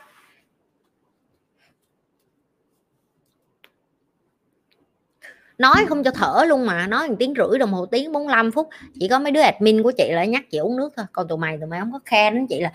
Nói 5.59 5.85
không 5.89 6.05
cho 6.05 6.11
thở 6.11 6.45
luôn 6.49 6.67
mà, 6.67 6.87
nói 6.87 7.09
một 7.09 7.17
tiếng 7.19 7.35
rưỡi 7.37 7.59
đồng 7.59 7.73
hồ 7.73 7.87
tiếng 7.87 8.13
45 8.13 8.53
phút. 8.53 8.69
Chỉ 9.01 9.09
có 9.09 9.19
mấy 9.19 9.33
đứa 9.33 9.41
admin 9.41 9.83
của 9.83 9.93
chị 9.97 10.11
lại 10.13 10.29
nhắc 10.29 10.45
chị 10.51 10.59
uống 10.59 10.77
nước 10.77 10.93
thôi. 10.97 11.07
Còn 11.13 11.29
tụi 11.29 11.39
mày 11.39 11.59
tụi 11.59 11.67
mày 11.67 11.81
không 11.81 11.93
có 11.93 12.01
khen 12.05 12.35
đến 12.35 12.47
chị 12.47 12.61
là, 12.61 12.73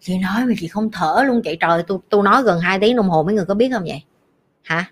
chị 0.00 0.18
nói 0.18 0.44
mà 0.46 0.54
chị 0.58 0.68
không 0.68 0.90
thở 0.92 1.22
luôn 1.26 1.42
chị. 1.44 1.56
Trời 1.60 1.82
tôi 1.86 1.98
tôi 2.08 2.22
nói 2.22 2.42
gần 2.42 2.60
hai 2.60 2.78
tiếng 2.78 2.96
đồng 2.96 3.08
hồ, 3.08 3.22
mấy 3.22 3.34
người 3.34 3.44
có 3.44 3.54
biết 3.54 3.70
không 3.72 3.84
vậy? 3.84 4.02
Hả? 4.62 4.90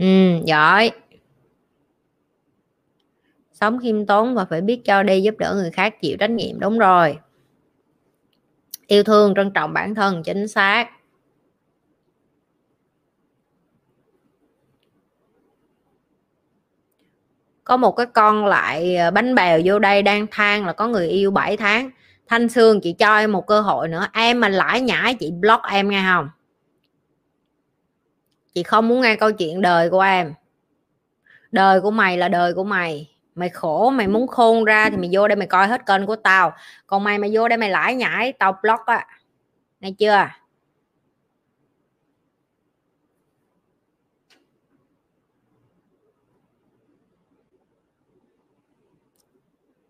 Ừ 0.00 0.06
giỏi. 0.44 0.90
Sống 3.52 3.78
khiêm 3.82 4.06
tốn 4.06 4.34
và 4.34 4.44
phải 4.44 4.60
biết 4.60 4.80
cho 4.84 5.02
đi 5.02 5.22
giúp 5.22 5.34
đỡ 5.38 5.54
người 5.54 5.70
khác 5.70 6.00
chịu 6.00 6.16
trách 6.20 6.30
nhiệm, 6.30 6.60
đúng 6.60 6.78
rồi. 6.78 7.18
Yêu 8.86 9.02
thương, 9.02 9.34
trân 9.34 9.50
trọng 9.50 9.72
bản 9.72 9.94
thân, 9.94 10.22
chính 10.22 10.48
xác. 10.48 10.88
Có 17.64 17.76
một 17.76 17.92
cái 17.92 18.06
con 18.06 18.46
lại 18.46 18.96
ờ, 18.96 19.10
bánh 19.10 19.34
bèo 19.34 19.60
vô 19.64 19.78
đây 19.78 20.02
đang 20.02 20.26
than 20.30 20.66
là 20.66 20.72
có 20.72 20.88
người 20.88 21.08
yêu 21.08 21.30
7 21.30 21.56
tháng. 21.56 21.90
Thanh 22.28 22.48
sương, 22.48 22.80
chị 22.80 22.92
cho 22.92 23.16
em 23.18 23.32
một 23.32 23.46
cơ 23.46 23.60
hội 23.60 23.88
nữa. 23.88 24.06
Em 24.12 24.40
mà 24.40 24.48
lãi 24.48 24.80
nhãi, 24.80 25.14
chị 25.14 25.30
block 25.30 25.62
em 25.70 25.88
nghe 25.88 26.02
không? 26.06 26.28
Chị 28.56 28.62
không 28.62 28.88
muốn 28.88 29.00
nghe 29.00 29.16
câu 29.16 29.32
chuyện 29.32 29.60
đời 29.60 29.90
của 29.90 30.00
em. 30.00 30.34
Đời 31.52 31.80
của 31.80 31.90
mày 31.90 32.18
là 32.18 32.28
đời 32.28 32.54
của 32.54 32.64
mày. 32.64 33.16
Mày 33.34 33.48
khổ, 33.48 33.90
mày 33.90 34.08
muốn 34.08 34.26
khôn 34.26 34.64
ra 34.64 34.90
thì 34.90 34.96
mày 34.96 35.08
vô 35.12 35.28
đây 35.28 35.36
mày 35.36 35.46
coi 35.46 35.66
hết 35.66 35.86
kênh 35.86 36.06
của 36.06 36.16
tao. 36.16 36.52
Còn 36.86 37.04
mày 37.04 37.18
mày 37.18 37.30
vô 37.32 37.48
đây 37.48 37.58
mày 37.58 37.70
lãi 37.70 37.94
nhãi, 37.94 38.32
tao 38.32 38.58
block 38.62 38.86
á. 38.86 39.06
Nghe 39.80 39.90
chưa? 39.98 40.28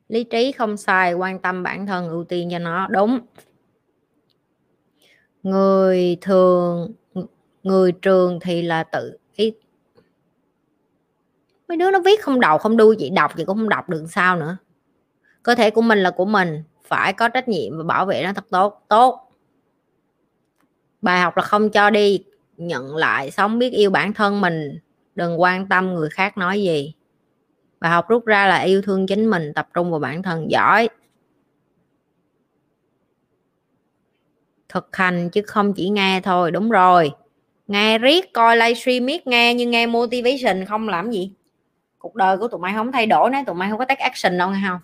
Lý 0.09 0.25
trí 0.25 0.53
không 0.53 0.77
sai, 0.77 1.15
quan 1.15 1.39
tâm 1.39 1.63
bản 1.63 1.87
thân, 1.87 2.09
ưu 2.09 2.25
tiên 2.25 2.49
cho 2.51 2.59
nó. 2.59 2.87
Đúng. 2.89 3.21
Người 5.43 6.19
thường 6.21 6.93
người 7.67 7.93
trường 7.93 8.41
thì 8.41 8.63
là 8.63 8.85
tự 8.85 9.19
ý. 9.35 9.53
Mấy 11.69 11.77
đứa 11.77 11.91
nó 11.91 12.01
viết 12.01 12.23
không 12.23 12.41
đầu 12.41 12.59
không 12.59 12.77
đuôi 12.77 12.97
chị 12.99 13.11
đọc 13.11 13.33
chị 13.37 13.45
cũng 13.45 13.59
không 13.59 13.69
đọc 13.69 13.89
được 13.89 14.07
sao 14.11 14.37
nữa. 14.37 14.57
Cơ 15.43 15.55
thể 15.55 15.71
của 15.71 15.83
mình 15.83 15.99
là 15.99 16.11
của 16.11 16.25
mình, 16.25 16.63
phải 16.85 17.13
có 17.13 17.29
trách 17.29 17.49
nhiệm 17.49 17.79
và 17.79 17.85
bảo 17.85 18.07
vệ 18.07 18.23
nó 18.25 18.33
thật 18.33 18.45
tốt 18.51 18.85
tốt. 18.89 19.31
Bài 21.03 21.21
học 21.21 21.37
là 21.37 21.43
không 21.43 21.71
cho 21.71 21.91
đi, 21.91 22.25
nhận 22.57 22.97
lại 22.97 23.31
sống 23.31 23.59
biết 23.59 23.73
yêu 23.73 23.91
bản 23.91 24.13
thân 24.13 24.41
mình, 24.41 24.79
đừng 25.15 25.41
quan 25.41 25.69
tâm 25.69 25.95
người 25.95 26.09
khác 26.11 26.39
nói 26.39 26.63
gì. 26.63 26.95
Bài 27.81 27.91
học 27.91 28.09
rút 28.09 28.27
ra 28.27 28.47
là 28.47 28.59
yêu 28.59 28.83
thương 28.83 29.07
chính 29.07 29.31
mình, 29.31 29.53
tập 29.55 29.69
trung 29.75 29.91
vào 29.91 30.01
bản 30.01 30.23
thân, 30.23 30.51
giỏi. 30.51 30.89
Thực 34.69 34.97
hành 34.97 35.31
chứ 35.31 35.43
không 35.47 35.75
chỉ 35.75 35.89
nghe 35.89 36.21
thôi, 36.25 36.51
đúng 36.51 36.71
rồi 36.71 37.13
nghe 37.67 37.99
riết, 37.99 38.33
coi 38.33 38.57
livestream 38.57 39.07
miết 39.07 39.27
nghe 39.27 39.55
như 39.55 39.67
nghe 39.67 39.87
motivation, 39.87 40.65
không 40.65 40.89
làm 40.89 41.11
gì. 41.11 41.33
Cuộc 41.99 42.15
đời 42.15 42.39
của 42.39 42.49
tụi 42.49 42.61
mày 42.61 42.75
không 42.75 42.93
thay 42.93 43.07
đổi 43.07 43.31
nếu 43.31 43.43
tụi 43.47 43.55
mày 43.55 43.71
không 43.71 43.79
có 43.79 43.85
take 43.85 44.05
action 44.05 44.39
đâu, 44.39 44.51
nghe 44.51 44.59
không? 44.69 44.81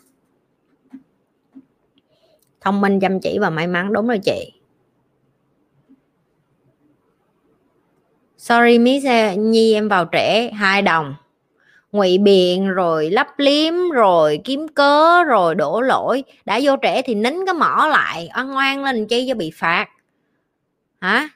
Thông 2.60 2.80
minh, 2.80 3.00
chăm 3.00 3.20
chỉ 3.20 3.38
và 3.38 3.50
may 3.50 3.66
mắn, 3.66 3.92
đúng 3.92 4.08
rồi 4.08 4.18
chị. 4.18 4.52
Sorry, 8.38 8.78
miss, 8.78 9.06
nhi, 9.36 9.74
em 9.74 9.88
vào 9.88 10.08
trễ, 10.12 10.50
hai 10.50 10.82
đồng. 10.82 11.14
Ngụy 11.92 12.18
biện, 12.18 12.68
rồi 12.68 13.10
lấp 13.10 13.26
liếm, 13.36 13.74
rồi 13.94 14.40
kiếm 14.44 14.68
cớ, 14.68 15.24
rồi 15.24 15.54
đổ 15.54 15.80
lỗi. 15.80 16.24
Đã 16.44 16.60
vô 16.62 16.76
trễ 16.82 17.02
thì 17.02 17.14
nín 17.14 17.34
cái 17.46 17.54
mỏ 17.54 17.86
lại 17.90 18.26
ăn 18.26 18.50
ngoan 18.50 18.84
lên 18.84 19.06
chi 19.06 19.24
cho 19.28 19.34
bị 19.34 19.50
phạt? 19.54 19.88
Hả? 21.00 21.28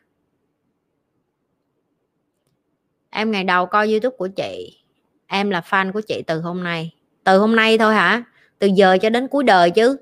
Em 3.16 3.30
ngày 3.30 3.44
đầu 3.44 3.66
coi 3.66 3.90
youtube 3.90 4.16
của 4.16 4.28
chị, 4.28 4.78
em 5.26 5.51
là 5.51 5.60
fan 5.60 5.93
của 5.93 6.01
chị 6.01 6.22
từ 6.26 6.40
hôm 6.40 6.64
nay. 6.64 6.94
Từ 7.24 7.38
hôm 7.38 7.56
nay 7.56 7.78
thôi 7.78 7.94
hả? 7.94 8.22
Từ 8.59 8.66
giờ 8.66 8.98
cho 9.02 9.10
đến 9.10 9.28
cuối 9.28 9.44
đời 9.44 9.70
chứ. 9.70 9.97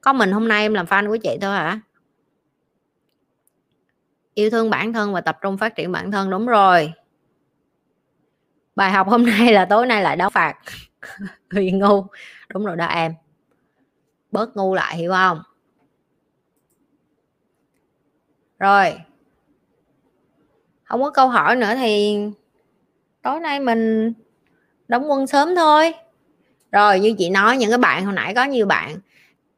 Có 0.00 0.12
mình 0.12 0.32
hôm 0.32 0.48
nay 0.48 0.62
em 0.62 0.74
làm 0.74 0.86
fan 0.86 1.08
của 1.08 1.16
chị 1.16 1.38
thôi 1.40 1.56
hả? 1.56 1.80
Yêu 4.34 4.50
thương 4.50 4.70
bản 4.70 4.92
thân 4.92 5.12
và 5.12 5.20
tập 5.20 5.38
trung 5.42 5.58
phát 5.58 5.76
triển 5.76 5.92
bản 5.92 6.10
thân, 6.10 6.30
đúng 6.30 6.46
rồi. 6.46 6.92
Bài 8.76 8.90
học 8.90 9.08
hôm 9.08 9.26
nay 9.38 9.52
là 9.52 9.64
tối 9.64 9.86
nay 9.86 10.02
lại 10.02 10.16
đáo 10.16 10.30
phạt. 10.30 10.54
Vì 11.50 11.70
ngu. 11.70 12.06
Đúng 12.48 12.64
rồi 12.64 12.76
đó 12.76 12.86
em. 12.86 13.14
Bớt 14.30 14.56
ngu 14.56 14.74
lại, 14.74 14.96
hiểu 14.96 15.12
không? 15.12 15.42
Rồi. 18.58 19.00
Không 20.84 21.02
có 21.02 21.10
câu 21.10 21.28
hỏi 21.28 21.56
nữa 21.56 21.74
thì 21.74 22.18
tối 23.22 23.40
nay 23.40 23.60
mình 23.60 24.12
đóng 24.88 25.10
quân 25.10 25.26
sớm 25.26 25.56
thôi. 25.56 25.94
Rồi, 26.72 27.00
như 27.00 27.14
chị 27.18 27.30
nói, 27.30 27.56
những 27.56 27.70
cái 27.70 27.78
bạn 27.78 28.04
hồi 28.04 28.14
nãy 28.14 28.34
có 28.34 28.44
nhiều 28.44 28.66
bạn, 28.66 28.96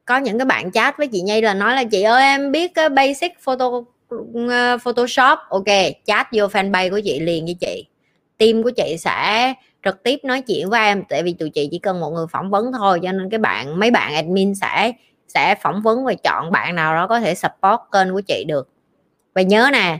có 0.05 0.17
những 0.17 0.37
cái 0.39 0.45
bạn 0.45 0.71
chat 0.71 0.97
với 0.97 1.07
chị 1.07 1.21
Nhi 1.21 1.41
là 1.41 1.53
nói 1.53 1.75
là, 1.75 1.83
chị 1.83 2.01
ơi, 2.01 2.23
em 2.23 2.51
biết 2.51 2.73
cái 2.73 2.89
basic 2.89 3.39
photo 3.39 3.71
ờ, 4.49 4.77
Photoshop. 4.77 5.39
Ok, 5.49 5.65
chat 6.05 6.27
vô 6.31 6.47
fanpage 6.47 6.89
của 6.89 6.99
chị 7.03 7.19
liền 7.19 7.45
với 7.45 7.55
chị. 7.59 7.85
Team 8.37 8.63
của 8.63 8.69
chị 8.69 8.95
sẽ 8.99 9.53
trực 9.85 10.03
tiếp 10.03 10.19
nói 10.23 10.41
chuyện 10.41 10.69
với 10.69 10.81
em, 10.81 11.03
tại 11.09 11.23
vì 11.23 11.33
tụi 11.33 11.49
chị 11.49 11.67
chỉ 11.71 11.79
cần 11.79 11.99
một 11.99 12.09
người 12.09 12.25
phỏng 12.31 12.49
vấn 12.49 12.71
thôi, 12.71 12.99
cho 13.03 13.11
nên 13.11 13.29
cái 13.29 13.37
bạn, 13.37 13.79
mấy 13.79 13.91
bạn 13.91 14.13
admin 14.13 14.55
sẽ 14.55 14.91
sẽ 15.27 15.55
phỏng 15.55 15.81
vấn 15.81 16.05
và 16.05 16.13
chọn 16.13 16.51
bạn 16.51 16.75
nào 16.75 16.95
đó 16.95 17.07
có 17.07 17.19
thể 17.19 17.35
support 17.35 17.81
kênh 17.91 18.13
của 18.13 18.21
chị 18.21 18.43
được. 18.47 18.69
Và 19.35 19.41
nhớ 19.41 19.69
nè 19.73 19.97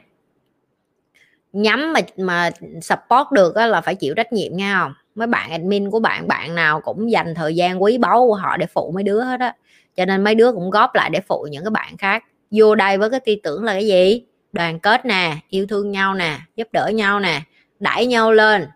nhắm 1.54 1.94
mà 1.94 2.00
mà 2.18 2.50
support 2.82 3.32
được 3.32 3.58
là 3.58 3.82
phải 3.82 3.96
chịu 3.96 4.14
trách 4.16 4.34
nhiệm 4.34 4.58
nghe 4.58 4.74
không? 4.80 4.94
Mấy 5.16 5.28
bạn 5.28 5.52
admin 5.52 5.92
của 5.92 6.00
bạn 6.00 6.28
bạn 6.28 6.56
nào 6.56 6.82
cũng 6.82 7.12
dành 7.12 7.36
thời 7.36 7.56
gian 7.56 7.84
quý 7.84 7.98
báu 7.98 8.28
của 8.28 8.36
họ 8.36 8.58
để 8.58 8.66
phụ 8.66 8.92
mấy 8.96 9.04
đứa 9.04 9.22
hết 9.22 9.40
á. 9.40 9.56
Cho 9.96 10.06
nên 10.06 10.24
mấy 10.24 10.36
đứa 10.36 10.52
cũng 10.52 10.70
góp 10.70 10.96
lại 10.96 11.10
để 11.10 11.20
phụ 11.28 11.48
những 11.52 11.64
cái 11.64 11.72
bạn 11.72 11.98
khác. 11.98 12.24
Vô 12.52 12.76
đây 12.76 12.98
với 12.98 13.10
cái 13.10 13.20
tư 13.20 13.36
tưởng 13.44 13.64
là 13.64 13.74
cái 13.74 13.88
gì? 13.88 14.24
Đoàn 14.52 14.80
kết 14.80 15.06
nè, 15.06 15.36
yêu 15.50 15.66
thương 15.70 15.92
nhau 15.92 16.14
nè, 16.14 16.38
giúp 16.56 16.68
đỡ 16.72 16.88
nhau 16.88 17.20
nè, 17.20 17.42
đẩy 17.80 18.06
nhau 18.06 18.32
lên. 18.32 18.68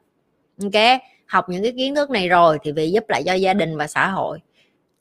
Ok? 0.64 1.02
Học 1.28 1.50
những 1.50 1.64
cái 1.64 1.74
kiến 1.78 1.96
thức 1.96 2.10
này 2.10 2.30
rồi 2.30 2.58
thì 2.64 2.72
vì 2.72 2.92
giúp 2.92 3.04
lại 3.08 3.24
cho 3.26 3.34
gia 3.34 3.54
đình 3.54 3.78
và 3.78 3.88
xã 3.88 4.08
hội 4.08 4.40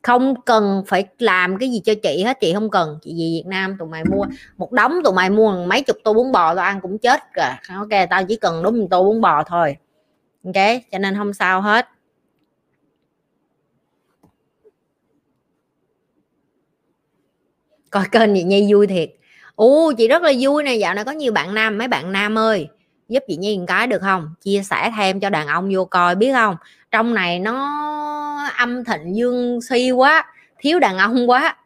không 0.04 0.40
cần 0.40 0.82
phải 0.86 1.04
làm 1.18 1.58
cái 1.58 1.70
gì 1.70 1.80
cho 1.84 1.94
chị 2.02 2.22
hết, 2.22 2.40
chị 2.40 2.54
không 2.54 2.70
cần. 2.70 2.98
Chị 3.02 3.10
về 3.10 3.16
Việt 3.16 3.46
Nam 3.46 3.76
tụi 3.78 3.88
mày 3.88 4.04
mua 4.04 4.26
một 4.56 4.72
đống 4.72 4.92
tụi 5.04 5.12
mày 5.12 5.30
mua 5.30 5.66
mấy 5.66 5.82
chục 5.82 5.96
tô 6.04 6.14
bún 6.14 6.32
bò 6.32 6.54
tao 6.54 6.64
ăn 6.64 6.80
cũng 6.80 6.98
chết 6.98 7.20
rồi. 7.34 7.78
Ok, 7.78 8.08
tao 8.10 8.24
chỉ 8.24 8.36
cần 8.36 8.62
đúng 8.62 8.80
một 8.80 8.86
tô 8.90 9.04
bún 9.04 9.20
bò 9.20 9.44
thôi. 9.44 9.76
Ok, 10.44 10.54
cho 10.92 10.98
nên 10.98 11.16
không 11.16 11.32
sao 11.32 11.60
hết. 11.60 11.88
Coi 17.90 18.04
kênh 18.12 18.34
chị 18.34 18.42
Nhi 18.42 18.72
vui 18.72 18.86
thiệt. 18.86 19.10
Ú, 19.56 19.92
chị 19.98 20.08
rất 20.08 20.22
là 20.22 20.32
vui 20.40 20.62
nè, 20.62 20.74
dạo 20.74 20.94
này 20.94 21.04
có 21.04 21.12
nhiều 21.12 21.32
bạn 21.32 21.54
nam, 21.54 21.78
mấy 21.78 21.88
bạn 21.88 22.12
nam 22.12 22.38
ơi 22.38 22.68
giúp 23.08 23.22
chị 23.28 23.36
Nhi 23.36 23.58
một 23.58 23.64
cái 23.68 23.86
được 23.86 24.02
không? 24.02 24.34
Chia 24.40 24.62
sẻ 24.62 24.92
thêm 24.96 25.20
cho 25.20 25.30
đàn 25.30 25.46
ông 25.46 25.70
vô 25.74 25.84
coi 25.84 26.14
biết 26.14 26.32
không? 26.32 26.56
Trong 26.90 27.14
này 27.14 27.38
nó 27.38 27.70
âm 28.58 28.84
thịnh 28.84 29.16
dương 29.16 29.60
suy 29.62 29.90
quá, 29.90 30.24
thiếu 30.58 30.78
đàn 30.78 30.98
ông 30.98 31.30
quá. 31.30 31.56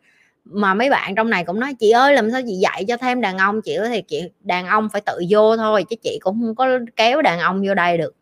Mà 0.45 0.75
mấy 0.75 0.91
bạn 0.91 1.15
trong 1.15 1.31
này 1.31 1.45
cũng 1.45 1.61
nói, 1.61 1.75
chị 1.75 1.91
ơi, 1.91 2.15
làm 2.15 2.31
sao 2.31 2.41
chị 2.47 2.55
dạy 2.55 2.85
cho 2.89 2.97
thêm 2.97 3.21
đàn 3.21 3.39
ông? 3.39 3.63
Chị 3.63 3.79
thì 3.89 4.03
chị 4.03 4.31
đàn 4.41 4.67
ông 4.67 4.89
phải 4.89 5.01
tự 5.07 5.23
vô 5.31 5.57
thôi, 5.57 5.85
chứ 5.91 5.97
chị 6.03 6.19
cũng 6.23 6.41
không 6.41 6.55
có 6.55 6.67
kéo 6.97 7.23
đàn 7.23 7.41
ông 7.41 7.63
vô 7.67 7.75
đây 7.75 7.99
được. 7.99 8.15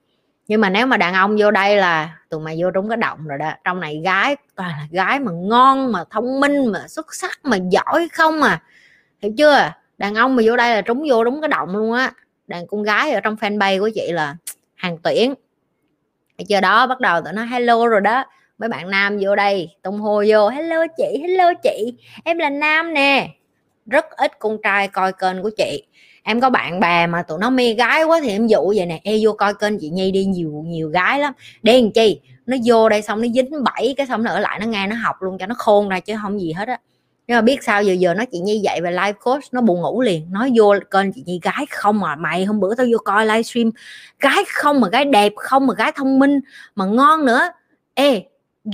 Nhưng 0.49 0.61
mà 0.61 0.71
nếu 0.71 0.87
mà 0.87 0.97
đàn 0.97 1.15
ông 1.15 1.37
vô 1.39 1.51
đây 1.51 1.77
là 1.77 2.19
tụi 2.29 2.41
mày 2.41 2.57
vô 2.61 2.71
trúng 2.71 2.89
cái 2.89 2.97
động 2.97 3.27
rồi 3.27 3.39
đó. 3.39 3.51
Trong 3.65 3.81
này 3.81 4.01
gái, 4.05 4.37
toàn 4.57 4.71
là 4.71 4.87
gái 4.91 5.21
mà 5.21 5.33
ngon, 5.33 5.93
mà 5.93 6.05
thông 6.11 6.41
minh, 6.41 6.73
mà 6.73 6.89
xuất 6.89 7.15
sắc, 7.15 7.39
mà 7.43 7.57
giỏi 7.71 8.09
không 8.13 8.43
à. 8.43 8.63
Hiểu 9.23 9.33
chưa? 9.39 9.73
Đàn 9.99 10.15
ông 10.15 10.37
mà 10.37 10.43
vô 10.47 10.57
đây 10.57 10.75
là 10.75 10.83
trúng 10.83 11.05
vô 11.11 11.25
đúng 11.25 11.41
cái 11.41 11.49
động 11.49 11.77
luôn 11.77 11.93
á 11.93 12.13
đàn 12.47 12.66
con 12.66 12.82
gái 12.82 13.12
ở 13.12 13.20
trong 13.20 13.35
fanpage 13.35 13.81
của 13.81 13.90
chị 13.94 14.12
là 14.12 14.36
hàng 14.74 14.98
tuyển. 15.02 15.35
Giờ 16.39 16.60
đó, 16.60 16.86
bắt 16.86 17.01
đầu 17.01 17.20
tụi 17.20 17.32
nó 17.32 17.44
hello 17.44 17.86
rồi 17.86 18.01
đó. 18.01 18.24
Mấy 18.59 18.68
bạn 18.68 18.90
nam 18.90 19.18
vô 19.20 19.36
đây, 19.36 19.77
tung 19.82 20.01
hô 20.01 20.23
vô, 20.28 20.48
hello 20.48 20.86
chị 20.97 21.18
hello 21.20 21.55
chị, 21.55 21.94
em 22.24 22.39
là 22.39 22.51
nam 22.51 22.94
nè. 22.94 23.28
Rất 23.86 24.05
ít 24.10 24.39
con 24.39 24.59
trai 24.62 24.89
coi 24.89 25.12
kênh 25.12 25.43
của 25.43 25.51
chị. 25.56 25.82
Em 26.23 26.40
có 26.40 26.51
bạn 26.51 26.81
bè 26.81 27.06
mà 27.06 27.23
tụi 27.23 27.39
nó 27.39 27.51
mê 27.51 27.74
gái 27.74 28.05
quá 28.05 28.20
thì 28.23 28.31
em 28.31 28.47
dụ 28.47 28.73
vậy 28.77 28.86
nè. 28.86 29.01
E 29.05 29.12
vô 29.23 29.32
coi 29.32 29.55
kênh 29.55 29.78
chị 29.78 29.89
nhi 29.89 30.10
đi, 30.10 30.24
nhiều 30.24 30.51
nhiều 30.66 30.89
gái 30.89 31.18
lắm. 31.18 31.32
Đen 31.62 31.93
chi, 31.93 32.20
nó 32.47 32.56
vô 32.64 32.89
đây 32.89 33.02
xong 33.02 33.23
nó 33.23 33.28
dính 33.35 33.64
bảy 33.64 33.94
cái 33.97 34.06
xong 34.06 34.23
nó 34.23 34.31
ở 34.31 34.40
lại 34.40 34.59
nó 34.60 34.66
nghe 34.66 34.86
nó 34.86 34.97
học 34.97 35.16
luôn 35.20 35.39
cho 35.39 35.47
nó 35.47 35.55
khôn 35.59 35.89
ra 35.89 36.01
chứ 36.01 36.14
không 36.23 36.40
gì 36.40 36.52
hết 36.52 36.68
á 36.68 36.78
nhưng 37.27 37.36
mà 37.36 37.40
biết 37.40 37.62
sao 37.62 37.82
giờ 37.82 37.93
giờ 37.93 38.15
nó 38.15 38.24
chị 38.32 38.39
nhi 38.39 38.59
dạy 38.59 38.81
về 38.81 38.90
live 38.90 39.12
coach 39.12 39.43
nó 39.53 39.61
buồn 39.61 39.81
ngủ 39.81 40.01
liền. 40.01 40.32
Nói 40.32 40.53
vô 40.57 40.74
kênh 40.90 41.12
chị 41.12 41.23
nhi, 41.27 41.40
gái 41.43 41.66
không 41.70 42.01
mà 42.01 42.16
mày 42.16 42.44
hôm 42.44 42.61
bữa 42.61 42.74
tao 42.74 42.86
vô 42.93 42.98
coi 42.98 43.27
livestream. 43.27 43.70
Gái 44.20 44.44
không 44.48 44.81
mà 44.81 44.89
gái 44.89 45.05
đẹp 45.05 45.32
không 45.36 45.66
mà 45.66 45.74
gái 45.74 45.93
thông 45.97 46.19
minh 46.19 46.40
mà 46.74 46.85
ngon 46.85 47.24
nữa. 47.24 47.40
Ê, 47.94 48.24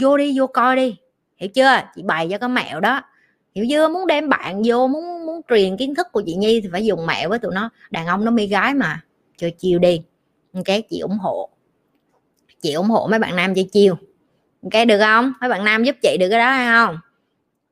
vô 0.00 0.16
đi, 0.16 0.38
vô 0.38 0.46
coi 0.46 0.76
đi. 0.76 0.96
Hiểu 1.36 1.48
chưa? 1.54 1.80
Chị 1.94 2.02
bày 2.02 2.28
cho 2.30 2.38
cái 2.38 2.48
mẹo 2.48 2.80
đó. 2.80 3.02
Hiểu 3.54 3.66
chưa? 3.70 3.88
Muốn 3.88 4.06
đem 4.06 4.28
bạn 4.28 4.62
vô, 4.64 4.86
muốn 4.88 5.26
muốn 5.26 5.40
truyền 5.48 5.76
kiến 5.76 5.94
thức 5.94 6.06
của 6.12 6.22
chị 6.26 6.34
nhi 6.34 6.60
thì 6.60 6.68
phải 6.72 6.84
dùng 6.84 7.06
mẹo 7.06 7.28
với 7.28 7.38
tụi 7.38 7.54
nó. 7.54 7.70
Đàn 7.90 8.06
ông 8.06 8.24
nó 8.24 8.30
mê 8.30 8.46
gái 8.46 8.74
mà. 8.74 9.00
Chơi 9.36 9.50
chiều 9.58 9.78
đi. 9.78 10.02
Ok, 10.54 10.76
chị 10.90 10.98
ủng 11.00 11.18
hộ. 11.18 11.48
Chị 12.62 12.72
ủng 12.72 12.88
hộ 12.88 13.06
mấy 13.10 13.18
bạn 13.18 13.36
nam 13.36 13.54
chơi 13.54 13.68
chiều 13.72 13.96
ok, 14.62 14.86
được 14.88 14.98
không? 15.00 15.32
Mấy 15.40 15.50
bạn 15.50 15.64
nam 15.64 15.84
giúp 15.84 15.96
chị 16.02 16.16
được 16.20 16.28
cái 16.30 16.38
đó 16.38 16.50
hay 16.50 16.66
không? 16.66 16.98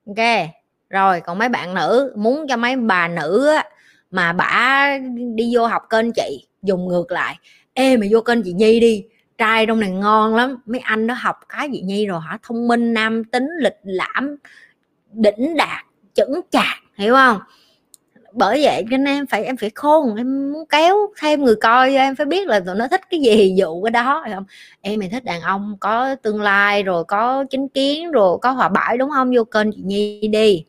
Ok 0.07 0.60
rồi 0.91 1.21
còn 1.21 1.39
mấy 1.39 1.49
bạn 1.49 1.75
nữ 1.75 2.13
muốn 2.17 2.47
cho 2.49 2.57
mấy 2.57 2.77
bà 2.77 3.09
nữ 3.09 3.49
á, 3.57 3.65
mà 4.11 4.33
bả 4.33 4.89
đi 5.35 5.51
vô 5.57 5.67
học 5.67 5.83
kênh 5.91 6.13
chị 6.13 6.47
dùng 6.63 6.89
ngược 6.89 7.13
lại. 7.13 7.39
Ê 7.75 7.97
mày 7.97 8.09
vô 8.13 8.21
kênh 8.21 8.43
chị 8.43 8.53
nhi 8.53 8.81
đi 8.81 9.05
trai 9.39 9.67
trong 9.67 9.81
này 9.81 9.91
ngon 9.91 10.35
lắm. 10.35 10.57
Mấy 10.67 10.81
anh 10.81 11.07
đó 11.07 11.15
học 11.19 11.37
cái 11.49 11.69
chị 11.73 11.81
nhi 11.81 12.07
rồi 12.07 12.21
hả? 12.27 12.39
Thông 12.43 12.69
minh 12.69 12.95
nam 12.95 13.25
tính 13.25 13.49
lịch 13.61 13.77
lãm 13.83 14.37
đỉnh 15.13 15.57
đạt 15.57 15.85
chững 16.15 16.41
chạc 16.51 16.77
hiểu 16.97 17.15
không? 17.15 17.39
Bởi 18.33 18.63
vậy 18.65 18.85
nên 18.91 19.05
em 19.05 19.27
phải 19.27 19.45
em 19.45 19.57
phải 19.57 19.71
khôn 19.75 20.17
em 20.17 20.53
muốn 20.53 20.65
kéo 20.69 20.97
thêm 21.21 21.45
người 21.45 21.57
coi 21.57 21.95
em 21.95 22.17
phải 22.17 22.27
biết 22.27 22.49
là 22.49 22.61
tụi 22.61 22.75
nó 22.75 22.89
thích 22.89 23.01
cái 23.11 23.21
gì 23.21 23.55
dụ 23.59 23.83
cái 23.83 23.91
đó 23.91 24.25
không? 24.35 24.45
Em 24.81 24.99
mày 24.99 25.09
thích 25.09 25.25
đàn 25.25 25.41
ông 25.41 25.77
có 25.81 26.15
tương 26.15 26.43
lai 26.43 26.83
rồi 26.83 27.05
có 27.05 27.45
chính 27.51 27.69
kiến 27.69 28.11
rồi 28.11 28.39
có 28.43 28.51
hòa 28.51 28.69
bãi 28.69 28.99
đúng 28.99 29.11
không? 29.11 29.33
Vô 29.37 29.45
kênh 29.45 29.73
chị 29.73 29.83
nhi 29.85 30.29
đi 30.29 30.65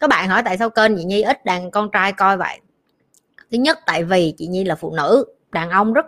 các 0.00 0.10
bạn 0.10 0.28
hỏi 0.28 0.42
tại 0.44 0.58
sao 0.58 0.70
kênh 0.70 0.96
chị 0.96 1.04
nhi 1.04 1.22
ít 1.22 1.44
đàn 1.44 1.70
con 1.70 1.90
trai 1.92 2.12
coi 2.12 2.36
vậy? 2.36 2.60
Thứ 3.50 3.58
nhất 3.58 3.78
tại 3.86 4.04
vì 4.04 4.34
chị 4.38 4.46
nhi 4.46 4.64
là 4.64 4.74
phụ 4.74 4.94
nữ 4.94 5.24
đàn 5.52 5.70
ông 5.70 5.92
rất 5.92 6.06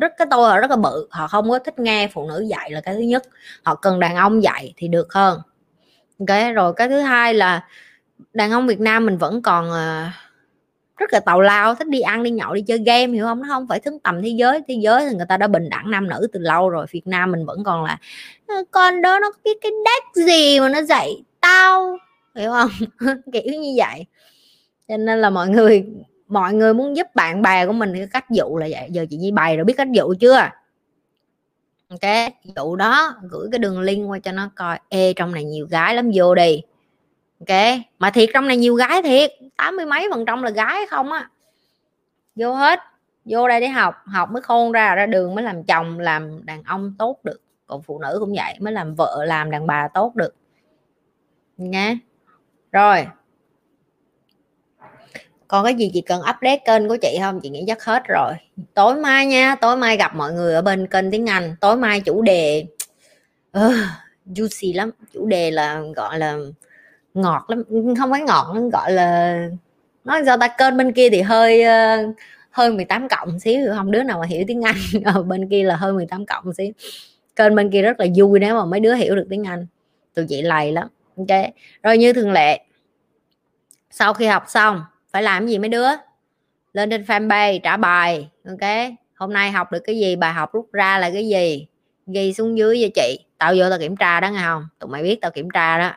rất 0.00 0.12
cái 0.18 0.26
tôi 0.30 0.50
là 0.50 0.58
rất 0.58 0.70
là 0.70 0.76
bự. 0.76 1.08
Họ 1.10 1.28
không 1.28 1.50
có 1.50 1.58
thích 1.58 1.78
nghe 1.78 2.08
phụ 2.12 2.28
nữ 2.28 2.44
dạy 2.48 2.70
là 2.70 2.80
cái 2.80 2.94
thứ 2.94 3.00
nhất. 3.00 3.22
Họ 3.62 3.74
cần 3.74 4.00
đàn 4.00 4.16
ông 4.16 4.42
dạy 4.42 4.74
thì 4.76 4.88
được 4.88 5.12
hơn. 5.12 5.40
Ok 6.18 6.54
rồi 6.54 6.72
cái 6.76 6.88
thứ 6.88 7.00
hai 7.00 7.34
là 7.34 7.64
đàn 8.32 8.50
ông 8.50 8.66
Việt 8.66 8.80
Nam 8.80 9.06
mình 9.06 9.18
vẫn 9.18 9.42
còn 9.42 9.70
uh, 9.70 10.12
rất 10.96 11.12
là 11.12 11.20
tào 11.20 11.40
lao 11.40 11.74
thích 11.74 11.88
đi 11.88 12.00
ăn 12.00 12.22
đi 12.22 12.30
nhậu 12.30 12.54
đi 12.54 12.62
chơi 12.62 12.78
game 12.78 13.06
hiểu 13.06 13.24
không? 13.24 13.42
Nó 13.42 13.48
không 13.48 13.66
phải 13.68 13.80
xứng 13.84 13.98
tầm 14.00 14.22
thế 14.22 14.28
giới. 14.28 14.60
Thế 14.68 14.74
giới 14.74 15.08
thì 15.08 15.16
người 15.16 15.26
ta 15.28 15.36
đã 15.36 15.46
bình 15.46 15.68
đẳng 15.70 15.90
nam 15.90 16.08
nữ 16.08 16.26
từ 16.32 16.40
lâu 16.40 16.68
rồi. 16.68 16.86
Việt 16.90 17.06
Nam 17.06 17.32
mình 17.32 17.46
vẫn 17.46 17.64
còn 17.64 17.84
là 17.84 17.98
ờ, 18.46 18.54
con 18.70 19.02
đó 19.02 19.18
nó 19.18 19.30
biết 19.44 19.58
cái 19.60 19.72
đách 19.84 20.26
gì 20.26 20.60
mà 20.60 20.68
nó 20.68 20.82
dạy 20.82 21.22
tao? 21.40 21.96
Hiểu 22.34 22.50
không? 22.50 22.70
Kiểu 23.32 23.60
như 23.60 23.74
vậy. 23.76 24.06
Cho 24.88 24.96
nên 24.96 25.20
là 25.20 25.30
mọi 25.30 25.48
người 25.48 25.86
mọi 26.30 26.54
người 26.54 26.74
muốn 26.74 26.96
giúp 26.96 27.06
bạn 27.14 27.42
bè 27.42 27.66
của 27.66 27.72
mình 27.72 27.94
cái 27.96 28.06
cách 28.12 28.30
dụ 28.30 28.56
là 28.56 28.66
vậy. 28.70 28.88
Giờ 28.90 29.06
chị 29.10 29.16
Nhi 29.16 29.30
bày 29.30 29.56
rồi 29.56 29.64
biết 29.64 29.74
cách 29.76 29.88
dụ 29.92 30.14
chưa? 30.20 30.50
Ok, 31.88 32.32
dụ 32.56 32.76
đó, 32.76 33.14
gửi 33.22 33.48
cái 33.52 33.58
đường 33.58 33.80
link 33.80 34.10
qua 34.10 34.18
cho 34.18 34.32
nó 34.32 34.50
coi. 34.54 34.78
Ê, 34.88 35.12
trong 35.12 35.32
này 35.32 35.44
nhiều 35.44 35.66
gái 35.66 35.94
lắm, 35.94 36.10
vô 36.14 36.34
đi. 36.34 36.62
Ok, 37.40 37.58
mà 37.98 38.10
thiệt 38.10 38.30
trong 38.34 38.48
này 38.48 38.56
nhiều 38.56 38.74
gái 38.74 39.02
thiệt. 39.02 39.30
Tám 39.56 39.76
mươi 39.76 39.86
mấy 39.86 40.08
phần 40.10 40.24
trăm 40.26 40.42
là 40.42 40.50
gái 40.50 40.86
không 40.90 41.12
á. 41.12 41.28
Vô 42.36 42.54
hết. 42.54 42.80
Vô 43.24 43.48
đây 43.48 43.60
để 43.60 43.68
học. 43.68 43.94
Học 44.04 44.30
mới 44.32 44.42
khôn 44.42 44.72
ra 44.72 44.94
ra 44.94 45.06
đường 45.06 45.34
mới 45.34 45.44
làm 45.44 45.64
chồng, 45.64 45.98
làm 46.00 46.46
đàn 46.46 46.62
ông 46.62 46.94
tốt 46.98 47.18
được. 47.24 47.40
Còn 47.66 47.82
phụ 47.82 47.98
nữ 47.98 48.16
cũng 48.20 48.34
vậy, 48.36 48.54
mới 48.60 48.72
làm 48.72 48.94
vợ, 48.94 49.24
làm 49.26 49.50
đàn 49.50 49.66
bà 49.66 49.88
tốt 49.94 50.16
được. 50.16 50.34
Nha 51.56 51.98
rồi. 52.72 53.06
Còn 55.48 55.64
cái 55.64 55.74
gì 55.74 55.90
chị 55.94 56.00
cần 56.00 56.20
update 56.20 56.56
kênh 56.56 56.88
của 56.88 56.96
chị 56.96 57.18
không? 57.20 57.40
Chị 57.40 57.48
nghĩ 57.48 57.64
chắc 57.66 57.84
hết 57.84 58.02
rồi. 58.08 58.32
Tối 58.74 58.94
mai 58.94 59.26
nha 59.26 59.54
tối 59.60 59.76
mai 59.76 59.96
gặp 59.96 60.14
mọi 60.14 60.32
người 60.32 60.54
ở 60.54 60.62
bên 60.62 60.86
kênh 60.86 61.10
tiếng 61.10 61.28
anh. 61.28 61.56
Tối 61.60 61.76
mai 61.76 62.00
chủ 62.00 62.22
đề 62.22 62.66
uh, 63.58 63.74
juicy 64.26 64.76
lắm. 64.76 64.90
Chủ 65.12 65.26
đề 65.26 65.50
là 65.50 65.82
gọi 65.96 66.18
là 66.18 66.36
ngọt 67.14 67.44
lắm. 67.48 67.62
Không 67.98 68.10
phải 68.10 68.20
ngọt 68.20 68.50
lắm 68.54 68.70
gọi 68.70 68.92
là 68.92 69.40
nói 70.04 70.22
sao 70.26 70.36
ta? 70.38 70.48
Kênh 70.58 70.76
bên 70.76 70.92
kia 70.92 71.10
thì 71.10 71.20
hơi 71.20 71.64
uh, 71.64 72.14
hơi 72.50 72.72
18 72.72 73.08
cộng 73.08 73.40
xíu. 73.40 73.60
Không 73.76 73.90
đứa 73.90 74.02
nào 74.02 74.18
mà 74.18 74.26
hiểu 74.26 74.44
tiếng 74.48 74.62
Anh 74.62 74.76
ở 75.04 75.22
bên 75.22 75.48
kia 75.48 75.62
là 75.62 75.76
hơi 75.76 75.92
18 75.92 76.26
cộng 76.26 76.54
xíu. 76.54 76.72
Kênh 77.36 77.54
bên 77.54 77.70
kia 77.70 77.82
rất 77.82 78.00
là 78.00 78.06
vui 78.16 78.40
nếu 78.40 78.54
mà 78.54 78.64
mấy 78.64 78.80
đứa 78.80 78.94
hiểu 78.94 79.16
được 79.16 79.26
tiếng 79.30 79.44
Anh. 79.44 79.66
Tụi 80.14 80.26
chị 80.28 80.42
lầy 80.42 80.72
lắm 80.72 80.88
ok. 81.28 81.50
Rồi 81.82 81.98
như 81.98 82.12
thường 82.12 82.32
lệ, 82.32 82.60
sau 83.90 84.14
khi 84.14 84.26
học 84.26 84.44
xong, 84.48 84.84
phải 85.12 85.22
làm 85.22 85.46
gì 85.46 85.58
mấy 85.58 85.68
đứa? 85.68 85.88
Lên 86.72 86.90
trên 86.90 87.02
fanpage 87.02 87.60
trả 87.62 87.76
bài, 87.76 88.28
ok? 88.48 88.92
Hôm 89.14 89.32
nay 89.32 89.50
học 89.50 89.72
được 89.72 89.80
cái 89.84 89.98
gì, 89.98 90.16
bài 90.16 90.32
học 90.32 90.52
rút 90.52 90.72
ra 90.72 90.98
là 90.98 91.10
cái 91.10 91.28
gì? 91.28 91.66
Ghi 92.06 92.32
xuống 92.32 92.58
dưới 92.58 92.80
cho 92.82 92.88
chị. 92.94 93.24
Tao 93.38 93.54
vô 93.56 93.70
tao 93.70 93.78
kiểm 93.78 93.96
tra 93.96 94.20
đó 94.20 94.28
nghe 94.30 94.40
không? 94.44 94.68
Tụi 94.78 94.90
mày 94.90 95.02
biết 95.02 95.20
tao 95.20 95.30
kiểm 95.30 95.50
tra 95.50 95.78
đó. 95.78 95.92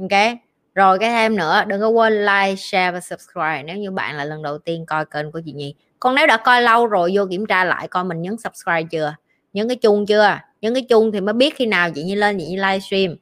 Ok. 0.00 0.38
Rồi 0.74 0.98
cái 0.98 1.10
thêm 1.10 1.36
nữa, 1.36 1.64
đừng 1.66 1.80
có 1.80 1.88
quên 1.88 2.26
like, 2.26 2.56
share 2.56 2.90
và 2.90 3.00
subscribe 3.00 3.62
nếu 3.62 3.76
như 3.76 3.90
bạn 3.90 4.16
là 4.16 4.24
lần 4.24 4.42
đầu 4.42 4.58
tiên 4.58 4.86
coi 4.86 5.04
kênh 5.06 5.32
của 5.32 5.40
chị 5.44 5.52
Nhi. 5.52 5.74
Còn 6.00 6.14
nếu 6.14 6.26
đã 6.26 6.36
coi 6.36 6.62
lâu 6.62 6.86
rồi, 6.86 7.10
vô 7.14 7.26
kiểm 7.30 7.46
tra 7.46 7.64
lại 7.64 7.88
coi 7.88 8.04
mình 8.04 8.22
nhấn 8.22 8.36
subscribe 8.36 8.82
chưa? 8.90 9.14
Nhấn 9.52 9.68
cái 9.68 9.76
chuông 9.76 10.06
chưa? 10.06 10.38
Nhấn 10.60 10.74
cái 10.74 10.82
chuông 10.88 11.12
thì 11.12 11.20
mới 11.20 11.32
biết 11.32 11.56
khi 11.56 11.66
nào 11.66 11.90
chị 11.90 12.02
Nhi 12.02 12.14
lên, 12.14 12.38
chị 12.38 12.46
Nhi 12.46 12.56
livestream 12.56 13.16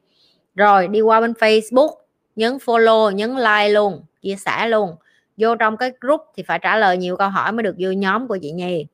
rồi, 0.59 0.87
đi 0.87 1.01
qua 1.01 1.21
bên 1.21 1.31
Facebook, 1.31 1.89
nhấn 2.35 2.57
follow, 2.57 3.11
nhấn 3.11 3.35
like 3.35 3.69
luôn, 3.69 4.01
chia 4.21 4.35
sẻ 4.35 4.67
luôn. 4.67 4.95
Vô 5.37 5.55
trong 5.55 5.77
cái 5.77 5.91
group 6.01 6.21
thì 6.35 6.43
phải 6.43 6.59
trả 6.59 6.77
lời 6.77 6.97
nhiều 6.97 7.17
câu 7.17 7.29
hỏi 7.29 7.51
mới 7.51 7.63
được 7.63 7.75
vô 7.79 7.91
nhóm 7.91 8.27
của 8.27 8.37
chị 8.41 8.51
Nhi. 8.51 8.85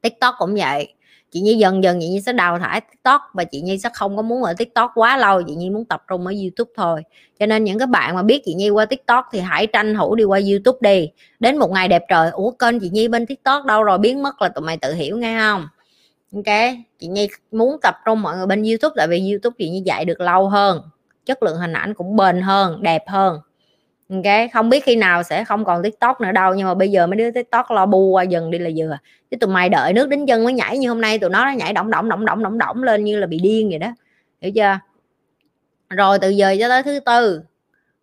TikTok 0.00 0.34
cũng 0.38 0.54
vậy. 0.54 0.94
Chị 1.30 1.40
Nhi 1.40 1.54
dần 1.54 1.82
dần 1.82 1.98
chị 2.00 2.08
Nhi 2.08 2.20
sẽ 2.20 2.32
đào 2.32 2.58
thải 2.58 2.80
TikTok 2.80 3.20
và 3.32 3.44
chị 3.44 3.60
Nhi 3.60 3.78
sẽ 3.78 3.88
không 3.94 4.16
có 4.16 4.22
muốn 4.22 4.42
ở 4.42 4.54
TikTok 4.58 4.90
quá 4.94 5.16
lâu. 5.16 5.42
Chị 5.42 5.54
Nhi 5.54 5.70
muốn 5.70 5.84
tập 5.84 6.02
trung 6.08 6.26
ở 6.26 6.32
YouTube 6.42 6.70
thôi. 6.76 7.02
Cho 7.38 7.46
nên 7.46 7.64
những 7.64 7.78
cái 7.78 7.86
bạn 7.86 8.14
mà 8.14 8.22
biết 8.22 8.42
chị 8.44 8.54
Nhi 8.54 8.70
qua 8.70 8.84
TikTok 8.84 9.24
thì 9.32 9.40
hãy 9.40 9.66
tranh 9.66 9.94
thủ 9.94 10.14
đi 10.14 10.24
qua 10.24 10.40
YouTube 10.50 10.78
đi. 10.80 11.10
Đến 11.40 11.56
một 11.56 11.70
ngày 11.70 11.88
đẹp 11.88 12.02
trời, 12.08 12.30
ủa, 12.30 12.50
kênh 12.50 12.80
chị 12.80 12.90
Nhi 12.90 13.08
bên 13.08 13.26
TikTok 13.26 13.64
đâu 13.64 13.82
rồi? 13.82 13.98
Biến 13.98 14.22
mất 14.22 14.42
là 14.42 14.48
tụi 14.48 14.64
mày 14.64 14.76
tự 14.76 14.94
hiểu, 14.94 15.16
nghe 15.18 15.38
không? 15.38 15.68
Ok, 16.34 16.74
chị 16.98 17.06
Nhi 17.06 17.28
muốn 17.52 17.76
tập 17.82 17.96
trung 18.04 18.22
mọi 18.22 18.36
người 18.36 18.46
bên 18.46 18.62
YouTube, 18.62 18.94
tại 18.96 19.08
vì 19.08 19.30
YouTube 19.30 19.54
chị 19.58 19.70
Nhi 19.70 19.82
dạy 19.84 20.04
được 20.04 20.20
lâu 20.20 20.48
hơn, 20.48 20.82
chất 21.26 21.42
lượng 21.42 21.56
hình 21.56 21.72
ảnh 21.72 21.94
cũng 21.94 22.16
bền 22.16 22.40
hơn, 22.40 22.82
đẹp 22.82 23.02
hơn. 23.06 23.38
Ok, 24.08 24.50
không 24.52 24.68
biết 24.68 24.84
khi 24.84 24.96
nào 24.96 25.22
sẽ 25.22 25.44
không 25.44 25.64
còn 25.64 25.82
tiktok 25.82 26.20
nữa 26.20 26.32
đâu, 26.32 26.54
nhưng 26.54 26.66
mà 26.66 26.74
bây 26.74 26.90
giờ 26.90 27.06
mấy 27.06 27.16
đứa 27.16 27.30
tiktok 27.30 27.70
lo 27.70 27.86
bu 27.86 28.10
qua 28.10 28.22
dần 28.22 28.50
đi 28.50 28.58
là 28.58 28.70
vừa. 28.76 28.98
Chứ 29.30 29.36
tụi 29.36 29.50
mày 29.50 29.68
đợi 29.68 29.92
nước 29.92 30.08
đến 30.08 30.26
chân 30.26 30.44
mới 30.44 30.52
nhảy 30.52 30.78
như 30.78 30.88
hôm 30.88 31.00
nay, 31.00 31.18
tụi 31.18 31.30
nó 31.30 31.44
nó 31.44 31.52
nhảy 31.52 31.72
động 31.72 31.90
động 31.90 32.08
động 32.08 32.24
động 32.24 32.42
động 32.42 32.58
động 32.58 32.82
lên 32.82 33.04
như 33.04 33.18
là 33.18 33.26
bị 33.26 33.38
điên 33.38 33.68
vậy 33.68 33.78
đó. 33.78 33.94
Hiểu 34.40 34.52
chưa? 34.54 34.78
Rồi, 35.90 36.18
từ 36.18 36.28
giờ 36.28 36.56
cho 36.60 36.68
tới 36.68 36.82
thứ 36.82 37.00
tư, 37.00 37.42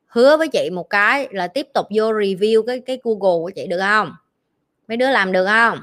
hứa 0.08 0.38
với 0.38 0.48
chị 0.48 0.70
một 0.70 0.90
cái 0.90 1.28
là 1.32 1.48
tiếp 1.48 1.68
tục 1.74 1.88
vô 1.96 2.14
review 2.14 2.66
cái 2.66 2.80
cái 2.80 3.00
google 3.04 3.44
của 3.44 3.52
chị 3.56 3.68
được 3.68 3.80
không? 3.80 4.12
Mấy 4.88 4.98
đứa 4.98 5.10
làm 5.10 5.32
được 5.32 5.46
không? 5.46 5.80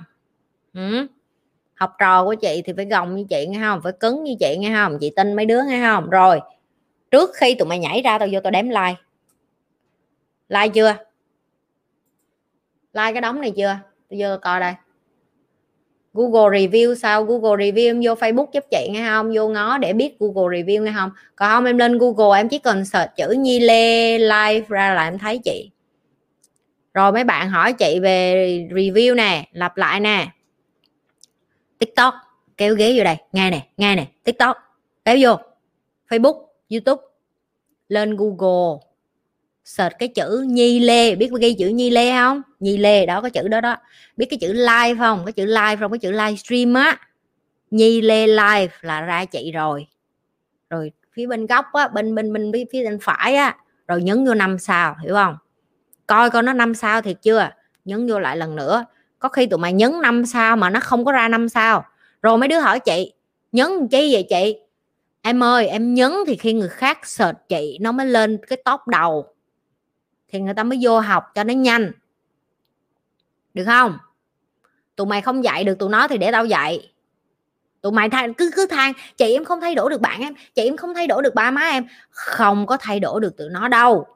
Ừ? 0.75 1.07
Học 1.79 1.93
trò 1.99 2.25
của 2.25 2.35
chị 2.35 2.63
thì 2.65 2.73
phải 2.77 2.85
gồng 2.85 3.17
như 3.17 3.25
chị 3.31 3.47
nghe 3.47 3.59
không? 3.61 3.81
Phải 3.83 3.93
cứng 4.01 4.25
như 4.25 4.35
chị 4.41 4.57
nghe 4.59 4.73
không? 4.75 4.99
Chị 5.01 5.13
tin 5.17 5.35
mấy 5.35 5.47
đứa 5.47 5.61
nghe 5.69 5.81
không? 5.87 6.11
Rồi, 6.11 6.41
trước 7.11 7.31
khi 7.35 7.55
tụi 7.55 7.69
mày 7.69 7.79
nhảy 7.79 8.03
ra 8.03 8.19
tao 8.19 8.29
vô 8.33 8.41
tao 8.41 8.51
đếm 8.51 8.69
like. 8.69 8.95
Like 10.49 10.69
chưa? 10.69 10.95
Like 12.93 13.13
cái 13.13 13.21
đống 13.21 13.41
này 13.41 13.53
chưa? 13.57 13.79
Tôi 14.11 14.21
vô 14.21 14.37
coi 14.43 14.61
đây. 14.61 14.73
Google 16.15 16.61
review 16.61 16.95
sao? 16.95 17.25
Google 17.25 17.65
review 17.65 17.87
em 17.87 18.01
vô 18.05 18.15
Facebook 18.15 18.47
giúp 18.53 18.65
chị 18.71 18.89
nghe 18.93 19.09
không? 19.09 19.33
Vô 19.35 19.49
ngó 19.49 19.79
để 19.79 19.93
biết 19.93 20.19
Google 20.19 20.59
review 20.59 20.83
nghe 20.83 20.93
không? 20.97 21.11
Còn 21.37 21.51
không, 21.51 21.65
em 21.65 21.79
lên 21.79 21.99
Google, 21.99 22.41
em 22.41 22.49
chỉ 22.49 22.59
cần 22.59 22.85
search 22.85 23.17
chữ 23.17 23.35
Nhi 23.39 23.61
Lê 23.61 24.19
live 24.19 24.67
ra 24.69 24.95
là 24.95 25.05
em 25.05 25.19
thấy 25.19 25.39
chị. 25.39 25.71
Rồi 26.95 27.13
mấy 27.13 27.25
bạn 27.25 27.51
hỏi 27.51 27.73
chị 27.73 27.99
về 28.03 28.69
review 28.71 29.15
nè, 29.15 29.49
lặp 29.53 29.77
lại 29.77 30.01
nè. 30.01 30.27
TikTok, 31.79 32.15
kéo 32.57 32.75
ghế 32.75 32.95
vô 32.99 33.05
đây. 33.05 33.17
Nghe 33.33 33.51
nè 33.51 33.67
nghe 33.77 33.97
nè, 33.97 34.07
TikTok. 34.25 34.57
Kéo 35.05 35.17
vô. 35.21 35.39
Facebook, 36.09 36.45
YouTube. 36.71 37.03
Lên 37.89 38.17
Google. 38.17 38.87
Search 39.65 39.99
cái 39.99 40.09
chữ 40.09 40.45
nhi 40.49 40.81
lê. 40.81 41.15
Biết 41.15 41.31
ghi 41.41 41.55
chữ 41.55 41.69
nhi 41.69 41.91
lê 41.91 42.13
không? 42.13 42.43
Nhi 42.61 42.77
lê, 42.77 43.07
đó 43.07 43.21
có 43.21 43.29
chữ 43.29 43.49
đó 43.49 43.61
đó. 43.61 43.77
Biết 44.17 44.27
cái 44.31 44.39
chữ 44.39 44.53
live 44.53 44.95
không? 44.99 45.23
Cái 45.27 45.33
chữ 45.33 45.45
live 45.45 45.77
không 45.77 45.93
cái 45.93 45.99
chữ 45.99 46.11
live 46.11 46.37
stream 46.37 46.75
á. 46.75 46.99
Nhi 47.71 48.01
lê 48.01 48.27
live 48.27 48.69
là 48.81 49.01
ra 49.01 49.25
chị 49.25 49.53
rồi. 49.53 49.87
Rồi 50.71 50.93
phía 51.13 51.27
bên 51.27 51.47
góc 51.47 51.65
á, 51.73 51.89
bên 51.89 52.15
bên 52.15 52.33
bên 52.33 52.53
phía 52.73 52.85
bên 52.85 52.99
phải 53.03 53.35
á. 53.35 53.57
Rồi 53.89 54.03
nhấn 54.03 54.27
vô 54.27 54.35
năm 54.35 54.59
sao, 54.59 54.97
hiểu 55.03 55.15
không? 55.15 55.37
Coi 56.07 56.31
coi 56.31 56.43
nó 56.43 56.53
năm 56.53 56.75
sao 56.75 57.03
thiệt 57.03 57.17
chưa? 57.23 57.51
Nhấn 57.85 58.09
vô 58.09 58.19
lại 58.19 58.37
lần 58.37 58.57
nữa 58.57 58.85
có 59.19 59.29
khi 59.29 59.47
tụi 59.47 59.59
mày 59.59 59.73
nhấn 59.73 60.01
năm 60.03 60.27
sao 60.27 60.57
mà 60.57 60.71
nó 60.71 60.81
không 60.81 61.05
có 61.05 61.13
ra 61.13 61.29
năm 61.29 61.49
sao. 61.49 61.85
Rồi 62.23 62.39
mấy 62.39 62.49
đứa 62.49 62.61
hỏi 62.61 62.81
chị 62.81 63.13
nhấn 63.53 63.89
chi 63.89 64.13
vậy 64.13 64.27
chị? 64.29 64.59
Em 65.23 65.43
ơi 65.43 65.67
em 65.67 65.95
nhấn 65.95 66.13
thì 66.27 66.37
khi 66.37 66.53
người 66.53 66.69
khác 66.69 67.07
search 67.07 67.39
chị 67.49 67.79
nó 67.81 67.93
mới 67.93 68.07
lên 68.07 68.39
cái 68.49 68.63
top 68.65 68.81
đầu. 68.87 69.35
Thì 70.29 70.41
người 70.41 70.55
ta 70.55 70.63
mới 70.63 70.79
vô 70.83 71.01
học 71.01 71.25
cho 71.35 71.45
nó 71.45 71.55
nhanh. 71.55 71.93
Được 73.55 73.65
không? 73.65 73.99
Tụi 74.97 75.07
mày 75.07 75.21
không 75.21 75.45
dạy 75.45 75.65
được 75.65 75.79
tụi 75.79 75.89
nó 75.89 76.09
thì 76.09 76.19
để 76.19 76.33
tao 76.33 76.45
dạy. 76.45 76.93
Tụi 77.81 77.93
mày 77.93 78.09
than, 78.09 78.35
cứ 78.35 78.51
cứ 78.57 78.67
than 78.67 78.93
chị 79.17 79.33
em 79.33 79.45
không 79.45 79.61
thay 79.61 79.75
đổi 79.75 79.91
được 79.91 80.01
bạn 80.01 80.21
em 80.21 80.35
chị 80.55 80.65
em 80.65 80.77
không 80.77 80.95
thay 80.95 81.07
đổi 81.07 81.23
được 81.23 81.35
ba 81.35 81.51
má 81.51 81.63
em. 81.63 81.87
Không 82.11 82.67
có 82.67 82.77
thay 82.77 83.01
đổi 83.01 83.21
được 83.21 83.37
tụi 83.37 83.49
nó 83.51 83.69
đâu. 83.69 84.07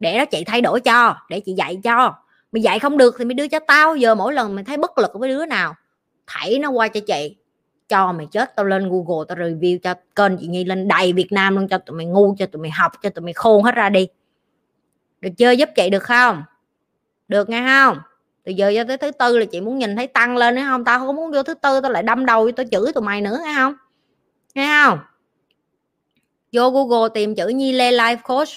Để 0.00 0.18
đó 0.18 0.24
chị 0.24 0.44
thay 0.44 0.60
đổi 0.60 0.80
cho 0.80 1.16
để 1.28 1.40
chị 1.40 1.52
dạy 1.52 1.80
cho 1.84 2.14
mày 2.52 2.62
dạy 2.62 2.78
không 2.78 2.98
được 2.98 3.14
thì 3.18 3.24
mày 3.24 3.34
đưa 3.34 3.48
cho 3.48 3.58
tao, 3.66 3.96
giờ 3.96 4.14
mỗi 4.14 4.32
lần 4.32 4.54
mày 4.54 4.64
thấy 4.64 4.76
bất 4.76 4.98
lực 4.98 5.10
với 5.14 5.28
đứa 5.28 5.46
nào, 5.46 5.74
thảy 6.26 6.58
nó 6.58 6.70
qua 6.70 6.88
cho 6.88 7.00
chị. 7.06 7.36
Cho 7.88 8.12
mày 8.12 8.26
chết, 8.30 8.56
tao 8.56 8.66
lên 8.66 8.90
google, 8.90 9.24
tao 9.28 9.38
review 9.38 9.78
cho 9.78 9.94
kênh 10.16 10.38
chị 10.38 10.46
nhi, 10.46 10.64
lên 10.64 10.88
đầy 10.88 11.12
việt 11.12 11.32
nam 11.32 11.56
luôn 11.56 11.68
cho 11.68 11.78
tụi 11.78 11.96
mày 11.96 12.06
ngu, 12.06 12.34
cho 12.38 12.46
tụi 12.46 12.62
mày 12.62 12.70
học, 12.70 12.92
cho 13.02 13.10
tụi 13.10 13.24
mày 13.24 13.32
khôn 13.32 13.62
hết 13.62 13.74
ra 13.74 13.88
đi. 13.88 14.08
Được 15.20 15.30
chưa 15.38 15.50
giúp 15.50 15.68
chị 15.76 15.90
được 15.90 16.02
không? 16.02 16.42
Được 17.28 17.48
nghe 17.48 17.62
không? 17.66 17.98
Từ 18.44 18.52
giờ 18.52 18.72
cho 18.76 18.84
tới 18.84 18.96
thứ 18.96 19.10
tư 19.10 19.38
là 19.38 19.44
chị 19.44 19.60
muốn 19.60 19.78
nhìn 19.78 19.96
thấy 19.96 20.06
tăng 20.06 20.36
lên 20.36 20.54
nữa 20.54 20.62
không? 20.64 20.84
Tao 20.84 20.98
không 20.98 21.16
muốn 21.16 21.32
vô 21.32 21.42
thứ 21.42 21.54
tư, 21.54 21.80
tao 21.80 21.90
lại 21.90 22.02
đâm 22.02 22.26
đầu 22.26 22.52
tao 22.52 22.66
chửi 22.70 22.92
tụi 22.92 23.02
mày 23.02 23.20
nữa, 23.20 23.38
nghe 23.44 23.54
không? 23.56 23.74
Nghe 24.54 24.84
không? 24.84 24.98
Vô 26.52 26.70
google 26.70 27.08
tìm 27.14 27.34
chữ 27.34 27.48
nhi 27.48 27.72
lê 27.72 27.92
life 27.92 28.16
coach 28.24 28.48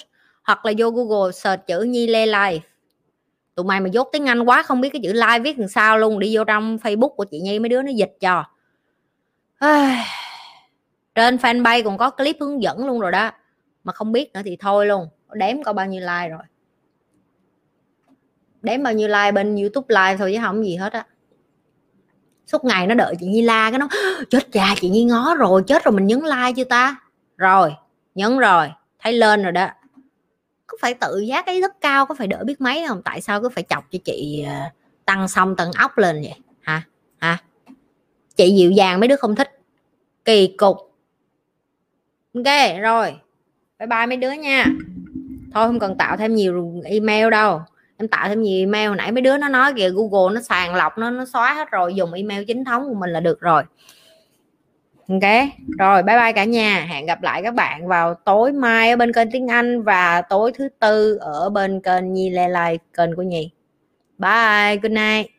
hoặc 0.42 0.66
là 0.66 0.72
vô 0.78 0.90
google 0.90 1.32
search 1.32 1.66
chữ 1.66 1.80
nhi 1.80 2.06
lê 2.06 2.26
life 2.26 2.58
tụi 3.56 3.66
mày 3.66 3.80
mà 3.80 3.88
dốt 3.88 4.08
tiếng 4.12 4.28
anh 4.28 4.42
quá 4.42 4.62
không 4.62 4.80
biết 4.80 4.90
cái 4.92 5.00
chữ 5.04 5.12
like 5.12 5.38
viết 5.38 5.58
làm 5.58 5.68
sao 5.68 5.98
luôn, 5.98 6.18
đi 6.18 6.36
vô 6.36 6.44
trong 6.44 6.76
facebook 6.76 7.08
của 7.08 7.24
chị 7.24 7.40
nhi 7.40 7.58
mấy 7.58 7.68
đứa 7.68 7.82
nó 7.82 7.90
dịch 7.90 8.16
cho. 8.20 8.44
Trên 11.14 11.36
fanpage 11.36 11.84
còn 11.84 11.98
có 11.98 12.10
clip 12.10 12.36
hướng 12.40 12.62
dẫn 12.62 12.86
luôn 12.86 13.00
rồi 13.00 13.12
đó. 13.12 13.30
Mà 13.84 13.92
không 13.92 14.12
biết 14.12 14.32
nữa 14.32 14.40
thì 14.44 14.56
thôi 14.60 14.86
luôn, 14.86 15.08
đếm 15.32 15.62
có 15.62 15.72
bao 15.72 15.86
nhiêu 15.86 16.00
like 16.00 16.28
rồi. 16.28 16.42
Đếm 18.62 18.82
bao 18.82 18.92
nhiêu 18.92 19.08
like 19.08 19.32
bên 19.32 19.56
youtube 19.56 19.86
like 19.88 20.16
thôi 20.16 20.32
chứ 20.34 20.40
không 20.42 20.64
gì 20.64 20.76
hết 20.76 20.92
á. 20.92 21.06
Suốt 22.46 22.64
ngày 22.64 22.86
nó 22.86 22.94
đợi 22.94 23.14
chị 23.20 23.26
nhi 23.26 23.42
la 23.42 23.70
cái 23.70 23.78
nó, 23.78 23.88
chết 24.30 24.52
cha, 24.52 24.74
chị 24.80 24.88
nhi 24.88 25.04
ngó 25.04 25.34
rồi, 25.34 25.62
chết 25.66 25.84
rồi 25.84 25.92
mình 25.92 26.06
nhấn 26.06 26.20
like 26.20 26.52
chưa 26.56 26.64
ta? 26.64 26.96
Rồi, 27.36 27.74
nhấn 28.14 28.38
rồi, 28.38 28.72
thấy 28.98 29.12
lên 29.12 29.42
rồi 29.42 29.52
đó 29.52 29.68
phải 30.80 30.94
tự 30.94 31.18
giác 31.18 31.46
cái 31.46 31.60
rất 31.60 31.80
cao 31.80 32.06
có 32.06 32.14
phải 32.14 32.26
đỡ 32.26 32.44
biết 32.46 32.60
mấy 32.60 32.84
không? 32.88 33.02
Tại 33.04 33.20
sao 33.20 33.42
cứ 33.42 33.48
phải 33.48 33.64
chọc 33.68 33.84
cho 33.90 33.98
chị 34.04 34.44
ờ, 34.48 34.54
tăng 35.04 35.28
xong 35.28 35.56
tầng 35.56 35.70
ốc 35.78 35.98
lên 35.98 36.22
vậy? 36.22 36.34
Hả? 36.60 36.82
Hả? 37.18 37.38
Chị 38.36 38.56
dịu 38.56 38.70
dàng 38.70 39.00
mấy 39.00 39.08
đứa 39.08 39.16
không 39.16 39.34
thích. 39.34 39.60
Kỳ 40.24 40.54
cục. 40.56 40.76
Ok, 42.34 42.80
rồi. 42.82 43.16
Bye 43.78 43.86
bye 43.86 44.06
mấy 44.06 44.16
đứa 44.16 44.32
nha. 44.32 44.66
Thôi 45.54 45.66
không 45.66 45.78
cần 45.78 45.98
tạo 45.98 46.16
thêm 46.16 46.34
nhiều 46.34 46.82
email 46.84 47.30
đâu. 47.30 47.60
Em 47.96 48.08
tạo 48.08 48.28
thêm 48.28 48.42
nhiều 48.42 48.58
email. 48.58 48.96
Nãy 48.96 49.12
mấy 49.12 49.22
đứa 49.22 49.36
nó 49.36 49.48
nói 49.48 49.72
kìa, 49.76 49.90
google 49.90 50.34
nó 50.34 50.40
sàng 50.40 50.74
lọc, 50.74 50.98
nó 50.98 51.10
nó 51.10 51.24
xóa 51.24 51.54
hết 51.54 51.70
rồi. 51.70 51.94
Dùng 51.94 52.12
email 52.12 52.44
chính 52.44 52.64
thống 52.64 52.88
của 52.88 52.94
mình 52.94 53.10
là 53.10 53.20
được 53.20 53.40
rồi 53.40 53.62
ok, 55.08 55.22
rồi, 55.78 56.02
bye 56.02 56.16
bye 56.16 56.32
cả 56.32 56.44
nhà. 56.44 56.86
Hẹn 56.88 57.06
gặp 57.06 57.22
lại 57.22 57.42
các 57.42 57.54
bạn 57.54 57.88
vào 57.88 58.14
tối 58.14 58.52
mai 58.52 58.90
ở 58.90 58.96
bên 58.96 59.12
kênh 59.12 59.30
tiếng 59.30 59.48
anh 59.50 59.82
và 59.82 60.22
tối 60.22 60.52
thứ 60.54 60.68
tư 60.78 61.16
ở 61.20 61.50
bên 61.50 61.80
kênh 61.80 62.12
nhi 62.12 62.30
lê 62.30 62.48
lai, 62.48 62.78
kênh 62.96 63.16
của 63.16 63.22
nhi. 63.22 63.50
Bye, 64.18 64.76
good 64.82 64.92
night. 64.92 65.30